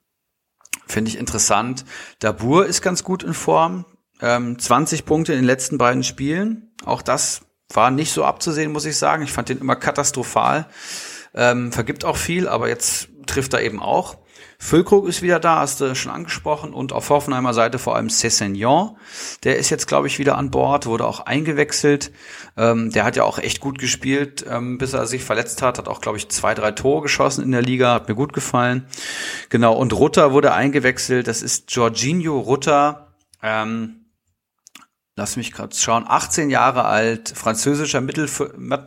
Finde 0.86 1.10
ich 1.10 1.18
interessant. 1.18 1.84
Dabur 2.18 2.64
ist 2.64 2.80
ganz 2.80 3.04
gut 3.04 3.22
in 3.22 3.34
Form. 3.34 3.84
Ähm, 4.22 4.58
20 4.58 5.04
Punkte 5.04 5.34
in 5.34 5.40
den 5.40 5.44
letzten 5.44 5.76
beiden 5.76 6.02
Spielen. 6.02 6.72
Auch 6.84 7.02
das 7.02 7.42
war 7.72 7.90
nicht 7.90 8.10
so 8.10 8.24
abzusehen, 8.24 8.72
muss 8.72 8.86
ich 8.86 8.96
sagen. 8.96 9.22
Ich 9.22 9.32
fand 9.32 9.50
den 9.50 9.58
immer 9.58 9.76
katastrophal. 9.76 10.66
Ähm, 11.34 11.72
vergibt 11.72 12.06
auch 12.06 12.16
viel, 12.16 12.48
aber 12.48 12.68
jetzt 12.68 13.08
trifft 13.26 13.52
er 13.52 13.62
eben 13.62 13.80
auch. 13.80 14.16
Füllkrug 14.60 15.06
ist 15.06 15.22
wieder 15.22 15.38
da, 15.38 15.60
hast 15.60 15.80
du 15.80 15.94
schon 15.94 16.10
angesprochen. 16.10 16.74
Und 16.74 16.92
auf 16.92 17.10
Hoffenheimer 17.10 17.54
Seite 17.54 17.78
vor 17.78 17.94
allem 17.94 18.10
Cessignon. 18.10 18.96
Der 19.44 19.56
ist 19.56 19.70
jetzt, 19.70 19.86
glaube 19.86 20.08
ich, 20.08 20.18
wieder 20.18 20.36
an 20.36 20.50
Bord, 20.50 20.86
wurde 20.86 21.06
auch 21.06 21.20
eingewechselt. 21.20 22.10
Ähm, 22.56 22.90
der 22.90 23.04
hat 23.04 23.14
ja 23.14 23.22
auch 23.22 23.38
echt 23.38 23.60
gut 23.60 23.78
gespielt, 23.78 24.44
ähm, 24.48 24.76
bis 24.76 24.94
er 24.94 25.06
sich 25.06 25.22
verletzt 25.22 25.62
hat. 25.62 25.78
Hat 25.78 25.86
auch, 25.86 26.00
glaube 26.00 26.18
ich, 26.18 26.28
zwei, 26.28 26.54
drei 26.54 26.72
Tore 26.72 27.02
geschossen 27.02 27.44
in 27.44 27.52
der 27.52 27.62
Liga. 27.62 27.94
Hat 27.94 28.08
mir 28.08 28.16
gut 28.16 28.32
gefallen. 28.32 28.86
Genau. 29.48 29.74
Und 29.74 29.92
Rutter 29.92 30.32
wurde 30.32 30.52
eingewechselt. 30.52 31.28
Das 31.28 31.40
ist 31.40 31.70
Jorginho 31.70 32.40
Rutter. 32.40 33.14
Ähm, 33.42 34.07
lass 35.18 35.36
mich 35.36 35.50
gerade 35.50 35.74
schauen, 35.74 36.04
18 36.06 36.48
Jahre 36.48 36.84
alt, 36.84 37.32
französischer 37.34 38.00
Mittel, 38.00 38.30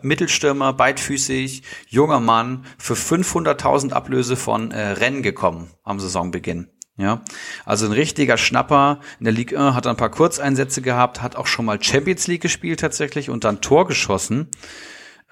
Mittelstürmer, 0.01 0.71
beidfüßig, 0.71 1.63
junger 1.89 2.21
Mann, 2.21 2.65
für 2.77 2.93
500.000 2.93 3.91
Ablöse 3.91 4.38
von 4.38 4.71
äh, 4.71 4.91
Rennes 4.91 5.23
gekommen 5.23 5.69
am 5.84 5.99
Saisonbeginn. 5.99 6.69
Ja, 6.95 7.21
also 7.65 7.86
ein 7.86 7.91
richtiger 7.91 8.38
Schnapper. 8.38 9.01
In 9.19 9.25
der 9.25 9.34
Ligue 9.34 9.59
1 9.59 9.75
hat 9.75 9.88
ein 9.88 9.97
paar 9.97 10.09
Kurzeinsätze 10.09 10.82
gehabt, 10.82 11.21
hat 11.21 11.36
auch 11.36 11.47
schon 11.47 11.65
mal 11.65 11.84
Champions 11.84 12.27
League 12.27 12.41
gespielt 12.41 12.79
tatsächlich 12.79 13.29
und 13.29 13.43
dann 13.43 13.59
Tor 13.59 13.86
geschossen. 13.86 14.47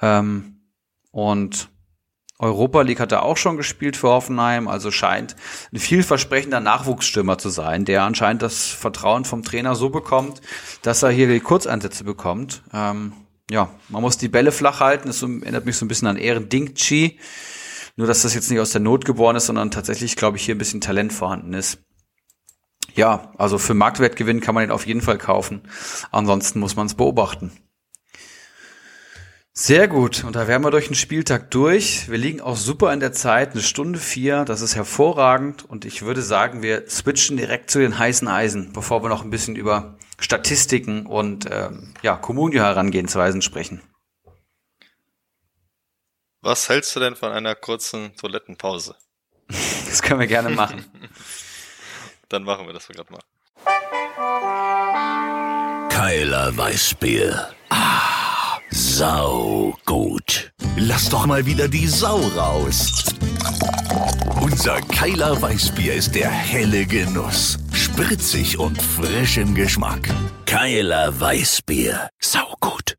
Ähm, 0.01 0.59
und 1.11 1.69
Europa 2.39 2.81
League 2.81 3.01
hat 3.01 3.11
er 3.11 3.23
auch 3.23 3.35
schon 3.35 3.57
gespielt 3.57 3.97
für 3.97 4.07
Hoffenheim, 4.07 4.69
also 4.69 4.91
scheint 4.91 5.35
ein 5.73 5.79
vielversprechender 5.79 6.61
Nachwuchsstürmer 6.61 7.37
zu 7.37 7.49
sein, 7.49 7.83
der 7.83 8.03
anscheinend 8.03 8.41
das 8.41 8.67
Vertrauen 8.67 9.25
vom 9.25 9.43
Trainer 9.43 9.75
so 9.75 9.89
bekommt, 9.89 10.41
dass 10.81 11.03
er 11.03 11.09
hier 11.09 11.27
die 11.27 11.41
Kurzeinsätze 11.41 12.05
bekommt. 12.05 12.63
Ähm, 12.73 13.11
ja, 13.51 13.69
man 13.89 14.01
muss 14.01 14.17
die 14.17 14.29
Bälle 14.29 14.53
flach 14.53 14.79
halten, 14.79 15.09
das 15.09 15.21
erinnert 15.21 15.65
mich 15.65 15.75
so 15.75 15.83
ein 15.83 15.89
bisschen 15.89 16.07
an 16.07 16.15
Ehren 16.15 16.47
Dingchi, 16.47 17.19
nur 17.97 18.07
dass 18.07 18.21
das 18.21 18.33
jetzt 18.33 18.49
nicht 18.49 18.59
aus 18.61 18.71
der 18.71 18.81
Not 18.81 19.03
geboren 19.03 19.35
ist, 19.35 19.47
sondern 19.47 19.69
tatsächlich, 19.69 20.15
glaube 20.15 20.37
ich, 20.37 20.45
hier 20.45 20.55
ein 20.55 20.59
bisschen 20.59 20.79
Talent 20.79 21.11
vorhanden 21.11 21.53
ist. 21.53 21.79
Ja, 22.95 23.33
also 23.37 23.57
für 23.57 23.73
Marktwertgewinn 23.73 24.39
kann 24.39 24.55
man 24.55 24.63
ihn 24.63 24.71
auf 24.71 24.87
jeden 24.87 25.01
Fall 25.01 25.17
kaufen. 25.17 25.61
Ansonsten 26.11 26.59
muss 26.59 26.77
man 26.77 26.87
es 26.87 26.95
beobachten. 26.95 27.51
Sehr 29.61 29.89
gut. 29.89 30.23
Und 30.23 30.37
da 30.37 30.47
wären 30.47 30.63
wir 30.63 30.71
durch 30.71 30.87
den 30.87 30.95
Spieltag 30.95 31.51
durch. 31.51 32.09
Wir 32.09 32.17
liegen 32.17 32.39
auch 32.39 32.55
super 32.55 32.93
in 32.93 33.01
der 33.01 33.11
Zeit, 33.11 33.51
eine 33.51 33.61
Stunde 33.61 33.99
vier. 33.99 34.45
Das 34.45 34.61
ist 34.61 34.77
hervorragend. 34.77 35.65
Und 35.65 35.83
ich 35.83 36.01
würde 36.01 36.21
sagen, 36.21 36.61
wir 36.61 36.89
switchen 36.89 37.35
direkt 37.35 37.69
zu 37.69 37.79
den 37.79 37.99
heißen 37.99 38.29
Eisen, 38.29 38.71
bevor 38.71 39.03
wir 39.03 39.09
noch 39.09 39.21
ein 39.21 39.31
bisschen 39.31 39.57
über 39.57 39.97
Statistiken 40.17 41.05
und 41.05 41.45
ähm, 41.51 41.93
ja, 42.01 42.15
Kommunio-Herangehensweisen 42.15 43.41
sprechen. 43.41 43.81
Was 46.39 46.69
hältst 46.69 46.95
du 46.95 47.01
denn 47.01 47.17
von 47.17 47.33
einer 47.33 47.53
kurzen 47.53 48.15
Toilettenpause? 48.15 48.95
Das 49.89 50.01
können 50.01 50.21
wir 50.21 50.27
gerne 50.27 50.51
machen. 50.51 50.85
Dann 52.29 52.43
machen 52.43 52.65
wir 52.65 52.73
das 52.73 52.87
gerade 52.87 53.11
mal. 53.11 53.19
Keiler 55.89 56.55
Weißbier. 56.55 57.49
Ah, 57.69 58.28
sau 58.71 59.75
gut. 59.85 60.51
Lass 60.77 61.09
doch 61.09 61.25
mal 61.25 61.45
wieder 61.45 61.67
die 61.67 61.87
Sau 61.87 62.19
raus. 62.35 63.03
Unser 64.41 64.81
Keiler 64.81 65.41
Weißbier 65.41 65.93
ist 65.93 66.15
der 66.15 66.29
helle 66.29 66.85
Genuss. 66.85 67.57
Spritzig 67.73 68.57
und 68.57 68.81
frisch 68.81 69.37
im 69.37 69.55
Geschmack. 69.55 70.09
Keiler 70.45 71.19
Weißbier. 71.19 72.09
Sau 72.19 72.55
gut. 72.59 72.95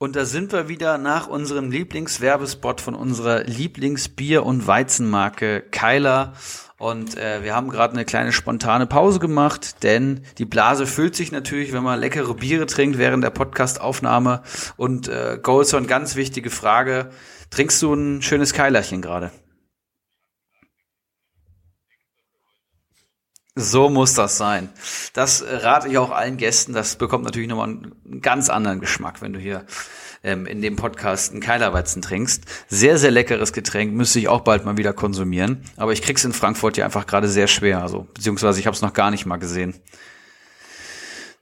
Und 0.00 0.14
da 0.14 0.24
sind 0.24 0.52
wir 0.52 0.68
wieder 0.68 0.96
nach 0.96 1.26
unserem 1.26 1.72
Lieblingswerbespot 1.72 2.80
von 2.80 2.94
unserer 2.94 3.40
Lieblingsbier- 3.46 4.44
und 4.44 4.64
Weizenmarke 4.64 5.60
Keiler. 5.72 6.34
Und 6.78 7.18
äh, 7.18 7.42
wir 7.42 7.56
haben 7.56 7.68
gerade 7.68 7.94
eine 7.94 8.04
kleine 8.04 8.30
spontane 8.30 8.86
Pause 8.86 9.18
gemacht, 9.18 9.82
denn 9.82 10.20
die 10.38 10.44
Blase 10.44 10.86
füllt 10.86 11.16
sich 11.16 11.32
natürlich, 11.32 11.72
wenn 11.72 11.82
man 11.82 11.98
leckere 11.98 12.34
Biere 12.34 12.66
trinkt 12.66 12.96
während 12.96 13.24
der 13.24 13.30
Podcastaufnahme. 13.30 14.42
Und 14.76 15.08
äh, 15.08 15.40
Goldson, 15.42 15.88
ganz 15.88 16.14
wichtige 16.14 16.50
Frage. 16.50 17.10
Trinkst 17.50 17.82
du 17.82 17.92
ein 17.92 18.22
schönes 18.22 18.52
Keilerchen 18.52 19.02
gerade? 19.02 19.32
So 23.60 23.88
muss 23.88 24.14
das 24.14 24.38
sein. 24.38 24.68
Das 25.14 25.40
äh, 25.40 25.52
rate 25.56 25.88
ich 25.88 25.98
auch 25.98 26.12
allen 26.12 26.36
Gästen. 26.36 26.74
Das 26.74 26.94
bekommt 26.94 27.24
natürlich 27.24 27.48
nochmal 27.48 27.66
einen 27.66 28.20
ganz 28.22 28.50
anderen 28.50 28.78
Geschmack, 28.78 29.20
wenn 29.20 29.32
du 29.32 29.40
hier 29.40 29.66
ähm, 30.22 30.46
in 30.46 30.62
dem 30.62 30.76
Podcast 30.76 31.32
einen 31.32 31.40
Keilerweizen 31.40 32.00
trinkst. 32.00 32.44
Sehr, 32.68 32.98
sehr 32.98 33.10
leckeres 33.10 33.52
Getränk, 33.52 33.94
müsste 33.94 34.20
ich 34.20 34.28
auch 34.28 34.42
bald 34.42 34.64
mal 34.64 34.76
wieder 34.76 34.92
konsumieren. 34.92 35.64
Aber 35.76 35.92
ich 35.92 36.02
krieg's 36.02 36.24
in 36.24 36.32
Frankfurt 36.32 36.76
ja 36.76 36.84
einfach 36.84 37.08
gerade 37.08 37.28
sehr 37.28 37.48
schwer. 37.48 37.82
Also, 37.82 38.06
beziehungsweise 38.14 38.60
ich 38.60 38.66
habe 38.68 38.76
es 38.76 38.82
noch 38.82 38.92
gar 38.92 39.10
nicht 39.10 39.26
mal 39.26 39.38
gesehen. 39.38 39.74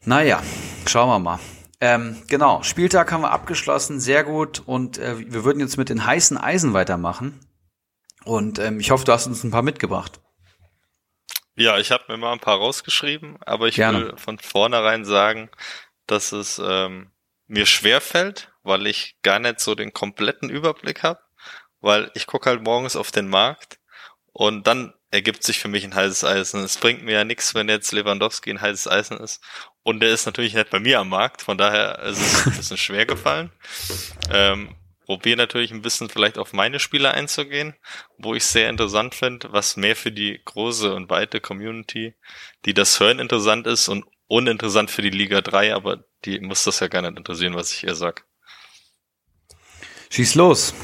Naja, 0.07 0.43
schauen 0.87 1.11
wir 1.11 1.19
mal. 1.19 1.39
Ähm, 1.83 2.17
genau, 2.29 2.63
Spieltag 2.63 3.13
haben 3.13 3.25
wir 3.25 3.33
abgeschlossen, 3.33 4.01
sehr 4.01 4.25
gut. 4.25 4.63
Und 4.65 4.97
äh, 4.97 5.19
wir 5.19 5.45
würden 5.45 5.61
jetzt 5.61 5.77
mit 5.77 5.91
den 5.91 6.07
heißen 6.07 6.39
Eisen 6.39 6.73
weitermachen. 6.73 7.39
Und 8.25 8.59
ähm, 8.59 8.81
ich 8.81 8.91
hoffe, 8.91 9.05
du 9.05 9.13
hast 9.13 9.27
uns 9.27 9.45
ein 9.45 9.51
paar 9.51 9.61
mitgebracht. 9.61 10.19
Ja, 11.57 11.79
ich 11.79 11.91
habe 11.91 12.05
mir 12.09 12.19
mal 12.19 12.33
ein 12.33 12.41
paar 12.41 12.59
rausgeschrieben, 12.59 13.39
aber 13.45 13.67
ich 13.69 13.77
Gerne. 13.77 13.99
will 13.99 14.17
von 14.17 14.39
vornherein 14.39 15.05
sagen, 15.05 15.51
dass 16.07 16.33
es 16.33 16.61
ähm, 16.63 17.11
mir 17.47 17.67
schwer 17.67 18.01
fällt, 18.01 18.53
weil 18.63 18.87
ich 18.87 19.17
gar 19.23 19.39
nicht 19.39 19.61
so 19.61 19.75
den 19.75 19.93
kompletten 19.93 20.51
Überblick 20.51 21.03
habe, 21.03 21.21
weil 21.81 22.11
ich 22.15 22.27
gucke 22.27 22.51
halt 22.51 22.63
morgens 22.63 22.95
auf 22.95 23.11
den 23.11 23.29
Markt 23.29 23.79
und 24.33 24.67
dann 24.67 24.93
ergibt 25.11 25.45
sich 25.45 25.59
für 25.59 25.69
mich 25.69 25.85
ein 25.85 25.95
heißes 25.95 26.25
Eisen. 26.25 26.63
Es 26.63 26.77
bringt 26.77 27.03
mir 27.03 27.13
ja 27.13 27.25
nichts, 27.25 27.55
wenn 27.55 27.69
jetzt 27.69 27.93
Lewandowski 27.93 28.51
ein 28.51 28.61
heißes 28.61 28.89
Eisen 28.89 29.19
ist. 29.19 29.43
Und 29.83 30.01
der 30.01 30.11
ist 30.11 30.27
natürlich 30.27 30.53
nicht 30.53 30.69
bei 30.69 30.81
mir 30.81 31.01
am 31.01 31.09
Markt, 31.09 31.43
von 31.43 31.57
daher 31.57 32.01
ist 32.01 32.21
es 32.21 32.47
ein 32.47 32.57
bisschen 32.57 32.77
schwer 32.77 33.07
gefallen. 33.07 33.51
Ähm, 34.31 34.75
probiere 35.07 35.37
natürlich 35.37 35.71
ein 35.71 35.83
bisschen 35.83 36.11
vielleicht 36.11 36.37
auf 36.37 36.53
meine 36.53 36.81
Spieler 36.81 37.15
einzugehen, 37.15 37.75
wo 38.19 38.35
ich 38.35 38.45
sehr 38.45 38.69
interessant 38.69 39.15
finde, 39.15 39.53
was 39.53 39.77
mehr 39.77 39.97
für 39.97 40.13
die 40.13 40.41
große 40.45 40.93
und 40.95 41.09
weite 41.09 41.41
Community, 41.41 42.15
die 42.65 42.75
das 42.75 43.01
hören, 43.01 43.21
interessant 43.21 43.67
ist 43.67 43.89
und 43.89 44.05
uninteressant 44.27 44.91
für 44.91 45.03
die 45.03 45.11
Liga 45.11 45.41
3, 45.41 45.75
aber 45.75 46.05
die 46.25 46.41
muss 46.41 46.65
das 46.65 46.81
ja 46.81 46.89
gar 46.89 47.03
nicht 47.03 47.17
interessieren, 47.17 47.55
was 47.55 47.73
ich 47.73 47.85
ihr 47.85 47.95
sag. 47.95 48.25
Schieß 50.11 50.35
los. 50.35 50.75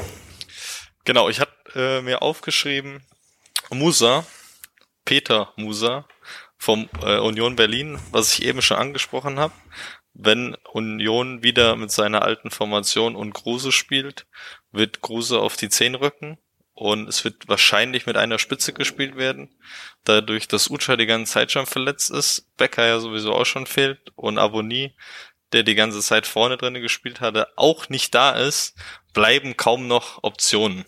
Genau, 1.04 1.28
ich 1.28 1.40
hatte 1.40 1.52
äh, 1.74 2.02
mir 2.02 2.22
aufgeschrieben, 2.22 3.04
Musa, 3.70 4.24
Peter 5.04 5.52
Musa 5.56 6.06
vom 6.56 6.88
äh, 7.02 7.18
Union 7.18 7.56
Berlin, 7.56 7.98
was 8.12 8.34
ich 8.34 8.44
eben 8.44 8.62
schon 8.62 8.76
angesprochen 8.76 9.40
habe. 9.40 9.52
Wenn 10.14 10.56
Union 10.72 11.42
wieder 11.42 11.76
mit 11.76 11.90
seiner 11.90 12.22
alten 12.22 12.50
Formation 12.50 13.16
und 13.16 13.32
Kruse 13.32 13.72
spielt, 13.72 14.26
wird 14.70 15.00
Kruse 15.00 15.40
auf 15.40 15.56
die 15.56 15.68
10 15.68 15.94
rücken 15.94 16.38
und 16.74 17.08
es 17.08 17.24
wird 17.24 17.48
wahrscheinlich 17.48 18.06
mit 18.06 18.16
einer 18.16 18.38
Spitze 18.38 18.72
gespielt 18.72 19.16
werden. 19.16 19.54
Dadurch, 20.04 20.48
dass 20.48 20.70
Ucha 20.70 20.96
die 20.96 21.06
ganze 21.06 21.32
Zeit 21.32 21.52
schon 21.52 21.66
verletzt 21.66 22.10
ist, 22.10 22.46
Becker 22.56 22.86
ja 22.86 23.00
sowieso 23.00 23.32
auch 23.32 23.46
schon 23.46 23.66
fehlt 23.66 24.12
und 24.16 24.38
Aboni, 24.38 24.94
der 25.52 25.62
die 25.62 25.74
ganze 25.74 26.00
Zeit 26.00 26.26
vorne 26.26 26.56
drinne 26.56 26.80
gespielt 26.80 27.20
hatte, 27.20 27.48
auch 27.56 27.88
nicht 27.88 28.14
da 28.14 28.30
ist, 28.32 28.74
bleiben 29.12 29.56
kaum 29.56 29.86
noch 29.86 30.22
Optionen. 30.22 30.84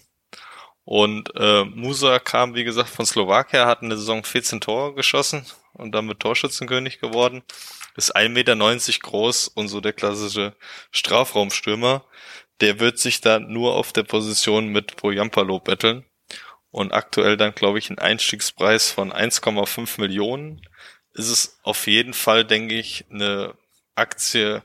Und 0.85 1.35
äh, 1.37 1.65
Musa 1.65 2.19
kam, 2.19 2.55
wie 2.55 2.65
gesagt, 2.65 2.91
von 2.91 3.07
Slowakia, 3.07 3.67
hat 3.67 3.83
in 3.83 3.89
der 3.89 3.99
Saison 3.99 4.23
14 4.23 4.61
Tore 4.61 4.95
geschossen 4.95 5.47
und 5.73 5.93
damit 5.93 6.21
Torschützenkönig 6.21 7.01
geworden. 7.01 7.43
Ist 7.97 8.17
1,90 8.17 8.29
Meter 8.29 8.57
groß 9.03 9.49
und 9.49 9.69
so 9.69 9.81
der 9.81 9.93
klassische 9.93 10.57
Strafraumstürmer. 10.91 12.05
Der 12.61 12.81
wird 12.81 12.99
sich 12.99 13.21
da 13.21 13.39
nur 13.39 13.75
auf 13.75 13.93
der 13.93 14.03
Position 14.03 14.69
mit 14.69 14.97
Poyampalo 14.97 15.61
betteln. 15.61 16.05
Und 16.71 16.93
aktuell 16.93 17.37
dann, 17.37 17.55
glaube 17.55 17.79
ich, 17.79 17.91
ein 17.91 17.99
Einstiegspreis 17.99 18.91
von 18.91 19.13
1,5 19.13 20.01
Millionen. 20.01 20.61
Ist 21.13 21.31
es 21.31 21.59
auf 21.63 21.87
jeden 21.87 22.15
Fall, 22.15 22.45
denke 22.45 22.75
ich, 22.75 23.05
eine 23.11 23.55
Aktie, 23.95 24.63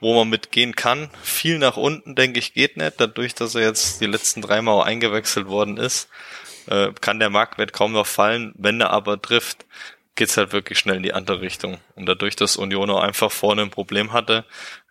wo 0.00 0.14
man 0.14 0.30
mitgehen 0.30 0.74
kann. 0.74 1.10
Viel 1.22 1.58
nach 1.58 1.76
unten, 1.76 2.14
denke 2.14 2.38
ich, 2.38 2.54
geht 2.54 2.78
nicht. 2.78 2.98
Dadurch, 2.98 3.34
dass 3.34 3.54
er 3.54 3.62
jetzt 3.62 4.00
die 4.00 4.06
letzten 4.06 4.40
drei 4.40 4.62
Mal 4.62 4.82
eingewechselt 4.82 5.46
worden 5.48 5.76
ist, 5.76 6.08
äh, 6.66 6.92
kann 7.00 7.18
der 7.18 7.30
Marktwert 7.30 7.74
kaum 7.74 7.92
noch 7.92 8.06
fallen. 8.06 8.54
Wenn 8.56 8.80
er 8.80 8.90
aber 8.90 9.20
trifft, 9.20 9.66
geht's 10.20 10.36
halt 10.36 10.52
wirklich 10.52 10.78
schnell 10.78 10.96
in 10.96 11.02
die 11.02 11.14
andere 11.14 11.40
Richtung. 11.40 11.78
Und 11.94 12.04
dadurch, 12.04 12.36
dass 12.36 12.58
Union 12.58 12.90
auch 12.90 13.00
einfach 13.00 13.32
vorne 13.32 13.62
ein 13.62 13.70
Problem 13.70 14.12
hatte, 14.12 14.44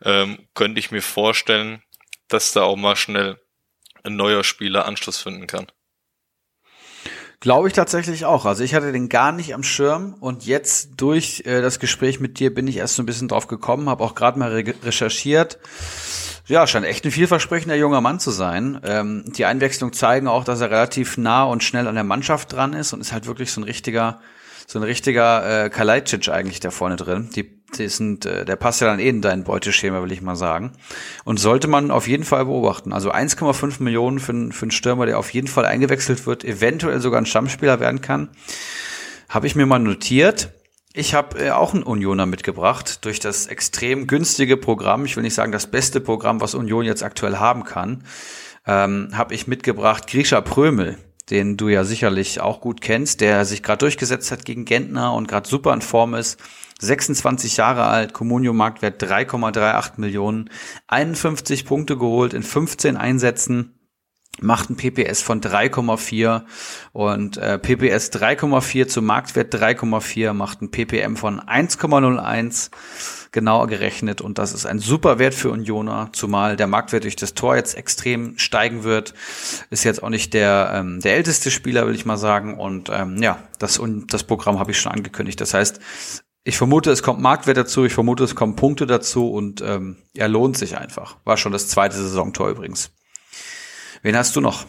ähm, 0.04 0.48
könnte 0.56 0.80
ich 0.80 0.90
mir 0.90 1.04
vorstellen, 1.04 1.84
dass 2.30 2.52
da 2.52 2.64
auch 2.64 2.76
mal 2.76 2.96
schnell 2.96 3.40
ein 4.02 4.16
neuer 4.16 4.44
Spieler 4.44 4.88
Anschluss 4.88 5.22
finden 5.22 5.46
kann. 5.46 5.68
Glaube 7.42 7.70
ich 7.70 7.74
tatsächlich 7.74 8.26
auch. 8.26 8.46
Also 8.46 8.64
ich 8.66 8.74
hatte 8.74 8.92
den 8.92 9.08
gar 9.08 9.32
nicht 9.32 9.54
am 9.54 9.64
Schirm 9.64 10.16
und 10.20 10.46
jetzt 10.46 10.92
durch 10.98 11.44
äh, 11.46 11.62
das 11.62 11.80
Gespräch 11.80 12.20
mit 12.20 12.38
dir 12.40 12.54
bin 12.54 12.68
ich 12.68 12.78
erst 12.78 12.96
so 12.96 13.04
ein 13.04 13.06
bisschen 13.06 13.30
drauf 13.30 13.48
gekommen, 13.48 13.88
habe 13.90 14.04
auch 14.04 14.14
gerade 14.14 14.38
mal 14.38 14.52
re 14.52 14.74
recherchiert. 14.84 15.58
Ja, 16.48 16.68
scheint 16.68 16.86
echt 16.86 17.06
ein 17.06 17.12
vielversprechender 17.12 17.76
junger 17.76 18.02
Mann 18.02 18.20
zu 18.20 18.32
sein. 18.32 18.82
Ähm, 18.84 19.24
die 19.28 19.46
Einwechslung 19.46 19.94
zeigen 19.94 20.28
auch, 20.28 20.44
dass 20.44 20.60
er 20.60 20.72
relativ 20.72 21.18
nah 21.18 21.44
und 21.44 21.64
schnell 21.64 21.88
an 21.88 21.96
der 21.96 22.04
Mannschaft 22.04 22.52
dran 22.52 22.74
ist 22.74 22.92
und 22.92 23.00
ist 23.00 23.14
halt 23.14 23.28
wirklich 23.28 23.52
so 23.52 23.62
ein 23.62 23.66
richtiger, 23.66 24.20
so 24.68 24.80
ein 24.80 24.84
richtiger 24.84 25.66
äh, 25.66 25.70
Kalajdzic 25.70 26.28
eigentlich 26.28 26.60
da 26.60 26.72
vorne 26.72 26.98
drin. 26.98 27.30
Die, 27.36 27.59
sind, 27.76 28.26
äh, 28.26 28.46
der 28.46 28.56
passt 28.56 28.82
ja 28.82 28.88
dann 28.88 29.00
eh 29.00 29.10
in 29.10 29.22
dein 29.22 29.44
Beuteschema, 29.44 30.02
will 30.04 30.12
ich 30.12 30.22
mal 30.22 30.36
sagen. 30.36 30.72
Und 31.24 31.40
sollte 31.40 31.68
man 31.68 31.92
auf 31.92 32.08
jeden 32.08 32.24
Fall 32.24 32.46
beobachten. 32.46 32.94
Also 32.94 33.12
1,5 33.12 33.82
Millionen 33.82 34.20
für, 34.20 34.52
für 34.52 34.64
einen 34.64 34.72
Stürmer, 34.72 35.06
der 35.06 35.20
auf 35.20 35.34
jeden 35.34 35.48
Fall 35.48 35.66
eingewechselt 35.66 36.26
wird, 36.26 36.44
eventuell 36.44 37.00
sogar 37.00 37.22
ein 37.22 37.26
Stammspieler 37.26 37.80
werden 37.80 38.02
kann. 38.02 38.30
Habe 39.30 39.48
ich 39.48 39.56
mir 39.56 39.66
mal 39.66 39.80
notiert. 39.80 40.52
Ich 40.94 41.14
habe 41.14 41.40
äh, 41.40 41.52
auch 41.52 41.74
einen 41.74 41.84
Unioner 41.84 42.26
mitgebracht 42.26 43.06
durch 43.06 43.20
das 43.20 43.46
extrem 43.48 44.08
günstige 44.08 44.58
Programm. 44.58 45.06
Ich 45.06 45.16
will 45.16 45.24
nicht 45.24 45.36
sagen 45.36 45.52
das 45.52 45.68
beste 45.68 46.02
Programm, 46.02 46.42
was 46.42 46.56
Union 46.56 46.84
jetzt 46.84 47.04
aktuell 47.04 47.38
haben 47.38 47.64
kann. 47.64 48.04
Ähm, 48.66 49.10
habe 49.14 49.34
ich 49.36 49.48
mitgebracht 49.48 50.08
Grisha 50.08 50.42
Prömel. 50.42 50.98
den 51.30 51.58
du 51.58 51.68
ja 51.68 51.84
sicherlich 51.84 52.42
auch 52.42 52.60
gut 52.60 52.82
kennst, 52.82 53.22
der 53.22 53.46
sich 53.46 53.62
gerade 53.62 53.78
durchgesetzt 53.78 54.32
hat 54.32 54.46
gegen 54.46 54.66
Gentner 54.66 55.14
und 55.14 55.28
gerade 55.28 55.48
super 55.48 55.74
in 55.74 55.82
Form 55.82 56.16
ist. 56.16 56.40
26 56.80 57.58
Jahre 57.58 57.86
alt, 57.86 58.14
Comunio 58.14 58.54
Marktwert 58.54 59.02
3,38 59.04 59.94
Millionen, 59.98 60.50
51 60.88 61.66
Punkte 61.66 61.98
geholt 61.98 62.34
in 62.34 62.44
15 62.44 62.98
Einsätzen 62.98 63.76
macht 64.42 64.70
ein 64.70 64.78
PPS 64.78 65.22
von 65.22 65.42
3,4 65.42 66.44
und 66.94 67.38
äh, 67.38 67.58
PPS 67.60 68.12
3,4 68.12 68.88
zum 68.88 69.06
Marktwert 69.06 69.54
3,4 69.54 70.34
macht 70.34 70.62
ein 70.62 70.72
PPM 70.72 71.16
von 71.16 71.42
1,01 71.42 72.70
genauer 73.32 73.68
gerechnet 73.68 74.22
und 74.22 74.40
das 74.40 74.54
ist 74.54 74.66
ein 74.66 74.80
super 74.80 75.20
Wert 75.20 75.36
für 75.36 75.52
Unioner, 75.52 76.10
zumal 76.14 76.56
der 76.56 76.68
Marktwert 76.68 77.04
durch 77.04 77.16
das 77.16 77.36
Tor 77.36 77.56
jetzt 77.56 77.78
extrem 77.78 78.38
steigen 78.40 78.84
wird. 78.84 79.14
Ist 79.70 79.84
jetzt 79.84 80.02
auch 80.02 80.10
nicht 80.10 80.34
der 80.34 80.72
ähm, 80.74 81.00
der 81.00 81.16
älteste 81.16 81.52
Spieler, 81.52 81.86
will 81.86 81.96
ich 81.96 82.06
mal 82.06 82.18
sagen 82.18 82.58
und 82.58 82.90
ähm, 82.92 83.22
ja, 83.22 83.44
das 83.60 83.78
und 83.78 84.14
das 84.14 84.24
Programm 84.24 84.58
habe 84.58 84.72
ich 84.72 84.80
schon 84.80 84.94
angekündigt. 84.94 85.40
Das 85.42 85.54
heißt, 85.54 85.80
ich 86.44 86.58
vermute, 86.58 86.92
es 86.92 87.04
kommt 87.04 87.20
Marktwert 87.20 87.58
dazu, 87.58 87.86
ich 87.86 87.94
vermute, 87.94 88.24
es 88.24 88.36
kommen 88.36 88.56
Punkte 88.56 88.88
dazu 88.88 89.32
und 89.32 89.62
ähm, 89.62 90.02
er 90.14 90.28
lohnt 90.28 90.58
sich 90.58 90.78
einfach. 90.78 91.18
War 91.26 91.38
schon 91.38 91.52
das 91.52 91.68
zweite 91.68 91.96
Saisontor 91.96 92.50
übrigens. 92.50 92.92
Wen 94.02 94.16
hast 94.16 94.36
du 94.36 94.42
noch? 94.42 94.66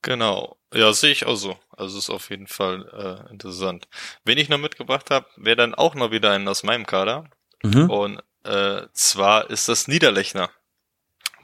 Genau. 0.00 0.56
Ja, 0.74 0.92
sehe 0.92 1.12
ich 1.12 1.26
auch 1.26 1.36
so. 1.36 1.56
Also 1.70 1.98
ist 1.98 2.10
auf 2.10 2.30
jeden 2.30 2.46
Fall 2.46 3.26
äh, 3.28 3.30
interessant. 3.30 3.88
Wen 4.24 4.38
ich 4.38 4.48
noch 4.48 4.58
mitgebracht 4.58 5.10
habe, 5.10 5.26
wäre 5.36 5.56
dann 5.56 5.74
auch 5.74 5.94
noch 5.94 6.10
wieder 6.10 6.30
ein 6.32 6.48
aus 6.48 6.62
meinem 6.62 6.86
Kader. 6.86 7.24
Mhm. 7.62 7.90
Und 7.90 8.22
äh, 8.44 8.82
zwar 8.92 9.50
ist 9.50 9.68
das 9.68 9.86
Niederlechner, 9.86 10.50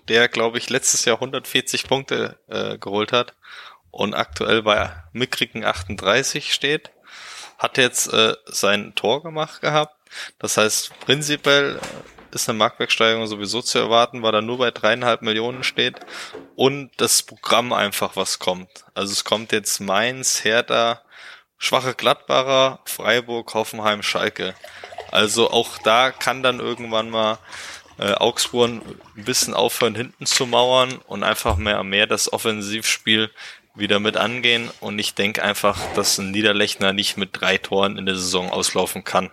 der, 0.08 0.28
glaube 0.28 0.58
ich, 0.58 0.70
letztes 0.70 1.04
Jahr 1.04 1.16
140 1.16 1.86
Punkte 1.86 2.38
äh, 2.48 2.78
geholt 2.78 3.12
hat 3.12 3.36
und 3.90 4.14
aktuell 4.14 4.62
bei 4.62 4.90
mickrigen 5.12 5.64
38 5.64 6.52
steht. 6.52 6.90
Hat 7.58 7.76
jetzt 7.76 8.12
äh, 8.12 8.34
sein 8.46 8.94
Tor 8.94 9.22
gemacht 9.22 9.60
gehabt. 9.60 9.94
Das 10.38 10.56
heißt, 10.56 10.98
prinzipiell 11.00 11.80
ist 12.30 12.48
eine 12.48 12.58
Marktwertsteigerung 12.58 13.26
sowieso 13.26 13.62
zu 13.62 13.78
erwarten, 13.78 14.22
weil 14.22 14.34
er 14.34 14.42
nur 14.42 14.58
bei 14.58 14.70
dreieinhalb 14.70 15.22
Millionen 15.22 15.64
steht 15.64 15.96
und 16.56 16.90
das 16.98 17.22
Programm 17.22 17.72
einfach 17.72 18.16
was 18.16 18.38
kommt. 18.38 18.68
Also 18.94 19.12
es 19.12 19.24
kommt 19.24 19.52
jetzt 19.52 19.80
Mainz, 19.80 20.44
Hertha, 20.44 21.02
schwache 21.58 21.94
Gladbacher, 21.94 22.80
Freiburg, 22.84 23.52
Hoffenheim, 23.54 24.02
Schalke. 24.02 24.54
Also 25.10 25.50
auch 25.50 25.78
da 25.78 26.10
kann 26.10 26.42
dann 26.42 26.60
irgendwann 26.60 27.10
mal 27.10 27.38
äh, 27.98 28.12
Augsburg 28.12 28.70
ein 28.70 29.24
bisschen 29.24 29.54
aufhören, 29.54 29.94
hinten 29.94 30.26
zu 30.26 30.46
mauern 30.46 31.00
und 31.06 31.22
einfach 31.22 31.56
mehr 31.56 31.82
mehr 31.82 32.06
das 32.06 32.32
Offensivspiel 32.32 33.30
wieder 33.78 34.00
mit 34.00 34.16
angehen. 34.16 34.70
Und 34.80 34.98
ich 34.98 35.14
denke 35.14 35.42
einfach, 35.42 35.78
dass 35.94 36.18
ein 36.18 36.30
Niederlechner 36.30 36.92
nicht 36.92 37.16
mit 37.16 37.30
drei 37.32 37.58
Toren 37.58 37.98
in 37.98 38.06
der 38.06 38.16
Saison 38.16 38.50
auslaufen 38.50 39.04
kann. 39.04 39.30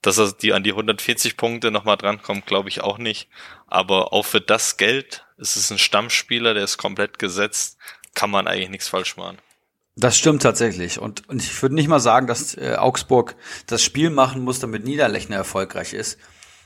Dass 0.00 0.18
er 0.18 0.32
die 0.32 0.52
an 0.52 0.64
die 0.64 0.72
140 0.72 1.36
Punkte 1.36 1.70
nochmal 1.70 1.96
drankommt, 1.96 2.46
glaube 2.46 2.68
ich 2.68 2.80
auch 2.82 2.98
nicht. 2.98 3.28
Aber 3.66 4.12
auch 4.12 4.26
für 4.26 4.40
das 4.40 4.76
Geld 4.76 5.24
ist 5.38 5.56
es 5.56 5.70
ein 5.70 5.78
Stammspieler, 5.78 6.54
der 6.54 6.64
ist 6.64 6.78
komplett 6.78 7.18
gesetzt, 7.18 7.78
kann 8.14 8.30
man 8.30 8.46
eigentlich 8.46 8.70
nichts 8.70 8.88
falsch 8.88 9.16
machen. 9.16 9.38
Das 9.94 10.16
stimmt 10.16 10.42
tatsächlich. 10.42 10.98
Und, 10.98 11.28
und 11.28 11.42
ich 11.42 11.60
würde 11.62 11.74
nicht 11.74 11.88
mal 11.88 12.00
sagen, 12.00 12.26
dass 12.26 12.56
äh, 12.56 12.76
Augsburg 12.78 13.36
das 13.66 13.82
Spiel 13.82 14.10
machen 14.10 14.42
muss, 14.42 14.58
damit 14.58 14.84
Niederlechner 14.84 15.36
erfolgreich 15.36 15.92
ist. 15.92 16.18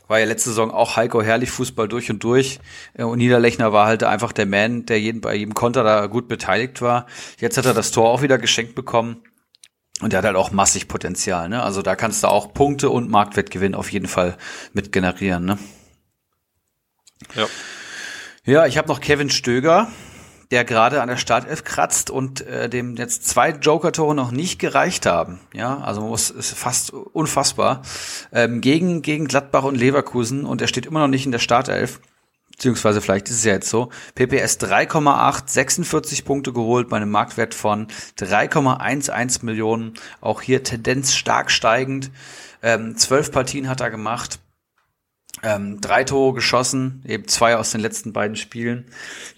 War 0.09 0.21
ja 0.21 0.27
letzte 0.27 0.51
Saison 0.51 0.71
auch 0.71 0.97
Heiko 0.97 1.23
Herrlich 1.23 1.51
Fußball 1.51 1.89
durch 1.89 2.11
und 2.11 2.23
durch. 2.23 2.61
Äh, 2.95 3.05
und 3.05 3.19
Niederlechner 3.19 3.73
war 3.73 3.87
halt 3.87 4.05
einfach 4.05 4.33
der 4.33 4.47
Man, 4.47 4.87
der 4.87 5.01
jeden, 5.01 5.21
bei 5.21 5.35
jedem 5.35 5.55
Konter 5.55 5.83
da 5.83 6.07
gut 6.07 6.29
beteiligt 6.29 6.81
war. 6.83 7.07
Jetzt 7.39 7.59
hat 7.59 7.67
er 7.67 7.75
das 7.75 7.91
Tor 7.91 8.09
auch 8.09 8.23
wieder 8.23 8.39
geschenkt 8.39 8.75
bekommen. 8.75 9.23
Und 10.01 10.13
der 10.13 10.19
hat 10.19 10.27
halt 10.27 10.37
auch 10.37 10.51
massig 10.51 10.89
Potenzial, 10.89 11.49
ne? 11.49 11.63
Also 11.63 11.81
da 11.81 11.97
kannst 11.97 12.23
du 12.23 12.29
auch 12.29 12.53
Punkte 12.53 12.91
und 12.91 13.09
Marktwertgewinn 13.09 13.75
auf 13.75 13.91
jeden 13.91 14.09
Fall 14.09 14.37
mit 14.75 14.93
generieren, 14.93 15.47
ne? 15.47 15.59
Ja. 17.35 17.47
Ja, 18.45 18.67
ich 18.67 18.79
habe 18.79 18.89
noch 18.89 19.01
Kevin 19.01 19.31
Stöger, 19.31 19.91
der 20.51 20.65
gerade 20.65 21.03
an 21.03 21.09
der 21.09 21.17
Startelf 21.17 21.65
kratzt 21.65 22.11
und 22.11 22.41
äh, 22.47 22.69
dem 22.69 22.97
jetzt 22.97 23.27
zwei 23.27 23.51
Joker-Tore 23.51 24.15
noch 24.15 24.31
nicht 24.31 24.59
gereicht 24.59 25.07
haben. 25.07 25.41
Ja, 25.53 25.79
also 25.79 26.03
muss 26.03 26.31
ist 26.31 26.55
fast 26.55 26.93
unfassbar 26.93 27.83
ähm, 28.33 28.61
gegen 28.61 29.03
gegen 29.03 29.27
Gladbach 29.27 29.65
und 29.65 29.77
Leverkusen 29.77 30.45
und 30.45 30.61
er 30.61 30.69
steht 30.69 30.87
immer 30.87 31.01
noch 31.01 31.09
nicht 31.09 31.27
in 31.27 31.33
der 31.33 31.39
Startelf 31.39 32.01
beziehungsweise 32.57 33.03
vielleicht 33.03 33.29
ist 33.29 33.37
es 33.37 33.45
ja 33.45 33.53
jetzt 33.53 33.69
so, 33.69 33.91
PPS 34.15 34.59
3,8, 34.61 35.43
46 35.47 36.25
Punkte 36.25 36.53
geholt 36.55 36.89
bei 36.89 36.97
einem 36.97 37.11
Marktwert 37.11 37.55
von 37.55 37.89
3,11 38.19 39.45
Millionen. 39.45 39.95
Auch 40.23 40.41
hier 40.41 40.63
Tendenz 40.63 41.15
stark 41.15 41.51
steigend. 41.51 42.11
Ähm, 42.63 42.97
zwölf 42.97 43.31
Partien 43.31 43.69
hat 43.69 43.83
er 43.83 43.91
gemacht. 43.91 44.41
Ähm, 45.47 45.81
drei 45.81 46.03
Tore 46.03 46.35
geschossen, 46.35 47.05
eben 47.07 47.29
zwei 47.29 47.57
aus 47.57 47.71
den 47.71 47.81
letzten 47.81 48.13
beiden 48.13 48.35
Spielen. 48.35 48.87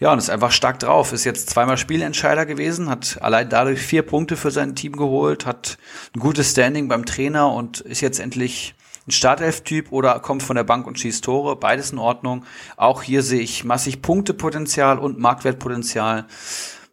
Ja, 0.01 0.11
und 0.11 0.17
ist 0.17 0.31
einfach 0.31 0.53
stark 0.53 0.79
drauf. 0.79 1.13
Ist 1.13 1.25
jetzt 1.25 1.51
zweimal 1.51 1.77
Spielentscheider 1.77 2.47
gewesen, 2.47 2.89
hat 2.89 3.19
allein 3.21 3.51
dadurch 3.51 3.81
vier 3.81 4.01
Punkte 4.01 4.39
für 4.39 4.51
sein 4.51 4.75
Team 4.75 4.93
geholt, 4.93 5.45
hat 5.45 5.77
ein 6.17 6.21
gutes 6.21 6.53
Standing 6.53 6.89
beim 6.89 7.05
Trainer 7.05 7.53
und 7.53 7.81
ist 7.81 8.01
jetzt 8.01 8.21
endlich 8.21 8.75
ein 9.07 9.11
Startelf-Typ 9.11 9.93
oder 9.93 10.19
kommt 10.21 10.43
von 10.43 10.57
der 10.57 10.65
Bank 10.65 10.87
und 10.87 10.99
schießt 10.99 11.23
Tore, 11.23 11.57
beides 11.57 11.93
in 11.93 11.99
Ordnung. 11.99 12.47
Auch 12.79 13.03
hier 13.03 13.23
sehe 13.23 13.43
ich 13.43 13.65
massig 13.65 14.01
Punktepotenzial 14.01 14.99
und 14.99 15.19
Marktwertpotenzial. 15.19 16.25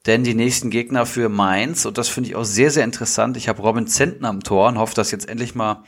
Denn 0.06 0.23
die 0.23 0.36
nächsten 0.36 0.69
Gegner 0.69 1.06
für 1.06 1.30
Mainz, 1.30 1.86
und 1.86 1.98
das 1.98 2.10
finde 2.10 2.30
ich 2.30 2.36
auch 2.36 2.44
sehr, 2.44 2.69
sehr 2.69 2.84
interessant, 2.84 3.38
ich 3.38 3.48
habe 3.49 3.61
Robin 3.61 3.88
Zentner 3.88 4.30
am 4.30 4.41
Tor 4.41 4.68
und 4.68 4.77
hoffe, 4.77 4.94
dass 4.94 5.11
jetzt 5.11 5.27
endlich 5.27 5.56
mal 5.56 5.84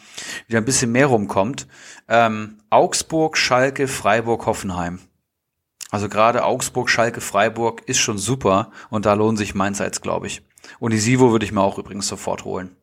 wieder 0.47 0.59
ein 0.59 0.65
bisschen 0.65 0.91
mehr 0.91 1.07
rumkommt. 1.07 1.67
Ähm, 2.07 2.57
Augsburg, 2.69 3.37
Schalke, 3.37 3.87
Freiburg, 3.87 4.45
Hoffenheim. 4.45 4.99
Also 5.91 6.09
gerade 6.09 6.43
Augsburg, 6.45 6.89
Schalke, 6.89 7.21
Freiburg 7.21 7.83
ist 7.87 7.99
schon 7.99 8.17
super 8.17 8.71
und 8.89 9.05
da 9.05 9.13
lohnen 9.13 9.37
sich 9.37 9.55
Mainz 9.55 9.79
jetzt, 9.79 10.01
glaube 10.01 10.27
ich. 10.27 10.41
Und 10.79 10.91
die 10.91 10.99
Sivo 10.99 11.31
würde 11.31 11.45
ich 11.45 11.51
mir 11.51 11.61
auch 11.61 11.77
übrigens 11.77 12.07
sofort 12.07 12.43
holen. 12.43 12.76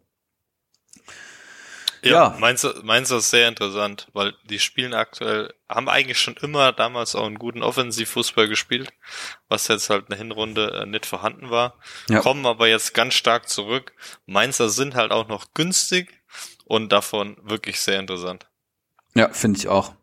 Ja, 2.04 2.12
ja. 2.12 2.36
Mainz, 2.38 2.66
Mainz 2.82 3.10
ist 3.10 3.30
sehr 3.30 3.48
interessant, 3.48 4.08
weil 4.12 4.34
die 4.44 4.58
spielen 4.58 4.94
aktuell, 4.94 5.52
haben 5.68 5.88
eigentlich 5.88 6.18
schon 6.18 6.36
immer 6.36 6.72
damals 6.72 7.14
auch 7.14 7.26
einen 7.26 7.38
guten 7.38 7.62
Offensivfußball 7.62 8.48
gespielt, 8.48 8.92
was 9.48 9.68
jetzt 9.68 9.90
halt 9.90 10.06
eine 10.08 10.16
Hinrunde 10.16 10.82
äh, 10.82 10.86
nicht 10.86 11.06
vorhanden 11.06 11.50
war, 11.50 11.74
ja. 12.08 12.20
kommen 12.20 12.46
aber 12.46 12.68
jetzt 12.68 12.94
ganz 12.94 13.14
stark 13.14 13.48
zurück. 13.48 13.92
Mainzer 14.26 14.68
sind 14.68 14.94
halt 14.94 15.12
auch 15.12 15.28
noch 15.28 15.54
günstig 15.54 16.20
und 16.64 16.92
davon 16.92 17.36
wirklich 17.42 17.80
sehr 17.80 17.98
interessant. 17.98 18.46
Ja, 19.14 19.30
finde 19.30 19.58
ich 19.58 19.68
auch. 19.68 19.94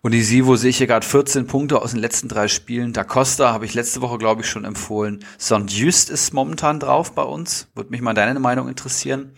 Und 0.00 0.12
die 0.12 0.22
Sivo 0.22 0.56
sehe 0.56 0.70
ich 0.70 0.78
hier 0.78 0.86
gerade 0.86 1.06
14 1.06 1.46
Punkte 1.46 1.82
aus 1.82 1.90
den 1.90 2.00
letzten 2.00 2.28
drei 2.28 2.48
Spielen. 2.48 2.92
Da 2.92 3.04
Costa 3.04 3.52
habe 3.52 3.64
ich 3.64 3.74
letzte 3.74 4.00
Woche, 4.00 4.18
glaube 4.18 4.42
ich, 4.42 4.48
schon 4.48 4.64
empfohlen. 4.64 5.24
St. 5.40 5.72
Ist 5.80 6.32
momentan 6.32 6.78
drauf 6.78 7.12
bei 7.12 7.22
uns. 7.22 7.68
Würde 7.74 7.90
mich 7.90 8.00
mal 8.00 8.14
deine 8.14 8.38
Meinung 8.38 8.68
interessieren. 8.68 9.32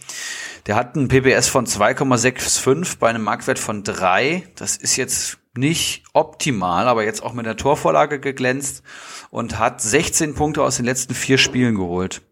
Der 0.67 0.77
hat 0.77 0.97
einen 0.97 1.09
PPS 1.09 1.49
von 1.49 1.67
2,65 1.67 2.99
bei 2.99 3.09
einem 3.09 3.23
Marktwert 3.23 3.59
von 3.59 3.83
3. 3.83 4.49
Das 4.57 4.77
ist 4.77 4.97
jetzt 4.97 5.39
nicht 5.57 6.05
optimal, 6.13 6.87
aber 6.87 7.05
jetzt 7.05 7.23
auch 7.23 7.33
mit 7.33 7.47
der 7.47 7.57
Torvorlage 7.57 8.21
geglänzt 8.21 8.83
und 9.31 9.59
hat 9.59 9.81
16 9.81 10.35
Punkte 10.35 10.63
aus 10.63 10.77
den 10.77 10.85
letzten 10.85 11.15
vier 11.15 11.39
Spielen 11.39 11.75
geholt. 11.75 12.23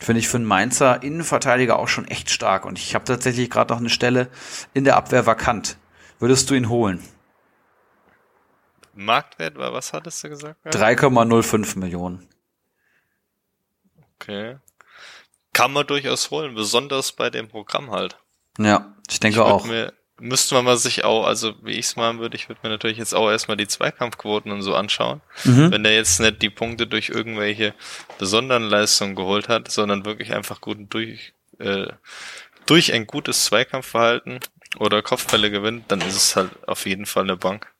Finde 0.00 0.18
ich 0.18 0.28
für 0.28 0.38
einen 0.38 0.46
Mainzer 0.46 1.02
Innenverteidiger 1.02 1.78
auch 1.78 1.88
schon 1.88 2.08
echt 2.08 2.30
stark. 2.30 2.66
Und 2.66 2.78
ich 2.78 2.94
habe 2.94 3.04
tatsächlich 3.04 3.48
gerade 3.48 3.72
noch 3.72 3.80
eine 3.80 3.90
Stelle 3.90 4.28
in 4.74 4.84
der 4.84 4.96
Abwehr 4.96 5.24
vakant. 5.24 5.78
Würdest 6.18 6.50
du 6.50 6.54
ihn 6.54 6.68
holen? 6.68 7.00
Marktwert, 8.96 9.56
was 9.56 9.92
hattest 9.92 10.22
du 10.24 10.28
gesagt? 10.28 10.64
3,05 10.66 11.78
Millionen. 11.78 12.28
Okay. 14.16 14.56
Kann 15.52 15.72
man 15.72 15.86
durchaus 15.86 16.30
holen, 16.30 16.54
besonders 16.54 17.12
bei 17.12 17.30
dem 17.30 17.48
Programm 17.48 17.90
halt. 17.90 18.18
Ja, 18.58 18.94
ich 19.10 19.20
denke 19.20 19.38
ich 19.38 19.44
auch. 19.44 19.64
Mir, 19.66 19.92
müsste 20.18 20.54
man 20.54 20.64
mal 20.64 20.76
sich 20.76 21.04
auch, 21.04 21.26
also 21.26 21.54
wie 21.62 21.72
ich 21.72 21.86
es 21.86 21.96
machen 21.96 22.18
würde, 22.18 22.36
ich 22.36 22.48
würde 22.48 22.60
mir 22.62 22.70
natürlich 22.70 22.98
jetzt 22.98 23.14
auch 23.14 23.30
erstmal 23.30 23.56
die 23.56 23.66
Zweikampfquoten 23.66 24.52
und 24.52 24.62
so 24.62 24.74
anschauen. 24.74 25.20
Mhm. 25.44 25.70
Wenn 25.70 25.82
der 25.82 25.94
jetzt 25.94 26.20
nicht 26.20 26.42
die 26.42 26.50
Punkte 26.50 26.86
durch 26.86 27.08
irgendwelche 27.08 27.74
besonderen 28.18 28.64
Leistungen 28.64 29.16
geholt 29.16 29.48
hat, 29.48 29.70
sondern 29.70 30.04
wirklich 30.04 30.32
einfach 30.32 30.60
gut 30.60 30.78
durch, 30.90 31.34
äh, 31.58 31.88
durch 32.66 32.92
ein 32.92 33.06
gutes 33.06 33.44
Zweikampfverhalten 33.44 34.40
oder 34.78 35.02
Kopfbälle 35.02 35.50
gewinnt, 35.50 35.84
dann 35.88 36.00
ist 36.00 36.16
es 36.16 36.36
halt 36.36 36.50
auf 36.68 36.86
jeden 36.86 37.06
Fall 37.06 37.24
eine 37.24 37.36
Bank. 37.36 37.73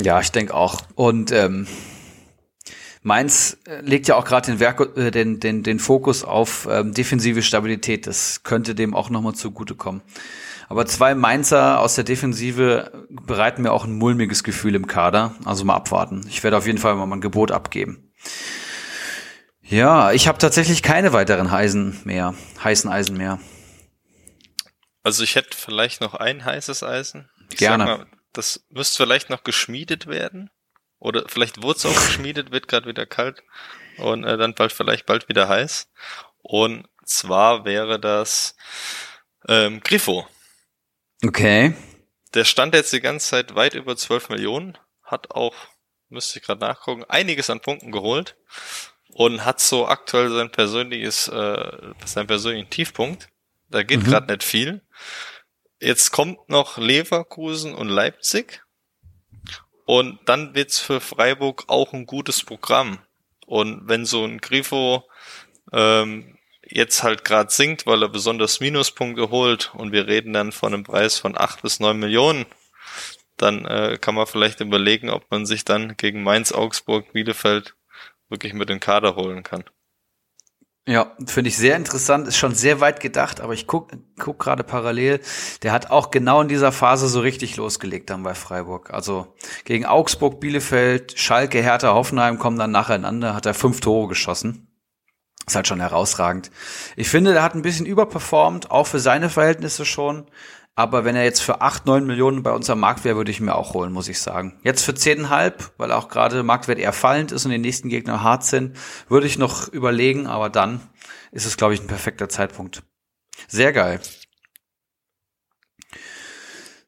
Ja, 0.00 0.20
ich 0.20 0.30
denke 0.30 0.54
auch. 0.54 0.82
Und 0.94 1.32
ähm, 1.32 1.66
Mainz 3.02 3.58
äh, 3.66 3.80
legt 3.82 4.08
ja 4.08 4.16
auch 4.16 4.24
gerade 4.24 4.50
den, 4.50 4.60
Werk 4.60 4.96
äh, 4.96 5.10
den, 5.10 5.40
den, 5.40 5.62
den 5.62 5.78
Fokus 5.78 6.24
auf 6.24 6.68
ähm, 6.70 6.92
defensive 6.92 7.42
Stabilität. 7.42 8.06
Das 8.06 8.42
könnte 8.42 8.74
dem 8.74 8.94
auch 8.94 9.10
nochmal 9.10 9.34
zugutekommen. 9.34 10.02
Aber 10.68 10.86
zwei 10.86 11.14
Mainzer 11.14 11.80
aus 11.80 11.94
der 11.94 12.04
Defensive 12.04 13.06
bereiten 13.08 13.62
mir 13.62 13.70
auch 13.70 13.84
ein 13.84 13.96
mulmiges 13.96 14.42
Gefühl 14.42 14.74
im 14.74 14.88
Kader. 14.88 15.36
Also 15.44 15.64
mal 15.64 15.76
abwarten. 15.76 16.26
Ich 16.28 16.42
werde 16.42 16.56
auf 16.56 16.66
jeden 16.66 16.78
Fall 16.78 16.96
mal 16.96 17.10
ein 17.10 17.20
Gebot 17.20 17.52
abgeben. 17.52 18.12
Ja, 19.62 20.12
ich 20.12 20.28
habe 20.28 20.38
tatsächlich 20.38 20.82
keine 20.82 21.12
weiteren 21.12 21.48
Eisen 21.48 22.00
mehr, 22.04 22.34
heißen 22.62 22.90
Eisen 22.90 23.16
mehr. 23.16 23.38
Also 25.02 25.22
ich 25.22 25.36
hätte 25.36 25.56
vielleicht 25.56 26.00
noch 26.00 26.14
ein 26.14 26.44
heißes 26.44 26.82
Eisen. 26.82 27.28
Ich 27.50 27.58
Gerne. 27.58 27.84
Mal, 27.84 28.06
das 28.36 28.64
müsste 28.70 28.96
vielleicht 28.98 29.30
noch 29.30 29.44
geschmiedet 29.44 30.06
werden. 30.06 30.50
Oder 30.98 31.24
vielleicht 31.28 31.62
wurde 31.62 31.78
es 31.78 31.86
auch 31.86 31.94
geschmiedet, 32.06 32.50
wird 32.50 32.68
gerade 32.68 32.88
wieder 32.88 33.06
kalt 33.06 33.42
und 33.98 34.24
äh, 34.24 34.36
dann 34.36 34.54
bald 34.54 34.72
vielleicht 34.72 35.06
bald 35.06 35.28
wieder 35.28 35.48
heiß. 35.48 35.90
Und 36.38 36.88
zwar 37.04 37.64
wäre 37.64 37.98
das 38.00 38.56
ähm, 39.48 39.80
Griffo. 39.80 40.26
Okay. 41.24 41.74
Der 42.34 42.44
stand 42.44 42.74
jetzt 42.74 42.92
die 42.92 43.00
ganze 43.00 43.28
Zeit 43.28 43.54
weit 43.54 43.74
über 43.74 43.96
12 43.96 44.28
Millionen, 44.28 44.76
hat 45.02 45.30
auch, 45.30 45.54
müsste 46.08 46.38
ich 46.38 46.44
gerade 46.44 46.60
nachgucken, 46.60 47.04
einiges 47.04 47.48
an 47.50 47.60
Punkten 47.60 47.92
geholt 47.92 48.36
und 49.08 49.44
hat 49.44 49.60
so 49.60 49.86
aktuell 49.88 50.30
sein 50.30 50.50
persönliches, 50.50 51.28
äh, 51.28 51.92
seinen 52.04 52.26
persönlichen 52.26 52.68
Tiefpunkt. 52.70 53.28
Da 53.68 53.82
geht 53.82 54.00
Mhm. 54.02 54.04
gerade 54.04 54.32
nicht 54.32 54.44
viel. 54.44 54.82
Jetzt 55.80 56.10
kommt 56.10 56.48
noch 56.48 56.78
Leverkusen 56.78 57.74
und 57.74 57.88
Leipzig. 57.88 58.62
Und 59.84 60.18
dann 60.24 60.54
wird's 60.54 60.80
für 60.80 61.00
Freiburg 61.00 61.64
auch 61.68 61.92
ein 61.92 62.06
gutes 62.06 62.42
Programm. 62.42 62.98
Und 63.46 63.88
wenn 63.88 64.04
so 64.04 64.24
ein 64.24 64.38
Grifo 64.38 65.04
ähm, 65.72 66.36
jetzt 66.68 67.02
halt 67.02 67.24
gerade 67.24 67.50
sinkt, 67.50 67.86
weil 67.86 68.02
er 68.02 68.08
besonders 68.08 68.58
Minuspunkte 68.60 69.30
holt 69.30 69.72
und 69.74 69.92
wir 69.92 70.08
reden 70.08 70.32
dann 70.32 70.50
von 70.50 70.74
einem 70.74 70.82
Preis 70.82 71.18
von 71.18 71.36
acht 71.38 71.62
bis 71.62 71.78
neun 71.78 71.98
Millionen, 71.98 72.46
dann 73.36 73.64
äh, 73.66 73.98
kann 74.00 74.14
man 74.14 74.26
vielleicht 74.26 74.60
überlegen, 74.60 75.10
ob 75.10 75.30
man 75.30 75.46
sich 75.46 75.64
dann 75.64 75.96
gegen 75.96 76.22
Mainz, 76.22 76.52
Augsburg, 76.52 77.12
Bielefeld 77.12 77.76
wirklich 78.28 78.54
mit 78.54 78.68
dem 78.68 78.80
Kader 78.80 79.14
holen 79.14 79.42
kann. 79.42 79.64
Ja, 80.88 81.16
finde 81.26 81.48
ich 81.48 81.56
sehr 81.56 81.74
interessant, 81.74 82.28
ist 82.28 82.36
schon 82.36 82.54
sehr 82.54 82.80
weit 82.80 83.00
gedacht, 83.00 83.40
aber 83.40 83.54
ich 83.54 83.66
guck, 83.66 83.90
guck 84.20 84.38
gerade 84.38 84.62
parallel, 84.62 85.20
der 85.62 85.72
hat 85.72 85.90
auch 85.90 86.12
genau 86.12 86.40
in 86.42 86.46
dieser 86.46 86.70
Phase 86.70 87.08
so 87.08 87.18
richtig 87.18 87.56
losgelegt 87.56 88.08
dann 88.08 88.22
bei 88.22 88.34
Freiburg. 88.34 88.94
Also 88.94 89.34
gegen 89.64 89.84
Augsburg, 89.84 90.38
Bielefeld, 90.38 91.18
Schalke, 91.18 91.60
Hertha, 91.60 91.92
Hoffenheim 91.92 92.38
kommen 92.38 92.56
dann 92.56 92.70
nacheinander, 92.70 93.34
hat 93.34 93.46
er 93.46 93.54
fünf 93.54 93.80
Tore 93.80 94.06
geschossen. 94.06 94.68
Ist 95.44 95.56
halt 95.56 95.66
schon 95.66 95.80
herausragend. 95.80 96.52
Ich 96.94 97.08
finde, 97.08 97.32
der 97.32 97.42
hat 97.42 97.54
ein 97.54 97.62
bisschen 97.62 97.86
überperformt, 97.86 98.70
auch 98.70 98.86
für 98.86 99.00
seine 99.00 99.28
Verhältnisse 99.28 99.84
schon. 99.84 100.26
Aber 100.78 101.06
wenn 101.06 101.16
er 101.16 101.24
jetzt 101.24 101.40
für 101.40 101.62
acht, 101.62 101.86
neun 101.86 102.06
Millionen 102.06 102.42
bei 102.42 102.52
uns 102.52 102.68
am 102.68 102.80
Markt 102.80 103.02
wäre, 103.04 103.16
würde 103.16 103.30
ich 103.30 103.40
ihn 103.40 103.46
mir 103.46 103.54
auch 103.54 103.72
holen, 103.72 103.92
muss 103.92 104.08
ich 104.08 104.20
sagen. 104.20 104.60
Jetzt 104.62 104.84
für 104.84 104.94
zehnhalb, 104.94 105.72
weil 105.78 105.90
auch 105.90 106.10
gerade 106.10 106.42
Marktwert 106.42 106.78
eher 106.78 106.92
fallend 106.92 107.32
ist 107.32 107.46
und 107.46 107.50
die 107.50 107.58
nächsten 107.58 107.88
Gegner 107.88 108.22
hart 108.22 108.44
sind, 108.44 108.76
würde 109.08 109.26
ich 109.26 109.38
noch 109.38 109.68
überlegen, 109.68 110.26
aber 110.26 110.50
dann 110.50 110.82
ist 111.32 111.46
es, 111.46 111.56
glaube 111.56 111.72
ich, 111.72 111.80
ein 111.80 111.86
perfekter 111.86 112.28
Zeitpunkt. 112.28 112.82
Sehr 113.48 113.72
geil. 113.72 114.00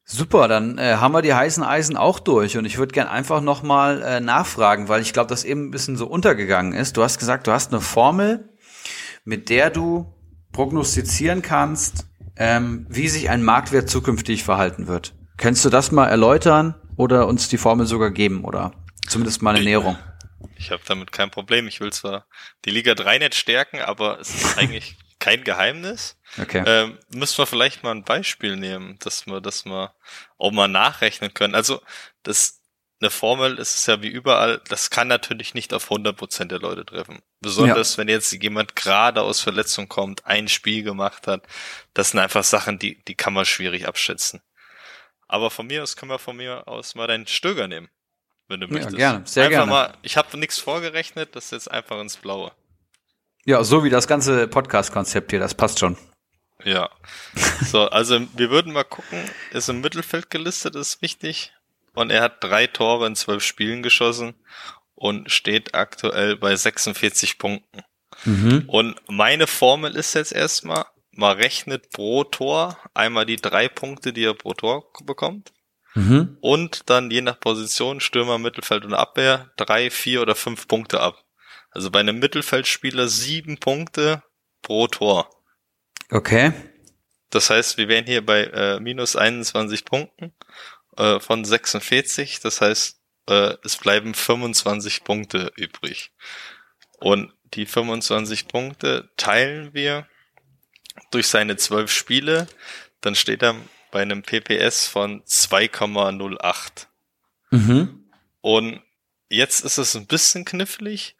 Super, 0.04 0.48
dann 0.48 0.76
äh, 0.76 0.96
haben 0.96 1.12
wir 1.12 1.22
die 1.22 1.34
heißen 1.34 1.62
Eisen 1.62 1.96
auch 1.96 2.18
durch 2.18 2.58
und 2.58 2.66
ich 2.66 2.76
würde 2.76 2.92
gern 2.92 3.08
einfach 3.08 3.40
noch 3.40 3.62
mal 3.62 4.02
äh, 4.02 4.20
nachfragen, 4.20 4.88
weil 4.88 5.00
ich 5.00 5.14
glaube, 5.14 5.28
das 5.28 5.44
eben 5.44 5.68
ein 5.68 5.70
bisschen 5.70 5.96
so 5.96 6.06
untergegangen 6.06 6.74
ist. 6.74 6.98
Du 6.98 7.02
hast 7.02 7.18
gesagt, 7.18 7.46
du 7.46 7.52
hast 7.52 7.72
eine 7.72 7.80
Formel, 7.80 8.50
mit 9.24 9.48
der 9.48 9.70
du 9.70 10.12
prognostizieren 10.52 11.40
kannst, 11.40 12.06
ähm, 12.38 12.86
wie 12.88 13.08
sich 13.08 13.30
ein 13.30 13.42
Marktwert 13.42 13.90
zukünftig 13.90 14.44
verhalten 14.44 14.86
wird. 14.86 15.14
Kannst 15.36 15.64
du 15.64 15.70
das 15.70 15.92
mal 15.92 16.06
erläutern 16.06 16.74
oder 16.96 17.26
uns 17.26 17.48
die 17.48 17.58
Formel 17.58 17.86
sogar 17.86 18.10
geben 18.10 18.44
oder 18.44 18.72
zumindest 19.06 19.42
mal 19.42 19.54
eine 19.54 19.64
Näherung? 19.64 19.98
Ich 20.56 20.70
habe 20.70 20.82
damit 20.86 21.12
kein 21.12 21.30
Problem. 21.30 21.68
Ich 21.68 21.80
will 21.80 21.92
zwar 21.92 22.26
die 22.64 22.70
Liga 22.70 22.94
3 22.94 23.18
nicht 23.18 23.34
stärken, 23.34 23.80
aber 23.80 24.18
es 24.20 24.34
ist 24.34 24.58
eigentlich 24.58 24.96
kein 25.20 25.44
Geheimnis. 25.44 26.16
Okay. 26.40 26.62
Ähm, 26.66 26.98
müssen 27.10 27.38
wir 27.38 27.46
vielleicht 27.46 27.82
mal 27.82 27.92
ein 27.92 28.04
Beispiel 28.04 28.56
nehmen, 28.56 28.98
dass 29.00 29.26
wir 29.26 29.40
das 29.40 29.64
mal 29.64 29.92
auch 30.36 30.52
mal 30.52 30.68
nachrechnen 30.68 31.34
können. 31.34 31.54
Also 31.54 31.80
das 32.22 32.57
eine 33.00 33.10
Formel 33.10 33.58
ist 33.58 33.74
es 33.74 33.86
ja 33.86 34.02
wie 34.02 34.08
überall, 34.08 34.60
das 34.68 34.90
kann 34.90 35.06
natürlich 35.08 35.54
nicht 35.54 35.72
auf 35.72 35.90
100% 35.90 36.46
der 36.46 36.58
Leute 36.58 36.84
treffen. 36.84 37.20
Besonders 37.40 37.96
wenn 37.98 38.08
jetzt 38.08 38.32
jemand 38.32 38.74
gerade 38.74 39.22
aus 39.22 39.40
Verletzung 39.40 39.88
kommt, 39.88 40.26
ein 40.26 40.48
Spiel 40.48 40.82
gemacht 40.82 41.26
hat. 41.28 41.46
Das 41.94 42.10
sind 42.10 42.20
einfach 42.20 42.42
Sachen, 42.44 42.78
die, 42.78 43.02
die 43.04 43.14
kann 43.14 43.32
man 43.32 43.44
schwierig 43.44 43.86
abschätzen. 43.86 44.40
Aber 45.28 45.50
von 45.50 45.66
mir 45.66 45.82
aus 45.82 45.96
können 45.96 46.10
wir 46.10 46.18
von 46.18 46.36
mir 46.36 46.66
aus 46.66 46.94
mal 46.96 47.06
deinen 47.06 47.26
Stöger 47.26 47.68
nehmen, 47.68 47.88
wenn 48.48 48.60
du 48.60 48.66
Ja, 48.66 48.72
möchtest. 48.72 48.96
gerne, 48.96 49.26
sehr 49.26 49.44
einfach 49.44 49.58
gerne. 49.58 49.70
mal, 49.70 49.94
ich 50.02 50.16
habe 50.16 50.36
nichts 50.38 50.58
vorgerechnet, 50.58 51.36
das 51.36 51.46
ist 51.46 51.50
jetzt 51.52 51.70
einfach 51.70 52.00
ins 52.00 52.16
Blaue. 52.16 52.52
Ja, 53.44 53.62
so 53.62 53.84
wie 53.84 53.90
das 53.90 54.08
ganze 54.08 54.48
Podcast-Konzept 54.48 55.30
hier, 55.30 55.40
das 55.40 55.54
passt 55.54 55.78
schon. 55.78 55.96
Ja. 56.64 56.90
So, 57.62 57.88
also 57.88 58.20
wir 58.34 58.50
würden 58.50 58.72
mal 58.72 58.84
gucken, 58.84 59.22
ist 59.52 59.68
im 59.68 59.80
Mittelfeld 59.80 60.28
gelistet, 60.30 60.74
ist 60.74 61.00
wichtig. 61.02 61.52
Und 61.98 62.10
er 62.10 62.22
hat 62.22 62.44
drei 62.44 62.68
Tore 62.68 63.08
in 63.08 63.16
zwölf 63.16 63.42
Spielen 63.42 63.82
geschossen 63.82 64.34
und 64.94 65.32
steht 65.32 65.74
aktuell 65.74 66.36
bei 66.36 66.54
46 66.54 67.38
Punkten. 67.38 67.82
Mhm. 68.24 68.64
Und 68.68 69.00
meine 69.08 69.48
Formel 69.48 69.96
ist 69.96 70.14
jetzt 70.14 70.32
erstmal, 70.32 70.84
man 71.10 71.36
rechnet 71.36 71.90
pro 71.90 72.22
Tor 72.22 72.78
einmal 72.94 73.26
die 73.26 73.34
drei 73.34 73.68
Punkte, 73.68 74.12
die 74.12 74.22
er 74.22 74.34
pro 74.34 74.54
Tor 74.54 74.92
bekommt. 75.06 75.52
Mhm. 75.96 76.38
Und 76.40 76.88
dann 76.88 77.10
je 77.10 77.20
nach 77.20 77.40
Position, 77.40 77.98
Stürmer, 77.98 78.38
Mittelfeld 78.38 78.84
und 78.84 78.94
Abwehr, 78.94 79.50
drei, 79.56 79.90
vier 79.90 80.22
oder 80.22 80.36
fünf 80.36 80.68
Punkte 80.68 81.00
ab. 81.00 81.24
Also 81.72 81.90
bei 81.90 81.98
einem 81.98 82.20
Mittelfeldspieler 82.20 83.08
sieben 83.08 83.58
Punkte 83.58 84.22
pro 84.62 84.86
Tor. 84.86 85.28
Okay. 86.10 86.52
Das 87.30 87.50
heißt, 87.50 87.76
wir 87.76 87.88
wären 87.88 88.06
hier 88.06 88.24
bei 88.24 88.44
äh, 88.44 88.78
minus 88.78 89.16
21 89.16 89.84
Punkten 89.84 90.32
äh, 90.98 91.20
von 91.20 91.44
46. 91.44 92.40
Das 92.40 92.60
heißt, 92.60 93.00
äh, 93.28 93.54
es 93.64 93.76
bleiben 93.76 94.14
25 94.14 95.04
Punkte 95.04 95.52
übrig. 95.56 96.12
Und 96.98 97.32
die 97.54 97.66
25 97.66 98.48
Punkte 98.48 99.08
teilen 99.16 99.72
wir 99.72 100.06
durch 101.10 101.28
seine 101.28 101.56
12 101.56 101.90
Spiele. 101.90 102.46
Dann 103.00 103.14
steht 103.14 103.42
er 103.42 103.54
bei 103.90 104.02
einem 104.02 104.22
PPS 104.22 104.86
von 104.86 105.22
2,08. 105.24 106.86
Mhm. 107.50 108.10
Und 108.40 108.82
jetzt 109.28 109.64
ist 109.64 109.78
es 109.78 109.94
ein 109.94 110.06
bisschen 110.06 110.44
knifflig, 110.44 111.16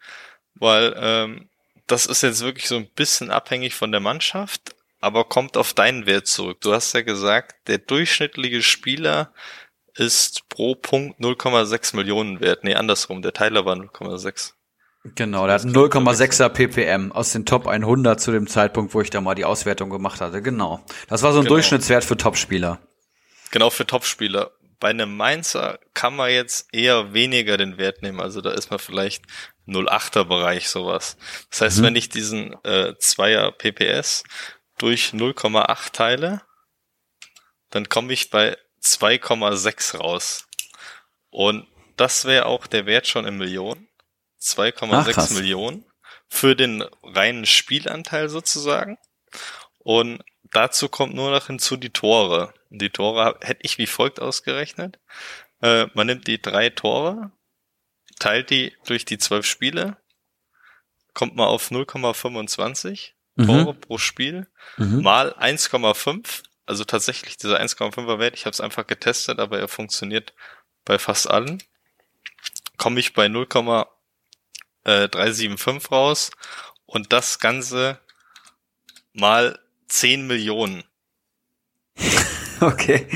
weil 0.55 0.93
ähm, 0.97 1.49
das 1.87 2.05
ist 2.05 2.21
jetzt 2.21 2.41
wirklich 2.41 2.67
so 2.67 2.75
ein 2.75 2.89
bisschen 2.89 3.31
abhängig 3.31 3.73
von 3.73 3.91
der 3.91 4.01
Mannschaft, 4.01 4.75
aber 4.99 5.25
kommt 5.25 5.57
auf 5.57 5.73
deinen 5.73 6.05
Wert 6.05 6.27
zurück. 6.27 6.61
Du 6.61 6.73
hast 6.73 6.93
ja 6.93 7.01
gesagt, 7.01 7.67
der 7.67 7.79
durchschnittliche 7.79 8.61
Spieler 8.61 9.33
ist 9.95 10.47
pro 10.49 10.75
Punkt 10.75 11.19
0,6 11.19 11.95
Millionen 11.95 12.39
wert. 12.39 12.63
Nee, 12.63 12.75
andersrum, 12.75 13.21
der 13.21 13.33
Teiler 13.33 13.65
war 13.65 13.75
0,6. 13.75 14.53
Genau, 15.15 15.45
der 15.45 15.55
hat 15.55 15.61
einen 15.63 15.73
0,6er 15.75 16.49
ppm 16.49 17.11
aus 17.13 17.31
den 17.31 17.45
Top 17.45 17.67
100 17.67 18.19
zu 18.19 18.31
dem 18.31 18.47
Zeitpunkt, 18.47 18.93
wo 18.93 19.01
ich 19.01 19.09
da 19.09 19.21
mal 19.21 19.33
die 19.35 19.45
Auswertung 19.45 19.89
gemacht 19.89 20.19
hatte. 20.19 20.41
Genau. 20.41 20.83
Das 21.07 21.23
war 21.23 21.31
so 21.31 21.39
ein 21.39 21.43
Genau. 21.45 21.55
Durchschnittswert 21.55 22.03
für 22.03 22.17
Topspieler. 22.17 22.79
Genau 23.51 23.69
für 23.69 23.85
Topspieler. 23.87 24.51
Bei 24.81 24.89
einem 24.89 25.15
Mainzer 25.15 25.79
kann 25.93 26.15
man 26.15 26.29
jetzt 26.31 26.73
eher 26.73 27.13
weniger 27.13 27.57
den 27.57 27.77
Wert 27.77 28.01
nehmen. 28.01 28.19
Also 28.19 28.41
da 28.41 28.51
ist 28.51 28.69
man 28.71 28.79
vielleicht 28.79 29.23
0,8er 29.67 30.25
Bereich 30.25 30.69
sowas. 30.69 31.17
Das 31.49 31.61
heißt, 31.61 31.77
Mhm. 31.79 31.83
wenn 31.83 31.95
ich 31.95 32.09
diesen 32.09 32.53
äh, 32.63 32.93
2er 32.99 33.51
PPS 33.51 34.23
durch 34.77 35.11
0,8 35.13 35.91
teile, 35.93 36.41
dann 37.69 37.87
komme 37.89 38.11
ich 38.13 38.29
bei 38.29 38.57
2,6 38.81 39.97
raus. 39.97 40.47
Und 41.29 41.67
das 41.97 42.25
wäre 42.25 42.45
auch 42.45 42.67
der 42.67 42.85
Wert 42.85 43.07
schon 43.07 43.25
in 43.25 43.37
Millionen. 43.37 43.87
Ach, 44.41 45.07
krass. 45.07 45.31
2,6 45.31 45.33
Millionen 45.35 45.85
für 46.27 46.55
den 46.55 46.83
reinen 47.03 47.45
Spielanteil 47.45 48.29
sozusagen. 48.29 48.97
Und 49.79 50.23
dazu 50.51 50.89
kommt 50.89 51.13
nur 51.13 51.31
noch 51.31 51.47
hinzu 51.47 51.75
die 51.77 51.89
Tore. 51.91 52.53
Die 52.69 52.89
Tore 52.89 53.37
hätte 53.41 53.61
ich 53.63 53.77
wie 53.77 53.87
folgt 53.87 54.19
ausgerechnet. 54.21 54.99
Äh, 55.61 55.87
man 55.93 56.07
nimmt 56.07 56.27
die 56.27 56.41
drei 56.41 56.69
Tore, 56.69 57.31
teilt 58.19 58.49
die 58.49 58.75
durch 58.85 59.05
die 59.05 59.17
zwölf 59.17 59.45
Spiele, 59.45 59.97
kommt 61.13 61.35
man 61.35 61.47
auf 61.47 61.69
0,25 61.71 63.11
Tore 63.37 63.73
pro 63.73 63.97
Spiel, 63.97 64.47
Mhm. 64.77 65.01
mal 65.01 65.33
1,5. 65.39 66.43
Also 66.69 66.83
tatsächlich 66.85 67.37
dieser 67.37 67.59
1,5er 67.59 68.19
Wert, 68.19 68.35
ich 68.35 68.45
habe 68.45 68.51
es 68.53 68.61
einfach 68.61 68.85
getestet, 68.87 69.39
aber 69.39 69.59
er 69.59 69.67
funktioniert 69.67 70.33
bei 70.85 70.97
fast 70.99 71.29
allen. 71.29 71.61
Komme 72.77 72.99
ich 72.99 73.13
bei 73.13 73.27
0,375 73.27 75.91
raus 75.91 76.31
und 76.85 77.11
das 77.13 77.39
Ganze 77.39 77.99
mal 79.13 79.59
10 79.87 80.27
Millionen. 80.27 80.83
Okay. 82.61 83.07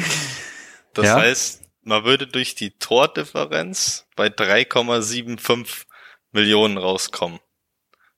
Das 0.93 1.05
Ja. 1.07 1.15
heißt, 1.15 1.63
man 1.81 2.05
würde 2.05 2.27
durch 2.27 2.55
die 2.55 2.77
Tordifferenz 2.77 4.07
bei 4.15 4.29
3,75 4.29 5.85
Millionen 6.31 6.77
rauskommen. 6.77 7.39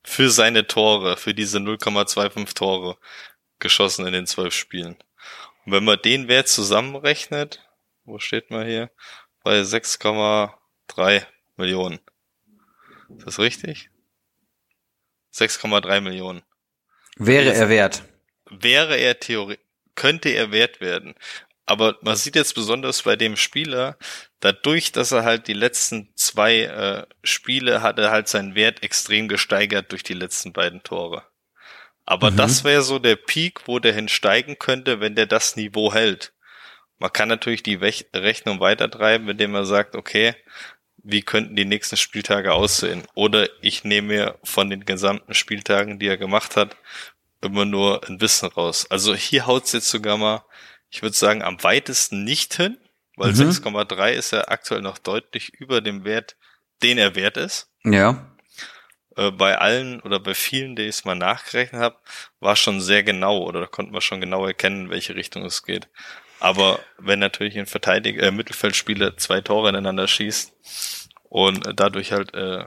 für 0.05 0.31
seine 0.31 0.67
Tore, 0.67 1.17
für 1.17 1.35
diese 1.35 1.59
0,25 1.59 2.55
Tore 2.55 2.99
geschossen 3.59 4.07
in 4.07 4.13
den 4.13 4.27
zwölf 4.27 4.55
Spielen. 4.55 4.97
Und 5.65 5.71
wenn 5.71 5.83
man 5.83 5.99
den 6.03 6.27
Wert 6.27 6.47
zusammenrechnet, 6.47 7.67
wo 8.03 8.19
steht 8.19 8.51
man 8.51 8.67
hier? 8.67 8.91
Bei 9.43 9.61
6,3 9.61 11.25
Millionen. 11.57 11.99
Ist 13.17 13.27
das 13.27 13.39
richtig? 13.39 13.89
6,3 15.33 16.01
Millionen. 16.01 16.43
Wäre 17.17 17.53
er 17.53 17.69
wert. 17.69 18.03
Wäre 18.49 18.97
er 18.97 19.19
theoretisch, 19.19 19.63
könnte 19.95 20.29
er 20.29 20.51
wert 20.51 20.81
werden. 20.81 21.15
Aber 21.65 21.97
man 22.01 22.15
sieht 22.15 22.35
jetzt 22.35 22.53
besonders 22.53 23.03
bei 23.03 23.15
dem 23.15 23.35
Spieler, 23.35 23.97
dadurch, 24.39 24.91
dass 24.91 25.11
er 25.11 25.23
halt 25.23 25.47
die 25.47 25.53
letzten 25.53 26.11
zwei 26.15 26.61
äh, 26.61 27.07
Spiele 27.23 27.81
hat 27.81 27.97
er 27.97 28.11
halt 28.11 28.27
seinen 28.27 28.53
Wert 28.53 28.83
extrem 28.83 29.27
gesteigert 29.27 29.91
durch 29.91 30.03
die 30.03 30.13
letzten 30.13 30.53
beiden 30.53 30.83
Tore. 30.83 31.23
Aber 32.05 32.31
mhm. 32.31 32.37
das 32.37 32.63
wäre 32.63 32.81
so 32.81 32.99
der 32.99 33.15
Peak, 33.15 33.67
wo 33.67 33.79
der 33.79 33.93
hinsteigen 33.93 34.59
könnte, 34.59 34.99
wenn 34.99 35.15
der 35.15 35.25
das 35.25 35.55
Niveau 35.55 35.93
hält. 35.93 36.33
Man 36.97 37.11
kann 37.11 37.27
natürlich 37.27 37.63
die 37.63 37.75
Rechnung 37.75 38.59
weitertreiben, 38.59 39.27
indem 39.27 39.51
man 39.51 39.65
sagt, 39.65 39.95
okay, 39.95 40.35
wie 41.03 41.21
könnten 41.21 41.55
die 41.55 41.65
nächsten 41.65 41.97
Spieltage 41.97 42.53
aussehen? 42.53 43.03
Oder 43.13 43.47
ich 43.61 43.83
nehme 43.83 44.07
mir 44.07 44.39
von 44.43 44.69
den 44.69 44.85
gesamten 44.85 45.33
Spieltagen, 45.33 45.99
die 45.99 46.07
er 46.07 46.17
gemacht 46.17 46.55
hat, 46.55 46.75
immer 47.41 47.65
nur 47.65 48.07
ein 48.07 48.17
bisschen 48.17 48.49
raus. 48.49 48.87
Also 48.89 49.13
hier 49.13 49.45
haut's 49.45 49.71
jetzt 49.73 49.89
sogar 49.89 50.17
mal, 50.17 50.43
ich 50.89 51.01
würde 51.01 51.15
sagen, 51.15 51.43
am 51.43 51.61
weitesten 51.63 52.23
nicht 52.23 52.55
hin, 52.55 52.77
weil 53.17 53.33
mhm. 53.33 53.49
6,3 53.49 54.11
ist 54.11 54.31
ja 54.31 54.47
aktuell 54.47 54.81
noch 54.81 54.97
deutlich 54.97 55.53
über 55.53 55.81
dem 55.81 56.05
Wert, 56.05 56.37
den 56.81 56.97
er 56.97 57.15
wert 57.15 57.37
ist. 57.37 57.69
Ja. 57.83 58.34
Äh, 59.15 59.31
bei 59.31 59.57
allen 59.57 60.01
oder 60.01 60.19
bei 60.19 60.33
vielen, 60.33 60.75
die 60.75 60.83
ich 60.83 60.97
es 60.97 61.05
mal 61.05 61.15
nachgerechnet 61.15 61.81
habe, 61.81 61.97
war 62.39 62.55
schon 62.55 62.81
sehr 62.81 63.03
genau 63.03 63.39
oder 63.39 63.61
da 63.61 63.67
konnte 63.67 63.91
man 63.91 64.01
schon 64.01 64.21
genau 64.21 64.45
erkennen, 64.45 64.85
in 64.85 64.89
welche 64.89 65.15
Richtung 65.15 65.43
es 65.45 65.63
geht. 65.63 65.87
Aber 66.39 66.79
wenn 66.97 67.19
natürlich 67.19 67.57
ein 67.57 67.65
Verteidiger, 67.65 68.23
äh, 68.23 68.31
Mittelfeldspieler 68.31 69.17
zwei 69.17 69.41
Tore 69.41 69.69
ineinander 69.69 70.07
schießt 70.07 71.09
und 71.29 71.69
dadurch 71.75 72.11
halt 72.11 72.33
äh, 72.33 72.65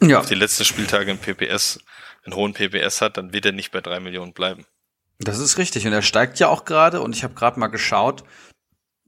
ja. 0.00 0.20
auf 0.20 0.26
die 0.26 0.36
letzten 0.36 0.64
Spieltage 0.64 1.10
in 1.10 1.18
PPS, 1.18 1.80
einen 2.24 2.36
hohen 2.36 2.54
PPS 2.54 3.00
hat, 3.00 3.16
dann 3.16 3.32
wird 3.32 3.46
er 3.46 3.52
nicht 3.52 3.72
bei 3.72 3.80
drei 3.80 3.98
Millionen 3.98 4.32
bleiben. 4.32 4.64
Das 5.18 5.38
ist 5.38 5.58
richtig. 5.58 5.86
Und 5.86 5.92
er 5.92 6.02
steigt 6.02 6.38
ja 6.38 6.48
auch 6.48 6.64
gerade 6.64 7.00
und 7.00 7.16
ich 7.16 7.24
habe 7.24 7.34
gerade 7.34 7.58
mal 7.58 7.66
geschaut, 7.66 8.22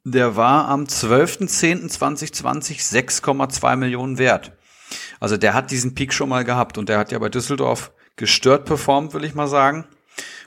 der 0.04 0.36
war 0.36 0.68
am 0.68 0.84
12.10.2020 0.84 3.22
6,2 3.22 3.76
Millionen 3.76 4.18
wert. 4.18 4.52
Also 5.22 5.36
der 5.36 5.54
hat 5.54 5.70
diesen 5.70 5.94
Peak 5.94 6.12
schon 6.12 6.28
mal 6.28 6.42
gehabt 6.42 6.78
und 6.78 6.88
der 6.88 6.98
hat 6.98 7.12
ja 7.12 7.18
bei 7.20 7.28
Düsseldorf 7.28 7.92
gestört 8.16 8.64
performt, 8.64 9.14
will 9.14 9.22
ich 9.22 9.36
mal 9.36 9.46
sagen. 9.46 9.84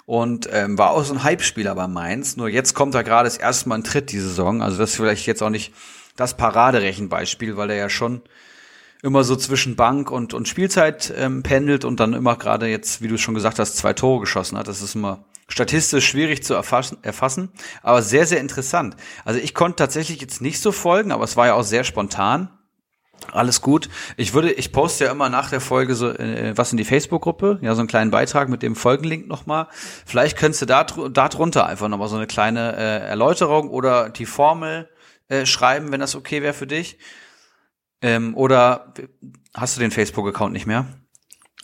Und 0.05 0.49
ähm, 0.51 0.77
war 0.77 0.89
auch 0.89 1.05
so 1.05 1.13
ein 1.13 1.23
Hype-Spieler 1.23 1.73
bei 1.75 1.87
Mainz. 1.87 2.35
Nur 2.35 2.49
jetzt 2.49 2.73
kommt 2.73 2.93
er 2.93 3.05
gerade 3.05 3.25
das 3.25 3.37
erste 3.37 3.69
Mal 3.69 3.77
in 3.77 3.83
Tritt 3.85 4.11
die 4.11 4.19
Saison. 4.19 4.61
Also 4.61 4.77
das 4.77 4.89
ist 4.89 4.97
vielleicht 4.97 5.27
jetzt 5.27 5.41
auch 5.41 5.49
nicht 5.49 5.73
das 6.17 6.35
Paraderechenbeispiel, 6.35 7.55
weil 7.55 7.69
er 7.69 7.77
ja 7.77 7.89
schon 7.89 8.21
immer 9.01 9.23
so 9.23 9.37
zwischen 9.37 9.77
Bank 9.77 10.11
und, 10.11 10.33
und 10.33 10.49
Spielzeit 10.49 11.13
ähm, 11.15 11.41
pendelt 11.41 11.85
und 11.85 12.01
dann 12.01 12.11
immer 12.11 12.35
gerade 12.35 12.67
jetzt, 12.67 13.01
wie 13.01 13.07
du 13.07 13.17
schon 13.17 13.33
gesagt 13.33 13.59
hast, 13.59 13.77
zwei 13.77 13.93
Tore 13.93 14.19
geschossen 14.19 14.57
hat. 14.57 14.67
Das 14.67 14.81
ist 14.81 14.93
immer 14.93 15.23
statistisch 15.47 16.05
schwierig 16.05 16.43
zu 16.43 16.53
erfassen, 16.53 16.97
erfassen, 17.01 17.49
aber 17.81 18.01
sehr, 18.01 18.25
sehr 18.25 18.41
interessant. 18.41 18.97
Also 19.23 19.39
ich 19.39 19.53
konnte 19.53 19.77
tatsächlich 19.77 20.19
jetzt 20.19 20.41
nicht 20.41 20.59
so 20.59 20.73
folgen, 20.73 21.13
aber 21.13 21.23
es 21.23 21.37
war 21.37 21.45
ja 21.47 21.53
auch 21.53 21.63
sehr 21.63 21.85
spontan. 21.85 22.49
Alles 23.31 23.61
gut. 23.61 23.89
Ich 24.17 24.33
würde, 24.33 24.51
ich 24.51 24.71
poste 24.71 25.05
ja 25.05 25.11
immer 25.11 25.29
nach 25.29 25.49
der 25.49 25.59
Folge 25.59 25.95
so 25.95 26.09
äh, 26.09 26.53
was 26.55 26.71
in 26.71 26.77
die 26.77 26.85
Facebook-Gruppe, 26.85 27.59
ja, 27.61 27.73
so 27.75 27.81
einen 27.81 27.87
kleinen 27.87 28.11
Beitrag 28.11 28.49
mit 28.49 28.61
dem 28.61 28.75
Folgenlink 28.75 29.27
nochmal. 29.27 29.67
Vielleicht 30.05 30.37
könntest 30.37 30.61
du 30.61 30.65
da, 30.65 30.83
drunter 30.83 31.65
einfach 31.65 31.87
nochmal 31.87 32.07
so 32.07 32.15
eine 32.15 32.27
kleine 32.27 32.75
äh, 32.75 33.07
Erläuterung 33.07 33.69
oder 33.69 34.09
die 34.09 34.25
Formel 34.25 34.89
äh, 35.27 35.45
schreiben, 35.45 35.91
wenn 35.91 35.99
das 35.99 36.15
okay 36.15 36.41
wäre 36.41 36.53
für 36.53 36.67
dich. 36.67 36.97
Ähm, 38.01 38.35
oder 38.35 38.93
hast 39.53 39.75
du 39.75 39.81
den 39.81 39.91
Facebook-Account 39.91 40.53
nicht 40.53 40.67
mehr? 40.67 40.85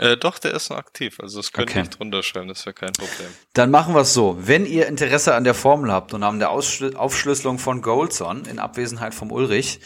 Äh, 0.02 0.18
doch, 0.18 0.40
der 0.40 0.56
ist 0.56 0.72
noch 0.72 0.78
aktiv. 0.78 1.20
Also 1.20 1.38
das 1.38 1.54
könnte 1.54 1.74
okay. 1.74 1.84
ich 1.84 1.90
drunter 1.92 2.24
schreiben, 2.24 2.48
das 2.48 2.66
wäre 2.66 2.74
kein 2.74 2.92
Problem. 2.92 3.30
Dann 3.54 3.70
machen 3.70 3.94
wir 3.94 4.02
es 4.02 4.16
so. 4.16 4.36
Wenn 4.42 4.66
ihr 4.66 4.88
Interesse 4.88 5.36
an 5.36 5.44
der 5.44 5.54
Formel 5.54 5.92
habt 5.92 6.16
und 6.16 6.24
an 6.24 6.40
der 6.40 6.50
Ausschl 6.50 6.96
Aufschlüsselung 6.96 7.60
von 7.60 7.84
Goldson 7.84 8.46
in 8.46 8.58
Abwesenheit 8.58 9.14
vom 9.14 9.32
Ulrich, 9.32 9.80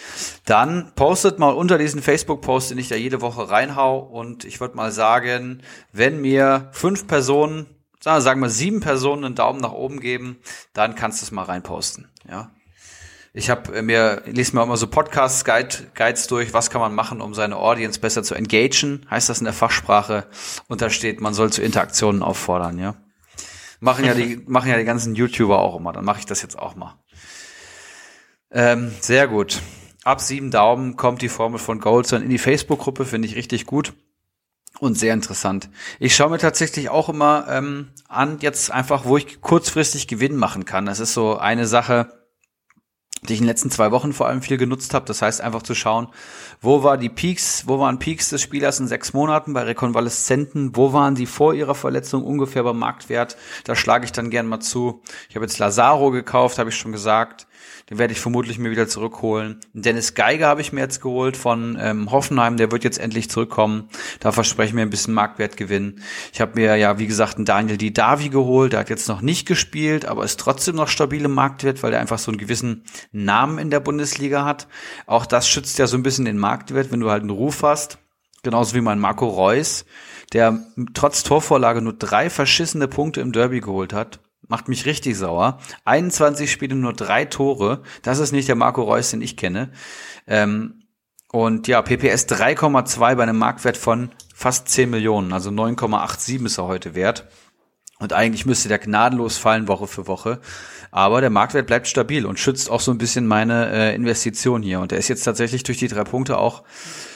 dann 0.46 0.94
postet 0.96 1.38
mal 1.38 1.54
unter 1.54 1.78
diesen 1.78 2.02
Facebook-Post, 2.02 2.72
den 2.72 2.78
ich 2.78 2.88
da 2.88 2.96
jede 2.96 3.20
Woche 3.20 3.50
reinhau. 3.50 4.00
Und 4.00 4.46
ich 4.46 4.62
würde 4.62 4.78
mal 4.78 4.94
sagen, 4.94 5.62
wenn 5.92 6.22
mir 6.22 6.70
fünf 6.72 7.08
Personen, 7.08 7.66
sagen 8.02 8.40
wir 8.40 8.50
sieben 8.50 8.80
Personen 8.80 9.26
einen 9.26 9.36
Daumen 9.36 9.60
nach 9.60 9.74
oben 9.74 10.00
geben, 10.00 10.38
dann 10.72 10.96
kannst 10.96 11.22
du 11.22 11.26
es 11.26 11.32
mal 11.32 11.44
reinposten. 11.44 12.08
Ja, 12.30 12.52
ich 13.38 13.50
habe 13.50 13.82
mir 13.82 14.24
lese 14.26 14.56
mir 14.56 14.64
immer 14.64 14.78
so 14.78 14.88
Podcasts, 14.88 15.44
Guide, 15.44 15.92
Guides 15.94 16.28
durch, 16.28 16.54
was 16.54 16.70
kann 16.70 16.80
man 16.80 16.96
machen, 16.96 17.20
um 17.20 17.34
seine 17.34 17.58
Audience 17.58 18.00
besser 18.00 18.24
zu 18.24 18.34
engagen, 18.34 19.06
heißt 19.10 19.28
das 19.28 19.40
in 19.40 19.44
der 19.44 19.54
Fachsprache. 19.54 20.26
Und 20.70 20.82
da 20.82 20.90
steht, 20.90 21.20
man 21.20 21.34
soll 21.34 21.52
zu 21.52 21.62
Interaktionen 21.62 22.24
auffordern, 22.24 22.80
ja. 22.80 22.96
Machen 23.82 24.06
ja 24.06 24.14
die 24.14 24.42
machen 24.48 24.72
ja 24.72 24.78
die 24.78 24.86
ganzen 24.86 25.16
YouTuber 25.16 25.60
auch 25.60 25.76
immer. 25.76 25.92
Dann 25.92 26.06
mache 26.06 26.20
ich 26.20 26.26
das 26.26 26.42
jetzt 26.42 26.58
auch 26.58 26.78
mal. 26.78 26.98
Ähm, 28.52 28.94
sehr 29.02 29.28
gut. 29.28 29.62
Ab 30.06 30.22
sieben 30.22 30.50
Daumen 30.50 30.96
kommt 30.96 31.22
die 31.22 31.30
Formel 31.30 31.60
von 31.60 31.82
Goldson 31.82 32.22
in 32.22 32.30
die 32.30 32.38
Facebook-Gruppe, 32.38 33.04
finde 33.04 33.28
ich 33.28 33.36
richtig 33.36 33.66
gut 33.66 33.94
und 34.80 34.98
sehr 34.98 35.14
interessant. 35.14 35.70
Ich 36.00 36.16
schaue 36.16 36.30
mir 36.30 36.38
tatsächlich 36.38 36.90
auch 36.90 37.10
immer 37.10 37.48
ähm, 37.50 37.90
an, 38.08 38.38
jetzt 38.40 38.72
einfach, 38.72 39.04
wo 39.04 39.18
ich 39.18 39.42
kurzfristig 39.42 40.08
Gewinn 40.08 40.36
machen 40.36 40.64
kann. 40.64 40.86
Das 40.86 41.00
ist 41.00 41.14
so 41.14 41.38
eine 41.38 41.68
Sache, 41.68 42.15
die 43.26 43.34
ich 43.34 43.40
in 43.40 43.46
den 43.46 43.50
letzten 43.50 43.72
zwei 43.72 43.92
Wochen 43.92 44.14
vor 44.14 44.28
allem 44.28 44.42
viel 44.42 44.58
genutzt 44.58 44.94
habe. 44.94 45.06
Das 45.06 45.22
heißt 45.22 45.42
einfach 45.42 45.64
zu 45.64 45.76
schauen, 45.76 46.08
wo 46.62 46.84
war 46.84 46.98
die 46.98 47.10
Peaks, 47.10 47.68
wo 47.68 47.80
waren 47.80 48.00
Peaks 48.00 48.30
des 48.30 48.42
Spielers 48.42 48.80
in 48.80 48.88
sechs 48.88 49.14
Monaten 49.14 49.54
bei 49.54 49.64
Rekonvaleszenten, 49.64 50.76
wo 50.76 50.94
waren 50.94 51.16
die 51.16 51.26
vor 51.26 51.54
ihrer 51.54 51.76
Verletzung 51.76 52.24
ungefähr 52.24 52.64
beim 52.64 52.80
Marktwert. 52.80 53.38
Da 53.64 53.76
schlage 53.76 54.06
ich 54.06 54.12
dann 54.12 54.30
gern 54.30 54.48
mal 54.48 54.60
zu. 54.60 55.02
Ich 55.30 55.36
habe 55.36 55.46
jetzt 55.46 55.60
Lazaro 55.60 56.12
gekauft, 56.12 56.60
habe 56.60 56.70
ich 56.70 56.76
schon 56.78 56.92
gesagt. 56.92 57.48
Den 57.90 58.00
werde 58.00 58.14
ich 58.14 58.20
vermutlich 58.20 58.58
mir 58.58 58.72
wieder 58.72 58.88
zurückholen. 58.88 59.60
Dennis 59.74 60.16
Geiger 60.16 60.48
habe 60.48 60.62
ich 60.62 60.74
mir 60.74 60.82
jetzt 60.82 61.02
geholt 61.02 61.38
von 61.38 61.78
ähm, 61.80 62.10
Hoffenheim. 62.10 62.58
Der 62.58 62.72
wird 62.72 62.84
jetzt 62.84 62.98
endlich 62.98 63.30
zurückkommen. 63.30 63.90
Da 64.20 64.32
verspreche 64.32 64.70
ich 64.70 64.74
mir 64.74 64.82
ein 64.82 64.90
bisschen 64.90 65.14
Marktwertgewinn. 65.14 66.02
Ich 66.34 66.42
habe 66.42 66.54
mir 66.56 66.78
ja, 66.78 66.98
wie 66.98 67.06
gesagt, 67.06 67.36
einen 67.36 67.46
Daniel 67.46 67.78
Didavi 67.78 68.30
geholt. 68.30 68.74
Der 68.74 68.80
hat 68.80 68.90
jetzt 68.90 69.08
noch 69.08 69.22
nicht 69.22 69.48
gespielt, 69.48 70.06
aber 70.06 70.24
ist 70.24 70.40
trotzdem 70.40 70.76
noch 70.76 70.88
stabil 70.88 71.24
im 71.24 71.34
Marktwert, 71.34 71.84
weil 71.84 71.94
er 71.94 72.00
einfach 72.00 72.18
so 72.18 72.32
einen 72.32 72.40
gewissen 72.40 72.86
Namen 73.12 73.60
in 73.60 73.70
der 73.70 73.82
Bundesliga 73.82 74.46
hat. 74.46 74.68
Auch 75.06 75.28
das 75.28 75.48
schützt 75.48 75.78
ja 75.78 75.86
so 75.86 75.96
ein 75.96 76.04
bisschen 76.04 76.26
den 76.26 76.40
Marktwert, 76.40 76.92
wenn 76.92 77.02
du 77.02 77.12
halt 77.12 77.22
einen 77.22 77.30
Ruf 77.30 77.62
hast. 77.62 78.00
Genauso 78.42 78.76
wie 78.76 78.82
mein 78.82 79.00
Marco 79.00 79.28
Reus, 79.28 79.86
der 80.34 80.66
trotz 80.96 81.22
Torvorlage 81.22 81.84
nur 81.84 81.94
drei 81.94 82.32
verschissene 82.32 82.88
Punkte 82.88 83.22
im 83.22 83.32
Derby 83.32 83.60
geholt 83.60 83.94
hat 83.94 84.20
macht 84.48 84.68
mich 84.68 84.86
richtig 84.86 85.18
sauer. 85.18 85.60
21 85.86 86.52
Spiele, 86.52 86.76
nur 86.76 86.94
drei 86.94 87.26
Tore. 87.26 87.84
Das 88.02 88.20
ist 88.20 88.32
nicht 88.32 88.48
der 88.48 88.56
Marco 88.56 88.84
Reus, 88.84 89.12
den 89.12 89.22
ich 89.22 89.38
kenne. 89.38 89.72
Ähm, 90.28 90.84
und 91.32 91.68
ja, 91.68 91.82
PPS 91.82 92.28
3,2 92.28 93.16
bei 93.16 93.24
einem 93.24 93.38
Marktwert 93.38 93.78
von 93.78 94.12
fast 94.34 94.70
10 94.70 94.90
Millionen, 94.90 95.34
also 95.34 95.50
9,87 95.50 96.46
ist 96.46 96.58
er 96.58 96.68
heute 96.68 96.96
wert. 96.96 97.28
Und 98.00 98.14
eigentlich 98.14 98.46
müsste 98.46 98.68
der 98.68 98.80
gnadenlos 98.80 99.38
fallen 99.38 99.68
Woche 99.68 99.88
für 99.88 100.08
Woche. 100.08 100.40
Aber 100.92 101.22
der 101.22 101.30
Marktwert 101.30 101.68
bleibt 101.68 101.88
stabil 101.88 102.26
und 102.26 102.40
schützt 102.40 102.70
auch 102.70 102.82
so 102.82 102.92
ein 102.92 102.98
bisschen 102.98 103.26
meine 103.26 103.72
äh, 103.72 103.96
Investition 103.96 104.62
hier. 104.62 104.82
Und 104.82 104.92
er 104.92 104.98
ist 104.98 105.08
jetzt 105.08 105.24
tatsächlich 105.24 105.64
durch 105.64 105.78
die 105.78 105.88
drei 105.88 106.04
Punkte 106.04 106.38
auch 106.38 106.64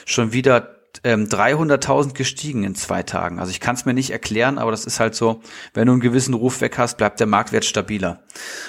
schon 0.06 0.32
wieder 0.32 0.79
ähm, 1.04 1.26
300.000 1.26 2.14
gestiegen 2.14 2.64
in 2.64 2.74
zwei 2.74 3.02
Tagen. 3.02 3.38
Also 3.38 3.50
ich 3.50 3.60
kann 3.60 3.74
es 3.74 3.84
mir 3.84 3.94
nicht 3.94 4.10
erklären, 4.10 4.58
aber 4.58 4.70
das 4.70 4.84
ist 4.84 5.00
halt 5.00 5.14
so, 5.14 5.42
wenn 5.74 5.86
du 5.86 5.92
einen 5.92 6.00
gewissen 6.00 6.34
Ruf 6.34 6.60
weg 6.60 6.78
hast, 6.78 6.96
bleibt 6.96 7.20
der 7.20 7.26
Marktwert 7.26 7.64
stabiler. 7.64 8.22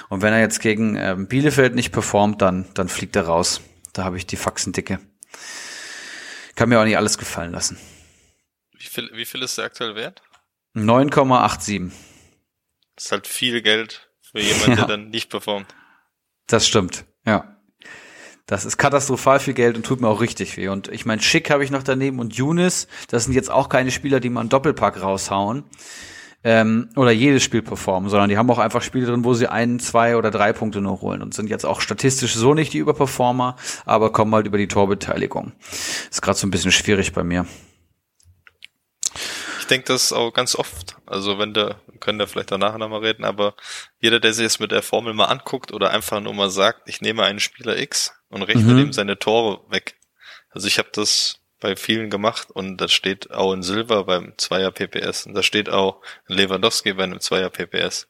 Und 0.09 0.21
wenn 0.21 0.33
er 0.33 0.39
jetzt 0.39 0.61
gegen 0.61 0.95
ähm, 0.95 1.27
Bielefeld 1.27 1.75
nicht 1.75 1.91
performt, 1.91 2.41
dann, 2.41 2.67
dann 2.73 2.89
fliegt 2.89 3.15
er 3.15 3.25
raus. 3.25 3.61
Da 3.93 4.03
habe 4.03 4.17
ich 4.17 4.25
die 4.25 4.37
Faxen 4.37 4.73
dicke. 4.73 4.99
Kann 6.55 6.69
mir 6.69 6.79
auch 6.79 6.85
nicht 6.85 6.97
alles 6.97 7.17
gefallen 7.17 7.51
lassen. 7.51 7.77
Wie 8.77 8.85
viel, 8.87 9.09
wie 9.13 9.25
viel 9.25 9.41
ist 9.43 9.57
der 9.57 9.65
aktuell 9.65 9.95
wert? 9.95 10.21
9,87. 10.75 11.91
Das 12.95 13.05
ist 13.05 13.11
halt 13.11 13.27
viel 13.27 13.61
Geld 13.61 14.09
für 14.21 14.39
jemanden, 14.39 14.69
ja. 14.71 14.75
der 14.75 14.85
dann 14.85 15.09
nicht 15.09 15.29
performt. 15.29 15.73
Das 16.47 16.67
stimmt, 16.67 17.05
ja. 17.25 17.57
Das 18.45 18.65
ist 18.65 18.77
katastrophal 18.77 19.39
viel 19.39 19.53
Geld 19.53 19.77
und 19.77 19.85
tut 19.85 20.01
mir 20.01 20.07
auch 20.07 20.21
richtig 20.21 20.57
weh. 20.57 20.67
Und 20.67 20.87
ich 20.89 21.05
meine, 21.05 21.21
Schick 21.21 21.49
habe 21.49 21.63
ich 21.63 21.71
noch 21.71 21.83
daneben 21.83 22.19
und 22.19 22.35
Younes, 22.35 22.87
das 23.09 23.25
sind 23.25 23.33
jetzt 23.33 23.51
auch 23.51 23.69
keine 23.69 23.91
Spieler, 23.91 24.19
die 24.19 24.29
man 24.29 24.49
Doppelpack 24.49 25.01
raushauen 25.01 25.63
ähm, 26.43 26.89
oder 26.95 27.11
jedes 27.11 27.43
Spiel 27.43 27.61
performen, 27.61 28.09
sondern 28.09 28.29
die 28.29 28.37
haben 28.37 28.49
auch 28.49 28.59
einfach 28.59 28.81
Spiele 28.81 29.05
drin, 29.05 29.23
wo 29.23 29.33
sie 29.33 29.47
ein, 29.47 29.79
zwei 29.79 30.17
oder 30.17 30.31
drei 30.31 30.53
Punkte 30.53 30.81
nur 30.81 31.01
holen 31.01 31.21
und 31.21 31.33
sind 31.33 31.49
jetzt 31.49 31.65
auch 31.65 31.81
statistisch 31.81 32.33
so 32.33 32.53
nicht 32.53 32.73
die 32.73 32.79
Überperformer, 32.79 33.55
aber 33.85 34.11
kommen 34.11 34.33
halt 34.33 34.47
über 34.47 34.57
die 34.57 34.67
Torbeteiligung. 34.67 35.53
Ist 36.09 36.21
gerade 36.21 36.37
so 36.37 36.47
ein 36.47 36.51
bisschen 36.51 36.71
schwierig 36.71 37.13
bei 37.13 37.23
mir. 37.23 37.45
Denke 39.71 39.87
das 39.87 40.13
auch 40.13 40.31
ganz 40.31 40.55
oft. 40.55 40.97
Also 41.05 41.39
wenn 41.39 41.53
der, 41.53 41.81
können 41.99 42.19
da 42.19 42.27
vielleicht 42.27 42.51
danach 42.51 42.77
nochmal 42.77 42.99
reden, 43.01 43.23
aber 43.23 43.55
jeder, 43.99 44.19
der 44.19 44.33
sich 44.33 44.43
jetzt 44.43 44.59
mit 44.59 44.71
der 44.71 44.83
Formel 44.83 45.13
mal 45.13 45.25
anguckt 45.25 45.71
oder 45.73 45.89
einfach 45.89 46.19
nur 46.19 46.33
mal 46.33 46.49
sagt, 46.49 46.87
ich 46.87 47.01
nehme 47.01 47.23
einen 47.23 47.39
Spieler 47.39 47.77
X 47.77 48.13
und 48.29 48.43
rechne 48.43 48.73
Mhm. 48.73 48.77
dem 48.77 48.93
seine 48.93 49.17
Tore 49.17 49.61
weg. 49.71 49.95
Also 50.49 50.67
ich 50.67 50.77
habe 50.77 50.89
das 50.93 51.39
bei 51.59 51.75
vielen 51.75 52.09
gemacht 52.09 52.49
und 52.51 52.77
das 52.77 52.91
steht 52.91 53.31
auch 53.31 53.53
in 53.53 53.63
Silver 53.63 54.03
beim 54.03 54.33
Zweier 54.37 54.71
PPS 54.71 55.25
und 55.25 55.33
da 55.33 55.43
steht 55.43 55.69
auch 55.69 56.01
in 56.27 56.35
Lewandowski 56.35 56.93
bei 56.93 57.03
einem 57.03 57.19
Zweier 57.19 57.49
PPS. 57.49 58.07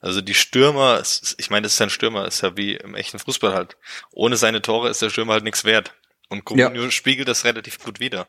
Also 0.00 0.20
die 0.20 0.34
Stürmer, 0.34 1.02
ich 1.38 1.50
meine, 1.50 1.62
das 1.62 1.74
ist 1.74 1.78
ja 1.78 1.86
ein 1.86 1.90
Stürmer, 1.90 2.26
ist 2.26 2.42
ja 2.42 2.56
wie 2.56 2.74
im 2.74 2.94
echten 2.94 3.18
Fußball 3.18 3.54
halt. 3.54 3.76
Ohne 4.12 4.36
seine 4.36 4.62
Tore 4.62 4.88
ist 4.90 5.02
der 5.02 5.10
Stürmer 5.10 5.34
halt 5.34 5.44
nichts 5.44 5.64
wert. 5.64 5.94
Und 6.28 6.44
Coutinho 6.44 6.90
spiegelt 6.90 7.28
das 7.28 7.44
relativ 7.44 7.78
gut 7.78 8.00
wider. 8.00 8.28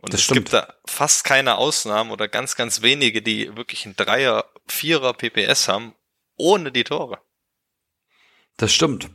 Und 0.00 0.14
Das 0.14 0.20
es 0.20 0.24
stimmt. 0.24 0.38
gibt 0.38 0.52
da 0.54 0.74
fast 0.86 1.24
keine 1.24 1.56
Ausnahmen 1.58 2.10
oder 2.10 2.26
ganz, 2.26 2.56
ganz 2.56 2.80
wenige, 2.82 3.20
die 3.20 3.54
wirklich 3.56 3.84
ein 3.84 3.96
Dreier, 3.96 4.46
Vierer 4.66 5.12
PPS 5.12 5.68
haben, 5.68 5.94
ohne 6.36 6.72
die 6.72 6.84
Tore. 6.84 7.18
Das 8.56 8.72
stimmt. 8.72 9.10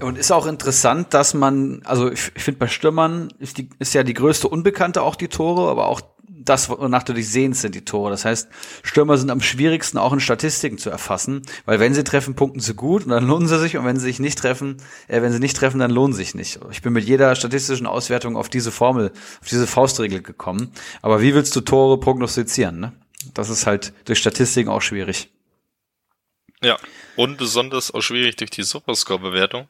Und 0.00 0.18
ist 0.18 0.30
auch 0.30 0.46
interessant, 0.46 1.14
dass 1.14 1.34
man, 1.34 1.82
also 1.84 2.10
ich, 2.10 2.30
ich 2.34 2.42
finde 2.42 2.60
bei 2.60 2.68
Stürmern 2.68 3.32
ist, 3.38 3.58
die, 3.58 3.70
ist 3.78 3.94
ja 3.94 4.02
die 4.04 4.14
größte 4.14 4.46
Unbekannte 4.46 5.02
auch 5.02 5.16
die 5.16 5.28
Tore, 5.28 5.70
aber 5.70 5.88
auch 5.88 6.00
das, 6.44 6.68
wonach 6.68 7.02
du 7.02 7.12
dich 7.12 7.28
sehnst, 7.28 7.62
sind 7.62 7.74
die 7.74 7.84
Tore. 7.84 8.10
Das 8.10 8.24
heißt, 8.24 8.48
Stürmer 8.82 9.18
sind 9.18 9.30
am 9.30 9.40
schwierigsten 9.40 9.98
auch 9.98 10.12
in 10.12 10.20
Statistiken 10.20 10.78
zu 10.78 10.90
erfassen, 10.90 11.42
weil 11.64 11.80
wenn 11.80 11.94
sie 11.94 12.04
treffen, 12.04 12.34
punkten 12.34 12.60
sie 12.60 12.74
gut 12.74 13.04
und 13.04 13.10
dann 13.10 13.26
lohnen 13.26 13.48
sie 13.48 13.58
sich 13.58 13.76
und 13.76 13.84
wenn 13.84 13.96
sie 13.96 14.06
sich 14.06 14.20
nicht 14.20 14.38
treffen, 14.38 14.76
äh, 15.08 15.22
wenn 15.22 15.32
sie 15.32 15.40
nicht 15.40 15.56
treffen, 15.56 15.80
dann 15.80 15.90
lohnen 15.90 16.12
sie 16.12 16.24
sich 16.24 16.34
nicht. 16.34 16.60
Ich 16.70 16.82
bin 16.82 16.92
mit 16.92 17.04
jeder 17.04 17.34
statistischen 17.34 17.86
Auswertung 17.86 18.36
auf 18.36 18.48
diese 18.48 18.70
Formel, 18.70 19.12
auf 19.40 19.48
diese 19.48 19.66
Faustregel 19.66 20.22
gekommen. 20.22 20.72
Aber 21.02 21.20
wie 21.20 21.34
willst 21.34 21.54
du 21.56 21.60
Tore 21.60 21.98
prognostizieren? 21.98 22.80
Ne? 22.80 22.92
Das 23.34 23.50
ist 23.50 23.66
halt 23.66 23.92
durch 24.04 24.18
Statistiken 24.18 24.70
auch 24.70 24.82
schwierig. 24.82 25.30
Ja. 26.62 26.76
Und 27.16 27.36
besonders 27.36 27.92
auch 27.92 28.00
schwierig 28.00 28.36
durch 28.36 28.50
die 28.50 28.62
Superscore-Bewertung. 28.62 29.68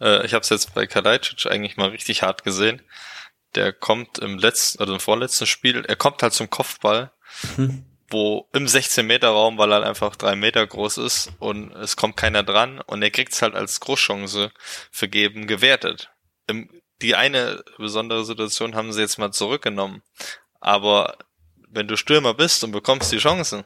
Äh, 0.00 0.24
ich 0.26 0.34
habe 0.34 0.42
es 0.42 0.48
jetzt 0.48 0.74
bei 0.74 0.86
Kalajdzic 0.86 1.50
eigentlich 1.50 1.76
mal 1.76 1.90
richtig 1.90 2.22
hart 2.22 2.44
gesehen. 2.44 2.82
Der 3.54 3.72
kommt 3.72 4.18
im 4.18 4.38
letzten, 4.38 4.80
also 4.80 4.92
im 4.94 5.00
vorletzten 5.00 5.46
Spiel, 5.46 5.84
er 5.84 5.96
kommt 5.96 6.22
halt 6.22 6.32
zum 6.32 6.50
Kopfball, 6.50 7.12
Hm. 7.56 7.84
wo 8.10 8.48
im 8.52 8.66
16-Meter-Raum, 8.66 9.58
weil 9.58 9.72
er 9.72 9.82
einfach 9.86 10.16
drei 10.16 10.34
Meter 10.34 10.66
groß 10.66 10.98
ist 10.98 11.30
und 11.38 11.72
es 11.72 11.96
kommt 11.96 12.16
keiner 12.16 12.42
dran 12.42 12.80
und 12.80 13.02
er 13.02 13.10
kriegt's 13.10 13.42
halt 13.42 13.54
als 13.54 13.80
Großchance 13.80 14.50
vergeben 14.90 15.46
gewertet. 15.46 16.10
Im, 16.46 16.70
die 17.02 17.14
eine 17.14 17.62
besondere 17.76 18.24
Situation 18.24 18.74
haben 18.74 18.92
sie 18.92 19.02
jetzt 19.02 19.18
mal 19.18 19.30
zurückgenommen. 19.30 20.02
Aber 20.60 21.18
wenn 21.70 21.86
du 21.86 21.96
Stürmer 21.96 22.34
bist 22.34 22.64
und 22.64 22.72
bekommst 22.72 23.12
die 23.12 23.18
Chancen 23.18 23.64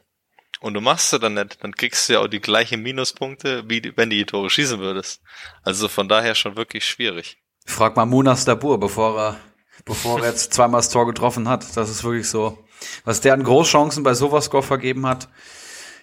und 0.61 0.75
du 0.75 0.81
machst 0.81 1.11
sie 1.11 1.19
dann 1.21 1.35
nicht, 1.35 1.63
dann 1.63 1.73
kriegst 1.75 2.09
du 2.09 2.15
ja 2.15 2.21
auch 2.21 2.27
die 2.29 2.41
gleichen 2.41 2.83
Minuspunkte, 2.83 3.63
wie 3.69 3.93
wenn 3.97 4.11
du 4.11 4.17
die 4.17 4.27
Tore 4.27 4.51
schießen 4.51 4.81
würdest. 4.81 5.23
Also 5.63 5.89
von 5.89 6.09
daher 6.09 6.35
schon 6.35 6.57
wirklich 6.57 6.85
schwierig. 6.85 7.39
Frag 7.65 7.97
mal 7.97 8.07
Munas 8.07 8.45
Dabur, 8.45 8.79
bevor 8.81 9.19
er, 9.19 9.41
bevor 9.85 10.21
er 10.21 10.29
jetzt 10.31 10.53
zweimal 10.55 10.79
das 10.81 10.89
Tor 10.91 11.07
getroffen 11.07 11.49
hat. 11.49 11.77
Das 11.77 11.91
ist 11.91 12.05
wirklich 12.05 12.29
so. 12.29 12.59
Was 13.05 13.21
der 13.21 13.35
an 13.35 13.45
Großchancen 13.45 14.03
bei 14.03 14.15
Sofascore 14.15 14.63
vergeben 14.63 15.07
hat, 15.07 15.29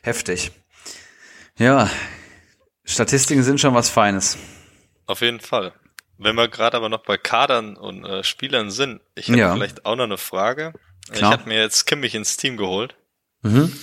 heftig. 0.01 0.51
Ja, 1.57 1.89
Statistiken 2.85 3.43
sind 3.43 3.60
schon 3.60 3.73
was 3.76 3.89
Feines. 3.89 4.38
Auf 5.06 5.22
jeden 5.22 5.39
Fall. 5.39 5.73
Wenn 6.18 6.35
wir 6.35 6.47
gerade 6.47 6.77
aber 6.77 6.89
noch 6.89 7.03
bei 7.03 7.18
Kadern 7.18 7.76
und 7.77 8.03
äh, 8.06 8.23
Spielern 8.23 8.72
sind, 8.72 9.01
ich 9.15 9.27
hätte 9.27 9.39
Ja. 9.39 9.53
vielleicht 9.53 9.85
auch 9.85 9.95
noch 9.95 10.03
eine 10.06 10.18
Frage. 10.18 10.73
Klar. 11.11 11.34
Ich 11.34 11.39
habe 11.39 11.49
mir 11.49 11.60
jetzt 11.61 11.85
Kimmich 11.85 12.15
ins 12.15 12.38
Team 12.38 12.57
geholt 12.57 12.95
Mhm. 13.41 13.73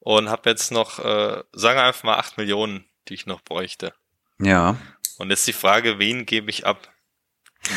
und 0.00 0.28
habe 0.28 0.48
jetzt 0.50 0.70
noch, 0.72 0.98
äh, 0.98 1.42
sagen 1.52 1.78
wir 1.78 1.84
einfach 1.84 2.02
mal 2.04 2.16
acht 2.16 2.36
Millionen, 2.36 2.84
die 3.08 3.14
ich 3.14 3.26
noch 3.26 3.40
bräuchte. 3.42 3.92
Ja. 4.38 4.76
Und 5.18 5.30
jetzt 5.30 5.46
die 5.46 5.54
Frage, 5.54 5.98
wen 5.98 6.26
gebe 6.26 6.50
ich 6.50 6.66
ab? 6.66 6.88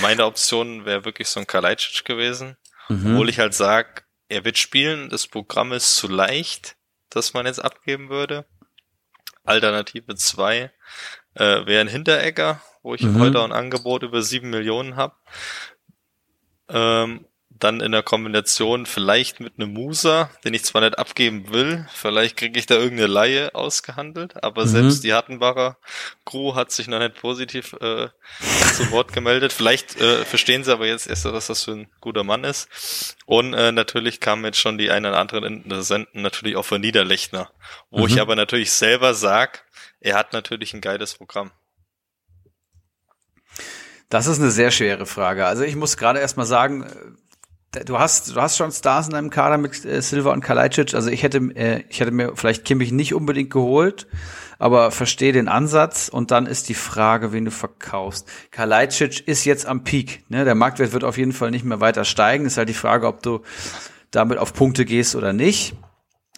Meine 0.02 0.26
Option 0.26 0.86
wäre 0.86 1.06
wirklich 1.06 1.28
so 1.28 1.40
ein 1.40 1.48
Kalajdzic 1.48 2.06
gewesen, 2.06 2.58
Mhm. 2.90 3.12
obwohl 3.14 3.30
ich 3.30 3.40
halt 3.40 3.54
sag, 3.54 4.06
er 4.30 4.46
wird 4.46 4.58
spielen, 4.58 5.10
das 5.10 5.28
Programm 5.28 5.72
ist 5.74 5.96
zu 5.96 6.08
leicht, 6.08 6.76
dass 7.10 7.34
man 7.34 7.46
jetzt 7.46 7.60
abgeben 7.64 8.10
würde. 8.10 8.46
Alternative 9.44 10.16
zwei 10.16 10.72
äh, 11.34 11.66
wäre 11.66 11.82
ein 11.82 11.88
Hinteregger, 11.88 12.62
wo 12.84 12.94
ich 12.96 13.02
Mhm. 13.02 13.20
heute 13.20 13.40
auch 13.40 13.46
ein 13.46 13.52
Angebot 13.52 14.04
über 14.04 14.22
sieben 14.22 14.50
Millionen 14.52 14.96
habe. 14.96 15.16
Ähm, 16.70 17.26
dann 17.60 17.82
in 17.82 17.92
der 17.92 18.04
Kombination 18.04 18.86
vielleicht 18.86 19.40
mit 19.40 19.54
einem 19.58 19.74
Musa, 19.74 20.30
den 20.44 20.54
ich 20.54 20.64
zwar 20.64 20.82
nicht 20.82 20.98
abgeben 20.98 21.52
will, 21.52 21.86
vielleicht 21.94 22.38
kriege 22.38 22.58
ich 22.58 22.66
da 22.66 22.76
irgendeine 22.76 23.08
Laie 23.12 23.54
ausgehandelt, 23.54 24.42
aber 24.44 24.64
Mhm. 24.64 24.70
selbst 24.70 25.04
die 25.04 25.14
Hattenbacher 25.14 25.78
Crew 26.26 26.56
hat 26.56 26.72
sich 26.72 26.88
noch 26.88 27.00
nicht 27.00 27.16
positiv 27.16 27.74
äh, 27.82 28.08
zu 28.74 28.92
Wort 28.92 29.12
gemeldet. 29.14 29.52
Vielleicht 29.54 30.00
äh, 30.00 30.24
verstehen 30.26 30.64
sie 30.64 30.72
aber 30.72 30.88
jetzt 30.88 31.08
erst, 31.08 31.26
was 31.26 31.48
das 31.48 31.64
für 31.66 31.72
ein 31.72 31.88
guter 32.02 32.24
Mann 32.24 32.44
ist. 32.44 33.16
Und 33.26 33.54
äh, 33.54 33.72
natürlich 33.72 34.20
kamen 34.20 34.46
jetzt 34.46 34.60
schon 34.60 34.78
die 34.78 34.90
einen 34.92 35.06
oder 35.08 35.20
anderen 35.20 35.44
Interessenten 35.44 36.22
natürlich 36.22 36.56
auch 36.56 36.64
für 36.66 36.80
Niederlechner, 36.80 37.52
wo 37.92 38.00
Mhm. 38.02 38.08
ich 38.08 38.22
aber 38.22 38.36
natürlich 38.36 38.72
selber 38.72 39.14
sag, 39.14 39.66
er 40.00 40.16
hat 40.16 40.32
natürlich 40.34 40.74
ein 40.74 40.82
geiles 40.82 41.16
Programm. 41.16 41.52
Das 44.10 44.26
ist 44.28 44.40
eine 44.40 44.50
sehr 44.52 44.72
schwere 44.72 45.06
Frage. 45.06 45.46
Also 45.46 45.64
ich 45.64 45.76
muss 45.76 45.98
gerade 45.98 46.20
erst 46.20 46.38
mal 46.38 46.46
sagen, 46.46 47.18
du 47.72 48.00
hast, 48.00 48.36
du 48.36 48.42
hast 48.42 48.58
schon 48.58 48.72
Stars 48.72 49.08
in 49.08 49.14
deinem 49.14 49.30
Kader 49.30 49.58
mit 49.58 49.86
äh, 49.86 50.02
Silva 50.02 50.32
und 50.32 50.42
Kalajdzic. 50.42 50.94
Also 50.94 51.10
ich 51.10 51.24
hätte, 51.24 51.38
äh, 51.56 51.84
ich 51.90 52.00
hätte 52.00 52.12
mir 52.12 52.36
vielleicht 52.36 52.66
Kimmich 52.66 52.92
nicht 52.92 53.14
unbedingt 53.14 53.52
geholt, 53.52 54.08
aber 54.58 54.92
verstehe 54.92 55.34
den 55.34 55.48
Ansatz. 55.48 56.10
Und 56.10 56.32
dann 56.32 56.46
ist 56.46 56.70
die 56.70 56.74
Frage, 56.74 57.32
wen 57.32 57.46
du 57.46 57.52
verkaufst. 57.52 58.28
Kalajdzic 58.52 59.28
ist 59.28 59.46
jetzt 59.46 59.66
am 59.66 59.84
Peak. 59.84 60.24
Ne? 60.30 60.46
Der 60.46 60.56
Marktwert 60.56 60.94
wird 60.94 61.04
auf 61.04 61.18
jeden 61.18 61.34
Fall 61.34 61.52
nicht 61.52 61.66
mehr 61.66 61.80
weiter 61.80 62.06
steigen. 62.06 62.46
Ist 62.46 62.58
halt 62.58 62.70
die 62.70 62.74
Frage, 62.74 63.08
ob 63.08 63.22
du 63.22 63.42
damit 64.12 64.40
auf 64.40 64.54
Punkte 64.54 64.86
gehst 64.86 65.16
oder 65.16 65.34
nicht. 65.34 65.76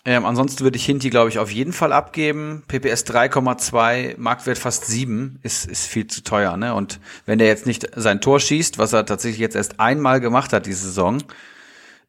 Ähm, 0.03 0.25
ansonsten 0.25 0.63
würde 0.63 0.77
ich 0.77 0.85
Hinti, 0.85 1.11
glaube 1.11 1.29
ich, 1.29 1.37
auf 1.37 1.51
jeden 1.51 1.73
Fall 1.73 1.93
abgeben. 1.93 2.63
PPS 2.67 3.05
3,2, 3.05 4.15
Marktwert 4.17 4.57
fast 4.57 4.85
7, 4.85 5.39
ist, 5.43 5.65
ist 5.67 5.85
viel 5.85 6.07
zu 6.07 6.23
teuer. 6.23 6.57
Ne? 6.57 6.73
Und 6.73 6.99
wenn 7.27 7.37
der 7.37 7.47
jetzt 7.47 7.67
nicht 7.67 7.87
sein 7.95 8.19
Tor 8.19 8.39
schießt, 8.39 8.79
was 8.79 8.93
er 8.93 9.05
tatsächlich 9.05 9.39
jetzt 9.39 9.55
erst 9.55 9.79
einmal 9.79 10.19
gemacht 10.19 10.53
hat 10.53 10.65
diese 10.65 10.85
Saison, 10.85 11.21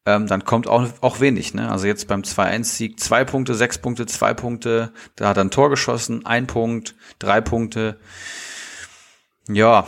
ähm, 0.06 0.27
dann 0.27 0.44
kommt 0.44 0.69
auch, 0.69 0.89
auch 1.02 1.20
wenig. 1.20 1.52
Ne? 1.52 1.70
Also 1.70 1.86
jetzt 1.86 2.09
beim 2.09 2.23
2-1-Sieg 2.23 2.98
zwei 2.98 3.24
Punkte, 3.24 3.55
sechs 3.55 3.77
Punkte, 3.77 4.06
zwei 4.06 4.32
Punkte. 4.32 4.93
Da 5.16 5.28
hat 5.28 5.36
er 5.36 5.44
ein 5.44 5.51
Tor 5.51 5.69
geschossen, 5.69 6.24
ein 6.24 6.47
Punkt, 6.47 6.94
drei 7.19 7.43
Punkte. 7.43 7.98
Ja, 9.48 9.86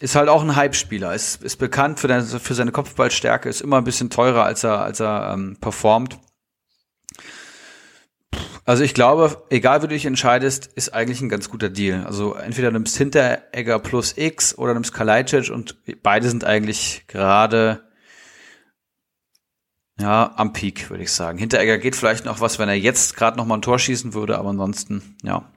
ist 0.00 0.16
halt 0.16 0.28
auch 0.28 0.42
ein 0.42 0.56
Hype-Spieler. 0.56 1.14
Ist, 1.14 1.42
ist 1.42 1.56
bekannt 1.56 2.00
für, 2.00 2.08
deine, 2.08 2.24
für 2.24 2.54
seine 2.54 2.72
Kopfballstärke, 2.72 3.48
ist 3.48 3.60
immer 3.60 3.78
ein 3.78 3.84
bisschen 3.84 4.10
teurer, 4.10 4.44
als 4.44 4.64
er, 4.64 4.80
als 4.80 4.98
er 5.00 5.32
ähm, 5.32 5.56
performt. 5.60 6.18
Also 8.64 8.82
ich 8.82 8.94
glaube, 8.94 9.44
egal 9.50 9.82
wie 9.82 9.86
du 9.86 9.94
dich 9.94 10.06
entscheidest, 10.06 10.66
ist 10.66 10.92
eigentlich 10.92 11.20
ein 11.20 11.28
ganz 11.28 11.48
guter 11.48 11.68
Deal. 11.68 12.04
Also 12.04 12.34
entweder 12.34 12.72
nimmst 12.72 12.96
Hinteregger 12.96 13.78
plus 13.78 14.16
X 14.16 14.58
oder 14.58 14.74
nimmst 14.74 14.92
Kalajdzic 14.92 15.50
und 15.50 15.76
beide 16.02 16.28
sind 16.28 16.44
eigentlich 16.44 17.04
gerade 17.06 17.84
ja 20.00 20.32
am 20.36 20.52
Peak, 20.52 20.90
würde 20.90 21.04
ich 21.04 21.12
sagen. 21.12 21.38
Hinteregger 21.38 21.78
geht 21.78 21.96
vielleicht 21.96 22.24
noch 22.24 22.40
was, 22.40 22.58
wenn 22.58 22.68
er 22.68 22.74
jetzt 22.74 23.16
gerade 23.16 23.36
noch 23.36 23.46
mal 23.46 23.54
ein 23.54 23.62
Tor 23.62 23.78
schießen 23.78 24.14
würde, 24.14 24.36
aber 24.36 24.50
ansonsten 24.50 25.16
ja 25.22 25.50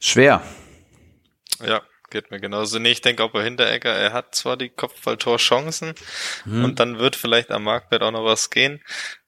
schwer. 0.00 0.42
Ja, 1.64 1.82
geht 2.10 2.30
mir 2.30 2.40
genauso. 2.40 2.78
Nee, 2.78 2.92
ich 2.92 3.02
denke 3.02 3.22
auch 3.22 3.32
bei 3.32 3.42
Hinteregger, 3.42 3.92
er 3.92 4.12
hat 4.12 4.34
zwar 4.34 4.56
die 4.56 4.70
Kopfballtorchancen 4.70 5.94
und 6.46 6.80
dann 6.80 6.98
wird 6.98 7.16
vielleicht 7.16 7.50
am 7.50 7.64
Marktwert 7.64 8.02
auch 8.02 8.12
noch 8.12 8.24
was 8.24 8.50
gehen. 8.50 8.80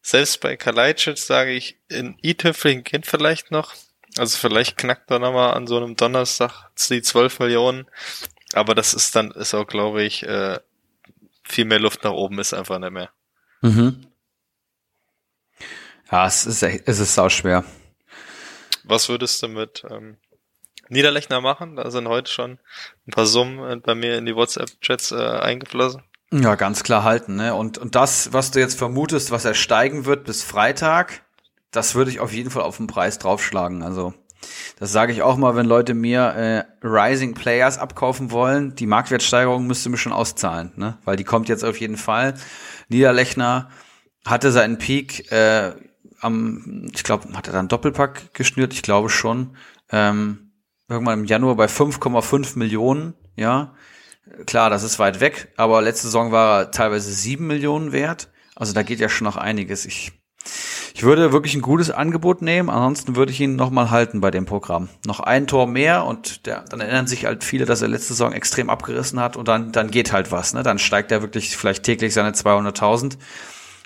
Selbst 0.09 0.41
bei 0.41 0.57
Kalajdzic 0.57 1.19
sage 1.19 1.51
ich, 1.53 1.77
in 1.91 2.17
i-Tüpfelchen 2.25 2.83
geht 2.83 3.07
vielleicht 3.07 3.51
noch. 3.51 3.75
Also 4.17 4.39
vielleicht 4.39 4.79
knackt 4.79 5.11
er 5.11 5.19
nochmal 5.19 5.53
an 5.53 5.67
so 5.67 5.77
einem 5.77 5.97
Donnerstag 5.97 6.71
die 6.89 7.03
12 7.03 7.41
Millionen. 7.41 7.87
Aber 8.55 8.75
das 8.75 8.95
ist 8.95 9.15
dann, 9.15 9.33
ist 9.33 9.53
auch, 9.53 9.67
glaube 9.67 10.03
ich, 10.05 10.23
äh, 10.23 10.61
viel 11.45 11.67
mehr 11.67 11.79
Luft 11.79 12.05
nach 12.05 12.13
oben 12.13 12.39
ist 12.39 12.55
einfach 12.55 12.79
nicht 12.79 12.93
mehr. 12.93 13.11
Mhm. 13.61 14.07
Ja, 16.11 16.27
es 16.27 16.47
ist 16.47 16.63
echt- 16.63 16.85
es 16.89 17.01
ist 17.01 17.15
sau 17.15 17.29
schwer. 17.29 17.63
Was 18.85 19.11
würdest 19.11 19.43
du 19.43 19.49
mit 19.49 19.85
ähm, 19.91 20.17
Niederlechner 20.89 21.43
machen? 21.43 21.77
Da 21.77 21.91
sind 21.91 22.09
heute 22.09 22.33
schon 22.33 22.59
ein 23.07 23.11
paar 23.11 23.27
Summen 23.27 23.59
äh, 23.71 23.77
bei 23.77 23.95
mir 23.95 24.17
in 24.17 24.25
die 24.25 24.35
WhatsApp-Chats 24.35 25.13
äh, 25.13 25.17
eingeflossen. 25.17 26.03
Ja, 26.33 26.57
ganz 26.57 26.83
klar 26.83 27.05
halten. 27.05 27.37
Ne? 27.37 27.55
Und, 27.55 27.79
und 27.79 27.95
das, 27.95 28.33
was 28.33 28.51
du 28.51 28.61
jetzt 28.61 28.79
vermutest, 28.79 29.31
was 29.31 29.45
er 29.45 29.55
steigen 29.55 30.05
wird 30.05 30.25
bis 30.25 30.43
Freitag, 30.43 31.23
das 31.71 31.95
würde 31.95 32.11
ich 32.11 32.21
auf 32.21 32.33
jeden 32.33 32.51
Fall 32.51 32.63
auf 32.63 32.77
den 32.77 32.87
Preis 32.87 33.19
draufschlagen. 33.19 33.83
Also 33.83 34.15
das 34.79 34.93
sage 34.93 35.13
ich 35.13 35.23
auch 35.23 35.37
mal, 35.37 35.57
wenn 35.57 35.67
Leute 35.67 35.95
mir 35.95 36.21
äh, 36.83 36.87
Rising 36.87 37.35
Players 37.35 37.79
abkaufen 37.79 38.31
wollen. 38.31 38.75
Die 38.75 38.87
Marktwertsteigerung 38.87 39.67
müsste 39.67 39.89
mir 39.89 39.97
schon 39.97 40.13
auszahlen, 40.13 40.73
ne? 40.77 40.99
weil 41.05 41.17
die 41.17 41.25
kommt 41.25 41.49
jetzt 41.49 41.65
auf 41.65 41.81
jeden 41.81 41.97
Fall. 41.97 42.35
Niederlechner 42.89 43.71
hatte 44.25 44.53
seinen 44.53 44.79
Peak 44.79 45.31
äh, 45.33 45.73
am, 46.21 46.89
ich 46.93 47.05
glaube, 47.05 47.33
hat 47.35 47.47
er 47.47 47.53
dann 47.53 47.69
Doppelpack 47.69 48.35
geschnürt? 48.35 48.73
Ich 48.75 48.83
glaube 48.83 49.09
schon. 49.09 49.57
Ähm, 49.91 50.53
irgendwann 50.89 51.21
im 51.21 51.25
Januar 51.25 51.57
bei 51.57 51.67
5,5 51.67 52.59
Millionen, 52.59 53.15
ja. 53.37 53.75
Klar, 54.47 54.71
das 54.71 54.83
ist 54.83 54.99
weit 54.99 55.21
weg, 55.21 55.49
aber 55.57 55.83
letzte 55.83 56.07
Saison 56.07 56.33
war 56.33 56.61
er 56.61 56.71
teilweise 56.71 57.11
7 57.13 57.47
Millionen 57.47 57.93
wert. 57.93 58.29
Also 58.55 58.73
da 58.73 58.83
geht 58.83 59.01
ja 59.01 59.09
schon 59.09 59.25
noch 59.25 59.37
einiges. 59.37 59.87
Ich, 59.87 60.13
ich 60.95 61.03
würde 61.03 61.33
wirklich 61.33 61.55
ein 61.55 61.63
gutes 61.63 61.91
Angebot 61.91 62.43
nehmen, 62.43 62.71
ansonsten 62.71 63.17
würde 63.17 63.33
ich 63.33 63.41
ihn 63.41 63.57
nochmal 63.57 63.91
halten 63.91 64.21
bei 64.21 64.31
dem 64.31 64.47
Programm. 64.47 64.89
Noch 65.07 65.21
ein 65.21 65.47
Tor 65.47 65.67
mehr 65.67 66.05
und 66.05 66.47
der, 66.47 66.65
dann 66.69 66.81
erinnern 66.81 67.07
sich 67.07 67.25
halt 67.25 67.45
viele, 67.45 67.67
dass 67.67 67.83
er 67.83 67.89
letzte 67.89 68.15
Saison 68.15 68.33
extrem 68.33 68.71
abgerissen 68.71 69.21
hat 69.21 69.37
und 69.37 69.49
dann, 69.49 69.73
dann 69.73 69.91
geht 69.91 70.13
halt 70.13 70.33
was. 70.33 70.55
Ne? 70.55 70.63
Dann 70.63 70.79
steigt 70.79 71.13
er 71.13 71.23
wirklich 71.23 71.57
vielleicht 71.57 71.85
täglich 71.85 72.15
seine 72.15 72.33
200.000. 72.33 73.17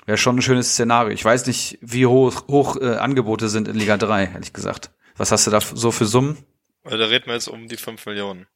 Wäre 0.05 0.17
schon 0.17 0.37
ein 0.37 0.41
schönes 0.41 0.71
Szenario. 0.71 1.13
Ich 1.13 1.23
weiß 1.23 1.45
nicht, 1.45 1.77
wie 1.81 2.05
hoch, 2.05 2.47
hoch 2.47 2.77
äh, 2.81 2.95
Angebote 2.95 3.47
sind 3.47 3.67
in 3.67 3.75
Liga 3.75 3.97
3, 3.97 4.31
ehrlich 4.33 4.53
gesagt. 4.53 4.91
Was 5.15 5.31
hast 5.31 5.47
du 5.47 5.51
da 5.51 5.61
so 5.61 5.91
für 5.91 6.05
Summen? 6.05 6.37
Da 6.83 6.95
reden 6.95 7.27
wir 7.27 7.35
jetzt 7.35 7.47
um 7.47 7.67
die 7.67 7.77
5 7.77 8.05
Millionen. 8.07 8.47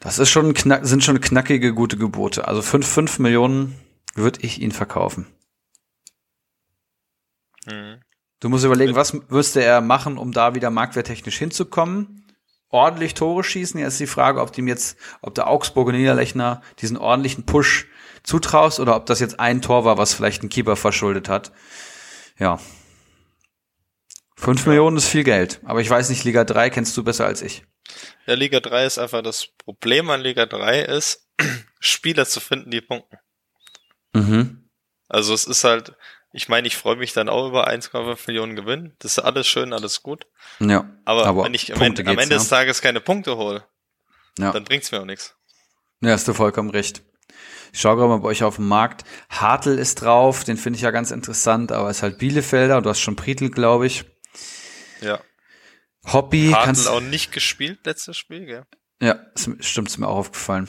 Das 0.00 0.18
ist 0.18 0.30
schon 0.30 0.54
knack, 0.54 0.86
sind 0.86 1.02
schon 1.02 1.20
knackige 1.20 1.74
gute 1.74 1.96
Gebote. 1.96 2.46
Also 2.46 2.62
5, 2.62 2.86
5 2.86 3.18
Millionen 3.18 3.74
würde 4.14 4.40
ich 4.42 4.60
ihn 4.60 4.72
verkaufen. 4.72 5.26
Mhm. 7.66 8.00
Du 8.40 8.48
musst 8.48 8.64
überlegen, 8.64 8.94
was 8.94 9.12
müsste 9.30 9.62
er 9.62 9.80
machen, 9.80 10.16
um 10.16 10.32
da 10.32 10.54
wieder 10.54 10.70
marktwerttechnisch 10.70 11.38
hinzukommen? 11.38 12.24
Ordentlich 12.70 13.14
Tore 13.14 13.42
schießen. 13.42 13.80
Jetzt 13.80 13.94
ist 13.94 14.00
die 14.00 14.06
Frage, 14.06 14.40
ob 14.40 14.52
dem 14.52 14.68
jetzt, 14.68 14.96
ob 15.22 15.34
der 15.34 15.48
Augsburger 15.48 15.92
Niederlechner 15.92 16.62
diesen 16.80 16.96
ordentlichen 16.96 17.46
Push 17.46 17.86
zutraust 18.22 18.78
oder 18.78 18.94
ob 18.94 19.06
das 19.06 19.20
jetzt 19.20 19.40
ein 19.40 19.62
Tor 19.62 19.84
war, 19.84 19.98
was 19.98 20.12
vielleicht 20.14 20.42
ein 20.42 20.50
Keeper 20.50 20.76
verschuldet 20.76 21.28
hat. 21.28 21.50
Ja. 22.38 22.60
Fünf 24.36 24.62
ja. 24.64 24.68
Millionen 24.68 24.98
ist 24.98 25.08
viel 25.08 25.24
Geld. 25.24 25.60
Aber 25.64 25.80
ich 25.80 25.90
weiß 25.90 26.10
nicht, 26.10 26.24
Liga 26.24 26.44
3 26.44 26.70
kennst 26.70 26.96
du 26.96 27.02
besser 27.02 27.26
als 27.26 27.42
ich. 27.42 27.64
Ja, 28.26 28.34
Liga 28.34 28.60
3 28.60 28.84
ist 28.84 28.98
einfach 28.98 29.22
das 29.22 29.46
Problem 29.46 30.10
an 30.10 30.20
Liga 30.20 30.46
3 30.46 30.82
ist, 30.82 31.28
Spieler 31.80 32.26
zu 32.26 32.40
finden, 32.40 32.70
die 32.70 32.80
punkten. 32.80 33.18
Mhm. 34.12 34.68
Also 35.08 35.32
es 35.32 35.44
ist 35.44 35.64
halt, 35.64 35.94
ich 36.32 36.48
meine, 36.48 36.66
ich 36.66 36.76
freue 36.76 36.96
mich 36.96 37.12
dann 37.12 37.28
auch 37.28 37.48
über 37.48 37.68
1,5 37.68 38.18
Millionen 38.26 38.56
Gewinn. 38.56 38.94
Das 38.98 39.12
ist 39.12 39.18
alles 39.18 39.46
schön, 39.46 39.72
alles 39.72 40.02
gut. 40.02 40.26
Ja. 40.60 40.88
Aber, 41.04 41.26
aber 41.26 41.44
wenn 41.44 41.54
ich 41.54 41.74
am 41.74 41.80
Ende, 41.80 42.02
am 42.02 42.18
Ende, 42.18 42.34
des 42.34 42.48
Tages 42.48 42.82
keine 42.82 43.00
Punkte 43.00 43.36
hole, 43.36 43.64
ja. 44.38 44.52
dann 44.52 44.64
bringt's 44.64 44.92
mir 44.92 45.00
auch 45.00 45.06
nichts. 45.06 45.34
Ja, 46.00 46.10
hast 46.10 46.28
du 46.28 46.34
vollkommen 46.34 46.70
recht. 46.70 47.02
Ich 47.72 47.80
schaue 47.80 47.96
gerade 47.96 48.08
mal 48.08 48.18
bei 48.18 48.28
euch 48.28 48.42
auf 48.42 48.56
dem 48.56 48.68
Markt. 48.68 49.04
Hartl 49.28 49.78
ist 49.78 50.02
drauf, 50.02 50.44
den 50.44 50.56
finde 50.56 50.76
ich 50.76 50.82
ja 50.82 50.90
ganz 50.90 51.10
interessant, 51.10 51.72
aber 51.72 51.90
ist 51.90 52.02
halt 52.02 52.18
Bielefelder. 52.18 52.80
Du 52.82 52.90
hast 52.90 53.00
schon 53.00 53.16
Prietl, 53.16 53.50
glaube 53.50 53.86
ich. 53.86 54.04
Ja. 55.00 55.20
Hobby. 56.12 56.50
Hartl 56.52 56.66
kannst, 56.66 56.88
auch 56.88 57.00
nicht 57.00 57.32
gespielt, 57.32 57.80
letztes 57.84 58.16
Spiel, 58.16 58.46
gell? 58.46 58.64
Ja, 59.00 59.18
stimmt, 59.60 59.88
ist 59.88 59.98
mir 59.98 60.08
auch 60.08 60.16
aufgefallen. 60.16 60.68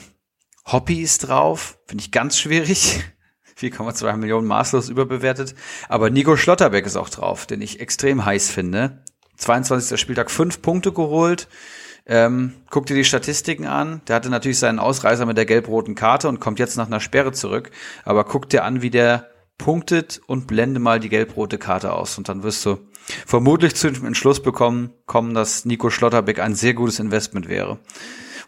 Hobby 0.66 1.00
ist 1.00 1.28
drauf, 1.28 1.78
finde 1.86 2.04
ich 2.04 2.12
ganz 2.12 2.38
schwierig. 2.38 3.02
4,2 3.60 4.16
Millionen 4.16 4.46
maßlos 4.46 4.88
überbewertet. 4.88 5.54
Aber 5.88 6.08
Nico 6.08 6.36
Schlotterbeck 6.36 6.86
ist 6.86 6.96
auch 6.96 7.10
drauf, 7.10 7.44
den 7.46 7.60
ich 7.60 7.80
extrem 7.80 8.24
heiß 8.24 8.50
finde. 8.50 9.04
22. 9.36 10.00
Spieltag 10.00 10.30
fünf 10.30 10.62
Punkte 10.62 10.92
geholt. 10.92 11.48
Ähm, 12.06 12.54
guck 12.70 12.86
dir 12.86 12.94
die 12.94 13.04
Statistiken 13.04 13.66
an. 13.66 14.00
Der 14.08 14.16
hatte 14.16 14.30
natürlich 14.30 14.58
seinen 14.58 14.78
Ausreißer 14.78 15.26
mit 15.26 15.36
der 15.36 15.46
gelb-roten 15.46 15.94
Karte 15.94 16.28
und 16.28 16.40
kommt 16.40 16.58
jetzt 16.58 16.76
nach 16.76 16.86
einer 16.86 17.00
Sperre 17.00 17.32
zurück. 17.32 17.70
Aber 18.04 18.24
guck 18.24 18.48
dir 18.48 18.64
an, 18.64 18.82
wie 18.82 18.90
der 18.90 19.30
punktet 19.58 20.20
und 20.26 20.46
blende 20.46 20.80
mal 20.80 21.00
die 21.00 21.10
gelb-rote 21.10 21.58
Karte 21.58 21.92
aus. 21.92 22.16
Und 22.16 22.28
dann 22.28 22.42
wirst 22.42 22.64
du 22.64 22.78
vermutlich 23.26 23.74
zu 23.74 23.90
dem 23.90 24.06
Entschluss 24.06 24.42
bekommen, 24.42 24.92
kommen, 25.06 25.34
dass 25.34 25.64
Nico 25.64 25.90
Schlotterbeck 25.90 26.38
ein 26.38 26.54
sehr 26.54 26.74
gutes 26.74 26.98
Investment 26.98 27.48
wäre. 27.48 27.78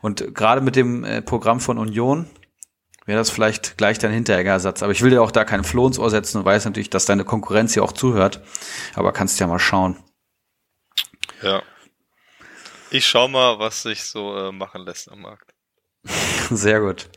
Und 0.00 0.34
gerade 0.34 0.60
mit 0.60 0.76
dem 0.76 1.04
äh, 1.04 1.22
Programm 1.22 1.60
von 1.60 1.78
Union 1.78 2.28
wäre 3.06 3.18
das 3.18 3.30
vielleicht 3.30 3.78
gleich 3.78 3.98
dein 3.98 4.12
Hinterersatz. 4.12 4.82
Aber 4.82 4.92
ich 4.92 5.02
will 5.02 5.10
dir 5.10 5.22
auch 5.22 5.30
da 5.30 5.44
kein 5.44 5.64
Floh 5.64 5.86
ins 5.86 5.98
Ohr 5.98 6.10
setzen 6.10 6.38
und 6.38 6.44
weiß 6.44 6.64
natürlich, 6.64 6.90
dass 6.90 7.04
deine 7.04 7.24
Konkurrenz 7.24 7.74
hier 7.74 7.84
auch 7.84 7.92
zuhört. 7.92 8.40
Aber 8.94 9.12
kannst 9.12 9.40
ja 9.40 9.46
mal 9.46 9.58
schauen. 9.58 9.96
Ja. 11.42 11.62
Ich 12.90 13.06
schau 13.06 13.28
mal, 13.28 13.58
was 13.58 13.82
sich 13.82 14.04
so 14.04 14.36
äh, 14.36 14.52
machen 14.52 14.82
lässt 14.82 15.10
am 15.10 15.22
Markt. 15.22 15.51
Sehr 16.50 16.80
gut. 16.80 17.08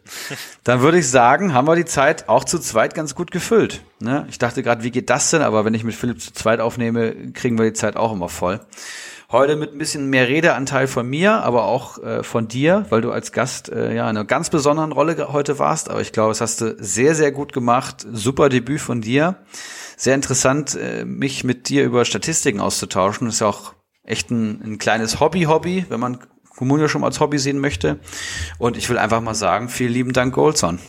Dann 0.63 0.81
würde 0.81 0.99
ich 0.99 1.09
sagen, 1.09 1.53
haben 1.53 1.67
wir 1.67 1.75
die 1.75 1.85
Zeit 1.85 2.29
auch 2.29 2.43
zu 2.43 2.59
zweit 2.59 2.93
ganz 2.93 3.15
gut 3.15 3.31
gefüllt. 3.31 3.83
Ne? 3.99 4.25
Ich 4.29 4.37
dachte 4.37 4.63
gerade, 4.63 4.83
wie 4.83 4.91
geht 4.91 5.09
das 5.09 5.31
denn? 5.31 5.41
Aber 5.41 5.65
wenn 5.65 5.73
ich 5.73 5.83
mit 5.83 5.95
Philipp 5.95 6.21
zu 6.21 6.33
zweit 6.33 6.59
aufnehme, 6.59 7.31
kriegen 7.33 7.57
wir 7.57 7.65
die 7.65 7.73
Zeit 7.73 7.95
auch 7.95 8.13
immer 8.13 8.29
voll. 8.29 8.59
Heute 9.31 9.55
mit 9.55 9.73
ein 9.73 9.79
bisschen 9.79 10.09
mehr 10.11 10.27
Redeanteil 10.27 10.85
von 10.85 11.07
mir, 11.09 11.43
aber 11.43 11.65
auch 11.65 11.97
äh, 11.97 12.21
von 12.21 12.47
dir, 12.47 12.85
weil 12.89 13.01
du 13.01 13.11
als 13.11 13.31
Gast 13.31 13.69
äh, 13.69 13.95
ja 13.95 14.03
in 14.03 14.15
einer 14.15 14.23
ganz 14.23 14.51
besonderen 14.51 14.91
Rolle 14.91 15.33
heute 15.33 15.57
warst. 15.57 15.89
Aber 15.89 16.01
ich 16.01 16.11
glaube, 16.11 16.29
das 16.29 16.41
hast 16.41 16.61
du 16.61 16.75
sehr, 16.79 17.15
sehr 17.15 17.31
gut 17.31 17.51
gemacht. 17.51 18.05
Super 18.11 18.49
Debüt 18.49 18.81
von 18.81 19.01
dir. 19.01 19.37
Sehr 19.97 20.13
interessant, 20.13 20.75
äh, 20.75 21.05
mich 21.05 21.43
mit 21.43 21.69
dir 21.69 21.83
über 21.85 22.05
Statistiken 22.05 22.59
auszutauschen. 22.59 23.25
Das 23.25 23.35
ist 23.35 23.41
ja 23.41 23.47
auch 23.47 23.73
echt 24.03 24.29
ein, 24.29 24.61
ein 24.63 24.77
kleines 24.77 25.19
Hobby-Hobby, 25.19 25.87
wenn 25.89 25.99
man 25.99 26.19
Communio 26.55 26.87
schon 26.87 27.01
mal 27.01 27.07
als 27.07 27.19
Hobby 27.19 27.39
sehen 27.39 27.59
möchte. 27.59 27.99
Und 28.57 28.77
ich 28.77 28.89
will 28.89 28.97
einfach 28.97 29.21
mal 29.21 29.35
sagen, 29.35 29.69
vielen 29.69 29.93
lieben 29.93 30.13
Dank, 30.13 30.33
Goldson. 30.33 30.79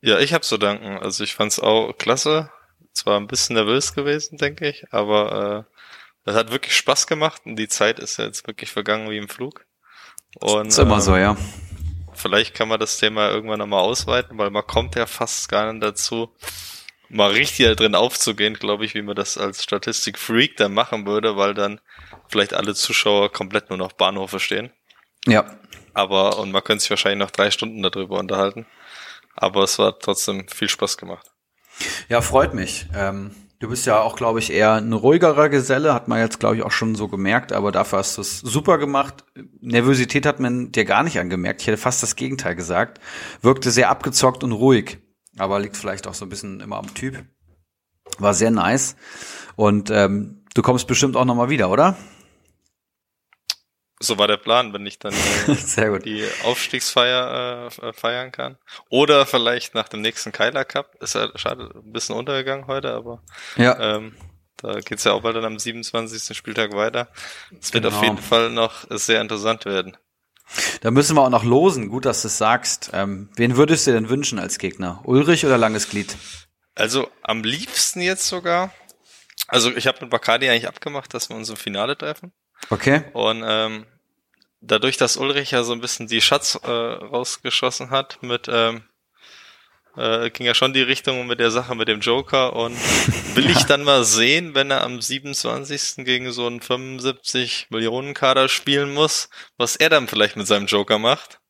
Ja, 0.00 0.18
ich 0.18 0.34
habe 0.34 0.42
zu 0.42 0.58
danken. 0.58 0.98
Also 0.98 1.24
ich 1.24 1.34
fand's 1.34 1.58
auch 1.58 1.96
klasse. 1.96 2.50
Zwar 2.92 3.18
ein 3.18 3.26
bisschen 3.26 3.56
nervös 3.56 3.94
gewesen, 3.94 4.38
denke 4.38 4.68
ich, 4.68 4.84
aber 4.92 5.66
äh, 5.66 5.74
das 6.24 6.36
hat 6.36 6.52
wirklich 6.52 6.76
Spaß 6.76 7.08
gemacht 7.08 7.42
und 7.44 7.56
die 7.56 7.66
Zeit 7.66 7.98
ist 7.98 8.18
ja 8.18 8.24
jetzt 8.24 8.46
wirklich 8.46 8.70
vergangen 8.70 9.10
wie 9.10 9.18
im 9.18 9.28
Flug. 9.28 9.66
Und, 10.40 10.68
ist 10.68 10.78
immer 10.78 10.98
äh, 10.98 11.00
so, 11.00 11.16
ja. 11.16 11.36
Vielleicht 12.12 12.54
kann 12.54 12.68
man 12.68 12.78
das 12.78 12.98
Thema 12.98 13.30
irgendwann 13.30 13.58
nochmal 13.58 13.80
ausweiten, 13.80 14.38
weil 14.38 14.50
man 14.50 14.66
kommt 14.66 14.94
ja 14.94 15.06
fast 15.06 15.48
gar 15.48 15.72
nicht 15.72 15.82
dazu, 15.82 16.32
mal 17.08 17.32
richtig 17.32 17.66
da 17.66 17.74
drin 17.74 17.96
aufzugehen, 17.96 18.54
glaube 18.54 18.84
ich, 18.84 18.94
wie 18.94 19.02
man 19.02 19.16
das 19.16 19.36
als 19.36 19.64
Statistik-Freak 19.64 20.56
dann 20.56 20.72
machen 20.72 21.04
würde, 21.04 21.36
weil 21.36 21.54
dann 21.54 21.80
vielleicht 22.28 22.54
alle 22.54 22.74
Zuschauer 22.74 23.32
komplett 23.32 23.70
nur 23.70 23.78
noch 23.78 23.92
Bahnhofe 23.92 24.40
stehen. 24.40 24.70
Ja. 25.26 25.44
Aber, 25.94 26.38
und 26.38 26.52
man 26.52 26.62
könnte 26.62 26.82
sich 26.82 26.90
wahrscheinlich 26.90 27.24
noch 27.24 27.30
drei 27.30 27.50
Stunden 27.50 27.82
darüber 27.82 28.18
unterhalten. 28.18 28.66
Aber 29.36 29.62
es 29.62 29.78
war 29.78 29.98
trotzdem 29.98 30.48
viel 30.48 30.68
Spaß 30.68 30.96
gemacht. 30.96 31.30
Ja, 32.08 32.20
freut 32.20 32.54
mich. 32.54 32.86
Ähm, 32.94 33.34
du 33.58 33.68
bist 33.68 33.86
ja 33.86 34.00
auch, 34.00 34.16
glaube 34.16 34.38
ich, 34.38 34.52
eher 34.52 34.74
ein 34.74 34.92
ruhigerer 34.92 35.48
Geselle, 35.48 35.94
hat 35.94 36.08
man 36.08 36.20
jetzt, 36.20 36.40
glaube 36.40 36.56
ich, 36.56 36.62
auch 36.62 36.70
schon 36.70 36.94
so 36.94 37.08
gemerkt, 37.08 37.52
aber 37.52 37.72
dafür 37.72 37.98
hast 37.98 38.16
du 38.16 38.20
es 38.20 38.38
super 38.40 38.78
gemacht. 38.78 39.24
Nervosität 39.60 40.26
hat 40.26 40.40
man 40.40 40.70
dir 40.72 40.84
gar 40.84 41.02
nicht 41.02 41.18
angemerkt. 41.18 41.62
Ich 41.62 41.66
hätte 41.66 41.78
fast 41.78 42.02
das 42.02 42.16
Gegenteil 42.16 42.54
gesagt. 42.54 43.00
Wirkte 43.42 43.70
sehr 43.70 43.90
abgezockt 43.90 44.44
und 44.44 44.52
ruhig 44.52 44.98
aber 45.38 45.58
liegt 45.58 45.76
vielleicht 45.76 46.06
auch 46.06 46.14
so 46.14 46.24
ein 46.24 46.28
bisschen 46.28 46.60
immer 46.60 46.76
am 46.76 46.92
Typ. 46.94 47.24
War 48.18 48.34
sehr 48.34 48.50
nice. 48.50 48.96
Und 49.56 49.90
ähm, 49.90 50.43
du 50.54 50.62
kommst 50.62 50.86
bestimmt 50.86 51.16
auch 51.16 51.24
nochmal 51.24 51.50
wieder, 51.50 51.70
oder? 51.70 51.96
So 54.00 54.18
war 54.18 54.26
der 54.26 54.36
Plan, 54.36 54.72
wenn 54.72 54.84
ich 54.86 54.98
dann 54.98 55.14
äh, 55.76 55.98
die 56.00 56.26
Aufstiegsfeier 56.44 57.70
äh, 57.82 57.92
feiern 57.92 58.32
kann. 58.32 58.58
Oder 58.90 59.24
vielleicht 59.24 59.74
nach 59.74 59.88
dem 59.88 60.02
nächsten 60.02 60.32
Keiler 60.32 60.64
Cup. 60.64 60.94
Ist 61.00 61.14
ja 61.14 61.28
schade, 61.36 61.70
ein 61.74 61.92
bisschen 61.92 62.16
untergegangen 62.16 62.66
heute, 62.66 62.92
aber 62.92 63.22
ja. 63.56 63.96
ähm, 63.96 64.14
da 64.56 64.80
geht's 64.80 65.04
ja 65.04 65.12
auch 65.12 65.22
bald 65.22 65.36
dann 65.36 65.44
am 65.44 65.58
27. 65.58 66.36
Spieltag 66.36 66.74
weiter. 66.74 67.08
Es 67.60 67.72
wird 67.72 67.84
genau. 67.84 67.96
auf 67.96 68.02
jeden 68.02 68.18
Fall 68.18 68.50
noch 68.50 68.84
sehr 68.90 69.20
interessant 69.20 69.64
werden. 69.64 69.96
Da 70.80 70.90
müssen 70.90 71.16
wir 71.16 71.22
auch 71.22 71.30
noch 71.30 71.44
losen. 71.44 71.88
Gut, 71.88 72.04
dass 72.04 72.22
du 72.22 72.28
es 72.28 72.38
sagst. 72.38 72.90
Ähm, 72.92 73.30
wen 73.36 73.56
würdest 73.56 73.86
du 73.86 73.92
denn 73.92 74.08
wünschen 74.08 74.38
als 74.38 74.58
Gegner? 74.58 75.00
Ulrich 75.04 75.46
oder 75.46 75.56
Langes 75.56 75.88
Glied? 75.88 76.16
Also 76.74 77.08
am 77.22 77.44
liebsten 77.44 78.00
jetzt 78.00 78.26
sogar. 78.26 78.72
Also 79.48 79.74
ich 79.74 79.86
habe 79.86 79.98
mit 80.00 80.10
Bacardi 80.10 80.48
eigentlich 80.48 80.68
abgemacht, 80.68 81.12
dass 81.14 81.28
wir 81.28 81.36
uns 81.36 81.50
im 81.50 81.56
Finale 81.56 81.96
treffen. 81.96 82.32
Okay. 82.70 83.04
Und 83.12 83.44
ähm, 83.46 83.86
dadurch, 84.60 84.96
dass 84.96 85.16
Ulrich 85.16 85.50
ja 85.50 85.62
so 85.64 85.72
ein 85.72 85.80
bisschen 85.80 86.06
die 86.06 86.20
Schatz 86.20 86.58
äh, 86.62 86.70
rausgeschossen 86.70 87.90
hat 87.90 88.22
mit 88.22 88.48
ähm, 88.48 88.84
äh, 89.96 90.30
ging 90.30 90.46
ja 90.46 90.54
schon 90.54 90.72
die 90.72 90.82
Richtung 90.82 91.26
mit 91.26 91.40
der 91.40 91.50
Sache 91.50 91.74
mit 91.74 91.88
dem 91.88 92.00
Joker 92.00 92.54
und 92.54 92.76
will 93.34 93.48
ich 93.48 93.64
dann 93.64 93.84
mal 93.84 94.04
sehen, 94.04 94.54
wenn 94.54 94.70
er 94.70 94.82
am 94.82 95.00
27. 95.00 96.04
gegen 96.04 96.32
so 96.32 96.46
einen 96.46 96.60
75 96.60 97.68
Millionen 97.70 98.14
Kader 98.14 98.48
spielen 98.48 98.92
muss, 98.92 99.28
was 99.56 99.76
er 99.76 99.90
dann 99.90 100.08
vielleicht 100.08 100.36
mit 100.36 100.46
seinem 100.46 100.66
Joker 100.66 100.98
macht. 100.98 101.40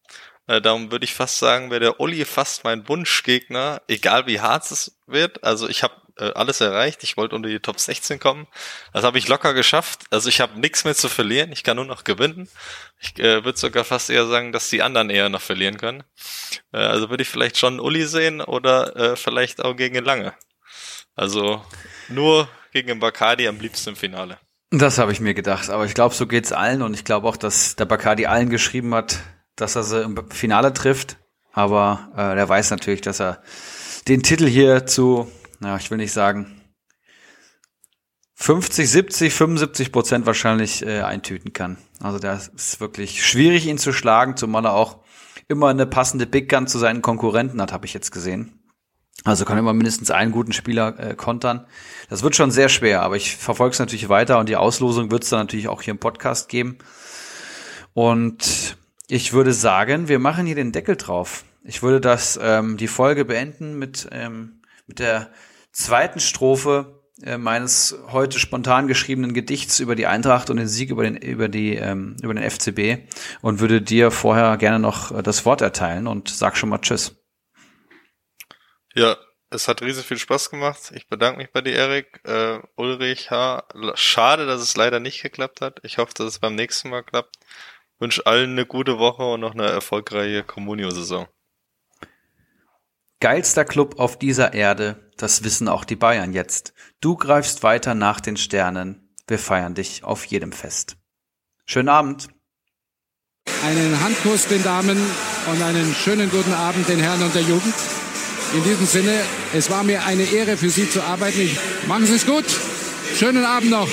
Äh, 0.46 0.60
darum 0.60 0.90
würde 0.92 1.04
ich 1.04 1.14
fast 1.14 1.38
sagen, 1.38 1.70
wäre 1.70 1.80
der 1.80 2.00
Uli 2.00 2.24
fast 2.24 2.64
mein 2.64 2.86
Wunschgegner, 2.88 3.80
egal 3.88 4.26
wie 4.26 4.40
hart 4.40 4.70
es 4.70 4.98
wird. 5.06 5.42
Also 5.42 5.68
ich 5.68 5.82
habe 5.82 5.94
äh, 6.18 6.32
alles 6.34 6.60
erreicht. 6.60 7.02
Ich 7.02 7.16
wollte 7.16 7.34
unter 7.34 7.48
die 7.48 7.60
Top 7.60 7.80
16 7.80 8.18
kommen. 8.20 8.46
Das 8.92 9.04
habe 9.04 9.18
ich 9.18 9.28
locker 9.28 9.54
geschafft. 9.54 10.04
Also 10.10 10.28
ich 10.28 10.40
habe 10.40 10.58
nichts 10.58 10.84
mehr 10.84 10.94
zu 10.94 11.08
verlieren. 11.08 11.52
Ich 11.52 11.64
kann 11.64 11.76
nur 11.76 11.84
noch 11.84 12.04
gewinnen. 12.04 12.48
Ich 13.00 13.18
äh, 13.18 13.44
würde 13.44 13.58
sogar 13.58 13.84
fast 13.84 14.10
eher 14.10 14.26
sagen, 14.26 14.52
dass 14.52 14.70
die 14.70 14.82
anderen 14.82 15.10
eher 15.10 15.28
noch 15.28 15.42
verlieren 15.42 15.76
können. 15.76 16.02
Äh, 16.72 16.78
also 16.78 17.10
würde 17.10 17.22
ich 17.22 17.28
vielleicht 17.28 17.58
schon 17.58 17.80
Uli 17.80 18.06
sehen 18.06 18.40
oder 18.40 18.96
äh, 18.96 19.16
vielleicht 19.16 19.64
auch 19.64 19.74
gegen 19.74 20.04
Lange. 20.04 20.34
Also 21.16 21.64
nur 22.08 22.48
gegen 22.72 22.88
den 22.88 23.00
Bacardi 23.00 23.46
am 23.48 23.60
liebsten 23.60 23.90
im 23.90 23.96
Finale. 23.96 24.38
Das 24.70 24.98
habe 24.98 25.12
ich 25.12 25.20
mir 25.20 25.34
gedacht, 25.34 25.70
aber 25.70 25.84
ich 25.84 25.94
glaube, 25.94 26.14
so 26.14 26.26
geht's 26.26 26.50
allen 26.50 26.82
und 26.82 26.94
ich 26.94 27.04
glaube 27.04 27.28
auch, 27.28 27.36
dass 27.36 27.76
der 27.76 27.84
Bacardi 27.84 28.26
allen 28.26 28.50
geschrieben 28.50 28.92
hat, 28.94 29.20
dass 29.54 29.76
er 29.76 29.84
sie 29.84 30.02
im 30.02 30.30
Finale 30.30 30.72
trifft. 30.72 31.16
Aber 31.52 32.08
äh, 32.16 32.34
der 32.34 32.48
weiß 32.48 32.70
natürlich, 32.70 33.00
dass 33.00 33.20
er 33.20 33.40
den 34.08 34.24
Titel 34.24 34.46
hier 34.46 34.86
zu, 34.86 35.30
na, 35.60 35.76
ich 35.76 35.90
will 35.90 35.98
nicht 35.98 36.12
sagen, 36.12 36.60
50, 38.36 38.90
70, 38.90 39.32
75 39.32 39.92
Prozent 39.92 40.26
wahrscheinlich 40.26 40.84
äh, 40.84 41.00
eintüten 41.00 41.52
kann. 41.52 41.78
Also 42.00 42.18
das 42.18 42.48
ist 42.48 42.80
wirklich 42.80 43.24
schwierig, 43.24 43.66
ihn 43.66 43.78
zu 43.78 43.92
schlagen, 43.92 44.36
zumal 44.36 44.66
er 44.66 44.74
auch 44.74 44.98
immer 45.48 45.68
eine 45.68 45.86
passende 45.86 46.26
Big 46.26 46.48
Gun 46.48 46.66
zu 46.66 46.78
seinen 46.78 47.02
Konkurrenten 47.02 47.60
hat, 47.60 47.72
habe 47.72 47.86
ich 47.86 47.94
jetzt 47.94 48.10
gesehen. 48.10 48.60
Also 49.22 49.44
kann 49.44 49.56
immer 49.56 49.72
mindestens 49.72 50.10
einen 50.10 50.32
guten 50.32 50.52
Spieler 50.52 50.98
äh, 50.98 51.14
kontern. 51.14 51.66
Das 52.10 52.22
wird 52.22 52.36
schon 52.36 52.50
sehr 52.50 52.68
schwer, 52.68 53.02
aber 53.02 53.16
ich 53.16 53.36
verfolge 53.36 53.72
es 53.72 53.78
natürlich 53.78 54.08
weiter 54.08 54.38
und 54.38 54.48
die 54.48 54.56
Auslosung 54.56 55.10
wird 55.10 55.22
es 55.22 55.30
dann 55.30 55.40
natürlich 55.40 55.68
auch 55.68 55.80
hier 55.80 55.92
im 55.92 55.98
Podcast 55.98 56.48
geben. 56.48 56.78
Und 57.94 58.76
ich 59.08 59.32
würde 59.32 59.52
sagen, 59.52 60.08
wir 60.08 60.18
machen 60.18 60.44
hier 60.44 60.56
den 60.56 60.72
Deckel 60.72 60.96
drauf. 60.96 61.44
Ich 61.62 61.82
würde 61.82 62.00
das 62.00 62.38
ähm, 62.42 62.76
die 62.76 62.88
Folge 62.88 63.24
beenden 63.24 63.78
mit 63.78 64.08
ähm, 64.10 64.60
mit 64.86 64.98
der 64.98 65.32
zweiten 65.72 66.20
Strophe 66.20 67.04
äh, 67.22 67.38
meines 67.38 67.96
heute 68.08 68.38
spontan 68.38 68.88
geschriebenen 68.88 69.34
Gedichts 69.34 69.80
über 69.80 69.94
die 69.94 70.06
Eintracht 70.06 70.50
und 70.50 70.56
den 70.56 70.68
Sieg 70.68 70.90
über 70.90 71.04
den 71.04 71.16
über 71.16 71.48
die 71.48 71.76
ähm, 71.76 72.16
über 72.22 72.34
den 72.34 72.48
FCB 72.48 73.08
und 73.40 73.60
würde 73.60 73.80
dir 73.80 74.10
vorher 74.10 74.56
gerne 74.56 74.78
noch 74.78 75.12
äh, 75.12 75.22
das 75.22 75.44
Wort 75.44 75.60
erteilen 75.60 76.06
und 76.06 76.28
sag 76.28 76.56
schon 76.56 76.68
mal 76.68 76.78
Tschüss. 76.78 77.16
Ja, 78.94 79.16
es 79.50 79.68
hat 79.68 79.82
riesig 79.82 80.04
viel 80.04 80.18
Spaß 80.18 80.50
gemacht. 80.50 80.92
Ich 80.94 81.08
bedanke 81.08 81.38
mich 81.38 81.52
bei 81.52 81.60
dir, 81.60 81.74
Erik. 81.74 82.20
Äh, 82.24 82.58
Ulrich 82.76 83.30
H. 83.30 83.64
Schade, 83.94 84.46
dass 84.46 84.60
es 84.60 84.76
leider 84.76 84.98
nicht 84.98 85.22
geklappt 85.22 85.60
hat. 85.60 85.78
Ich 85.84 85.98
hoffe, 85.98 86.12
dass 86.16 86.26
es 86.26 86.38
beim 86.40 86.56
nächsten 86.56 86.90
Mal 86.90 87.02
klappt. 87.02 87.36
Wünsche 88.00 88.26
allen 88.26 88.50
eine 88.50 88.66
gute 88.66 88.98
Woche 88.98 89.22
und 89.22 89.40
noch 89.40 89.54
eine 89.54 89.66
erfolgreiche 89.66 90.42
Communio-Saison. 90.42 91.28
Geilster 93.20 93.64
Club 93.64 93.98
auf 93.98 94.18
dieser 94.18 94.54
Erde, 94.54 95.10
das 95.16 95.44
wissen 95.44 95.68
auch 95.68 95.84
die 95.84 95.96
Bayern 95.96 96.32
jetzt. 96.32 96.74
Du 97.00 97.16
greifst 97.16 97.62
weiter 97.62 97.94
nach 97.94 98.20
den 98.20 98.36
Sternen. 98.36 99.08
Wir 99.26 99.38
feiern 99.38 99.74
dich 99.74 100.04
auf 100.04 100.24
jedem 100.26 100.52
Fest. 100.52 100.96
Schönen 101.64 101.88
Abend. 101.88 102.28
Einen 103.64 104.00
Handkuss 104.02 104.46
den 104.48 104.62
Damen 104.62 104.98
und 105.50 105.62
einen 105.62 105.94
schönen 105.94 106.30
guten 106.30 106.52
Abend 106.52 106.88
den 106.88 107.00
Herren 107.00 107.22
und 107.22 107.34
der 107.34 107.42
Jugend. 107.42 107.74
In 108.54 108.62
diesem 108.62 108.86
Sinne, 108.86 109.20
es 109.54 109.70
war 109.70 109.82
mir 109.82 110.04
eine 110.04 110.24
Ehre 110.24 110.56
für 110.56 110.70
Sie 110.70 110.88
zu 110.88 111.02
arbeiten. 111.02 111.40
Ich, 111.40 111.58
machen 111.86 112.06
Sie 112.06 112.14
es 112.14 112.26
gut. 112.26 112.44
Schönen 113.16 113.44
Abend 113.44 113.70
noch. 113.70 113.88